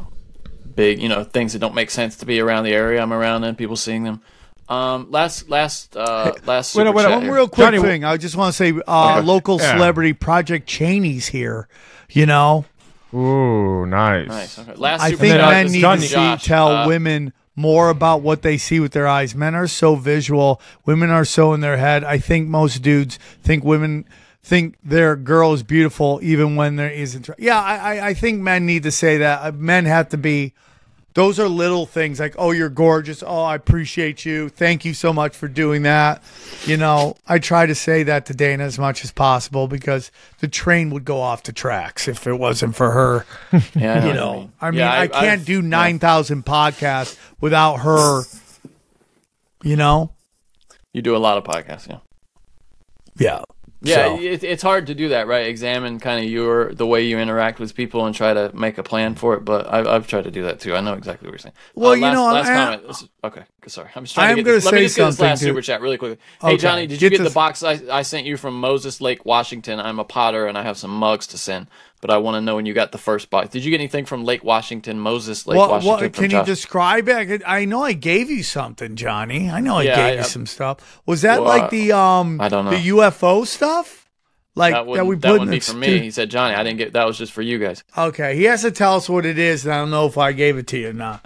big, 0.78 1.02
you 1.02 1.08
know, 1.08 1.24
things 1.24 1.54
that 1.54 1.58
don't 1.58 1.74
make 1.74 1.90
sense 1.90 2.14
to 2.14 2.24
be 2.24 2.38
around 2.38 2.62
the 2.62 2.72
area 2.72 3.02
I'm 3.02 3.12
around 3.12 3.42
and 3.42 3.58
people 3.58 3.74
seeing 3.74 4.04
them. 4.04 4.22
Um, 4.68 5.10
last, 5.10 5.50
last, 5.50 5.96
uh, 5.96 6.34
last. 6.46 6.76
Wait, 6.76 6.84
super 6.84 6.92
wait, 6.92 7.10
one 7.10 7.28
real 7.28 7.48
quick 7.48 7.80
thing. 7.80 8.04
I 8.04 8.16
just 8.16 8.36
want 8.36 8.54
to 8.54 8.56
say, 8.56 8.72
uh, 8.86 9.16
Okay. 9.18 9.26
local 9.26 9.58
Yeah. 9.60 9.72
celebrity 9.72 10.12
Project 10.12 10.68
Cheney's 10.68 11.26
here. 11.26 11.66
You 12.10 12.26
know, 12.26 12.64
Ooh, 13.12 13.86
nice. 13.86 14.28
Nice. 14.28 14.58
Okay. 14.60 14.74
Last 14.76 15.02
I 15.02 15.12
think 15.12 15.34
men 15.36 15.72
need 15.72 15.80
from 15.80 15.96
to 15.96 16.06
see, 16.06 16.14
Josh. 16.14 16.44
tell 16.44 16.68
Uh, 16.68 16.86
women 16.86 17.32
more 17.56 17.88
about 17.90 18.22
what 18.22 18.42
they 18.42 18.56
see 18.56 18.78
with 18.78 18.92
their 18.92 19.08
eyes. 19.08 19.34
Men 19.34 19.56
are 19.56 19.66
so 19.66 19.96
visual. 19.96 20.60
Women 20.86 21.10
are 21.10 21.24
so 21.24 21.54
in 21.54 21.60
their 21.60 21.78
head. 21.78 22.04
I 22.04 22.18
think 22.18 22.48
most 22.48 22.82
dudes 22.82 23.18
think 23.42 23.64
women 23.64 24.04
think 24.44 24.76
their 24.84 25.16
girl 25.16 25.52
is 25.54 25.62
beautiful 25.64 26.20
even 26.22 26.54
when 26.54 26.76
there 26.76 26.90
isn't. 26.90 27.28
Yeah, 27.36 27.60
I, 27.60 27.74
I, 27.96 28.06
I 28.08 28.14
think 28.14 28.40
men 28.40 28.64
need 28.64 28.84
to 28.84 28.92
say 28.92 29.18
that. 29.18 29.42
Uh, 29.42 29.52
Men 29.52 29.86
have 29.86 30.10
to 30.10 30.16
be. 30.16 30.54
Those 31.18 31.40
are 31.40 31.48
little 31.48 31.84
things 31.84 32.20
like, 32.20 32.36
oh, 32.38 32.52
you're 32.52 32.68
gorgeous. 32.68 33.24
Oh, 33.26 33.42
I 33.42 33.56
appreciate 33.56 34.24
you. 34.24 34.48
Thank 34.48 34.84
you 34.84 34.94
so 34.94 35.12
much 35.12 35.34
for 35.34 35.48
doing 35.48 35.82
that. 35.82 36.22
You 36.64 36.76
know, 36.76 37.16
I 37.26 37.40
try 37.40 37.66
to 37.66 37.74
say 37.74 38.04
that 38.04 38.26
to 38.26 38.34
Dana 38.34 38.62
as 38.62 38.78
much 38.78 39.02
as 39.02 39.10
possible 39.10 39.66
because 39.66 40.12
the 40.38 40.46
train 40.46 40.90
would 40.90 41.04
go 41.04 41.20
off 41.20 41.42
the 41.42 41.50
tracks 41.52 42.06
if 42.06 42.24
it 42.28 42.34
wasn't 42.34 42.76
for 42.76 42.92
her. 42.92 43.26
Yeah, 43.74 43.98
know 43.98 44.06
you 44.06 44.14
know. 44.14 44.50
I 44.60 44.70
mean, 44.70 44.78
Yeah, 44.78 44.92
I, 44.92 45.00
I- 45.02 45.08
can't 45.08 45.40
I've- 45.40 45.44
do 45.44 45.54
yeah. 45.54 45.68
9,000 45.68 46.44
podcasts 46.44 47.18
without 47.40 47.78
her, 47.78 48.22
you 49.64 49.74
know? 49.74 50.12
You 50.92 51.02
do 51.02 51.16
a 51.16 51.18
lot 51.18 51.36
of 51.36 51.42
podcasts, 51.42 51.88
yeah. 51.88 51.98
Yeah. 53.16 53.42
Yeah, 53.80 54.16
So- 54.16 54.20
it, 54.20 54.42
it's 54.42 54.62
hard 54.62 54.88
to 54.88 54.94
do 54.94 55.10
that, 55.10 55.28
right? 55.28 55.46
Examine 55.46 56.00
kind 56.00 56.24
of 56.24 56.28
your 56.30 56.72
the 56.74 56.86
way 56.86 57.04
you 57.06 57.18
interact 57.18 57.60
with 57.60 57.74
people 57.76 58.06
and 58.06 58.14
try 58.14 58.34
to 58.34 58.50
make 58.54 58.76
a 58.76 58.82
plan 58.82 59.14
for 59.14 59.34
it. 59.34 59.44
But 59.44 59.72
I've, 59.72 59.86
I've 59.86 60.06
tried 60.08 60.24
to 60.24 60.30
do 60.32 60.42
that 60.42 60.58
too. 60.58 60.74
I 60.74 60.80
know 60.80 60.94
exactly 60.94 61.26
what 61.28 61.32
you're 61.32 61.38
saying. 61.38 61.54
Well, 61.76 61.92
Uh, 61.92 61.94
you 61.94 62.00
know, 62.00 62.24
last 62.26 62.48
I- 62.48 62.54
comment. 62.54 62.86
This 62.88 63.02
is- 63.02 63.08
okay, 63.22 63.42
sorry. 63.68 63.90
I'm 63.94 64.02
just 64.02 64.14
trying 64.16 64.26
I 64.26 64.34
to 64.34 64.42
get 64.42 64.44
this. 64.50 64.64
Let 64.64 64.74
me 64.74 64.80
just 64.80 64.96
get 64.96 65.06
this 65.06 65.20
last 65.20 65.38
dude. 65.40 65.48
super 65.50 65.62
chat 65.62 65.80
really 65.80 65.96
quickly. 65.96 66.18
Okay, 66.42 66.52
Hey 66.52 66.56
Johnny, 66.56 66.86
did 66.88 66.98
get 66.98 67.12
you 67.12 67.18
get 67.18 67.22
this- 67.24 67.32
the 67.32 67.34
box 67.34 67.62
I, 67.62 67.78
I 67.90 68.02
sent 68.02 68.26
you 68.26 68.36
from 68.36 68.58
Moses 68.58 69.00
Lake, 69.00 69.24
Washington? 69.24 69.78
I'm 69.78 70.00
a 70.00 70.04
potter 70.04 70.46
and 70.48 70.58
I 70.58 70.62
have 70.64 70.76
some 70.76 70.90
mugs 70.90 71.26
to 71.28 71.38
send. 71.38 71.68
But 72.00 72.10
I 72.10 72.18
want 72.18 72.36
to 72.36 72.40
know 72.40 72.56
when 72.56 72.66
you 72.66 72.74
got 72.74 72.92
the 72.92 72.98
first 72.98 73.28
box. 73.30 73.50
Did 73.50 73.64
you 73.64 73.70
get 73.70 73.80
anything 73.80 74.04
from 74.04 74.24
Lake 74.24 74.44
Washington, 74.44 74.98
Moses 74.98 75.46
Lake 75.46 75.56
What, 75.58 75.70
Washington? 75.70 76.04
what, 76.04 76.12
can 76.12 76.24
you 76.24 76.28
Josh? 76.30 76.46
describe 76.46 77.08
it? 77.08 77.42
I, 77.46 77.64
know 77.64 77.82
I 77.82 77.92
gave 77.92 78.30
you 78.30 78.42
something, 78.42 78.94
Johnny. 78.96 79.50
I 79.50 79.60
know 79.60 79.76
I 79.78 79.82
Yeah, 79.82 79.96
gave 79.96 80.04
I- 80.04 80.12
you 80.14 80.18
I- 80.20 80.22
some 80.22 80.46
stuff. 80.46 81.00
Was 81.06 81.22
that 81.22 81.40
Well, 81.42 81.48
like 81.48 81.70
the 81.70 81.92
um 81.92 82.40
I 82.40 82.48
don't 82.48 82.64
know. 82.64 82.70
the 82.70 82.88
UFO 82.88 83.46
stuff? 83.46 84.06
Like 84.54 84.74
that 84.74 84.92
that, 84.92 85.06
we 85.06 85.14
that 85.16 85.40
in 85.42 85.50
be 85.50 85.60
for 85.60 85.74
me. 85.76 85.98
He 86.00 86.10
said, 86.10 86.30
Johnny, 86.30 86.54
I 86.54 86.64
didn't 86.64 86.78
get 86.78 86.92
that. 86.94 87.06
Was 87.06 87.16
just 87.18 87.32
for 87.32 87.42
you 87.42 87.58
guys. 87.60 87.84
Okay, 87.96 88.34
he 88.36 88.44
has 88.44 88.62
to 88.62 88.72
tell 88.72 88.96
us 88.96 89.08
what 89.08 89.24
it 89.24 89.38
is, 89.38 89.64
and 89.64 89.72
I 89.72 89.78
don't 89.78 89.90
know 89.90 90.06
if 90.06 90.18
I 90.18 90.32
gave 90.32 90.58
it 90.58 90.66
to 90.68 90.78
you 90.78 90.88
or 90.90 90.92
not. 90.92 91.24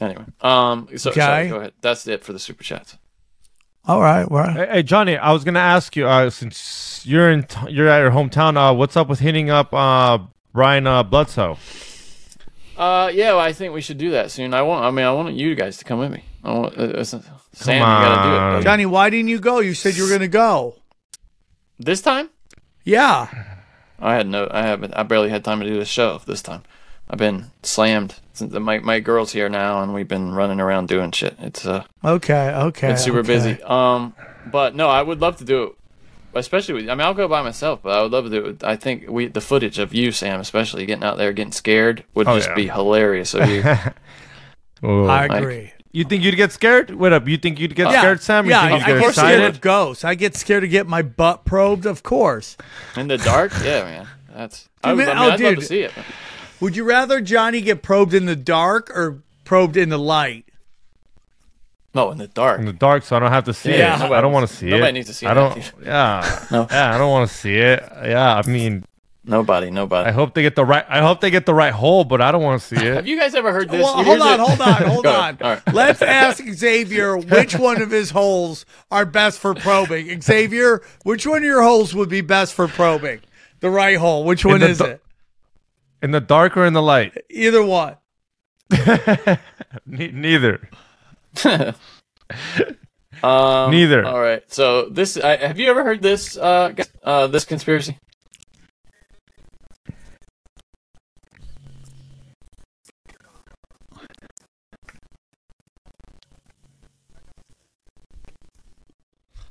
Anyway, 0.00 0.24
um, 0.42 0.88
so 0.96 1.10
sorry, 1.12 1.40
Okay. 1.44 1.48
go 1.48 1.56
ahead. 1.56 1.72
That's 1.80 2.06
it 2.06 2.22
for 2.24 2.34
the 2.34 2.38
super 2.38 2.62
chats. 2.62 2.98
All 3.86 4.00
right, 4.00 4.28
well, 4.28 4.50
Hey, 4.50 4.66
hey, 4.70 4.82
Johnny, 4.82 5.16
I 5.16 5.32
was 5.32 5.44
gonna 5.44 5.60
ask 5.60 5.94
you 5.94 6.08
uh, 6.08 6.28
since 6.30 7.02
you're 7.06 7.30
in 7.30 7.44
t- 7.44 7.70
you're 7.70 7.86
at 7.88 8.00
your 8.00 8.10
hometown. 8.10 8.56
Uh, 8.56 8.74
what's 8.74 8.96
up 8.96 9.08
with 9.08 9.20
hitting 9.20 9.48
up 9.48 9.72
uh, 9.72 10.18
Brian 10.52 10.86
uh, 10.88 11.04
Bledsoe? 11.04 11.56
Uh, 12.76 13.10
yeah, 13.14 13.30
well, 13.30 13.38
I 13.38 13.52
think 13.52 13.72
we 13.72 13.80
should 13.80 13.98
do 13.98 14.10
that 14.10 14.30
soon. 14.32 14.54
I 14.54 14.62
want. 14.62 14.84
I 14.84 14.90
mean, 14.90 15.06
I 15.06 15.12
want 15.12 15.34
you 15.34 15.54
guys 15.54 15.76
to 15.78 15.84
come 15.84 16.00
with 16.00 16.10
me. 16.10 16.24
I 16.42 16.52
want, 16.52 16.76
uh, 16.76 16.82
uh, 16.82 17.04
Sam, 17.04 17.22
you 17.22 17.80
gotta 17.80 18.28
do 18.28 18.34
it. 18.34 18.38
buddy. 18.38 18.64
Johnny, 18.64 18.86
why 18.86 19.08
didn't 19.08 19.28
you 19.28 19.38
go? 19.38 19.60
You 19.60 19.72
said 19.72 19.96
you 19.96 20.02
were 20.02 20.08
going 20.08 20.20
to 20.20 20.28
go. 20.28 20.74
This 21.78 22.02
time? 22.02 22.28
Yeah. 22.84 23.28
I 23.98 24.14
had 24.14 24.26
no. 24.26 24.48
I 24.50 24.62
haven't. 24.62 24.94
I 24.96 25.04
barely 25.04 25.30
had 25.30 25.44
time 25.44 25.60
to 25.60 25.66
do 25.66 25.78
the 25.78 25.84
show 25.84 26.20
this 26.26 26.42
time. 26.42 26.64
I've 27.08 27.18
been 27.18 27.50
slammed 27.62 28.16
since 28.32 28.52
the, 28.52 28.60
my 28.60 28.78
my 28.80 29.00
girl's 29.00 29.32
here 29.32 29.48
now, 29.48 29.82
and 29.82 29.94
we've 29.94 30.08
been 30.08 30.32
running 30.34 30.60
around 30.60 30.88
doing 30.88 31.10
shit. 31.12 31.36
It's 31.40 31.64
uh, 31.66 31.84
Okay, 32.04 32.50
okay. 32.54 32.88
been 32.88 32.96
super 32.98 33.18
okay. 33.20 33.26
busy. 33.28 33.62
Um, 33.62 34.14
but 34.50 34.74
no, 34.74 34.88
I 34.88 35.02
would 35.02 35.20
love 35.20 35.36
to 35.38 35.44
do 35.44 35.62
it. 35.64 35.72
Especially 36.34 36.74
with, 36.74 36.90
I 36.90 36.94
mean, 36.94 37.00
I'll 37.00 37.14
go 37.14 37.28
by 37.28 37.40
myself, 37.40 37.80
but 37.82 37.98
I 37.98 38.02
would 38.02 38.12
love 38.12 38.24
to 38.24 38.30
do 38.30 38.44
it. 38.50 38.62
I 38.62 38.76
think 38.76 39.08
we, 39.08 39.26
the 39.26 39.40
footage 39.40 39.78
of 39.78 39.94
you, 39.94 40.12
Sam, 40.12 40.38
especially 40.38 40.84
getting 40.84 41.02
out 41.02 41.16
there 41.16 41.32
getting 41.32 41.50
scared, 41.52 42.04
would 42.12 42.28
Oh, 42.28 42.36
just 42.36 42.50
yeah. 42.50 42.54
be 42.54 42.68
hilarious 42.68 43.32
of 43.32 43.48
you. 43.48 43.62
I 44.82 45.26
Like- 45.26 45.30
agree. 45.42 45.72
You 45.92 46.04
think 46.04 46.22
you'd 46.22 46.36
get 46.36 46.52
scared? 46.52 46.90
What 46.90 47.14
up? 47.14 47.26
You 47.26 47.38
think 47.38 47.58
you'd 47.58 47.74
get 47.74 47.90
yeah, 47.90 48.00
scared, 48.02 48.20
Sam? 48.22 48.44
You 48.44 48.50
Yeah, 48.50 48.68
think 48.68 48.72
I 48.72 48.76
you'd 48.90 48.98
get 49.00 49.00
get 49.06 49.14
scared 49.14 49.42
of 49.54 49.60
ghosts. 49.62 50.04
I 50.04 50.14
get 50.14 50.34
scared 50.36 50.60
to 50.60 50.68
get 50.68 50.86
my 50.86 51.00
butt 51.00 51.46
probed, 51.46 51.86
of 51.86 52.02
course. 52.02 52.58
In 52.98 53.08
the 53.08 53.16
dark, 53.16 53.52
yeah, 53.64 53.82
man. 53.84 54.06
That's. 54.34 54.68
I, 54.84 54.92
would, 54.92 55.06
man, 55.06 55.16
I 55.16 55.20
mean, 55.20 55.30
oh, 55.30 55.32
I'd 55.32 55.40
love 55.40 55.54
to 55.54 55.62
see 55.62 55.80
it. 55.80 55.92
Would 56.60 56.76
you 56.76 56.84
rather 56.84 57.20
Johnny 57.20 57.60
get 57.60 57.82
probed 57.82 58.14
in 58.14 58.26
the 58.26 58.36
dark 58.36 58.90
or 58.90 59.22
probed 59.44 59.76
in 59.76 59.88
the 59.90 59.98
light? 59.98 60.44
No, 61.94 62.10
in 62.10 62.18
the 62.18 62.26
dark. 62.28 62.58
In 62.60 62.66
the 62.66 62.72
dark, 62.74 63.04
so 63.04 63.16
I 63.16 63.20
don't 63.20 63.32
have 63.32 63.44
to 63.44 63.54
see 63.54 63.70
Yeah. 63.70 63.96
it. 63.96 63.98
Nobody 64.00 64.14
I 64.14 64.20
don't 64.20 64.32
want 64.32 64.48
to 64.48 64.54
see 64.54 64.66
it. 64.68 64.70
nobody 64.70 64.92
needs 64.92 65.06
to 65.08 65.14
see 65.14 65.26
I 65.26 65.34
don't. 65.34 65.54
dude. 65.54 65.64
Yeah. 65.84 66.44
No. 66.50 66.66
Yeah, 66.70 66.94
I 66.94 66.98
don't 66.98 67.10
want 67.10 67.30
to 67.30 67.34
see 67.34 67.56
it. 67.56 67.82
Yeah, 68.04 68.36
I 68.36 68.46
mean, 68.48 68.84
Nobody, 69.28 69.72
nobody. 69.72 70.08
I 70.08 70.12
hope 70.12 70.34
they 70.34 70.42
get 70.42 70.54
the 70.54 70.64
right. 70.64 70.84
I 70.88 71.00
hope 71.00 71.20
they 71.20 71.30
get 71.32 71.46
the 71.46 71.54
right 71.54 71.72
hole, 71.72 72.04
but 72.04 72.20
I 72.20 72.30
don't 72.30 72.42
want 72.44 72.62
to 72.62 72.66
see 72.68 72.76
it. 72.86 72.94
Have 72.94 73.08
you 73.08 73.18
guys 73.18 73.34
ever 73.34 73.52
heard 73.52 73.68
this? 73.68 73.82
Well, 73.82 73.96
Here's 74.04 74.06
hold 74.06 74.20
on, 74.22 74.38
a- 74.40 74.44
hold 74.46 74.60
on, 74.60 74.82
hold 74.84 75.06
on. 75.06 75.14
ahead. 75.20 75.42
All 75.42 75.50
right. 75.54 75.74
Let's 75.74 76.00
ask 76.22 76.44
Xavier 76.44 77.16
which 77.18 77.56
one 77.58 77.82
of 77.82 77.90
his 77.90 78.10
holes 78.10 78.64
are 78.92 79.04
best 79.04 79.40
for 79.40 79.52
probing. 79.56 80.20
Xavier, 80.22 80.80
which 81.02 81.26
one 81.26 81.38
of 81.38 81.42
your 81.42 81.62
holes 81.62 81.92
would 81.92 82.08
be 82.08 82.20
best 82.20 82.54
for 82.54 82.68
probing? 82.68 83.18
The 83.58 83.68
right 83.70 83.96
hole. 83.96 84.22
Which 84.22 84.44
one 84.44 84.62
is 84.62 84.78
da- 84.78 84.84
it? 84.84 85.02
In 86.02 86.10
the 86.10 86.20
dark 86.20 86.56
or 86.56 86.64
in 86.64 86.72
the 86.72 86.82
light? 86.82 87.16
Either 87.30 87.62
one. 87.64 87.96
Ne- 89.86 90.12
neither. 90.12 90.68
Um, 93.22 93.70
Neither. 93.70 94.04
All 94.04 94.20
right. 94.20 94.42
So 94.52 94.88
this, 94.90 95.16
I, 95.16 95.36
have 95.36 95.58
you 95.58 95.70
ever 95.70 95.82
heard 95.82 96.02
this? 96.02 96.36
Uh, 96.36 96.74
uh, 97.02 97.26
this 97.28 97.44
conspiracy. 97.44 97.98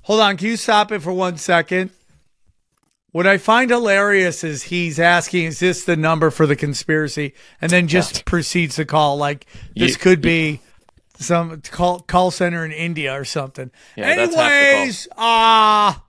Hold 0.04 0.20
on, 0.20 0.38
can 0.38 0.48
you 0.48 0.58
stop 0.58 0.92
it 0.92 1.02
for 1.02 1.12
one 1.12 1.38
second? 1.38 1.90
What 3.16 3.26
I 3.26 3.38
find 3.38 3.70
hilarious 3.72 4.44
is 4.44 4.64
he's 4.64 5.00
asking, 5.00 5.46
"Is 5.46 5.60
this 5.62 5.86
the 5.86 5.96
number 5.96 6.30
for 6.30 6.46
the 6.46 6.58
conspiracy?" 6.58 7.34
and 7.62 7.72
then 7.72 7.88
just 7.88 8.26
proceeds 8.26 8.76
to 8.76 8.84
call 8.84 9.16
like 9.16 9.46
this 9.74 9.92
You- 9.92 9.98
could 9.98 10.20
be 10.20 10.60
some 11.18 11.62
call 11.72 12.02
call 12.02 12.30
center 12.30 12.66
in 12.66 12.74
India 12.74 13.18
or 13.18 13.24
something. 13.24 13.72
Yeah, 13.96 14.16
that's 14.18 14.36
half 14.36 14.50
the 14.52 14.58
call. 14.66 14.80
Anyways, 14.82 15.08
ah, 15.18 16.04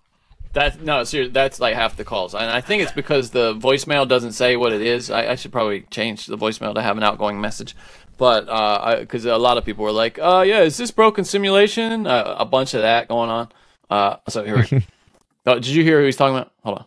That 0.55 0.83
no, 0.83 1.05
seriously, 1.05 1.31
that's 1.33 1.61
like 1.61 1.77
half 1.77 1.97
the 1.97 2.03
calls, 2.03 2.35
and 2.35 2.51
I 2.51 2.61
think 2.61 2.83
it's 2.83 2.91
because 2.91 3.31
the 3.31 3.55
voicemail 3.55 4.09
doesn't 4.09 4.33
say 4.33 4.57
what 4.57 4.73
it 4.73 4.83
is. 4.83 5.09
I, 5.09 5.29
I 5.29 5.35
should 5.37 5.53
probably 5.53 5.83
change 5.93 6.27
the 6.27 6.37
voicemail 6.37 6.75
to 6.75 6.83
have 6.83 6.97
an 6.97 7.05
outgoing 7.05 7.41
message, 7.41 7.77
but 8.19 8.47
because 8.99 9.25
a 9.27 9.39
lot 9.39 9.59
of 9.59 9.65
people 9.65 9.85
were 9.85 9.93
like, 9.93 10.19
"Uh, 10.19 10.43
yeah, 10.45 10.63
is 10.63 10.77
this 10.77 10.91
broken 10.91 11.25
simulation?" 11.25 12.09
Uh, 12.09 12.35
a 12.37 12.45
bunch 12.45 12.75
of 12.75 12.83
that 12.83 13.07
going 13.07 13.31
on. 13.31 13.49
Uh, 13.89 14.17
so 14.29 14.43
here, 14.43 14.67
we- 14.73 14.85
oh, 15.47 15.55
did 15.55 15.69
you 15.69 15.85
hear 15.85 16.01
who 16.01 16.07
he's 16.07 16.17
talking 16.17 16.35
about? 16.35 16.51
Hold 16.65 16.79
on. 16.79 16.85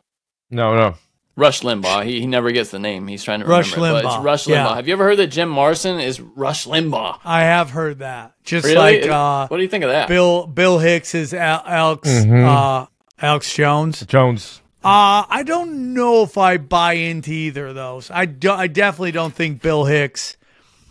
No, 0.51 0.75
no. 0.75 0.95
Rush 1.35 1.61
Limbaugh. 1.61 2.03
He, 2.05 2.19
he 2.21 2.27
never 2.27 2.51
gets 2.51 2.69
the 2.71 2.79
name. 2.79 3.07
He's 3.07 3.23
trying 3.23 3.39
to 3.39 3.45
Rush 3.45 3.73
remember. 3.75 3.99
it, 3.99 4.03
but 4.03 4.09
Limbaugh, 4.09 4.15
it's 4.17 4.23
Rush 4.25 4.47
yeah. 4.47 4.65
Limbaugh. 4.65 4.75
Have 4.75 4.87
you 4.87 4.93
ever 4.93 5.05
heard 5.05 5.17
that 5.17 5.27
Jim 5.27 5.47
Morrison 5.47 5.99
is 5.99 6.19
Rush 6.19 6.65
Limbaugh? 6.67 7.19
I 7.23 7.41
have 7.43 7.69
heard 7.69 7.99
that. 7.99 8.33
Just 8.43 8.65
Really? 8.65 9.01
like 9.01 9.09
uh, 9.09 9.47
what 9.47 9.57
do 9.57 9.63
you 9.63 9.69
think 9.69 9.85
of 9.85 9.89
that? 9.91 10.09
Bill 10.09 10.47
Bill 10.47 10.79
Hicks 10.79 11.15
is 11.15 11.33
Al- 11.33 11.63
Alex 11.65 12.09
Mhm. 12.09 12.43
uh, 12.45 12.87
Alex 13.21 13.53
Jones. 13.53 14.05
Jones. 14.05 14.61
Uh, 14.83 15.23
I 15.29 15.43
don't 15.45 15.93
know 15.93 16.23
if 16.23 16.37
I 16.37 16.57
buy 16.57 16.93
into 16.93 17.31
either 17.31 17.67
of 17.67 17.75
those. 17.75 18.09
I, 18.11 18.25
do, 18.25 18.49
I 18.51 18.67
definitely 18.67 19.11
don't 19.11 19.33
think 19.33 19.61
Bill 19.61 19.85
Hicks 19.85 20.35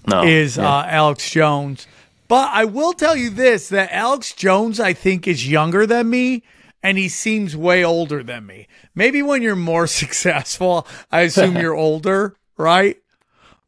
No. 0.07 0.23
is 0.25 0.57
Yeah. 0.59 0.69
uh, 0.69 0.87
Alex 0.89 1.31
Jones. 1.31 1.87
But 2.27 2.51
I 2.53 2.65
will 2.67 2.93
tell 2.93 3.17
you 3.17 3.31
this 3.31 3.69
that 3.71 3.91
Alex 3.93 4.33
Jones, 4.35 4.79
I 4.79 4.93
think, 4.93 5.27
is 5.27 5.49
younger 5.49 5.87
than 5.87 6.11
me, 6.11 6.43
and 6.83 6.97
he 6.99 7.09
seems 7.09 7.57
way 7.57 7.85
older 7.85 8.23
than 8.23 8.47
me. 8.47 8.69
Maybe 8.95 9.23
when 9.23 9.43
you're 9.43 9.57
more 9.57 9.87
successful, 10.03 10.87
I 11.11 11.23
assume 11.23 11.57
you're 11.57 11.75
older, 11.89 12.37
right? 12.57 12.97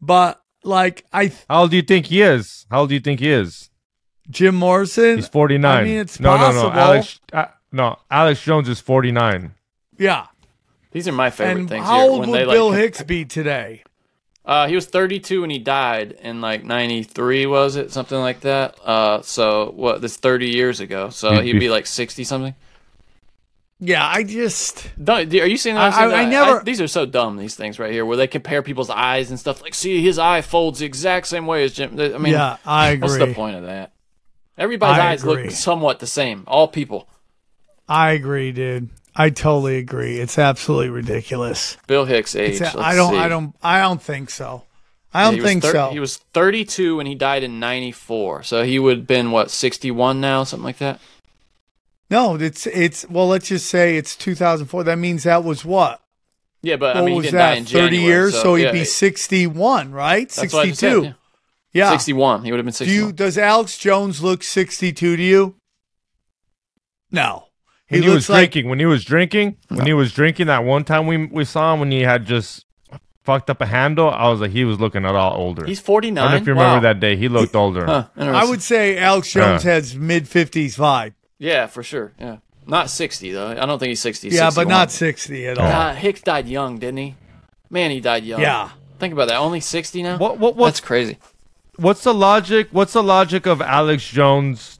But 0.00 0.40
like, 0.64 1.04
I 1.12 1.32
How 1.48 1.62
old 1.62 1.70
do 1.70 1.76
you 1.76 1.82
think 1.82 2.06
he 2.06 2.22
is? 2.22 2.66
How 2.70 2.80
old 2.80 2.88
do 2.90 2.94
you 2.94 3.00
think 3.00 3.20
he 3.20 3.30
is? 3.30 3.70
Jim 4.28 4.54
Morrison. 4.54 5.16
He's 5.16 5.28
forty 5.28 5.58
nine. 5.58 5.78
I 5.80 5.84
mean, 5.84 5.98
it's 5.98 6.20
no, 6.20 6.36
possible. 6.36 6.68
no, 6.70 6.74
no. 6.74 6.80
Alex, 6.80 7.20
uh, 7.32 7.46
no. 7.72 7.96
Alex 8.10 8.42
Jones 8.42 8.68
is 8.68 8.80
forty 8.80 9.10
nine. 9.10 9.54
Yeah. 9.98 10.26
These 10.92 11.06
are 11.08 11.12
my 11.12 11.30
favorite 11.30 11.60
And 11.60 11.68
things. 11.68 11.84
how 11.84 12.00
here, 12.00 12.10
old 12.10 12.20
when 12.20 12.30
would 12.30 12.40
they, 12.40 12.44
Bill 12.52 12.70
com- 12.70 12.78
Hicks 12.80 13.02
be 13.02 13.24
today? 13.24 13.82
Uh, 14.44 14.66
he 14.66 14.74
was 14.74 14.86
32 14.86 15.42
when 15.42 15.50
he 15.50 15.58
died 15.58 16.12
in 16.22 16.40
like 16.40 16.64
93, 16.64 17.46
was 17.46 17.76
it? 17.76 17.92
Something 17.92 18.18
like 18.18 18.40
that. 18.40 18.76
Uh, 18.82 19.20
so 19.22 19.70
what? 19.76 20.00
This 20.00 20.16
30 20.16 20.48
years 20.48 20.80
ago. 20.80 21.10
So 21.10 21.32
He'd 21.34 21.44
he'd 21.44 21.52
be- 21.52 21.58
be 21.60 21.70
like 21.70 21.86
60 21.86 22.24
something. 22.24 22.54
Yeah, 23.80 24.06
I 24.06 24.22
just. 24.24 24.88
Are 25.08 25.22
you 25.22 25.56
seeing 25.56 25.74
that? 25.74 25.94
I- 25.94 26.04
I- 26.10 26.20
I 26.20 26.24
never- 26.26 26.62
these 26.62 26.80
are 26.82 26.86
so 26.88 27.06
dumb. 27.06 27.36
These 27.38 27.54
things 27.54 27.78
right 27.78 27.90
here, 27.92 28.04
where 28.04 28.16
they 28.16 28.26
compare 28.26 28.62
people's 28.62 28.90
eyes 28.90 29.30
and 29.30 29.40
stuff. 29.40 29.62
Like, 29.62 29.74
see, 29.74 30.02
his 30.02 30.18
eye 30.18 30.42
folds 30.42 30.80
the 30.80 30.86
exact 30.86 31.26
same 31.28 31.46
way 31.46 31.64
as 31.64 31.72
Jim. 31.72 31.98
I 31.98 32.18
mean, 32.18 32.34
Yeah, 32.34 32.58
I 32.66 32.90
agree. 32.90 33.08
What's 33.08 33.18
the 33.18 33.34
point 33.34 33.56
of 33.56 33.62
that? 33.64 33.92
Everybody's 34.58 34.98
I 35.00 35.12
eyes 35.12 35.22
agree. 35.22 35.44
look 35.44 35.52
somewhat 35.52 35.98
the 36.00 36.06
same. 36.06 36.44
All 36.46 36.68
people. 36.68 37.08
I 37.88 38.10
agree, 38.12 38.52
dude. 38.52 38.90
I 39.16 39.30
totally 39.30 39.78
agree. 39.78 40.18
It's 40.20 40.38
absolutely 40.38 40.90
ridiculous. 40.90 41.76
Bill 41.86 42.04
Hicks' 42.04 42.36
age. 42.36 42.60
It's 42.60 42.60
a- 42.60 42.76
let's 42.76 42.76
I 42.76 42.94
don't. 42.94 43.12
see. 43.14 43.18
I 43.18 43.28
don't. 43.28 43.54
I 43.62 43.80
don't 43.80 44.00
think 44.02 44.30
so. 44.30 44.64
I 45.12 45.24
don't 45.28 45.42
think 45.42 45.62
thir- 45.64 45.72
so. 45.72 45.88
He 45.90 45.98
was 45.98 46.18
32 46.18 46.96
when 46.96 47.06
he 47.06 47.16
died 47.16 47.42
in 47.42 47.58
94. 47.58 48.44
So 48.44 48.62
he 48.62 48.78
would 48.78 48.98
have 48.98 49.06
been 49.08 49.30
what 49.32 49.50
61 49.50 50.20
now, 50.20 50.44
something 50.44 50.64
like 50.64 50.78
that. 50.78 51.00
No, 52.10 52.34
it's 52.36 52.66
it's. 52.66 53.08
Well, 53.08 53.28
let's 53.28 53.48
just 53.48 53.66
say 53.66 53.96
it's 53.96 54.16
2004. 54.16 54.84
That 54.84 54.96
means 54.98 55.22
that 55.22 55.44
was 55.44 55.64
what? 55.64 56.02
Yeah, 56.62 56.76
but 56.76 56.94
what 56.94 57.02
I 57.02 57.06
mean, 57.06 57.12
he 57.12 57.16
was 57.18 57.26
didn't 57.26 57.38
die 57.38 57.50
that? 57.54 57.58
in 57.58 57.64
30 57.64 57.72
January, 57.96 58.04
years. 58.04 58.34
So, 58.40 58.54
he'd 58.54 58.64
yeah, 58.64 58.72
be 58.72 58.84
61, 58.84 59.92
right? 59.92 60.28
That's 60.28 60.52
what 60.52 60.66
I 60.66 60.70
62. 60.70 60.70
just 60.70 60.80
said, 60.80 61.16
yeah. 61.72 61.84
yeah. 61.86 61.90
61. 61.90 62.44
He 62.44 62.52
would 62.52 62.58
have 62.58 62.66
been 62.66 62.86
Do 62.86 62.92
you? 62.92 63.12
Does 63.12 63.38
Alex 63.38 63.78
Jones 63.78 64.22
look 64.22 64.42
62 64.42 65.16
to 65.16 65.22
you? 65.22 65.54
No. 67.10 67.44
When 67.88 68.02
he, 68.02 68.08
was 68.08 68.28
like 68.28 68.52
drinking, 68.52 68.70
when 68.70 68.78
he 68.78 68.86
was 68.86 69.04
drinking, 69.04 69.56
when 69.68 69.84
he 69.84 69.92
was 69.92 70.12
drinking 70.12 70.46
that 70.46 70.62
one 70.62 70.84
time 70.84 71.08
we 71.08 71.26
we 71.26 71.44
saw 71.44 71.74
him 71.74 71.80
when 71.80 71.90
he 71.90 72.02
had 72.02 72.24
just 72.24 72.64
fucked 73.24 73.50
up 73.50 73.60
a 73.60 73.66
handle, 73.66 74.08
I 74.08 74.28
was 74.28 74.40
like, 74.40 74.52
he 74.52 74.64
was 74.64 74.78
looking 74.78 75.04
a 75.04 75.12
lot 75.12 75.34
older. 75.36 75.66
He's 75.66 75.78
I 75.78 75.82
don't 75.82 75.86
49. 75.86 76.30
know 76.30 76.36
if 76.36 76.46
you 76.46 76.52
remember 76.52 76.74
Wow. 76.76 76.80
that 76.80 77.00
day. 77.00 77.16
He 77.16 77.28
looked 77.28 77.56
older. 77.56 77.86
Huh, 77.86 78.06
I 78.16 78.48
would 78.48 78.62
say 78.62 78.96
Alex 78.96 79.32
Jones 79.32 79.64
Yeah. 79.64 79.72
has 79.72 79.96
mid 79.96 80.24
50s 80.26 80.76
vibe. 80.76 81.14
Yeah, 81.40 81.66
for 81.66 81.82
sure. 81.82 82.12
Yeah. 82.20 82.36
Not 82.66 82.90
60, 82.90 83.32
though. 83.32 83.48
I 83.48 83.66
don't 83.66 83.78
think 83.80 83.88
he's 83.88 84.00
60. 84.00 84.28
Yeah, 84.28 84.50
but 84.54 84.68
not 84.68 84.92
60 84.92 85.46
at 85.48 85.58
all. 85.58 85.66
God, 85.66 85.96
Hicks 85.96 86.20
died 86.20 86.46
young, 86.46 86.78
didn't 86.78 86.98
he? 86.98 87.16
Man, 87.70 87.90
he 87.90 88.00
died 88.00 88.22
young. 88.24 88.40
Yeah. 88.40 88.68
Think 89.00 89.12
about 89.14 89.28
that. 89.28 89.38
Only 89.38 89.60
60 89.60 90.02
now? 90.02 90.18
What 90.18 90.38
what 90.38 90.50
That's 90.50 90.58
what's 90.60 90.80
crazy. 90.80 91.18
what's 91.76 92.04
the 92.04 92.12
logic? 92.14 92.68
What's 92.70 92.92
the 92.92 93.02
logic 93.02 93.46
of 93.46 93.62
Alex 93.62 94.06
Jones 94.06 94.78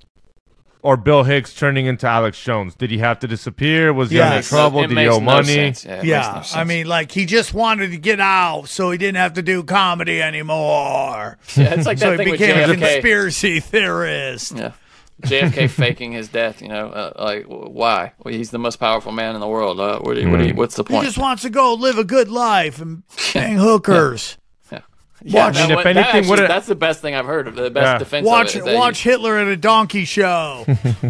or 0.82 0.96
Bill 0.98 1.22
Hicks 1.24 1.54
turning 1.54 1.86
into 1.86 2.06
Alex 2.06 2.40
Jones? 2.42 2.74
Did 2.74 2.90
he 2.90 2.98
have 2.98 3.18
to 3.20 3.26
disappear? 3.26 3.94
Was 3.94 4.10
he 4.10 4.18
Yeah, 4.18 4.36
in 4.36 4.42
trouble? 4.42 4.84
it 4.84 4.88
Did 4.88 4.98
he 4.98 5.06
owe 5.08 5.12
no 5.18 5.20
money? 5.20 5.46
sense. 5.46 5.86
Yeah, 5.86 6.02
yeah, 6.02 6.18
no 6.36 6.42
sense. 6.42 6.54
I 6.56 6.64
mean, 6.64 6.86
like 6.86 7.10
he 7.12 7.24
just 7.24 7.54
wanted 7.54 7.92
to 7.92 7.96
get 7.96 8.20
out, 8.20 8.68
so 8.68 8.90
he 8.90 8.98
didn't 8.98 9.16
have 9.16 9.32
to 9.34 9.42
do 9.42 9.62
comedy 9.62 10.20
anymore. 10.20 11.38
Yeah, 11.56 11.74
it's 11.74 11.86
like 11.86 11.96
so 11.98 12.10
that 12.10 12.18
he 12.20 12.24
thing 12.24 12.30
with 12.32 12.40
became 12.40 12.70
a 12.70 12.74
conspiracy 12.76 13.60
theorist. 13.60 14.52
Yeah. 14.52 14.72
JFK 15.20 15.68
faking 15.70 16.12
his 16.12 16.28
death, 16.28 16.60
you 16.62 16.68
know, 16.68 16.88
uh, 16.90 17.12
like 17.18 17.44
why? 17.46 18.12
Well, 18.22 18.34
he's 18.34 18.50
the 18.50 18.58
most 18.58 18.76
powerful 18.76 19.12
man 19.12 19.34
in 19.34 19.40
the 19.40 19.48
world. 19.48 19.78
Uh, 19.80 19.98
what 20.00 20.14
do 20.14 20.20
you, 20.20 20.30
what 20.30 20.38
do 20.40 20.46
you, 20.48 20.54
what's 20.54 20.76
the 20.76 20.84
point? 20.84 21.02
He 21.02 21.08
just 21.08 21.18
wants 21.18 21.42
to 21.42 21.50
go 21.50 21.74
live 21.74 21.98
a 21.98 22.04
good 22.04 22.28
life 22.28 22.80
and 22.80 23.02
bang 23.34 23.56
hookers. 23.56 24.36
Yeah, 25.22 25.44
Watch- 25.44 25.54
that 25.56 25.64
I 25.64 25.68
mean, 25.68 25.70
if 25.72 25.76
one- 25.76 25.84
that 25.84 25.96
anything, 25.96 26.14
actually- 26.16 26.30
what 26.30 26.38
it- 26.40 26.48
that's 26.48 26.66
the 26.66 26.74
best 26.74 27.00
thing 27.02 27.14
I've 27.14 27.26
heard 27.26 27.46
of. 27.48 27.54
The 27.54 27.70
best 27.70 27.84
Yeah. 27.86 27.98
defense. 27.98 28.26
Watch 28.26 28.54
of 28.56 28.66
it 28.66 28.70
is 28.70 28.76
watch 28.78 29.02
Hitler 29.02 29.36
at 29.38 29.48
a 29.48 29.56
donkey 29.56 30.04
show. 30.06 30.64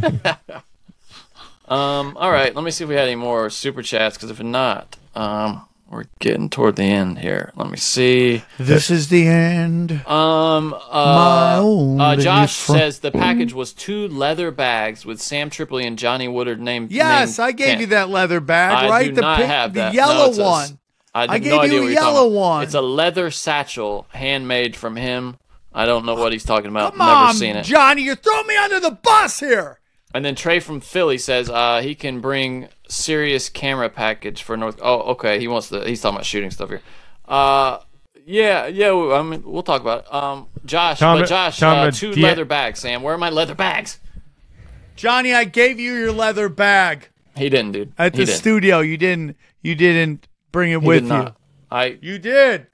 um. 1.69 2.17
All 2.17 2.31
right. 2.31 2.55
Let 2.55 2.65
me 2.65 2.71
see 2.71 2.85
if 2.85 2.91
we 2.91 2.97
had 2.97 3.07
any 3.07 3.15
more 3.17 3.51
super 3.51 3.83
chats. 3.83 4.17
Because 4.17 4.31
if 4.31 4.43
not, 4.43 4.97
um, 5.15 5.65
we're 5.91 6.05
getting 6.21 6.49
toward 6.49 6.77
the 6.77 6.85
end 6.85 7.19
here. 7.19 7.53
Let 7.57 7.69
me 7.69 7.77
see. 7.77 8.45
this 8.59 8.91
is 8.91 9.09
the 9.09 9.27
end. 9.27 9.93
Um. 10.07 10.71
My 10.71 11.57
Uh, 11.59 11.97
uh, 11.99 12.17
Josh 12.17 12.55
says 12.55 13.01
the 13.01 13.11
package 13.11 13.53
was 13.53 13.73
two 13.73 14.09
leather 14.09 14.51
bags 14.51 15.05
with 15.05 15.21
Sam 15.21 15.51
Tripoli 15.51 15.87
and 15.87 15.99
Johnny 15.99 16.29
Woodard 16.29 16.61
named. 16.61 16.93
Yes, 16.93 17.39
named 17.39 17.49
I 17.49 17.53
gave 17.53 17.67
Kent. 17.69 17.81
you 17.81 17.87
that 17.89 18.09
leather 18.09 18.41
bag, 18.41 18.85
I 18.85 18.89
right? 18.89 19.15
the 19.15 19.21
not 19.21 19.37
pink- 19.39 19.51
have 19.51 19.75
the 19.75 19.91
yellow 19.93 20.31
No, 20.33 20.43
one. 20.45 20.79
I, 21.13 21.25
I 21.25 21.39
gave 21.39 21.51
no 21.53 21.55
you 21.55 21.57
a 21.57 21.59
what 21.59 21.71
you're 21.71 21.81
talking 21.81 21.93
yellow 21.95 22.29
one. 22.29 22.63
It's 22.63 22.75
a 22.75 22.81
leather 22.81 23.31
satchel 23.33 24.07
handmade 24.11 24.77
from 24.77 24.95
him. 24.97 25.37
I 25.73 25.85
don't 25.87 26.07
know 26.07 26.15
what 26.15 26.33
he's 26.33 26.45
talking 26.45 26.71
about. 26.71 26.93
Come 26.97 26.99
Never 27.07 27.11
on, 27.29 27.35
seen 27.35 27.57
it. 27.57 27.65
Johnny, 27.65 28.03
you're 28.03 28.15
throwing 28.17 28.47
me 28.47 28.57
under 28.57 28.79
the 28.81 28.93
bus 28.93 29.41
here. 29.41 29.81
And 30.13 30.25
then 30.25 30.35
Trey 30.35 30.59
from 30.61 30.81
Philly 30.81 31.19
says 31.19 31.49
uh, 31.49 31.81
he 31.83 31.95
can 31.95 32.21
bring 32.21 32.69
serious 32.89 33.49
camera 33.49 33.89
package 33.89 34.43
for 34.43 34.57
North. 34.57 34.79
Oh, 34.83 35.01
okay. 35.13 35.39
He 35.39 35.47
wants 35.49 35.69
the. 35.69 35.85
He's 35.87 36.01
talking 36.01 36.17
about 36.17 36.27
shooting 36.27 36.51
stuff 36.51 36.69
here. 36.69 36.83
Uh, 37.29 37.79
yeah, 38.27 38.67
yeah. 38.67 38.93
we- 38.93 39.13
I 39.13 39.23
mean, 39.23 39.43
we'll 39.45 39.63
talk 39.63 39.81
about 39.81 40.05
it. 40.07 40.13
Um, 40.15 40.49
Josh, 40.65 40.99
Tell 40.99 41.15
but 41.15 41.23
me- 41.23 41.27
Josh, 41.29 41.59
tell 41.61 41.75
uh, 41.77 41.91
two 41.93 42.13
do 42.13 42.21
you- 42.21 42.27
leather 42.27 42.45
bags. 42.45 42.81
Sam, 42.81 43.03
where 43.03 43.15
are 43.15 43.19
my 43.19 43.31
leather 43.31 43.55
bags? 43.55 44.01
Johnny, 44.97 45.33
I 45.33 45.45
gave 45.45 45.79
you 45.81 45.95
your 45.95 46.13
leather 46.13 46.49
bag 46.49 47.09
He 47.37 47.49
didn't, 47.49 47.73
dude. 47.73 47.93
at 47.97 48.13
he 48.15 48.21
the 48.21 48.27
didn't. 48.27 48.39
studio. 48.39 48.81
You 48.81 48.97
didn't. 48.97 49.37
You 49.63 49.75
didn't 49.75 50.27
bring 50.53 50.73
it 50.73 50.81
He 50.83 50.87
with 50.89 51.09
did 51.09 51.13
you. 51.15 51.35
I. 51.71 51.99
You 52.03 52.19
did. 52.19 52.67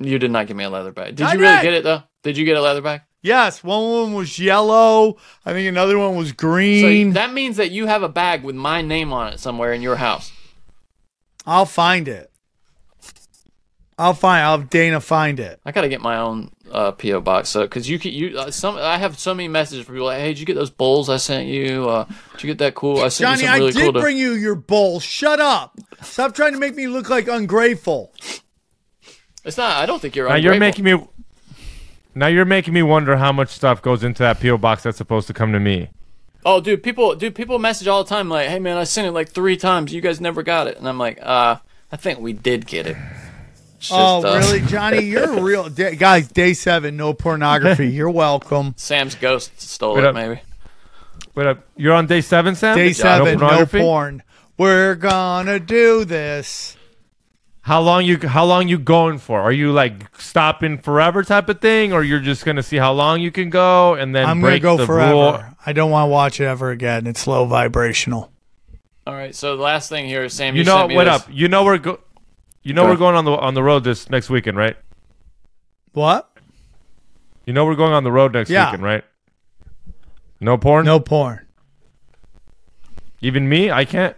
You 0.00 0.18
did 0.18 0.30
not 0.30 0.46
give 0.48 0.56
me 0.56 0.64
a 0.64 0.70
leather 0.70 0.92
bag. 0.92 1.14
Did 1.16 1.26
I 1.26 1.34
you 1.34 1.40
really 1.40 1.56
did. 1.56 1.62
get 1.62 1.74
it 1.74 1.84
though? 1.84 2.02
Did 2.22 2.36
you 2.36 2.44
get 2.44 2.56
a 2.56 2.60
leather 2.62 2.82
bag? 2.82 3.02
Yes, 3.22 3.62
one 3.62 3.82
one 3.90 4.14
was 4.14 4.38
yellow. 4.38 5.16
I 5.44 5.52
think 5.52 5.68
another 5.68 5.98
one 5.98 6.16
was 6.16 6.28
So 6.28 6.34
green. 6.36 7.12
that 7.12 7.32
means 7.34 7.56
that 7.58 7.70
you 7.70 7.86
have 7.86 8.02
a 8.02 8.08
bag 8.08 8.42
with 8.42 8.56
my 8.56 8.80
name 8.80 9.12
on 9.12 9.32
it 9.32 9.40
somewhere 9.40 9.72
in 9.72 9.82
your 9.82 9.96
house. 9.96 10.32
I'll 11.46 11.66
find 11.66 12.08
it. 12.08 12.30
I'll 13.98 14.14
find. 14.14 14.42
I'll 14.42 14.58
have 14.58 14.70
Dana 14.70 14.98
find 15.00 15.38
it. 15.38 15.60
I 15.66 15.72
gotta 15.72 15.90
get 15.90 16.00
my 16.00 16.16
own 16.16 16.50
uh, 16.72 16.92
PO 16.92 17.20
box. 17.20 17.50
So, 17.50 17.68
cause 17.68 17.86
you 17.86 17.98
can 17.98 18.12
you 18.12 18.38
uh, 18.38 18.50
some 18.50 18.76
I 18.76 18.96
have 18.96 19.18
so 19.18 19.34
many 19.34 19.48
messages 19.48 19.84
from 19.84 19.96
people 19.96 20.06
like, 20.06 20.20
hey, 20.20 20.28
did 20.28 20.38
you 20.40 20.46
get 20.46 20.54
those 20.54 20.70
bowls 20.70 21.10
I 21.10 21.18
sent 21.18 21.48
you? 21.48 21.86
Uh, 21.86 22.04
did 22.32 22.42
you 22.44 22.46
get 22.46 22.58
that 22.58 22.74
cool? 22.74 23.00
I 23.00 23.08
sent 23.08 23.28
Johnny, 23.28 23.42
you 23.42 23.46
something 23.48 23.60
really 23.60 23.68
I 23.68 23.72
did 23.74 23.82
cool. 23.82 23.92
To- 23.92 24.00
bring 24.00 24.16
you 24.16 24.32
your 24.32 24.54
bowl. 24.54 25.00
Shut 25.00 25.38
up. 25.40 25.76
Stop 26.00 26.34
trying 26.34 26.54
to 26.54 26.58
make 26.58 26.74
me 26.74 26.86
look 26.86 27.10
like 27.10 27.28
ungrateful. 27.28 28.14
it's 29.44 29.58
not. 29.58 29.76
I 29.76 29.84
don't 29.84 30.00
think 30.00 30.16
you're. 30.16 30.30
Now 30.30 30.36
you're 30.36 30.58
making 30.58 30.84
me. 30.84 30.96
Now 32.14 32.26
you're 32.26 32.44
making 32.44 32.74
me 32.74 32.82
wonder 32.82 33.16
how 33.16 33.32
much 33.32 33.50
stuff 33.50 33.82
goes 33.82 34.02
into 34.02 34.22
that 34.22 34.40
PO 34.40 34.58
box 34.58 34.82
that's 34.82 34.98
supposed 34.98 35.26
to 35.28 35.32
come 35.34 35.52
to 35.52 35.60
me. 35.60 35.90
Oh, 36.44 36.60
dude, 36.60 36.82
people, 36.82 37.14
dude, 37.14 37.34
people 37.34 37.58
message 37.58 37.86
all 37.86 38.02
the 38.02 38.08
time 38.08 38.28
like, 38.28 38.48
"Hey, 38.48 38.58
man, 38.58 38.76
I 38.78 38.84
sent 38.84 39.06
it 39.06 39.12
like 39.12 39.28
three 39.28 39.56
times. 39.56 39.92
You 39.92 40.00
guys 40.00 40.20
never 40.20 40.42
got 40.42 40.66
it." 40.66 40.78
And 40.78 40.88
I'm 40.88 40.98
like, 40.98 41.18
"Uh, 41.22 41.56
I 41.92 41.96
think 41.96 42.18
we 42.18 42.32
did 42.32 42.66
get 42.66 42.86
it." 42.86 42.96
It's 43.76 43.88
just, 43.88 43.92
oh, 43.92 44.22
uh, 44.26 44.38
really, 44.38 44.60
Johnny? 44.60 45.00
You're 45.00 45.40
real 45.42 45.68
day, 45.68 45.96
guys. 45.96 46.28
Day 46.28 46.54
seven, 46.54 46.96
no 46.96 47.12
pornography. 47.12 47.88
You're 47.92 48.10
welcome. 48.10 48.74
Sam's 48.76 49.14
ghost 49.14 49.60
stole 49.60 49.94
Wait 49.94 50.04
it, 50.04 50.06
up. 50.08 50.14
maybe. 50.14 50.40
Wait 51.34 51.46
up, 51.46 51.64
you're 51.76 51.94
on 51.94 52.06
day 52.06 52.20
seven, 52.22 52.54
Sam. 52.56 52.76
Day 52.76 52.92
seven, 52.92 53.34
no, 53.34 53.38
pornography? 53.38 53.78
porn. 53.78 54.22
We're 54.58 54.94
gonna 54.96 55.60
do 55.60 56.04
this. 56.04 56.76
How 57.62 57.80
long 57.80 58.04
you 58.04 58.18
how 58.26 58.44
long 58.46 58.68
you 58.68 58.78
going 58.78 59.18
for? 59.18 59.40
Are 59.40 59.52
you 59.52 59.70
like 59.70 60.16
stopping 60.18 60.78
forever 60.78 61.22
type 61.22 61.48
of 61.48 61.60
thing, 61.60 61.92
or 61.92 62.02
you're 62.02 62.20
just 62.20 62.44
gonna 62.44 62.62
see 62.62 62.78
how 62.78 62.92
long 62.92 63.20
you 63.20 63.30
can 63.30 63.50
go 63.50 63.94
and 63.94 64.14
then 64.14 64.26
I'm 64.26 64.40
gonna 64.40 64.58
go 64.58 64.76
the 64.78 64.86
forever. 64.86 65.12
rule? 65.14 65.42
I 65.66 65.72
don't 65.74 65.90
want 65.90 66.04
to 66.08 66.10
watch 66.10 66.40
it 66.40 66.46
ever 66.46 66.70
again. 66.70 67.06
It's 67.06 67.26
low 67.26 67.44
vibrational. 67.44 68.32
All 69.06 69.14
right. 69.14 69.34
So 69.34 69.56
the 69.56 69.62
last 69.62 69.88
thing 69.90 70.06
here, 70.06 70.28
Sam. 70.30 70.54
You, 70.54 70.60
You 70.60 70.64
know 70.64 70.76
sent 70.78 70.88
me 70.88 70.94
what 70.96 71.04
this. 71.04 71.22
up? 71.22 71.28
You 71.30 71.48
know 71.48 71.64
we're 71.64 71.78
go. 71.78 72.00
You 72.62 72.72
know 72.74 72.84
Go 72.84 72.90
we're 72.90 72.96
going 72.96 73.14
on 73.16 73.24
the 73.26 73.32
on 73.32 73.54
the 73.54 73.62
road 73.62 73.84
this 73.84 74.08
next 74.10 74.30
weekend, 74.30 74.56
right? 74.56 74.76
What? 75.92 76.30
You 77.46 77.52
know 77.52 77.64
we're 77.66 77.74
going 77.74 77.92
on 77.92 78.04
the 78.04 78.12
road 78.12 78.32
next 78.32 78.48
Yeah. 78.50 78.66
weekend, 78.66 78.82
right? 78.82 79.04
No 80.40 80.56
porn. 80.56 80.86
No 80.86 80.98
porn. 81.00 81.46
Even 83.20 83.48
me, 83.48 83.70
I 83.70 83.84
can't. 83.84 84.16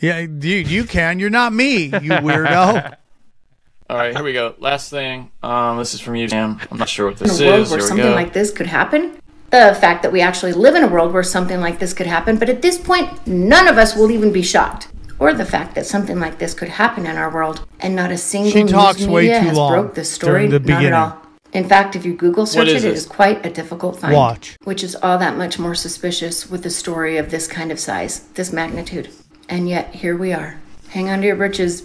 Yeah, 0.00 0.24
dude, 0.26 0.68
you 0.68 0.84
can. 0.84 1.18
You're 1.18 1.30
not 1.30 1.52
me, 1.52 1.84
you 1.84 1.90
weirdo. 2.24 2.96
All 3.90 3.96
right, 3.96 4.14
here 4.14 4.24
we 4.24 4.32
go. 4.32 4.54
Last 4.58 4.88
thing. 4.88 5.30
Um, 5.42 5.76
this 5.78 5.94
is 5.94 6.00
from 6.00 6.14
you, 6.16 6.28
Sam. 6.28 6.60
I'm 6.70 6.78
not 6.78 6.88
sure 6.88 7.06
what 7.10 7.20
in 7.20 7.26
this 7.26 7.40
a 7.40 7.46
world 7.46 7.60
is. 7.60 7.70
where 7.70 7.78
Here 7.80 7.88
something 7.88 8.12
like 8.12 8.32
this 8.32 8.50
could 8.52 8.66
happen. 8.68 9.18
The 9.50 9.76
fact 9.80 10.02
that 10.04 10.12
we 10.12 10.20
actually 10.20 10.52
live 10.52 10.76
in 10.76 10.84
a 10.84 10.86
world 10.88 11.12
where 11.12 11.24
something 11.24 11.60
like 11.60 11.80
this 11.80 11.92
could 11.92 12.06
happen, 12.06 12.38
but 12.38 12.48
at 12.48 12.62
this 12.62 12.78
point, 12.78 13.26
none 13.26 13.66
of 13.66 13.78
us 13.78 13.96
will 13.96 14.10
even 14.12 14.32
be 14.32 14.42
shocked. 14.42 14.88
Or 15.18 15.34
the 15.34 15.44
fact 15.44 15.74
that 15.74 15.84
something 15.86 16.18
like 16.20 16.38
this 16.38 16.54
could 16.54 16.68
happen 16.68 17.04
in 17.04 17.16
our 17.16 17.30
world, 17.34 17.66
and 17.80 17.94
not 17.96 18.10
a 18.12 18.16
single 18.16 18.52
She 18.52 18.62
news 18.62 19.06
way 19.08 19.22
media 19.22 19.40
too 19.40 19.46
has 19.48 19.56
long 19.58 19.72
broke 19.72 19.94
this 19.94 20.10
story. 20.10 20.46
the 20.46 20.60
Not 20.60 20.66
beginning. 20.66 20.86
at 20.86 20.92
all. 20.94 21.20
In 21.52 21.68
fact, 21.68 21.96
if 21.96 22.06
you 22.06 22.14
Google 22.14 22.46
search 22.46 22.68
is 22.68 22.84
it, 22.84 22.88
it 22.88 22.90
this? 22.92 23.00
is 23.00 23.06
quite 23.06 23.44
a 23.44 23.50
difficult 23.50 23.98
find. 23.98 24.14
Watch. 24.14 24.56
Which 24.62 24.84
is 24.84 24.94
all 25.02 25.18
that 25.18 25.36
much 25.36 25.58
more 25.58 25.74
suspicious 25.74 26.48
with 26.48 26.64
a 26.64 26.70
story 26.70 27.16
of 27.18 27.30
this 27.32 27.48
kind 27.48 27.72
of 27.72 27.80
size, 27.80 28.20
this 28.34 28.52
magnitude. 28.52 29.10
And 29.50 29.68
yet, 29.68 29.96
here 29.96 30.16
we 30.16 30.32
are. 30.32 30.60
Hang 30.90 31.10
on 31.10 31.20
to 31.20 31.26
your 31.26 31.36
britches. 31.36 31.82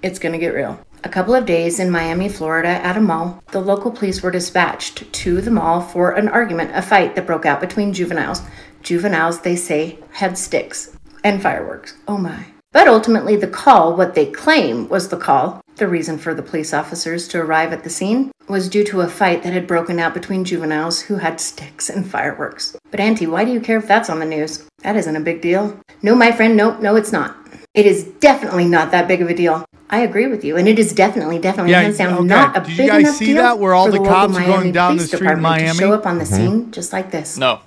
It's 0.00 0.20
gonna 0.20 0.38
get 0.38 0.54
real. 0.54 0.78
A 1.02 1.08
couple 1.08 1.34
of 1.34 1.44
days 1.44 1.80
in 1.80 1.90
Miami, 1.90 2.28
Florida, 2.28 2.68
at 2.68 2.96
a 2.96 3.00
mall, 3.00 3.42
the 3.50 3.60
local 3.60 3.90
police 3.90 4.22
were 4.22 4.30
dispatched 4.30 5.12
to 5.12 5.40
the 5.40 5.50
mall 5.50 5.80
for 5.80 6.12
an 6.12 6.28
argument, 6.28 6.70
a 6.72 6.80
fight 6.80 7.16
that 7.16 7.26
broke 7.26 7.44
out 7.44 7.60
between 7.60 7.92
juveniles. 7.92 8.42
Juveniles, 8.82 9.40
they 9.40 9.56
say, 9.56 9.98
had 10.12 10.38
sticks 10.38 10.96
and 11.24 11.42
fireworks. 11.42 11.94
Oh 12.06 12.16
my. 12.16 12.53
But 12.74 12.88
ultimately, 12.88 13.36
the 13.36 13.46
call, 13.46 13.96
what 13.96 14.16
they 14.16 14.26
claim 14.26 14.88
was 14.88 15.08
the 15.08 15.16
call, 15.16 15.62
the 15.76 15.86
reason 15.86 16.18
for 16.18 16.34
the 16.34 16.42
police 16.42 16.74
officers 16.74 17.28
to 17.28 17.38
arrive 17.38 17.72
at 17.72 17.84
the 17.84 17.88
scene, 17.88 18.32
was 18.48 18.68
due 18.68 18.82
to 18.86 19.00
a 19.00 19.08
fight 19.08 19.44
that 19.44 19.52
had 19.52 19.68
broken 19.68 20.00
out 20.00 20.12
between 20.12 20.44
juveniles 20.44 21.02
who 21.02 21.18
had 21.18 21.40
sticks 21.40 21.88
and 21.88 22.04
fireworks. 22.04 22.76
But, 22.90 22.98
Auntie, 22.98 23.28
why 23.28 23.44
do 23.44 23.52
you 23.52 23.60
care 23.60 23.78
if 23.78 23.86
that's 23.86 24.10
on 24.10 24.18
the 24.18 24.26
news? 24.26 24.68
That 24.82 24.96
isn't 24.96 25.14
a 25.14 25.20
big 25.20 25.40
deal. 25.40 25.78
No, 26.02 26.16
my 26.16 26.32
friend, 26.32 26.56
no, 26.56 26.76
no, 26.78 26.96
it's 26.96 27.12
not. 27.12 27.36
It 27.74 27.86
is 27.86 28.02
definitely 28.18 28.66
not 28.66 28.90
that 28.90 29.06
big 29.06 29.22
of 29.22 29.30
a 29.30 29.34
deal. 29.36 29.64
I 29.88 30.00
agree 30.00 30.26
with 30.26 30.44
you, 30.44 30.56
and 30.56 30.66
it 30.66 30.80
is 30.80 30.92
definitely, 30.92 31.38
definitely, 31.38 31.70
Yeah, 31.70 31.82
hands 31.82 31.98
down, 31.98 32.14
okay. 32.14 32.26
not 32.26 32.56
a 32.56 32.60
big 32.62 32.76
deal. 32.76 32.76
Did 32.76 32.86
you 32.86 32.92
big 32.92 33.04
guys 33.04 33.16
see 33.16 33.32
that, 33.34 33.60
where 33.60 33.74
all 33.74 33.86
for 33.86 33.92
the 33.92 33.98
cops 33.98 34.36
are 34.36 34.40
going 34.40 34.48
Miami 34.48 34.72
down 34.72 34.96
the 34.96 35.04
Police 35.04 35.14
street 35.14 35.30
in 35.30 35.40
Miami? 35.40 35.68
To 35.68 35.74
show 35.76 35.92
up 35.92 36.06
on 36.06 36.18
the 36.18 36.24
mm-hmm. 36.24 36.34
scene 36.34 36.72
just 36.72 36.92
like 36.92 37.12
this. 37.12 37.38
No. 37.38 37.60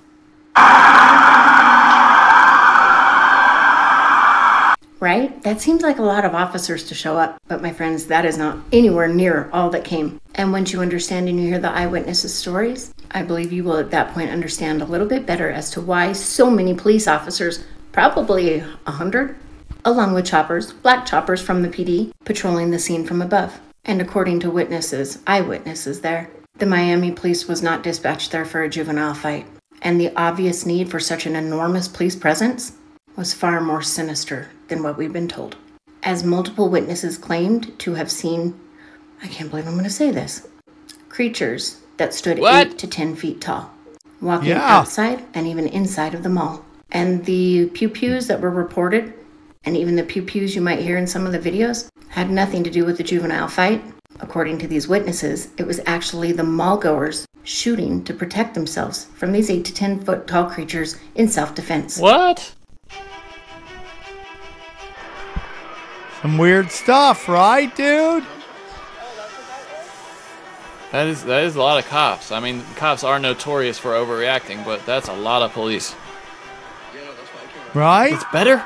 Right? 5.00 5.40
That 5.44 5.60
seems 5.60 5.82
like 5.82 5.98
a 5.98 6.02
lot 6.02 6.24
of 6.24 6.34
officers 6.34 6.82
to 6.84 6.94
show 6.94 7.16
up, 7.16 7.40
but 7.46 7.62
my 7.62 7.72
friends, 7.72 8.06
that 8.06 8.24
is 8.24 8.36
not 8.36 8.58
anywhere 8.72 9.06
near 9.06 9.48
all 9.52 9.70
that 9.70 9.84
came. 9.84 10.20
And 10.34 10.50
once 10.50 10.72
you 10.72 10.80
understand 10.80 11.28
and 11.28 11.40
you 11.40 11.46
hear 11.46 11.60
the 11.60 11.70
eyewitnesses' 11.70 12.34
stories, 12.34 12.92
I 13.12 13.22
believe 13.22 13.52
you 13.52 13.62
will 13.62 13.76
at 13.76 13.92
that 13.92 14.12
point 14.12 14.30
understand 14.30 14.82
a 14.82 14.86
little 14.86 15.06
bit 15.06 15.24
better 15.24 15.50
as 15.50 15.70
to 15.70 15.80
why 15.80 16.12
so 16.12 16.50
many 16.50 16.74
police 16.74 17.06
officers, 17.06 17.64
probably 17.92 18.64
a 18.86 18.90
hundred, 18.90 19.36
along 19.84 20.14
with 20.14 20.26
choppers, 20.26 20.72
black 20.72 21.06
choppers 21.06 21.40
from 21.40 21.62
the 21.62 21.68
PD, 21.68 22.12
patrolling 22.24 22.72
the 22.72 22.78
scene 22.80 23.06
from 23.06 23.22
above. 23.22 23.60
And 23.84 24.00
according 24.02 24.40
to 24.40 24.50
witnesses, 24.50 25.20
eyewitnesses 25.28 26.00
there, 26.00 26.28
the 26.56 26.66
Miami 26.66 27.12
police 27.12 27.46
was 27.46 27.62
not 27.62 27.84
dispatched 27.84 28.32
there 28.32 28.44
for 28.44 28.62
a 28.62 28.68
juvenile 28.68 29.14
fight. 29.14 29.46
And 29.80 30.00
the 30.00 30.14
obvious 30.16 30.66
need 30.66 30.90
for 30.90 30.98
such 30.98 31.24
an 31.24 31.36
enormous 31.36 31.86
police 31.86 32.16
presence 32.16 32.72
was 33.14 33.32
far 33.32 33.60
more 33.60 33.82
sinister 33.82 34.48
than 34.68 34.82
what 34.82 34.96
we've 34.96 35.12
been 35.12 35.28
told. 35.28 35.56
As 36.02 36.22
multiple 36.24 36.68
witnesses 36.68 37.18
claimed 37.18 37.78
to 37.80 37.94
have 37.94 38.10
seen, 38.10 38.58
I 39.22 39.26
can't 39.26 39.50
believe 39.50 39.66
I'm 39.66 39.72
going 39.72 39.84
to 39.84 39.90
say 39.90 40.10
this, 40.10 40.46
creatures 41.08 41.80
that 41.96 42.14
stood 42.14 42.38
What? 42.38 42.68
8 42.68 42.78
to 42.78 42.86
10 42.86 43.16
feet 43.16 43.40
tall, 43.40 43.70
walking 44.20 44.50
Yeah. 44.50 44.78
outside 44.78 45.24
and 45.34 45.46
even 45.46 45.66
inside 45.66 46.14
of 46.14 46.22
the 46.22 46.28
mall. 46.28 46.64
And 46.90 47.24
the 47.24 47.66
pew 47.74 47.88
pews 47.88 48.28
that 48.28 48.40
were 48.40 48.50
reported, 48.50 49.12
and 49.64 49.76
even 49.76 49.96
the 49.96 50.02
pew 50.04 50.22
pews 50.22 50.54
you 50.54 50.62
might 50.62 50.78
hear 50.78 50.96
in 50.96 51.06
some 51.06 51.26
of 51.26 51.32
the 51.32 51.38
videos, 51.38 51.88
had 52.08 52.30
nothing 52.30 52.62
to 52.64 52.70
do 52.70 52.84
with 52.84 52.96
the 52.96 53.02
juvenile 53.02 53.48
fight. 53.48 53.82
According 54.20 54.58
to 54.58 54.68
these 54.68 54.88
witnesses, 54.88 55.48
it 55.58 55.66
was 55.66 55.80
actually 55.86 56.32
the 56.32 56.44
mall 56.44 56.76
goers 56.76 57.26
shooting 57.44 58.02
to 58.04 58.14
protect 58.14 58.54
themselves 58.54 59.06
from 59.14 59.32
these 59.32 59.50
8 59.50 59.64
to 59.64 59.74
10 59.74 60.00
foot 60.04 60.26
tall 60.26 60.44
creatures 60.46 60.96
in 61.14 61.28
self 61.28 61.54
defense. 61.54 61.98
What? 61.98 62.54
Some 66.22 66.36
weird 66.36 66.70
stuff, 66.70 67.28
right, 67.28 67.74
dude? 67.76 68.24
That 70.90 71.06
is 71.06 71.22
that 71.24 71.44
is 71.44 71.54
a 71.54 71.60
lot 71.60 71.78
of 71.78 71.88
cops. 71.88 72.32
I 72.32 72.40
mean, 72.40 72.64
cops 72.74 73.04
are 73.04 73.18
notorious 73.18 73.78
for 73.78 73.92
overreacting, 73.92 74.64
but 74.64 74.84
that's 74.86 75.08
a 75.08 75.12
lot 75.12 75.42
of 75.42 75.52
police. 75.52 75.94
Right? 77.74 78.14
It's 78.14 78.24
better. 78.32 78.64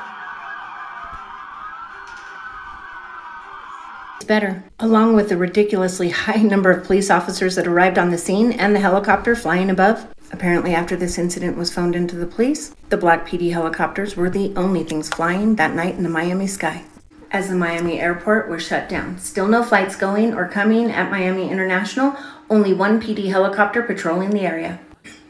It's 4.15 4.25
better. 4.25 4.63
Along 4.79 5.15
with 5.15 5.27
the 5.27 5.35
ridiculously 5.35 6.09
high 6.11 6.41
number 6.41 6.71
of 6.71 6.85
police 6.85 7.11
officers 7.11 7.55
that 7.55 7.67
arrived 7.67 7.97
on 7.99 8.09
the 8.09 8.17
scene 8.17 8.53
and 8.53 8.73
the 8.73 8.79
helicopter 8.79 9.35
flying 9.35 9.69
above. 9.69 10.07
Apparently, 10.31 10.73
after 10.73 10.95
this 10.95 11.17
incident 11.17 11.57
was 11.57 11.73
phoned 11.73 11.95
into 11.95 12.15
the 12.15 12.25
police, 12.25 12.73
the 12.89 12.97
Black 12.97 13.27
PD 13.27 13.51
helicopters 13.51 14.15
were 14.15 14.29
the 14.29 14.53
only 14.55 14.83
things 14.83 15.09
flying 15.09 15.57
that 15.57 15.75
night 15.75 15.95
in 15.95 16.03
the 16.03 16.09
Miami 16.09 16.47
sky. 16.47 16.83
As 17.33 17.49
the 17.49 17.55
Miami 17.55 17.99
airport 17.99 18.47
was 18.47 18.61
shut 18.61 18.87
down, 18.87 19.17
still 19.17 19.47
no 19.47 19.63
flights 19.63 19.95
going 19.95 20.35
or 20.35 20.47
coming 20.47 20.91
at 20.91 21.09
Miami 21.09 21.49
International, 21.49 22.15
only 22.47 22.73
one 22.73 23.01
PD 23.01 23.29
helicopter 23.29 23.81
patrolling 23.81 24.29
the 24.29 24.41
area. 24.41 24.79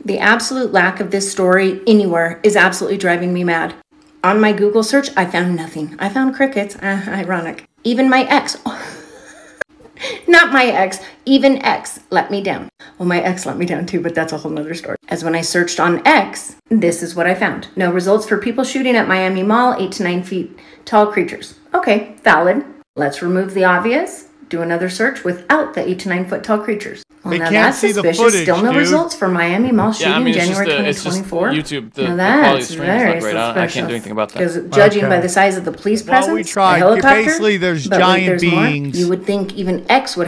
The 0.03 0.19
absolute 0.19 0.73
lack 0.73 0.99
of 0.99 1.11
this 1.11 1.31
story 1.31 1.79
anywhere 1.87 2.41
is 2.43 2.57
absolutely 2.57 2.97
driving 2.97 3.33
me 3.33 3.45
mad. 3.45 3.73
On 4.21 4.41
my 4.41 4.51
Google 4.51 4.83
search, 4.83 5.15
I 5.15 5.23
found 5.23 5.55
nothing. 5.55 5.95
I 5.97 6.09
found 6.09 6.35
crickets. 6.35 6.75
Uh, 6.75 7.05
ironic. 7.07 7.63
Even 7.85 8.09
my 8.09 8.23
ex, 8.23 8.57
not 10.27 10.51
my 10.51 10.65
ex, 10.65 10.99
even 11.23 11.63
X 11.63 12.01
let 12.09 12.29
me 12.29 12.43
down. 12.43 12.67
Well, 12.97 13.07
my 13.07 13.21
ex 13.21 13.45
let 13.45 13.57
me 13.57 13.65
down 13.65 13.85
too, 13.85 14.01
but 14.01 14.13
that's 14.13 14.33
a 14.33 14.37
whole 14.37 14.51
nother 14.51 14.73
story. 14.73 14.97
As 15.07 15.23
when 15.23 15.35
I 15.35 15.41
searched 15.41 15.79
on 15.79 16.05
X, 16.05 16.57
this 16.69 17.01
is 17.01 17.15
what 17.15 17.27
I 17.27 17.33
found. 17.33 17.69
No 17.77 17.93
results 17.93 18.27
for 18.27 18.37
people 18.37 18.65
shooting 18.65 18.97
at 18.97 19.07
Miami 19.07 19.41
Mall, 19.41 19.73
8 19.79 19.89
to 19.93 20.03
9 20.03 20.23
feet 20.23 20.59
tall 20.83 21.07
creatures. 21.07 21.55
Okay, 21.73 22.15
valid. 22.23 22.63
Let's 22.95 23.21
remove 23.21 23.53
the 23.53 23.63
obvious. 23.65 24.25
Do 24.49 24.61
another 24.61 24.89
search 24.89 25.23
without 25.23 25.73
the 25.73 25.87
8 25.89 25.99
to 25.99 26.09
9 26.09 26.25
foot 26.29 26.43
tall 26.43 26.59
creatures. 26.59 27.01
Well, 27.23 27.31
They 27.31 27.37
now 27.39 27.45
can't 27.49 27.53
that's 27.67 27.79
see 27.79 27.87
the 27.87 27.93
suspicious. 28.03 28.19
footage, 28.21 28.41
Still 28.43 28.61
no 28.61 28.71
dude. 28.71 28.81
results 28.81 29.15
for 29.15 29.27
Miami 29.27 29.71
Mall 29.71 29.93
shooting 29.93 30.11
Yeah, 30.11 30.17
I 30.17 30.19
mean, 30.19 30.27
it's 30.35 30.45
just, 30.45 30.49
January 30.59 30.85
uh, 30.85 30.89
it's 30.89 31.03
just 31.03 31.17
2024. 31.23 31.49
YouTube. 31.79 31.93
The, 31.93 32.03
now 32.03 32.09
the 32.09 32.15
quality 32.15 32.49
of 32.49 32.53
that's 32.59 32.67
stream 32.67 32.81
is 32.83 32.87
not 32.87 32.97
very 32.99 33.19
great. 33.21 33.35
I, 33.35 33.63
I 33.63 33.67
can't 33.67 33.87
do 33.87 33.93
anything 33.95 34.11
about 34.11 34.29
that. 34.33 34.39
Because 34.39 34.75
judging 34.75 35.09
by 35.09 35.19
the 35.21 35.29
size 35.29 35.57
of 35.57 35.65
the 35.65 35.71
police 35.71 36.03
Well, 36.03 36.09
presence, 36.19 36.33
we 36.35 36.43
tried. 36.43 36.75
the 36.75 36.79
helicopter, 36.85 37.23
Basically, 37.23 37.57
there's 37.57 37.87
but 37.87 37.97
wait, 37.97 38.05
giant 38.05 38.25
there's 38.27 38.43
more? 38.53 38.63
beings. 38.67 38.99
You 38.99 39.09
would 39.09 39.25
think 39.25 39.53
even 39.55 39.85
X 39.89 40.15
would 40.17 40.27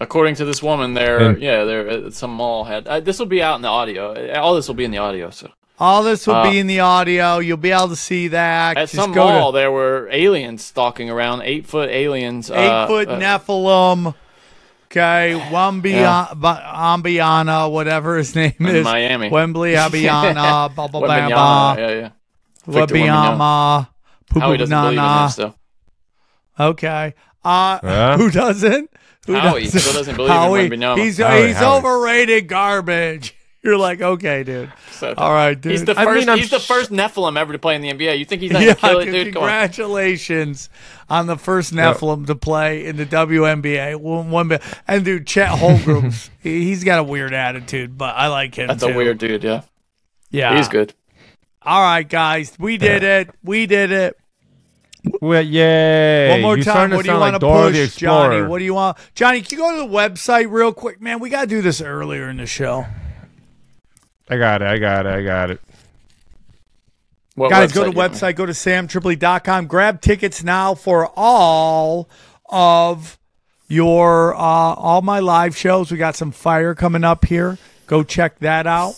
According 0.00 0.34
to 0.36 0.44
this 0.44 0.62
woman, 0.62 0.94
there, 0.94 1.18
And- 1.30 1.40
yeah, 1.42 1.64
there, 1.64 1.88
uh, 1.88 2.10
some 2.10 2.32
mall 2.34 2.64
had. 2.64 2.86
Uh, 2.86 3.00
this 3.00 3.18
will 3.18 3.26
be 3.26 3.42
out 3.42 3.56
in 3.56 3.62
the 3.62 3.68
audio. 3.68 4.12
Uh, 4.12 4.38
All 4.38 4.54
this 4.54 4.68
will 4.68 4.74
be 4.74 4.84
in 4.84 4.90
the 4.90 4.98
audio. 4.98 5.30
So 5.30 5.50
All 5.78 6.02
this 6.04 6.26
will 6.26 6.36
Uh, 6.36 6.50
be 6.50 6.58
in 6.60 6.66
the 6.68 6.80
audio. 6.80 7.38
You'll 7.38 7.56
be 7.56 7.72
able 7.72 7.88
to 7.88 7.96
see 7.96 8.28
that. 8.28 8.76
at 8.76 8.82
Just 8.82 8.94
some 8.94 9.12
go 9.12 9.26
mall, 9.28 9.52
to 9.52 9.58
there 9.58 9.72
were 9.72 10.08
aliens 10.12 10.64
stalking 10.64 11.10
around, 11.10 11.42
eight 11.42 11.66
foot 11.66 11.90
aliens. 11.90 12.48
eight 12.50 12.68
uh, 12.68 12.86
foot 12.86 13.08
uh, 13.08 13.18
Nephilim. 13.18 14.14
Okay, 14.86 15.36
Wambia, 15.50 16.36
Ambiana, 16.40 17.68
whatever 17.68 18.16
his 18.16 18.36
name 18.36 18.52
In 18.60 18.66
is. 18.66 18.84
Miami. 18.84 19.28
Wembley, 19.28 19.72
Abiana, 19.74 20.72
blah, 20.72 20.86
blah, 20.86 20.86
blah, 20.86 21.00
Wembanyama, 21.00 21.28
blah. 21.30 21.74
yeah, 21.78 21.88
yeah. 21.90 22.08
Victor 22.66 22.94
Wabiama, 22.94 23.88
Howie 24.38 24.56
doesn't 24.58 24.76
Pupunana. 24.78 25.54
Okay. 26.60 27.14
Uh, 27.44 27.78
Huh? 27.82 28.16
who 28.16 28.30
doesn't? 28.30 28.90
Who 29.26 29.34
Howie 29.34 29.66
still 29.66 29.92
doesn't 29.94 30.14
believe 30.16 30.30
in 30.30 30.36
Howie, 30.36 30.68
Wembanyama. 30.70 30.98
He's, 31.02 31.18
Howie, 31.18 31.48
he's 31.48 31.56
Howie. 31.56 31.78
overrated 31.78 32.46
garbage. 32.46 33.34
You're 33.64 33.78
like, 33.78 34.02
okay, 34.02 34.44
dude. 34.44 34.70
So- 34.90 35.14
All 35.16 35.32
right, 35.32 35.58
dude. 35.58 35.72
He's 35.72 35.84
the 35.86 35.98
I 35.98 36.04
first. 36.04 36.20
mean, 36.20 36.28
I'm 36.28 36.38
he's 36.38 36.50
the 36.50 36.60
first 36.60 36.90
Nephilim 36.90 37.38
ever 37.38 37.52
to 37.54 37.58
play 37.58 37.74
in 37.76 37.80
the 37.80 37.90
NBA. 37.90 38.18
You 38.18 38.24
think 38.26 38.42
he's 38.42 38.50
not 38.52 38.60
yeah, 38.62 38.74
gonna 38.74 38.92
kill 38.92 38.98
it, 39.00 39.04
dude, 39.06 39.14
dude? 39.24 39.34
Come 39.34 39.42
on. 39.44 39.48
congratulations 39.48 40.68
on 41.08 41.26
the 41.26 41.36
first 41.38 41.72
Nephilim 41.72 42.26
to 42.26 42.34
play 42.34 42.84
in 42.84 42.96
the 42.96 43.06
WNBA. 43.06 43.96
One, 43.96 44.30
one, 44.30 44.58
and 44.86 45.04
dude, 45.04 45.26
Chet 45.26 45.48
Holmgren, 45.48 46.28
he- 46.42 46.64
he's 46.64 46.84
got 46.84 46.98
a 46.98 47.02
weird 47.02 47.32
attitude, 47.32 47.96
but 47.96 48.14
I 48.14 48.28
like 48.28 48.54
him. 48.54 48.68
That's 48.68 48.82
too. 48.84 48.90
a 48.92 48.94
weird 48.96 49.16
dude. 49.18 49.42
Yeah, 49.42 49.62
Yeah, 50.30 50.56
he's 50.56 50.68
good. 50.68 50.92
All 51.62 51.80
right, 51.80 52.06
guys, 52.06 52.54
we 52.58 52.76
did 52.76 53.02
it. 53.02 53.30
We 53.42 53.64
did 53.64 53.90
it. 53.90 54.18
Well, 55.20 55.42
yay. 55.42 56.30
One 56.30 56.42
more 56.42 56.58
you 56.58 56.64
time. 56.64 56.90
What 56.90 57.04
do 57.04 57.10
you 57.12 57.18
want 57.18 57.32
like 57.32 57.40
to 57.40 57.46
Dora 57.46 57.70
push, 57.70 57.96
Johnny? 57.96 58.42
What 58.42 58.58
do 58.58 58.64
you 58.64 58.74
want, 58.74 58.96
Johnny? 59.14 59.40
Can 59.42 59.58
you 59.58 59.64
go 59.64 59.70
to 59.72 59.88
the 59.90 59.94
website 59.94 60.50
real 60.50 60.72
quick, 60.72 61.00
man? 61.00 61.20
We 61.20 61.30
gotta 61.30 61.46
do 61.46 61.62
this 61.62 61.80
earlier 61.80 62.28
in 62.28 62.36
the 62.38 62.46
show. 62.46 62.86
I 64.28 64.38
got 64.38 64.62
it. 64.62 64.68
I 64.68 64.78
got 64.78 65.06
it. 65.06 65.10
I 65.10 65.22
got 65.22 65.50
it. 65.50 65.60
What 67.34 67.50
Guys, 67.50 67.72
go 67.72 67.84
to 67.84 67.90
website 67.90 68.36
go 68.36 68.46
to 68.46 68.52
samtripoli.com. 68.52 69.66
Grab 69.66 70.00
tickets 70.00 70.44
now 70.44 70.74
for 70.74 71.10
all 71.16 72.08
of 72.46 73.18
your 73.66 74.34
uh, 74.34 74.38
all 74.38 75.02
my 75.02 75.18
live 75.18 75.56
shows. 75.56 75.90
We 75.90 75.98
got 75.98 76.14
some 76.14 76.30
fire 76.30 76.74
coming 76.74 77.02
up 77.02 77.24
here. 77.24 77.58
Go 77.86 78.04
check 78.04 78.38
that 78.38 78.66
out. 78.66 78.94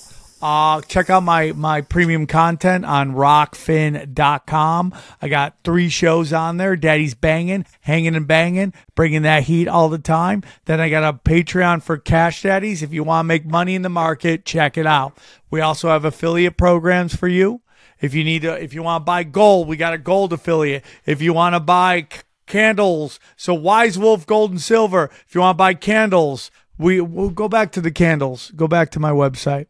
Uh, 0.49 0.81
check 0.83 1.11
out 1.11 1.25
my 1.25 1.51
my 1.51 1.81
premium 1.81 2.25
content 2.25 2.85
on 2.85 3.15
rokfin.com. 3.15 4.95
I 5.21 5.27
got 5.27 5.57
three 5.65 5.89
shows 5.89 6.33
on 6.33 6.57
there. 6.57 6.77
Daddy's 6.77 7.15
banging, 7.15 7.67
hanging 7.81 8.15
and 8.15 8.29
banging, 8.29 8.73
bringing 8.95 9.23
that 9.23 9.43
heat 9.43 9.67
all 9.67 9.89
the 9.89 9.99
time. 9.99 10.45
Then 10.67 10.81
I 10.81 10.89
got 10.89 11.03
a 11.03 11.19
Patreon 11.19 11.83
for 11.83 11.99
cash 11.99 12.43
daddies. 12.43 12.81
If 12.85 12.93
you 12.93 13.03
want 13.03 13.25
to 13.25 13.29
make 13.29 13.45
money 13.45 13.75
in 13.75 13.83
the 13.83 13.89
market, 13.89 14.45
check 14.45 14.79
it 14.79 14.87
out. 14.87 15.19
We 15.51 15.61
also 15.61 15.89
have 15.89 16.05
affiliate 16.05 16.57
programs 16.57 17.17
for 17.17 17.27
you. 17.27 17.63
If 18.01 18.15
you 18.15 18.23
need 18.23 18.43
to, 18.43 18.53
if 18.55 18.73
you 18.73 18.85
want 18.85 19.01
to 19.01 19.05
buy 19.05 19.25
gold, 19.25 19.67
we 19.67 19.77
got 19.77 19.95
a 19.95 19.99
gold 19.99 20.33
affiliate. 20.33 20.85
If 21.07 21.21
you 21.21 21.33
want 21.33 21.57
to 21.57 21.61
buy 21.61 22.03
c- 22.03 22.21
candles, 22.47 23.19
so 23.37 23.53
Wise 23.53 23.99
Wolf 23.99 24.25
Gold 24.25 24.53
and 24.53 24.61
Silver. 24.61 25.11
If 25.27 25.35
you 25.35 25.41
want 25.41 25.57
to 25.57 25.59
buy 25.59 25.75
candles, 25.75 26.53
we 26.79 27.01
we'll 27.01 27.31
go 27.31 27.49
back 27.49 27.73
to 27.73 27.81
the 27.81 27.91
candles. 27.91 28.53
Go 28.53 28.69
back 28.69 28.93
to 28.93 29.01
my 29.01 29.11
website. 29.11 29.67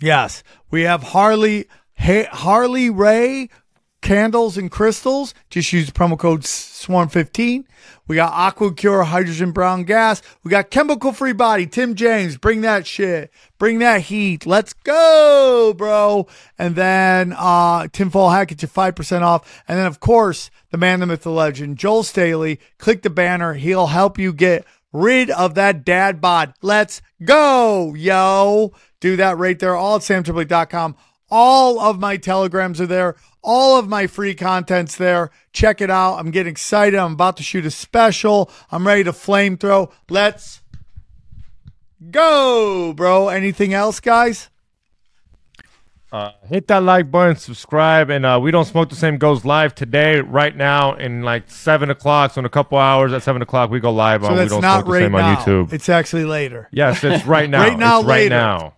Yes, 0.00 0.42
we 0.70 0.82
have 0.82 1.02
Harley 1.02 1.66
ha- 1.98 2.28
Harley 2.30 2.90
Ray 2.90 3.48
candles 4.02 4.58
and 4.58 4.70
crystals. 4.70 5.34
Just 5.48 5.72
use 5.72 5.90
promo 5.90 6.18
code 6.18 6.42
SWARM15. 6.42 7.64
We 8.06 8.16
got 8.16 8.32
Aqua 8.32 8.74
Cure 8.74 9.04
hydrogen 9.04 9.52
brown 9.52 9.84
gas. 9.84 10.20
We 10.42 10.50
got 10.50 10.70
chemical 10.70 11.12
free 11.12 11.32
body. 11.32 11.66
Tim 11.66 11.94
James, 11.94 12.36
bring 12.36 12.60
that 12.60 12.86
shit. 12.86 13.30
Bring 13.58 13.78
that 13.78 14.02
heat. 14.02 14.44
Let's 14.44 14.74
go, 14.74 15.74
bro. 15.76 16.26
And 16.58 16.76
then 16.76 17.34
uh 17.36 17.88
Tinfoil 17.88 18.30
Hat 18.30 18.48
gets 18.48 18.62
you 18.62 18.68
5% 18.68 19.22
off. 19.22 19.62
And 19.66 19.78
then 19.78 19.86
of 19.86 20.00
course, 20.00 20.50
the 20.70 20.76
man, 20.76 21.00
the 21.00 21.06
myth, 21.06 21.22
the 21.22 21.30
legend, 21.30 21.78
Joel 21.78 22.02
Staley. 22.02 22.60
Click 22.78 23.02
the 23.02 23.10
banner. 23.10 23.54
He'll 23.54 23.86
help 23.86 24.18
you 24.18 24.32
get 24.32 24.66
rid 24.92 25.30
of 25.30 25.54
that 25.54 25.84
dad 25.84 26.20
bod. 26.20 26.54
Let's 26.62 27.00
go, 27.24 27.94
yo. 27.94 28.72
Do 29.04 29.16
that 29.16 29.36
right 29.36 29.58
there. 29.58 29.76
All 29.76 29.96
at 29.96 30.00
samtripoli.com. 30.00 30.96
All 31.30 31.78
of 31.78 32.00
my 32.00 32.16
telegrams 32.16 32.80
are 32.80 32.86
there. 32.86 33.16
All 33.42 33.78
of 33.78 33.86
my 33.86 34.06
free 34.06 34.34
content's 34.34 34.96
there. 34.96 35.30
Check 35.52 35.82
it 35.82 35.90
out. 35.90 36.14
I'm 36.14 36.30
getting 36.30 36.50
excited. 36.50 36.98
I'm 36.98 37.12
about 37.12 37.36
to 37.36 37.42
shoot 37.42 37.66
a 37.66 37.70
special. 37.70 38.50
I'm 38.70 38.86
ready 38.86 39.04
to 39.04 39.12
flamethrow. 39.12 39.92
Let's 40.08 40.62
go, 42.10 42.94
bro. 42.96 43.28
Anything 43.28 43.74
else, 43.74 44.00
guys? 44.00 44.48
Uh, 46.10 46.30
hit 46.48 46.66
that 46.68 46.82
like 46.82 47.10
button, 47.10 47.36
subscribe, 47.36 48.08
and 48.08 48.24
uh, 48.24 48.40
we 48.42 48.50
don't 48.50 48.64
smoke 48.64 48.88
the 48.88 48.96
same 48.96 49.18
goes 49.18 49.44
live 49.44 49.74
today, 49.74 50.20
right 50.22 50.56
now, 50.56 50.94
in 50.94 51.20
like 51.20 51.50
seven 51.50 51.90
o'clock. 51.90 52.32
So 52.32 52.38
in 52.38 52.46
a 52.46 52.48
couple 52.48 52.78
hours 52.78 53.12
at 53.12 53.22
seven 53.22 53.42
o'clock, 53.42 53.68
we 53.68 53.80
go 53.80 53.92
live 53.92 54.22
So 54.22 54.28
on. 54.28 54.38
We 54.38 54.48
don't 54.48 54.62
not 54.62 54.76
smoke 54.76 54.86
the 54.86 54.92
right 54.92 55.02
same 55.02 55.12
now. 55.12 55.28
on 55.28 55.36
YouTube. 55.44 55.72
It's 55.74 55.90
actually 55.90 56.24
later. 56.24 56.70
Yes, 56.72 57.04
it's 57.04 57.26
right 57.26 57.50
now. 57.50 57.60
Right 57.68 57.78
now, 57.78 57.98
it's 57.98 58.08
right 58.08 58.16
later. 58.22 58.34
now. 58.36 58.74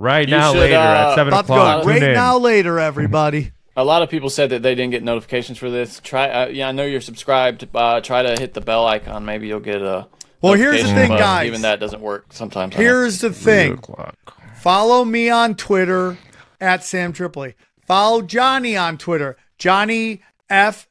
Right 0.00 0.26
You 0.26 0.34
now, 0.34 0.52
should, 0.52 0.60
later 0.60 0.76
uh, 0.78 1.10
at 1.10 1.14
seven 1.14 1.30
About 1.30 1.46
to 1.46 1.52
o'clock. 1.52 1.82
go 1.82 1.88
right 1.90 2.02
in. 2.02 2.14
now, 2.14 2.38
later, 2.38 2.80
everybody. 2.80 3.52
A 3.76 3.84
lot 3.84 4.00
of 4.02 4.08
people 4.08 4.30
said 4.30 4.48
that 4.48 4.62
they 4.62 4.74
didn't 4.74 4.92
get 4.92 5.02
notifications 5.02 5.58
for 5.58 5.68
this. 5.68 6.00
Try, 6.00 6.30
uh, 6.30 6.46
yeah, 6.48 6.68
I 6.68 6.72
know 6.72 6.86
you're 6.86 7.02
subscribed. 7.02 7.68
Uh, 7.74 8.00
try 8.00 8.22
to 8.22 8.40
hit 8.40 8.54
the 8.54 8.62
bell 8.62 8.86
icon. 8.86 9.26
Maybe 9.26 9.46
you'll 9.46 9.60
get 9.60 9.82
a. 9.82 10.08
Well, 10.40 10.54
here's 10.54 10.82
the 10.82 10.88
thing, 10.94 11.10
guys. 11.10 11.46
Even 11.48 11.60
that 11.62 11.80
doesn't 11.80 12.00
work 12.00 12.32
sometimes. 12.32 12.74
Here's 12.74 13.20
the 13.20 13.30
thing. 13.30 13.78
Follow 14.54 15.04
me 15.04 15.28
on 15.28 15.54
Twitter 15.54 16.16
at 16.62 16.82
Sam 16.82 17.12
Tripoli. 17.12 17.54
Follow 17.86 18.22
Johnny 18.22 18.78
on 18.78 18.96
Twitter. 18.96 19.36
Johnny 19.58 20.22
F. 20.48 20.88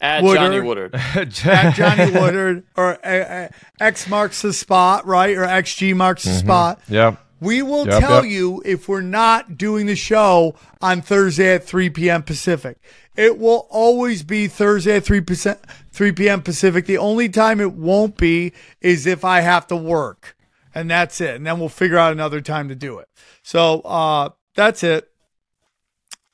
At 0.00 0.24
Woodard. 0.24 0.40
Johnny 0.42 0.60
Woodard. 0.60 0.94
at 1.44 1.74
Johnny 1.74 2.10
Woodard 2.12 2.64
or 2.76 2.98
uh, 3.06 3.08
uh, 3.08 3.48
X 3.80 4.08
marks 4.08 4.42
the 4.42 4.52
spot, 4.52 5.06
right? 5.06 5.36
Or 5.36 5.42
XG 5.44 5.94
marks 5.94 6.24
the 6.24 6.30
Mhm. 6.30 6.38
spot. 6.40 6.80
Yep. 6.88 7.24
We 7.40 7.62
will 7.62 7.86
Yep, 7.86 8.00
tell 8.00 8.24
yep. 8.24 8.32
you 8.32 8.62
if 8.64 8.88
we're 8.88 9.00
not 9.00 9.56
doing 9.56 9.86
the 9.86 9.94
show 9.96 10.54
on 10.80 11.02
Thursday 11.02 11.54
at 11.54 11.64
3 11.64 11.90
p.m. 11.90 12.22
Pacific. 12.22 12.78
It 13.16 13.38
will 13.38 13.66
always 13.70 14.22
be 14.22 14.48
Thursday 14.48 14.96
at 14.96 15.04
3, 15.04 15.20
percent 15.20 15.58
3 15.92 16.12
p.m. 16.12 16.42
Pacific. 16.42 16.86
The 16.86 16.98
only 16.98 17.28
time 17.28 17.60
it 17.60 17.72
won't 17.72 18.16
be 18.16 18.52
is 18.80 19.06
if 19.06 19.24
I 19.24 19.40
have 19.40 19.66
to 19.68 19.76
work. 19.76 20.36
And 20.74 20.90
that's 20.90 21.20
it. 21.20 21.36
And 21.36 21.46
then 21.46 21.58
we'll 21.58 21.68
figure 21.68 21.98
out 21.98 22.12
another 22.12 22.40
time 22.40 22.68
to 22.68 22.74
do 22.74 22.98
it. 22.98 23.08
So 23.42 23.80
uh, 23.80 24.30
that's 24.54 24.82
it. 24.82 25.08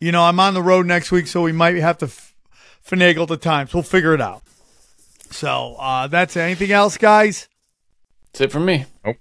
You 0.01 0.13
know, 0.13 0.23
I'm 0.25 0.41
on 0.41 0.53
the 0.55 0.63
road 0.63 0.87
next 0.87 1.11
week, 1.13 1.27
so 1.27 1.41
we 1.43 1.53
might 1.53 1.77
have 1.77 1.99
to 1.99 2.07
f- 2.07 2.35
finagle 2.87 3.27
the 3.27 3.37
times. 3.39 3.73
We'll 3.73 3.83
figure 3.83 4.13
it 4.13 4.21
out. 4.21 4.43
So 5.31 5.77
uh, 5.79 6.09
that's 6.09 6.37
it. 6.37 6.41
Anything 6.41 6.73
else, 6.73 6.99
guys? 6.99 7.49
That's 8.33 8.43
it 8.43 8.53
from 8.53 8.67
me. 8.67 8.85
Nope. 9.05 9.17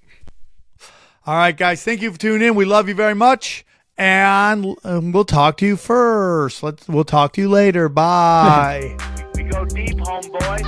All 1.25 1.35
right, 1.35 1.55
guys. 1.55 1.83
Thank 1.83 2.01
you 2.01 2.11
for 2.11 2.17
tuning 2.19 2.47
in. 2.49 2.55
We 2.55 2.65
love 2.65 2.89
you 2.89 2.95
very 2.95 3.15
much, 3.15 3.65
and 3.97 4.75
um, 4.83 5.11
we'll 5.13 5.23
talk 5.23 5.55
to 5.57 5.65
you 5.65 5.77
first. 5.77 6.61
Let's. 6.63 6.87
We'll 6.87 7.05
talk 7.05 7.33
to 7.33 7.41
you 7.41 7.49
later. 7.49 7.89
Bye. 7.89 8.97
We 9.35 9.41
go 9.49 9.65
deep, 9.65 9.97
homeboy. 9.97 10.61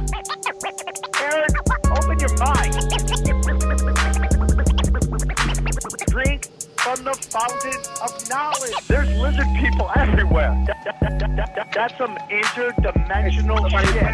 Aaron, 1.21 1.51
open 1.91 2.19
your 2.19 2.35
mind. 2.39 2.73
Drink 6.07 6.47
from 6.75 7.03
the 7.05 7.13
fountain 7.13 7.79
of 8.01 8.29
knowledge. 8.29 8.73
There's 8.87 9.07
lizard 9.19 9.45
people 9.61 9.91
everywhere. 9.95 10.51
That- 10.67 10.99
that- 11.19 11.55
that- 11.55 11.71
that's 11.73 11.97
some 11.99 12.17
interdimensional 12.31 13.69
shit. 13.69 14.11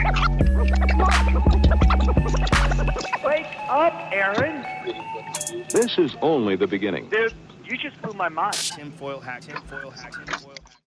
Wake 3.24 3.48
up, 3.70 3.94
Aaron. 4.12 4.66
This 5.70 5.98
is 5.98 6.16
only 6.22 6.56
the 6.56 6.68
beginning. 6.68 7.10
Dude, 7.10 7.34
you 7.66 7.78
just 7.78 8.02
blew 8.02 8.14
my 8.14 8.30
mind. 8.30 8.54
Tinfoil 8.54 9.20
hat, 9.20 9.42
tinfoil 9.44 9.92
hat, 9.92 10.14
tinfoil 10.14 10.61